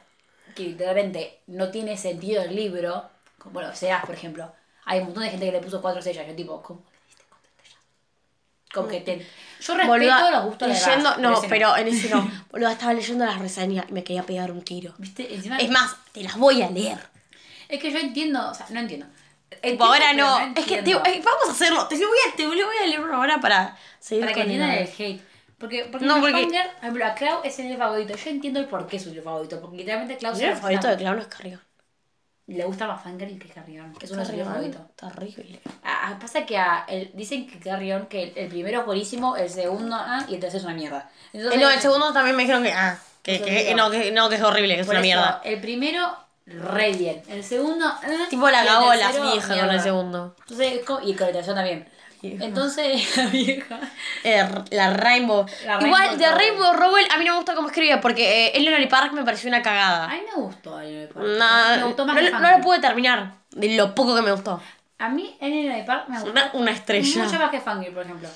que 0.56 0.64
literalmente 0.64 1.40
no 1.48 1.70
tiene 1.72 1.96
sentido 1.96 2.44
el 2.44 2.56
libro, 2.56 3.10
como 3.38 3.54
bueno, 3.54 3.74
Seas, 3.74 4.06
por 4.06 4.16
ejemplo. 4.16 4.52
hay 4.86 5.00
un 5.00 5.06
montón 5.06 5.24
de 5.24 5.30
gente 5.30 5.46
que 5.46 5.52
le 5.54 5.62
puso 5.62 5.82
cuatro 5.82 6.00
estrellas. 6.00 6.28
Yo 6.28 6.36
tipo, 6.36 6.62
¿cómo 6.62 6.82
le 6.82 7.08
diste 7.08 7.24
cuatro 7.30 7.50
estrellas? 7.52 7.80
Como 8.74 8.88
que 8.88 9.02
te... 9.02 9.18
Yo 9.62 9.74
respeto 9.74 9.88
Boluda, 9.88 10.32
los 10.32 10.46
gustos 10.46 10.68
de 10.68 10.74
leyendo, 10.74 11.10
Raz, 11.10 11.20
no, 11.20 11.38
ese 11.38 11.48
pero 11.50 11.76
en 11.76 11.88
ese 11.88 12.10
no. 12.10 12.32
Boluda, 12.52 12.72
estaba 12.72 12.94
leyendo 12.94 13.26
las 13.26 13.40
reseñas 13.40 13.86
y 13.90 13.94
me 13.94 14.04
quería 14.04 14.24
pegar 14.24 14.52
un 14.52 14.62
tiro. 14.64 14.94
¿Viste? 14.98 15.34
Encima, 15.34 15.58
Es 15.58 15.70
más, 15.70 15.96
te 16.14 16.24
las 16.24 16.38
voy 16.38 16.62
a 16.62 16.70
leer. 16.70 17.00
es 17.68 17.80
que 17.82 17.92
yo 17.92 18.00
entiendo, 18.00 18.50
o 18.50 18.54
sea, 18.54 18.68
no 18.70 18.80
entiendo. 18.80 19.06
Entiendo, 19.52 19.86
ahora 19.86 20.06
pero 20.12 20.28
no. 20.28 20.54
Es 20.56 20.66
que 20.66 20.82
te- 20.84 20.92
eh, 20.92 21.22
vamos 21.26 21.50
a 21.50 21.52
hacerlo. 21.52 21.88
Te 21.88 21.96
voy 21.96 22.06
a, 22.32 22.36
te 22.36 22.46
voy 22.48 22.60
a 22.62 22.86
leer 22.88 23.02
una 23.02 23.20
hora 23.20 23.42
para 23.42 23.76
seguir 24.00 24.24
Para 24.26 24.34
que 24.36 24.42
entiendan 24.42 24.70
el- 24.72 24.78
el 24.78 24.88
hate. 24.98 25.22
Porque, 25.58 25.90
porque 25.92 26.06
No, 26.06 26.16
no, 26.16 26.22
porque- 26.22 27.04
a 27.04 27.16
Clau 27.16 27.42
es 27.44 27.60
el 27.60 27.76
favorito. 27.78 28.16
Yo 28.16 28.30
entiendo 28.30 28.60
el 28.62 28.68
por 28.68 28.88
qué 28.88 28.96
es 28.98 29.04
su 29.04 29.14
favorito. 29.22 29.60
Porque 29.60 29.78
literalmente 29.78 30.18
Clau 30.18 30.34
se 30.36 30.44
libro 30.44 30.56
favorito 30.58 30.88
de 30.88 30.98
Clown 30.98 31.20
es 31.20 31.28
Carrión. 31.28 31.62
Le 32.56 32.66
gusta 32.66 32.88
más 32.88 33.02
Fangirl 33.04 33.38
que 33.40 33.48
Carrión. 33.50 33.94
Es 34.02 34.12
uno 34.12 34.22
de 34.26 34.26
sus 34.34 34.44
favoritos. 34.44 34.82
Terrible. 34.96 35.60
Ah, 35.84 36.10
ah, 36.12 36.18
pasa 36.20 36.46
que 36.46 36.58
a 36.58 36.86
el- 36.88 37.12
dicen 37.14 37.48
que 37.48 37.60
Carrión, 37.60 38.08
que 38.08 38.24
el, 38.24 38.34
el 38.38 38.48
primero 38.50 38.80
es 38.82 38.86
buenísimo, 38.86 39.36
el 39.38 39.50
segundo, 39.50 39.96
ah, 39.96 40.26
y 40.28 40.36
el 40.36 40.40
tercero 40.40 40.60
es 40.60 40.66
una 40.66 40.74
mierda. 40.74 41.10
Entonces, 41.34 41.60
Eh, 41.60 41.64
no, 41.64 41.70
el 41.70 41.80
segundo 41.80 42.12
también 42.14 42.36
me 42.36 42.44
dijeron 42.44 42.64
que. 42.64 42.72
Ah, 42.74 42.98
que, 43.24 43.42
que- 43.42 43.76
no, 43.76 43.92
que, 43.92 44.12
no, 44.12 44.30
que 44.30 44.36
es 44.36 44.42
horrible, 44.42 44.76
que 44.76 44.82
es 44.82 44.88
una 44.88 45.00
eso, 45.00 45.04
mierda. 45.06 45.42
El 45.44 45.60
primero, 45.62 46.16
re 46.48 46.94
bien. 46.94 47.22
El 47.30 47.44
segundo, 47.44 47.86
ah, 47.86 48.02
Tipo 48.30 48.50
la 48.50 48.66
cagó 48.66 48.94
la 48.94 49.06
tercero, 49.08 49.32
vieja 49.32 49.60
con 49.60 49.70
el 49.70 49.82
segundo. 49.82 50.36
Entonces, 50.42 50.82
y 51.04 51.14
con 51.14 51.28
el 51.28 51.34
tercero 51.34 51.56
también. 51.56 51.88
Vieja. 52.22 52.44
Entonces, 52.46 53.18
la 53.18 53.26
vieja. 53.28 53.80
Eh, 54.24 54.48
la 54.72 54.94
Rainbow. 54.94 55.46
La 55.66 55.76
Igual, 55.82 56.08
Rainbow 56.08 56.18
de. 56.18 56.36
Rainbow 56.36 56.74
Rowell 56.74 57.08
a 57.12 57.18
mí 57.18 57.26
no 57.26 57.32
me 57.34 57.38
gusta 57.38 57.56
cómo 57.56 57.68
escribe 57.70 57.98
porque 57.98 58.48
eh, 58.48 58.52
Eleanor 58.56 58.88
Park 58.90 59.14
me 59.14 59.24
pareció 59.24 59.48
una 59.50 59.58
A 59.60 59.62
cagada. 59.62 60.08
mí 60.10 60.22
me 60.36 60.42
gustó 60.42 60.80
Eleanor 60.80 61.10
Park. 61.14 61.26
Nah, 61.38 61.78
me 61.78 61.84
gustó 61.86 62.06
más 62.06 62.16
no, 62.22 62.40
no 62.40 62.52
lo 62.58 62.62
pude 62.64 62.80
terminar 62.80 63.34
de 63.52 63.76
lo 63.76 63.94
poco 63.96 64.16
que 64.16 64.22
me 64.22 64.32
gustó. 64.32 64.62
A 64.98 65.10
mí 65.10 65.38
Eleanor 65.40 65.86
Park 65.86 66.10
me 66.10 66.16
gustó. 66.16 66.32
Una, 66.32 66.50
una 66.54 66.72
estrella. 66.72 67.24
Mucho 67.24 67.40
más 67.40 67.50
que 67.52 67.60
Fangirl, 67.62 67.94
por 67.94 68.04
ejemplo. 68.04 68.30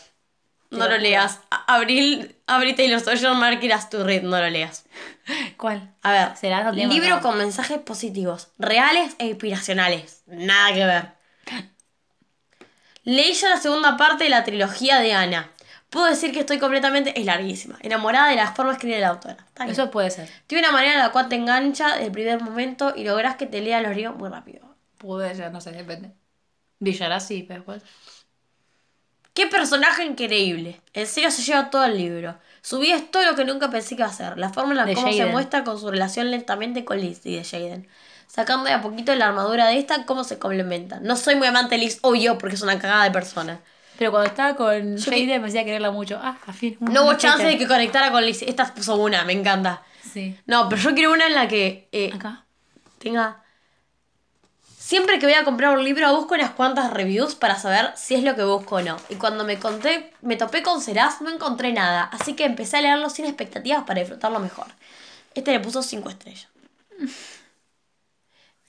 No 0.71 0.87
lo 0.87 0.97
leas. 0.97 1.39
A- 1.51 1.75
Abril, 1.75 2.35
Abril 2.47 2.75
Taylor 2.75 2.99
Sawyer, 2.99 3.33
Mark 3.35 3.59
to 3.91 4.03
read, 4.03 4.23
no 4.23 4.39
lo 4.39 4.49
leas. 4.49 4.85
¿Cuál? 5.57 5.91
A 6.01 6.11
ver, 6.11 6.35
Será, 6.35 6.63
no 6.63 6.71
libro 6.71 7.21
con 7.21 7.37
mensajes 7.37 7.77
positivos, 7.77 8.47
reales 8.57 9.15
e 9.19 9.27
inspiracionales. 9.27 10.23
Nada 10.25 10.73
que 10.73 10.85
ver. 10.85 11.07
Leí 13.03 13.33
ya 13.33 13.49
la 13.49 13.57
segunda 13.57 13.97
parte 13.97 14.25
de 14.25 14.29
la 14.29 14.43
trilogía 14.43 14.99
de 14.99 15.13
Ana. 15.13 15.51
Puedo 15.89 16.07
decir 16.07 16.31
que 16.31 16.39
estoy 16.39 16.57
completamente, 16.57 17.19
es 17.19 17.25
larguísima, 17.25 17.77
enamorada 17.81 18.29
de 18.29 18.35
las 18.35 18.55
formas 18.55 18.77
que 18.77 18.87
escribe 18.87 18.99
la 18.99 19.09
autora. 19.09 19.45
Eso 19.67 19.91
puede 19.91 20.09
ser. 20.09 20.27
Tiene 20.47 20.67
una 20.67 20.71
manera 20.71 20.93
en 20.93 20.99
la 20.99 21.11
cual 21.11 21.29
te 21.29 21.35
engancha 21.35 21.91
desde 21.91 22.05
el 22.05 22.11
primer 22.11 22.41
momento 22.41 22.93
y 22.95 23.03
logras 23.03 23.35
que 23.35 23.45
te 23.45 23.61
lea 23.61 23.79
los 23.81 23.95
libros 23.95 24.15
muy 24.17 24.29
rápido. 24.29 24.61
Puede 24.97 25.35
ser, 25.35 25.51
no 25.51 25.61
sé, 25.61 25.71
depende. 25.71 26.11
Villará 26.79 27.19
sí, 27.19 27.45
pero 27.47 27.59
después. 27.59 27.83
¡Qué 29.33 29.47
personaje 29.47 30.03
increíble! 30.03 30.81
En 30.93 31.05
serio 31.05 31.29
se 31.29 31.43
lleva 31.43 31.69
todo 31.69 31.85
el 31.85 31.97
libro. 31.97 32.37
Su 32.61 32.79
vida 32.79 32.95
es 32.95 33.11
todo 33.11 33.25
lo 33.25 33.35
que 33.35 33.45
nunca 33.45 33.69
pensé 33.69 33.89
que 33.89 34.01
iba 34.01 34.09
a 34.09 34.13
ser. 34.13 34.37
La 34.37 34.49
forma 34.49 34.71
en 34.71 34.77
la 34.77 34.93
cómo 34.93 35.11
se 35.11 35.25
muestra 35.25 35.63
con 35.63 35.79
su 35.79 35.91
relación 35.91 36.31
lentamente 36.31 36.85
con 36.85 36.99
Liz 36.99 37.25
y 37.25 37.35
de 37.35 37.43
Jaden. 37.43 37.87
Sacando 38.33 38.65
de 38.65 38.73
a 38.73 38.81
poquito 38.81 39.13
la 39.13 39.27
armadura 39.27 39.67
de 39.67 39.77
esta, 39.77 40.07
cómo 40.07 40.23
se 40.23 40.39
complementan. 40.39 41.03
No 41.03 41.15
soy 41.15 41.35
muy 41.35 41.45
amante 41.45 41.75
de 41.75 41.81
Liz, 41.81 41.99
obvio, 42.01 42.39
porque 42.39 42.55
es 42.55 42.63
una 42.63 42.79
cagada 42.79 43.03
de 43.03 43.11
persona. 43.11 43.59
Pero 43.99 44.09
cuando 44.09 44.27
estaba 44.27 44.55
con 44.55 44.97
Yo 44.97 45.11
Jade 45.11 45.37
me 45.37 45.49
hacía 45.49 45.63
quererla 45.63 45.91
mucho. 45.91 46.19
Ah, 46.19 46.39
a 46.47 46.51
fin. 46.51 46.75
No 46.79 47.03
hubo 47.03 47.13
chance 47.13 47.45
de 47.45 47.59
que 47.59 47.67
conectara 47.67 48.11
con 48.11 48.25
Liz. 48.25 48.41
Esta 48.41 48.73
puso 48.73 48.95
una, 48.95 49.23
me 49.23 49.33
encanta. 49.33 49.83
Sí. 50.11 50.35
No, 50.47 50.67
pero 50.67 50.81
yo 50.81 50.95
quiero 50.95 51.13
una 51.13 51.27
en 51.27 51.35
la 51.35 51.47
que 51.47 51.87
eh, 51.91 52.09
Acá. 52.11 52.45
tenga... 52.97 53.43
Siempre 54.79 55.19
que 55.19 55.27
voy 55.27 55.35
a 55.35 55.43
comprar 55.43 55.77
un 55.77 55.83
libro 55.83 56.11
busco 56.15 56.33
unas 56.33 56.51
cuantas 56.51 56.91
reviews 56.91 57.35
para 57.35 57.59
saber 57.59 57.91
si 57.95 58.15
es 58.15 58.23
lo 58.23 58.35
que 58.35 58.43
busco 58.43 58.77
o 58.77 58.81
no. 58.81 58.97
Y 59.09 59.15
cuando 59.15 59.43
me 59.43 59.59
conté, 59.59 60.11
me 60.21 60.37
topé 60.37 60.63
con 60.63 60.81
Serás, 60.81 61.21
no 61.21 61.29
encontré 61.29 61.71
nada. 61.71 62.09
Así 62.11 62.33
que 62.33 62.45
empecé 62.45 62.77
a 62.77 62.81
leerlo 62.81 63.11
sin 63.11 63.25
expectativas 63.25 63.83
para 63.83 63.99
disfrutarlo 63.99 64.39
mejor. 64.39 64.65
Este 65.35 65.51
le 65.51 65.59
puso 65.59 65.83
5 65.83 66.09
estrellas. 66.09 66.47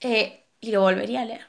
Eh, 0.05 0.45
y 0.61 0.71
lo 0.71 0.83
volvería 0.83 1.23
a 1.23 1.25
leer. 1.25 1.47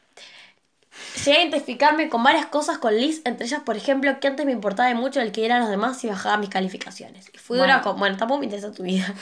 Llegué 1.25 1.37
a 1.37 1.41
identificarme 1.41 2.09
con 2.09 2.23
varias 2.23 2.45
cosas 2.45 2.77
con 2.77 2.95
Liz, 2.95 3.21
entre 3.25 3.45
ellas, 3.45 3.61
por 3.65 3.75
ejemplo, 3.75 4.17
que 4.19 4.27
antes 4.27 4.45
me 4.45 4.53
importaba 4.53 4.93
mucho 4.93 5.19
el 5.19 5.31
que 5.33 5.45
eran 5.45 5.59
los 5.59 5.69
demás 5.69 6.01
y 6.03 6.07
bajaba 6.07 6.37
mis 6.37 6.49
calificaciones. 6.49 7.29
Y 7.33 7.37
fui 7.37 7.57
dura 7.57 7.77
Bueno. 7.77 7.83
con. 7.83 7.99
Bueno, 7.99 8.17
tampoco 8.17 8.39
me 8.39 8.45
interesa 8.45 8.71
tu 8.71 8.83
vida. 8.83 9.13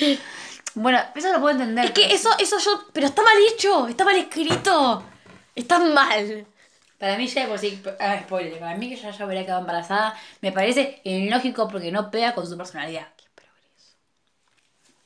Bueno, 0.74 0.98
eso 1.14 1.30
lo 1.30 1.38
puedo 1.38 1.50
entender. 1.52 1.84
Es 1.84 1.90
que 1.90 2.14
eso, 2.14 2.30
eso 2.38 2.56
yo. 2.58 2.84
Pero 2.94 3.06
está 3.06 3.22
mal 3.22 3.34
hecho, 3.52 3.88
está 3.88 4.06
mal 4.06 4.16
escrito. 4.16 5.02
Está 5.54 5.78
mal. 5.78 6.46
Para 6.98 7.18
mí 7.18 7.26
ya 7.26 7.46
por 7.46 7.58
sí, 7.58 7.82
ah, 8.00 8.20
spoiler, 8.22 8.58
para 8.58 8.74
mí 8.78 8.88
que 8.88 8.96
ya 8.96 9.10
ya 9.10 9.26
hubiera 9.26 9.44
quedado 9.44 9.60
embarazada, 9.60 10.14
me 10.40 10.50
parece 10.50 11.02
ilógico 11.04 11.68
porque 11.68 11.92
no 11.92 12.10
pega 12.10 12.34
con 12.34 12.46
su 12.46 12.56
personalidad. 12.56 13.06
Qué 13.18 13.24
progreso. 13.34 13.96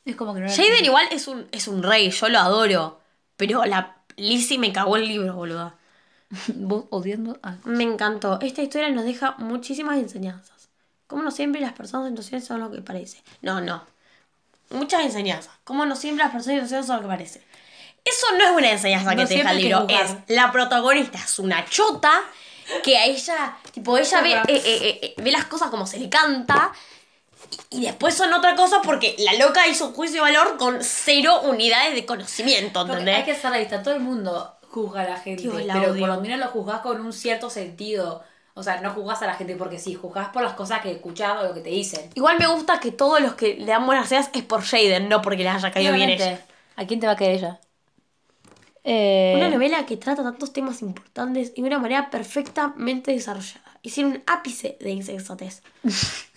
Es 0.05 0.15
como 0.15 0.35
que 0.35 0.41
no 0.41 0.49
Jaden 0.49 0.85
igual 0.85 1.07
es 1.11 1.27
un, 1.27 1.49
es 1.51 1.67
un 1.67 1.83
rey, 1.83 2.11
yo 2.13 2.29
lo 2.29 2.39
adoro. 2.39 3.01
Pero 3.37 3.65
la 3.65 3.97
Lizzie 4.17 4.59
me 4.59 4.73
cagó 4.73 4.97
el 4.97 5.07
libro, 5.09 5.35
boludo. 5.35 5.75
Vos 6.55 6.85
odiando 6.91 7.39
a... 7.43 7.57
Me 7.65 7.85
encantó. 7.85 8.39
Esta 8.41 8.63
historia 8.63 8.89
nos 8.91 9.05
deja 9.05 9.37
muchísimas 9.39 9.99
enseñanzas. 9.99 10.69
Como 11.07 11.23
no 11.23 11.31
siempre 11.31 11.61
las 11.61 11.73
personas 11.73 12.09
en 12.09 12.17
situaciones 12.17 12.47
son 12.47 12.61
lo 12.61 12.71
que 12.71 12.83
parece. 12.83 13.23
No, 13.43 13.61
no. 13.61 13.85
Muchas 14.71 15.05
enseñanzas. 15.05 15.53
Como 15.65 15.87
no 15.87 15.95
siempre 15.95 16.25
las 16.25 16.33
personas 16.33 16.59
en 16.59 16.65
situaciones 16.65 16.87
son 16.87 16.97
lo 16.97 17.03
que 17.03 17.09
parece. 17.09 17.43
Eso 18.05 18.27
no 18.39 18.45
es 18.45 18.51
una 18.51 18.71
enseñanza 18.71 19.15
No 19.15 19.23
que 19.23 19.27
te 19.27 19.35
deja 19.35 19.53
el 19.53 19.59
libro. 19.59 19.87
Es 19.89 20.15
la 20.29 20.51
protagonista 20.53 21.19
es 21.19 21.39
una 21.39 21.65
chota 21.65 22.13
que 22.83 22.97
a 22.97 23.05
ella, 23.05 23.57
tipo, 23.73 23.97
ella 23.99 24.23
ve, 24.23 24.33
eh, 24.33 24.43
eh, 24.49 24.99
eh, 25.03 25.15
ve 25.19 25.31
las 25.31 25.47
cosas 25.47 25.71
como 25.71 25.87
se 25.87 25.99
le 25.99 26.09
canta. 26.09 26.73
Y, 27.71 27.83
después 27.83 28.15
son 28.15 28.33
otra 28.33 28.55
cosa 28.57 28.81
porque 28.83 29.15
la 29.19 29.35
loca 29.35 29.67
hizo 29.67 29.89
un 29.89 29.93
juicio 29.95 30.25
de 30.25 30.33
valor 30.33 30.57
con 30.57 30.79
cero 30.83 31.41
unidades 31.45 31.95
de 31.95 32.07
conocimiento, 32.07 32.81
Porque 32.81 32.93
¿entendés? 33.01 33.17
hay 33.17 33.25
que 33.25 33.35
ser 33.35 33.51
realista, 33.51 33.83
todo 33.83 33.95
el 33.95 34.01
mundo 34.01 34.53
juzga 34.69 35.03
a 35.03 35.09
la 35.11 35.17
gente, 35.19 35.43
Dios, 35.43 35.65
la 35.65 35.75
pero 35.75 35.93
odio. 35.93 36.01
por 36.01 36.09
lo 36.17 36.21
menos 36.21 36.39
lo 36.39 36.47
juzgás 36.49 36.81
con 36.81 37.01
un 37.01 37.13
cierto 37.13 37.51
sentido. 37.51 38.23
O 38.55 38.63
sea, 38.63 38.81
no 38.81 38.91
juzgás 38.91 39.21
a 39.23 39.27
la 39.27 39.35
gente 39.35 39.55
porque 39.57 39.79
sí, 39.79 39.95
juzgás 39.95 40.29
por 40.31 40.43
las 40.43 40.55
cosas 40.55 40.81
que 40.81 40.91
escuchás 40.91 41.43
o 41.43 41.49
lo 41.49 41.53
que 41.55 41.61
te 41.61 41.69
dicen. 41.69 42.11
Igual 42.15 42.39
me 42.39 42.47
gusta 42.47 42.81
que 42.81 42.91
todos 42.91 43.21
los 43.21 43.35
que 43.35 43.55
le 43.57 43.67
dan 43.67 43.85
buenas 43.85 44.11
ideas 44.11 44.31
es 44.33 44.43
por 44.45 44.63
Jaden, 44.63 45.11
no 45.11 45.21
porque 45.21 45.45
les 45.45 45.55
haya 45.55 45.71
caído 45.71 45.93
bien 45.93 46.09
ella. 46.11 46.41
¿A 46.77 46.87
quién 46.87 46.99
te 47.01 47.07
va 47.07 47.13
a 47.13 47.17
querer 47.17 47.37
ella? 47.37 47.61
Eh, 48.85 49.35
Una 49.37 49.51
novela 49.51 49.85
que 49.85 49.97
trata 49.97 50.23
tantos 50.23 50.53
temas 50.53 50.81
importantes 50.81 51.53
y 51.57 51.61
de 51.61 51.69
una 51.69 51.79
manera 51.79 52.09
perfectamente 52.09 53.11
desarrollada. 53.13 53.79
Y 53.83 53.91
sin 53.91 54.07
un 54.07 54.23
ápice 54.27 54.77
de 54.81 54.91
insensatez. 54.91 55.63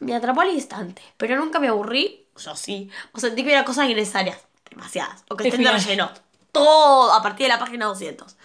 me 0.00 0.14
atrapó 0.14 0.42
al 0.42 0.50
instante, 0.50 1.02
pero 1.16 1.36
nunca 1.36 1.58
me 1.58 1.68
aburrí, 1.68 2.26
yo 2.36 2.56
sí, 2.56 2.90
o 3.12 3.20
sentí 3.20 3.42
que 3.42 3.50
había 3.50 3.64
cosas 3.64 3.88
innecesarias, 3.88 4.38
demasiadas, 4.70 5.24
o 5.28 5.36
que 5.36 5.48
estén 5.48 5.64
de 5.64 5.72
relleno. 5.72 6.10
Todo 6.52 7.12
a 7.12 7.22
partir 7.22 7.46
de 7.46 7.52
la 7.52 7.58
página 7.58 7.86
200. 7.86 8.36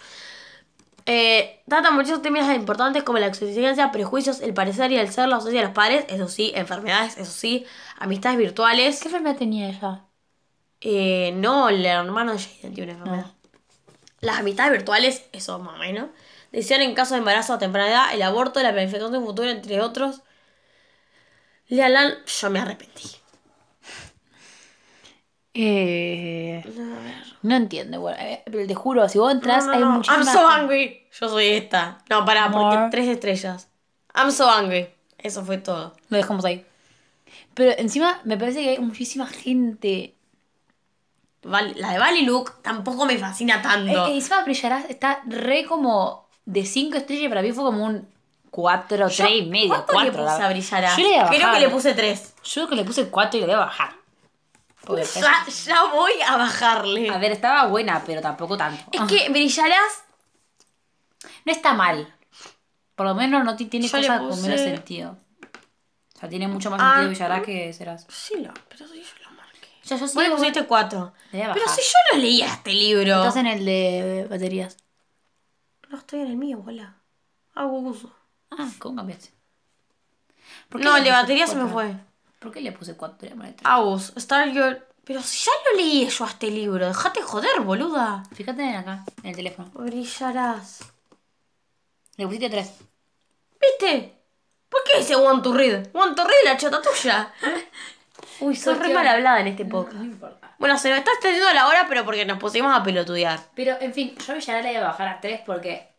Eh, 1.04 1.62
trata 1.68 1.90
muchos 1.90 2.22
temas 2.22 2.54
importantes 2.54 3.02
como 3.02 3.18
la 3.18 3.26
existencia, 3.26 3.90
prejuicios, 3.90 4.40
el 4.40 4.54
parecer 4.54 4.92
y 4.92 4.96
el 4.96 5.10
ser, 5.10 5.28
la 5.28 5.36
ausencia 5.36 5.60
de 5.60 5.66
los 5.66 5.74
padres, 5.74 6.04
eso 6.08 6.28
sí, 6.28 6.52
enfermedades, 6.54 7.16
eso 7.16 7.32
sí, 7.32 7.66
amistades 7.98 8.38
virtuales. 8.38 9.00
¿Qué 9.00 9.08
enfermedad 9.08 9.36
tenía 9.36 9.68
ella? 9.68 10.04
Eh, 10.80 11.32
no, 11.34 11.68
el 11.68 11.84
hermano 11.84 12.32
de 12.32 12.38
Jaden 12.38 12.74
tiene 12.74 12.92
una 12.92 13.00
enfermedad. 13.00 13.32
Las 14.20 14.38
amistades 14.38 14.72
virtuales, 14.72 15.24
eso 15.32 15.58
más 15.58 15.74
o 15.74 15.78
menos. 15.78 16.10
Decisión 16.52 16.82
en 16.82 16.94
caso 16.94 17.14
de 17.14 17.18
embarazo 17.18 17.54
a 17.54 17.58
temprana 17.58 17.88
edad, 17.88 18.14
el 18.14 18.22
aborto, 18.22 18.62
la 18.62 18.72
planificación 18.72 19.10
de 19.10 19.18
un 19.18 19.24
futuro, 19.24 19.48
entre 19.48 19.80
otros. 19.80 20.22
Lealan, 21.76 22.12
yo 22.26 22.50
me 22.50 22.58
arrepentí. 22.60 23.08
Eh, 25.54 26.62
no 27.42 27.56
entiendo, 27.56 28.00
bueno, 28.00 28.16
eh, 28.20 28.42
pero 28.46 28.66
te 28.66 28.74
juro, 28.74 29.08
si 29.08 29.18
vos 29.18 29.32
entras, 29.32 29.66
No, 29.66 29.72
no, 29.72 29.76
hay 29.78 29.80
no. 29.80 29.90
muchísimas... 29.90 30.26
I'm 30.28 30.32
so 30.34 30.48
angry. 30.48 31.06
Yo 31.18 31.28
soy 31.28 31.46
esta. 31.48 31.98
No, 32.08 32.24
pará, 32.24 32.50
porque 32.50 32.78
tres 32.90 33.08
estrellas. 33.08 33.68
I'm 34.14 34.30
so 34.30 34.50
angry. 34.50 34.88
Eso 35.18 35.44
fue 35.44 35.58
todo. 35.58 35.94
Lo 36.08 36.16
dejamos 36.16 36.44
ahí. 36.44 36.64
Pero 37.54 37.72
encima 37.78 38.20
me 38.24 38.36
parece 38.36 38.62
que 38.62 38.70
hay 38.70 38.78
muchísima 38.78 39.26
gente... 39.26 40.14
Val- 41.42 41.74
la 41.76 41.92
de 41.92 41.98
Valley 41.98 42.24
Look 42.24 42.62
tampoco 42.62 43.04
me 43.04 43.18
fascina 43.18 43.60
tanto. 43.60 44.06
eh, 44.08 44.14
encima 44.14 44.44
Brillarás 44.44 44.88
está 44.88 45.22
re 45.26 45.64
como 45.66 46.28
de 46.44 46.64
5 46.64 46.96
estrellas 46.98 47.28
para 47.28 47.42
mí 47.42 47.50
fue 47.52 47.64
como 47.64 47.84
un 47.84 48.08
4, 48.52 49.08
Yo- 49.08 49.24
3 49.24 49.30
y 49.38 49.46
medio, 49.46 49.68
¿Cuánto 49.68 49.92
4. 49.94 50.12
le 50.12 50.18
puse 50.28 50.42
a 50.42 50.48
brillar? 50.50 50.84
Yo 50.96 51.02
le 51.02 51.08
voy 51.08 51.16
a 51.18 51.28
Creo 51.30 51.52
que 51.52 51.60
le 51.60 51.68
puse 51.70 51.94
tres. 51.94 52.34
Yo 52.44 52.68
que 52.68 52.74
le 52.76 52.84
puse 52.84 53.08
4 53.08 53.38
y 53.38 53.40
le 53.40 53.46
voy 53.46 53.54
a 53.56 53.58
bajar. 53.60 53.94
Porque 54.84 55.04
Ya, 55.04 55.46
ya 55.46 55.84
voy 55.84 56.12
a 56.26 56.36
bajarle. 56.36 57.08
A 57.08 57.16
ver, 57.18 57.32
estaba 57.32 57.66
buena, 57.66 58.02
pero 58.04 58.20
tampoco 58.20 58.56
tanto. 58.56 58.84
Es 58.92 59.00
que 59.02 59.28
brillarás 59.30 60.02
No 61.44 61.52
está 61.52 61.72
mal. 61.72 62.14
Por 62.94 63.06
lo 63.06 63.14
menos 63.14 63.42
no 63.44 63.56
ti- 63.56 63.66
tiene 63.66 63.86
Yo 63.88 63.96
cosas 63.98 64.18
con 64.20 64.42
menos 64.42 64.60
sentido. 64.60 65.16
O 66.14 66.18
sea, 66.20 66.28
tiene 66.28 66.46
mucho 66.46 66.70
más 66.70 66.78
Ah. 66.82 66.90
sentido 66.94 67.10
Villarás 67.10 67.42
que 67.42 67.72
Serás. 67.72 68.06
Sí, 68.10 68.34
lo, 68.38 68.52
pero 68.68 68.86
sí, 68.86 69.02
yo 69.02 69.24
lo 69.24 69.30
marqué. 69.36 69.68
O 69.82 69.86
sea, 69.86 69.96
yo 69.96 70.06
sí 70.06 70.14
Vos 70.14 70.24
le 70.24 70.30
pusiste 70.30 70.66
cuatro. 70.66 71.12
Le 71.32 71.38
voy 71.38 71.48
a 71.50 71.52
Pero 71.54 71.64
bajar. 71.64 71.80
si 71.80 71.82
yo 71.90 71.98
no 72.12 72.18
leía 72.22 72.46
este 72.48 72.72
libro. 72.74 73.16
Estás 73.18 73.36
en 73.36 73.46
el 73.46 73.64
de 73.64 74.26
baterías. 74.28 74.76
No 75.88 75.98
estoy 75.98 76.20
en 76.20 76.26
el 76.26 76.36
mío, 76.36 76.58
bola. 76.58 76.96
Hago 77.54 77.78
uso. 77.78 78.14
Ah, 78.58 78.68
¿cómo 78.78 78.96
cambiaste? 78.96 79.30
¿Por 80.68 80.80
qué 80.80 80.84
No, 80.86 80.96
el 80.96 81.04
de 81.04 81.10
batería 81.10 81.46
se 81.46 81.56
me 81.56 81.68
fue. 81.68 81.94
¿Por 82.38 82.52
qué 82.52 82.60
le 82.60 82.72
puse 82.72 82.96
cuatro? 82.96 83.18
Voy 83.20 83.28
a 83.28 83.36
poner 83.36 83.54
tres. 83.54 83.66
Agus, 83.66 84.12
Star 84.16 84.50
Your... 84.50 84.86
Pero 85.04 85.20
si 85.22 85.46
ya 85.46 85.52
lo 85.70 85.76
leí 85.76 86.08
yo 86.08 86.24
a 86.24 86.28
este 86.28 86.48
libro, 86.50 86.86
dejate 86.86 87.22
joder, 87.22 87.60
boluda. 87.62 88.22
Fíjate 88.34 88.62
en 88.62 88.76
acá, 88.76 89.04
en 89.22 89.30
el 89.30 89.36
teléfono. 89.36 89.70
Brillarás. 89.74 90.80
Le 92.16 92.26
pusiste 92.26 92.50
tres. 92.50 92.72
¿Viste? 93.60 94.16
¿Por 94.68 94.80
qué 94.84 94.98
dice 94.98 95.16
want 95.16 95.42
to 95.42 95.52
read? 95.52 95.88
Want 95.92 96.16
to 96.16 96.24
read 96.24 96.44
la 96.44 96.56
chota 96.56 96.80
tuya. 96.80 97.32
Uy, 98.40 98.54
sos 98.54 98.78
re 98.78 98.92
mal 98.94 99.06
hablada 99.06 99.40
en 99.40 99.48
este 99.48 99.64
podcast. 99.64 99.96
No 99.96 100.04
importa. 100.04 100.54
Bueno, 100.58 100.78
se 100.78 100.90
nos 100.90 100.98
está 100.98 101.10
extendiendo 101.12 101.52
la 101.52 101.66
hora, 101.66 101.86
pero 101.88 102.04
porque 102.04 102.24
nos 102.24 102.38
pusimos 102.38 102.72
a 102.74 102.82
pelotudear. 102.82 103.40
Pero, 103.54 103.76
en 103.80 103.92
fin, 103.92 104.16
yo 104.26 104.36
ya 104.36 104.60
le 104.60 104.68
voy 104.68 104.76
a 104.76 104.84
bajar 104.84 105.08
a 105.08 105.20
tres 105.20 105.40
porque 105.44 105.91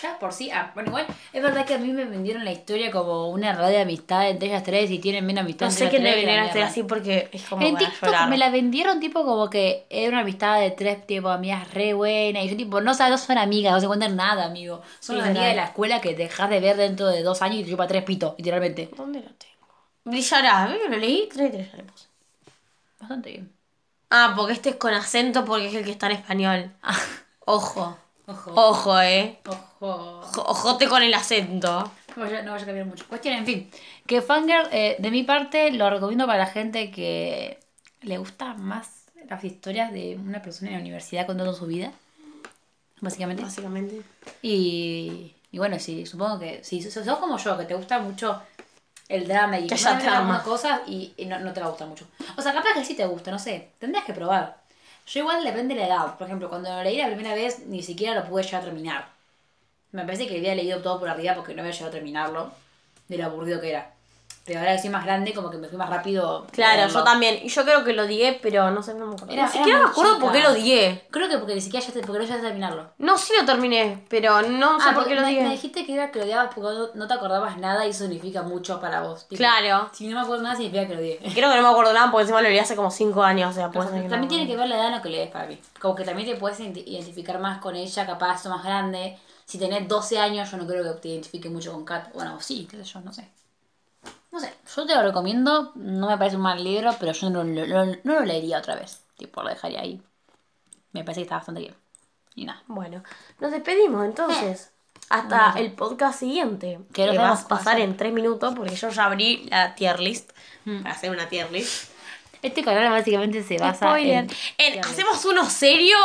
ya 0.00 0.18
por 0.18 0.32
sí. 0.32 0.50
ah, 0.50 0.70
bueno, 0.74 0.88
igual 0.90 1.06
es 1.32 1.42
verdad 1.42 1.66
que 1.66 1.74
a 1.74 1.78
mí 1.78 1.92
me 1.92 2.04
vendieron 2.04 2.44
la 2.44 2.52
historia 2.52 2.90
como 2.90 3.28
una 3.30 3.52
red 3.52 3.68
de 3.68 3.80
amistad 3.82 4.28
entre 4.30 4.48
ellas 4.48 4.62
tres 4.62 4.90
y 4.90 4.98
tienen 4.98 5.26
menos 5.26 5.42
amistad 5.42 5.68
No 5.68 5.70
sé 5.70 5.84
ellas 5.84 6.02
le 6.02 6.26
la 6.26 6.62
a 6.62 6.66
así 6.66 6.82
porque 6.82 7.28
es 7.32 7.42
como 7.46 7.66
En 7.66 7.76
TikTok 7.78 8.20
me 8.22 8.36
la 8.38 8.50
vendieron 8.50 9.00
tipo 9.00 9.24
como 9.24 9.48
que 9.50 9.86
era 9.90 10.08
una 10.10 10.20
amistad 10.22 10.60
de 10.60 10.70
tres 10.72 11.06
tipo 11.06 11.28
amigas 11.28 11.72
re 11.72 11.94
buenas. 11.94 12.44
Y 12.44 12.48
yo 12.50 12.56
tipo, 12.56 12.80
no 12.80 12.94
sabes, 12.94 13.12
no 13.12 13.18
son 13.18 13.38
amigas, 13.38 13.72
no 13.74 13.80
se 13.80 13.86
cuentan 13.86 14.16
nada, 14.16 14.44
amigo. 14.46 14.82
Son 15.00 15.16
Sí, 15.16 15.18
las 15.18 15.28
amigas 15.28 15.48
de 15.50 15.54
la 15.56 15.64
escuela 15.66 16.00
que 16.00 16.14
dejas 16.14 16.50
de 16.50 16.60
ver 16.60 16.76
dentro 16.76 17.06
de 17.08 17.22
dos 17.22 17.40
años 17.42 17.60
y 17.60 17.64
te 17.64 17.70
chupa 17.70 17.86
tres 17.86 18.02
pitos, 18.04 18.34
literalmente. 18.38 18.90
¿Dónde 18.96 19.20
lo 19.20 19.30
tengo? 19.34 19.68
Brillarás, 20.04 20.68
¿ves 20.70 20.78
que 20.82 20.88
lo 20.90 20.96
leí? 20.98 21.28
Tres 21.32 21.48
y 21.48 21.52
tres 21.52 21.70
ya 21.72 21.76
le 21.78 21.84
puse. 21.84 22.06
Bastante 23.00 23.30
bien. 23.32 23.56
Ah, 24.10 24.34
porque 24.36 24.52
este 24.52 24.70
es 24.70 24.76
con 24.76 24.94
acento 24.94 25.44
porque 25.44 25.66
es 25.68 25.74
el 25.74 25.84
que 25.84 25.90
está 25.92 26.06
en 26.06 26.12
español. 26.12 26.72
Ah, 26.82 26.96
Ojo. 27.46 27.98
Ojo. 28.26 28.52
Ojo, 28.54 29.00
eh. 29.00 29.38
Ojo. 29.46 30.20
Ojo- 30.20 30.42
Ojote 30.48 30.88
con 30.88 31.02
el 31.02 31.12
acento. 31.14 31.90
No 32.16 32.22
vaya, 32.24 32.42
no 32.42 32.52
vaya 32.52 32.62
a 32.62 32.66
cambiar 32.66 32.86
mucho. 32.86 33.06
Cuestión, 33.08 33.34
en 33.34 33.46
fin. 33.46 33.70
Que 34.06 34.20
Fangirl, 34.22 34.68
eh, 34.72 34.96
de 34.98 35.10
mi 35.10 35.22
parte, 35.22 35.70
lo 35.72 35.88
recomiendo 35.90 36.26
para 36.26 36.38
la 36.40 36.46
gente 36.46 36.90
que 36.90 37.58
le 38.02 38.18
gusta 38.18 38.54
más 38.54 39.06
las 39.28 39.42
historias 39.44 39.92
de 39.92 40.16
una 40.16 40.42
persona 40.42 40.70
en 40.70 40.76
la 40.76 40.80
universidad 40.82 41.26
contando 41.26 41.54
su 41.54 41.66
vida. 41.66 41.92
Básicamente. 43.00 43.42
Básicamente. 43.42 44.02
Y, 44.42 45.34
y 45.50 45.58
bueno, 45.58 45.78
sí, 45.78 46.06
supongo 46.06 46.38
que 46.38 46.62
si 46.64 46.82
sos 46.82 47.04
sos 47.04 47.18
como 47.18 47.38
yo, 47.38 47.56
que 47.58 47.64
te 47.64 47.74
gusta 47.74 47.98
mucho 47.98 48.40
el 49.08 49.26
drama 49.26 49.58
y 49.58 49.66
Que 49.66 49.74
algunas 49.74 50.42
cosas 50.42 50.80
y, 50.86 51.12
y 51.16 51.26
no, 51.26 51.38
no 51.40 51.52
te 51.52 51.60
va 51.60 51.66
a 51.66 51.70
gustar 51.70 51.88
mucho. 51.88 52.06
O 52.36 52.42
sea, 52.42 52.52
capaz 52.52 52.74
que 52.74 52.84
sí 52.84 52.94
te 52.94 53.04
gusta, 53.06 53.30
no 53.30 53.38
sé. 53.38 53.70
Tendrías 53.78 54.04
que 54.04 54.12
probar. 54.14 54.61
Yo 55.06 55.20
igual 55.20 55.44
depende 55.44 55.74
de 55.74 55.80
la 55.80 55.86
edad. 55.86 56.18
Por 56.18 56.26
ejemplo, 56.26 56.48
cuando 56.48 56.70
lo 56.70 56.82
leí 56.82 56.96
la 56.96 57.06
primera 57.06 57.34
vez, 57.34 57.60
ni 57.66 57.82
siquiera 57.82 58.14
lo 58.14 58.28
pude 58.28 58.42
llegar 58.42 58.62
a 58.62 58.64
terminar. 58.64 59.08
Me 59.92 60.04
parece 60.04 60.26
que 60.26 60.38
había 60.38 60.54
leído 60.54 60.80
todo 60.80 60.98
por 60.98 61.08
arriba 61.08 61.34
porque 61.34 61.54
no 61.54 61.62
había 61.62 61.72
llegado 61.72 61.90
a 61.90 61.94
terminarlo. 61.94 62.52
De 63.08 63.18
lo 63.18 63.26
aburrido 63.26 63.60
que 63.60 63.70
era. 63.70 63.94
Pero 64.44 64.58
ahora 64.58 64.72
que 64.74 64.80
soy 64.82 64.90
más 64.90 65.04
grande, 65.04 65.32
como 65.32 65.50
que 65.50 65.56
me 65.58 65.68
fui 65.68 65.78
más 65.78 65.88
rápido. 65.88 66.46
Claro, 66.50 66.88
yo 66.92 67.04
también. 67.04 67.38
Y 67.44 67.48
yo 67.48 67.62
creo 67.64 67.84
que 67.84 67.92
lo 67.92 68.02
odié, 68.02 68.40
pero 68.42 68.72
no 68.72 68.82
sé, 68.82 68.92
no 68.94 69.06
me 69.06 69.14
acuerdo. 69.14 69.32
Era- 69.32 69.42
Ni 69.44 69.48
era 69.48 69.52
siquiera 69.52 69.78
me 69.78 69.84
muy 69.84 69.90
acuerdo 69.92 70.18
por 70.18 70.32
qué 70.32 70.40
lo 70.40 70.50
odié. 70.50 71.04
Creo 71.12 71.28
que 71.28 71.38
porque 71.38 71.54
ni 71.54 71.60
siquiera 71.60 71.86
ya 71.86 71.92
te, 71.92 72.00
porque 72.00 72.18
no 72.18 72.24
llegaste 72.24 72.44
a 72.46 72.48
terminarlo. 72.48 72.90
No, 72.98 73.16
sí 73.18 73.32
lo 73.38 73.44
terminé, 73.44 74.04
pero 74.08 74.42
no 74.42 74.80
sé 74.80 74.86
Ah, 74.90 74.94
por 74.94 75.06
qué 75.06 75.14
lo 75.14 75.20
me, 75.22 75.32
me 75.42 75.50
dijiste 75.50 75.86
que 75.86 75.94
era 75.94 76.10
que 76.10 76.18
lo 76.18 76.24
odiabas 76.24 76.52
porque 76.54 76.70
no, 76.76 76.88
no 76.94 77.06
te 77.06 77.14
acordabas 77.14 77.56
nada 77.58 77.86
y 77.86 77.90
eso 77.90 78.00
significa 78.04 78.42
mucho 78.42 78.80
para 78.80 79.00
vos. 79.02 79.28
Tipo, 79.28 79.38
Claro. 79.38 79.88
Si 79.92 80.08
no 80.08 80.16
me 80.16 80.22
acuerdo 80.22 80.42
nada 80.42 80.56
significa 80.56 80.88
que 80.88 80.94
lo 80.94 81.00
odié. 81.00 81.18
Creo 81.18 81.48
que 81.50 81.56
no 81.56 81.62
me 81.62 81.68
acuerdo 81.68 81.92
nada 81.92 82.10
porque 82.10 82.22
encima 82.22 82.42
lo 82.42 82.48
leí 82.48 82.58
hace 82.58 82.74
como 82.74 82.90
5 82.90 83.22
años, 83.22 83.50
o 83.50 83.54
sea, 83.54 83.70
puede 83.70 83.90
ser 83.90 84.02
que 84.02 84.08
también 84.08 84.22
no- 84.22 84.28
tiene 84.28 84.46
que 84.48 84.56
ver 84.56 84.68
la 84.68 84.74
edad 84.76 84.86
en 84.86 84.92
la 84.92 85.02
que 85.02 85.08
lees 85.08 85.30
para 85.30 85.46
mí. 85.46 85.56
Como 85.80 85.94
que 85.94 86.02
también 86.04 86.28
te 86.28 86.34
puedes 86.34 86.58
identi- 86.58 86.82
identificar 86.84 87.38
más 87.38 87.58
con 87.58 87.76
ella, 87.76 88.06
capaz 88.06 88.44
o 88.46 88.48
más 88.50 88.64
grande. 88.64 89.16
Si 89.44 89.58
tenés 89.58 89.86
12 89.86 90.18
años, 90.18 90.50
yo 90.50 90.56
no 90.56 90.66
creo 90.66 90.82
que 90.82 91.00
te 91.00 91.08
identifique 91.10 91.48
mucho 91.48 91.72
con 91.72 91.84
Kat. 91.84 92.12
Bueno, 92.12 92.40
sí, 92.40 92.66
qué 92.68 92.76
sé 92.78 92.84
yo, 92.84 93.00
no 93.02 93.12
sé. 93.12 93.28
No 94.32 94.40
sé, 94.40 94.52
yo 94.74 94.86
te 94.86 94.94
lo 94.94 95.02
recomiendo. 95.02 95.72
No 95.76 96.08
me 96.08 96.18
parece 96.18 96.36
un 96.36 96.42
mal 96.42 96.62
libro, 96.64 96.90
pero 96.98 97.12
yo 97.12 97.30
no 97.30 97.44
lo, 97.44 97.66
lo- 97.66 97.86
no 97.86 98.14
lo 98.14 98.20
leería 98.24 98.58
otra 98.58 98.74
vez. 98.74 99.02
Tipo, 99.16 99.42
lo 99.42 99.50
dejaría 99.50 99.80
ahí. 99.80 100.02
Me 100.92 101.04
parece 101.04 101.20
que 101.20 101.24
está 101.24 101.36
bastante 101.36 101.60
bien. 101.60 101.74
Y 102.34 102.44
nada. 102.46 102.62
Bueno, 102.66 103.02
nos 103.40 103.52
despedimos 103.52 104.04
entonces. 104.04 104.70
Hasta 105.10 105.52
el 105.58 105.72
podcast 105.72 106.18
siguiente. 106.20 106.80
Que 106.94 107.06
lo 107.06 107.12
Que 107.12 107.18
va 107.18 107.24
tenemos 107.24 107.44
a 107.44 107.48
pasar 107.48 107.78
en 107.80 107.96
3 107.96 108.12
minutos 108.12 108.54
porque 108.56 108.74
yo 108.74 108.88
ya 108.88 109.04
abrí 109.04 109.46
la 109.50 109.74
tier 109.74 110.00
list. 110.00 110.32
Para 110.82 110.94
hacer 110.94 111.10
una 111.10 111.28
tier 111.28 111.50
list. 111.52 111.90
Este 112.40 112.62
canal 112.64 112.90
básicamente 112.90 113.42
se 113.42 113.58
basa 113.58 113.86
Spoiler. 113.88 114.24
en... 114.24 114.30
En- 114.74 114.80
hacemos 114.84 115.24
uno 115.26 115.48
serio 115.50 115.96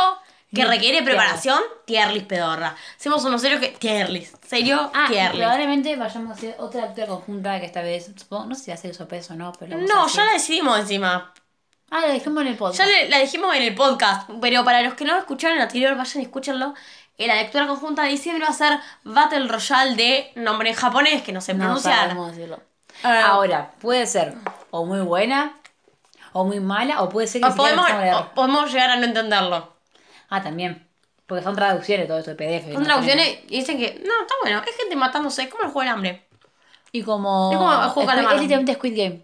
que 0.54 0.64
Mm, 0.64 0.68
requiere 0.68 1.02
preparación. 1.02 1.60
Tier 1.86 2.10
list 2.12 2.26
pedorra. 2.26 2.76
Hacemos 2.96 3.24
uno 3.24 3.38
serio 3.38 3.58
que. 3.60 3.68
Tier 3.68 4.10
list. 4.10 4.37
Serio, 4.48 4.90
Ah, 4.94 5.08
probablemente 5.32 5.94
vayamos 5.96 6.30
a 6.30 6.34
hacer 6.34 6.56
otra 6.58 6.82
lectura 6.86 7.06
conjunta 7.06 7.60
que 7.60 7.66
esta 7.66 7.82
vez, 7.82 8.10
supongo, 8.16 8.46
no 8.46 8.54
sé 8.54 8.64
si 8.64 8.70
hace 8.70 8.88
eso 8.88 9.06
peso 9.06 9.34
o 9.34 9.36
no, 9.36 9.52
pero... 9.58 9.76
a 9.76 9.80
No, 9.80 10.06
ya 10.06 10.24
la 10.24 10.32
decidimos 10.32 10.78
encima. 10.80 11.34
Ah, 11.90 12.00
lo 12.00 12.08
dejamos 12.08 12.40
en 12.42 12.48
el 12.48 12.56
podcast. 12.56 12.78
Ya 12.80 12.86
le- 12.86 13.08
la 13.10 13.18
dijimos 13.18 13.54
en 13.54 13.62
el 13.62 13.74
podcast, 13.74 14.30
pero 14.40 14.64
para 14.64 14.82
los 14.82 14.94
que 14.94 15.04
no 15.04 15.12
lo 15.14 15.18
escucharon 15.20 15.56
en 15.56 15.62
el 15.62 15.66
anterior, 15.66 15.96
vayan 15.96 16.22
y 16.22 16.24
escúchenlo. 16.24 16.74
En 17.18 17.28
la 17.28 17.34
lectura 17.34 17.66
conjunta 17.66 18.02
de 18.04 18.08
diciembre 18.10 18.44
va 18.44 18.50
a 18.50 18.54
ser 18.54 18.78
Battle 19.04 19.48
Royale 19.48 19.96
de 19.96 20.32
nombre 20.36 20.70
en 20.70 20.76
japonés, 20.76 21.22
que 21.22 21.32
no 21.32 21.40
sé 21.42 21.52
No 21.54 21.64
pronunciar. 21.64 21.98
sabemos 22.08 22.30
decirlo. 22.34 22.60
Ah. 23.02 23.26
Ahora, 23.26 23.72
puede 23.80 24.06
ser 24.06 24.34
o 24.70 24.84
muy 24.86 25.00
buena, 25.00 25.56
o 26.32 26.44
muy 26.44 26.60
mala, 26.60 27.02
o 27.02 27.08
puede 27.10 27.26
ser 27.26 27.42
que 27.42 27.48
O 27.48 27.54
podemos, 27.54 27.86
la 27.88 28.18
o 28.18 28.34
podemos 28.34 28.72
llegar 28.72 28.90
a 28.90 28.96
no 28.96 29.04
entenderlo. 29.04 29.74
Ah, 30.30 30.42
también. 30.42 30.87
Porque 31.28 31.44
son 31.44 31.54
traducciones 31.54 32.08
todo 32.08 32.18
esto 32.18 32.34
de 32.34 32.36
PDF. 32.36 32.72
Son 32.72 32.82
no 32.82 32.84
traducciones 32.88 33.38
y 33.48 33.58
dicen 33.58 33.78
que, 33.78 34.02
no, 34.04 34.22
está 34.22 34.34
bueno, 34.42 34.62
es 34.66 34.76
gente 34.76 34.96
matándose, 34.96 35.42
es 35.42 35.48
como 35.48 35.62
el 35.64 35.70
juego 35.70 35.80
del 35.82 35.90
hambre. 35.90 36.26
Y 36.90 37.02
como... 37.02 37.52
Es 37.52 37.58
como 37.58 37.70
el 37.72 37.88
juego 37.90 38.08
calamar. 38.08 38.34
es 38.34 38.40
literalmente 38.40 38.74
Squid 38.74 38.96
Game. 38.96 39.22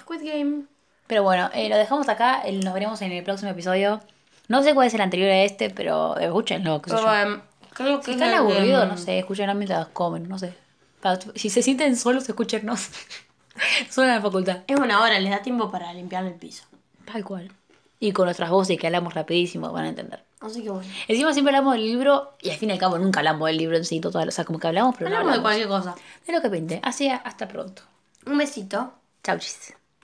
Squid 0.00 0.20
Game. 0.24 0.62
Pero 1.08 1.24
bueno, 1.24 1.50
eh, 1.52 1.68
lo 1.68 1.76
dejamos 1.76 2.08
acá. 2.08 2.42
Nos 2.62 2.72
veremos 2.72 3.02
en 3.02 3.10
el 3.10 3.24
próximo 3.24 3.50
episodio. 3.50 4.00
No 4.46 4.62
sé 4.62 4.74
cuál 4.74 4.86
es 4.86 4.94
el 4.94 5.00
anterior 5.00 5.28
a 5.28 5.42
este, 5.42 5.70
pero 5.70 6.16
escúchenlo. 6.18 6.80
qué 6.80 6.90
sé 6.90 6.96
yo. 6.96 7.02
Pero, 7.02 7.16
em, 7.16 7.40
creo 7.74 7.98
que 7.98 8.04
Si 8.04 8.10
es 8.12 8.16
están 8.16 8.32
aburridos, 8.34 8.86
no 8.86 8.96
sé, 8.96 9.18
escúchenlo 9.18 9.54
mientras 9.54 9.88
comen, 9.88 10.28
no 10.28 10.38
sé. 10.38 10.54
Para- 11.00 11.18
Si 11.34 11.50
se 11.50 11.62
sienten 11.62 11.96
solos, 11.96 12.28
escúchenos. 12.28 12.90
Solo 13.90 14.06
en 14.08 14.14
la 14.14 14.20
facultad. 14.20 14.58
Es 14.68 14.78
una 14.78 15.02
hora, 15.02 15.18
les 15.18 15.30
da 15.30 15.42
tiempo 15.42 15.68
para 15.70 15.92
limpiar 15.92 16.24
el 16.24 16.34
piso. 16.34 16.64
Tal 17.12 17.24
cual. 17.24 17.50
Y 17.98 18.12
con 18.12 18.26
nuestras 18.26 18.50
voces 18.50 18.78
que 18.78 18.86
hablamos 18.86 19.14
rapidísimo, 19.14 19.72
van 19.72 19.86
a 19.86 19.88
entender. 19.88 20.22
Así 20.40 20.62
que 20.62 20.70
bueno. 20.70 20.88
Encima 21.06 21.32
siempre 21.32 21.54
hablamos 21.54 21.74
del 21.74 21.84
libro 21.84 22.32
y 22.40 22.50
al 22.50 22.56
fin 22.56 22.70
y 22.70 22.72
al 22.72 22.78
cabo 22.78 22.98
nunca 22.98 23.20
hablamos 23.20 23.46
del 23.46 23.58
libro 23.58 23.76
en 23.76 23.84
sí. 23.84 24.00
O 24.02 24.30
sea, 24.30 24.44
como 24.44 24.58
que 24.58 24.66
hablamos, 24.68 24.94
pero 24.96 25.06
Hablamos 25.08 25.32
de 25.34 25.38
no 25.40 25.46
hablamos 25.48 25.68
cualquier 25.68 25.68
cosa. 25.68 25.94
de 26.26 26.32
lo 26.32 26.40
que 26.40 26.50
pinte. 26.50 26.80
Así, 26.82 27.08
hasta 27.08 27.46
pronto. 27.46 27.82
Un 28.26 28.38
besito. 28.38 28.94
Chau, 29.22 29.38
chis. 29.38 29.74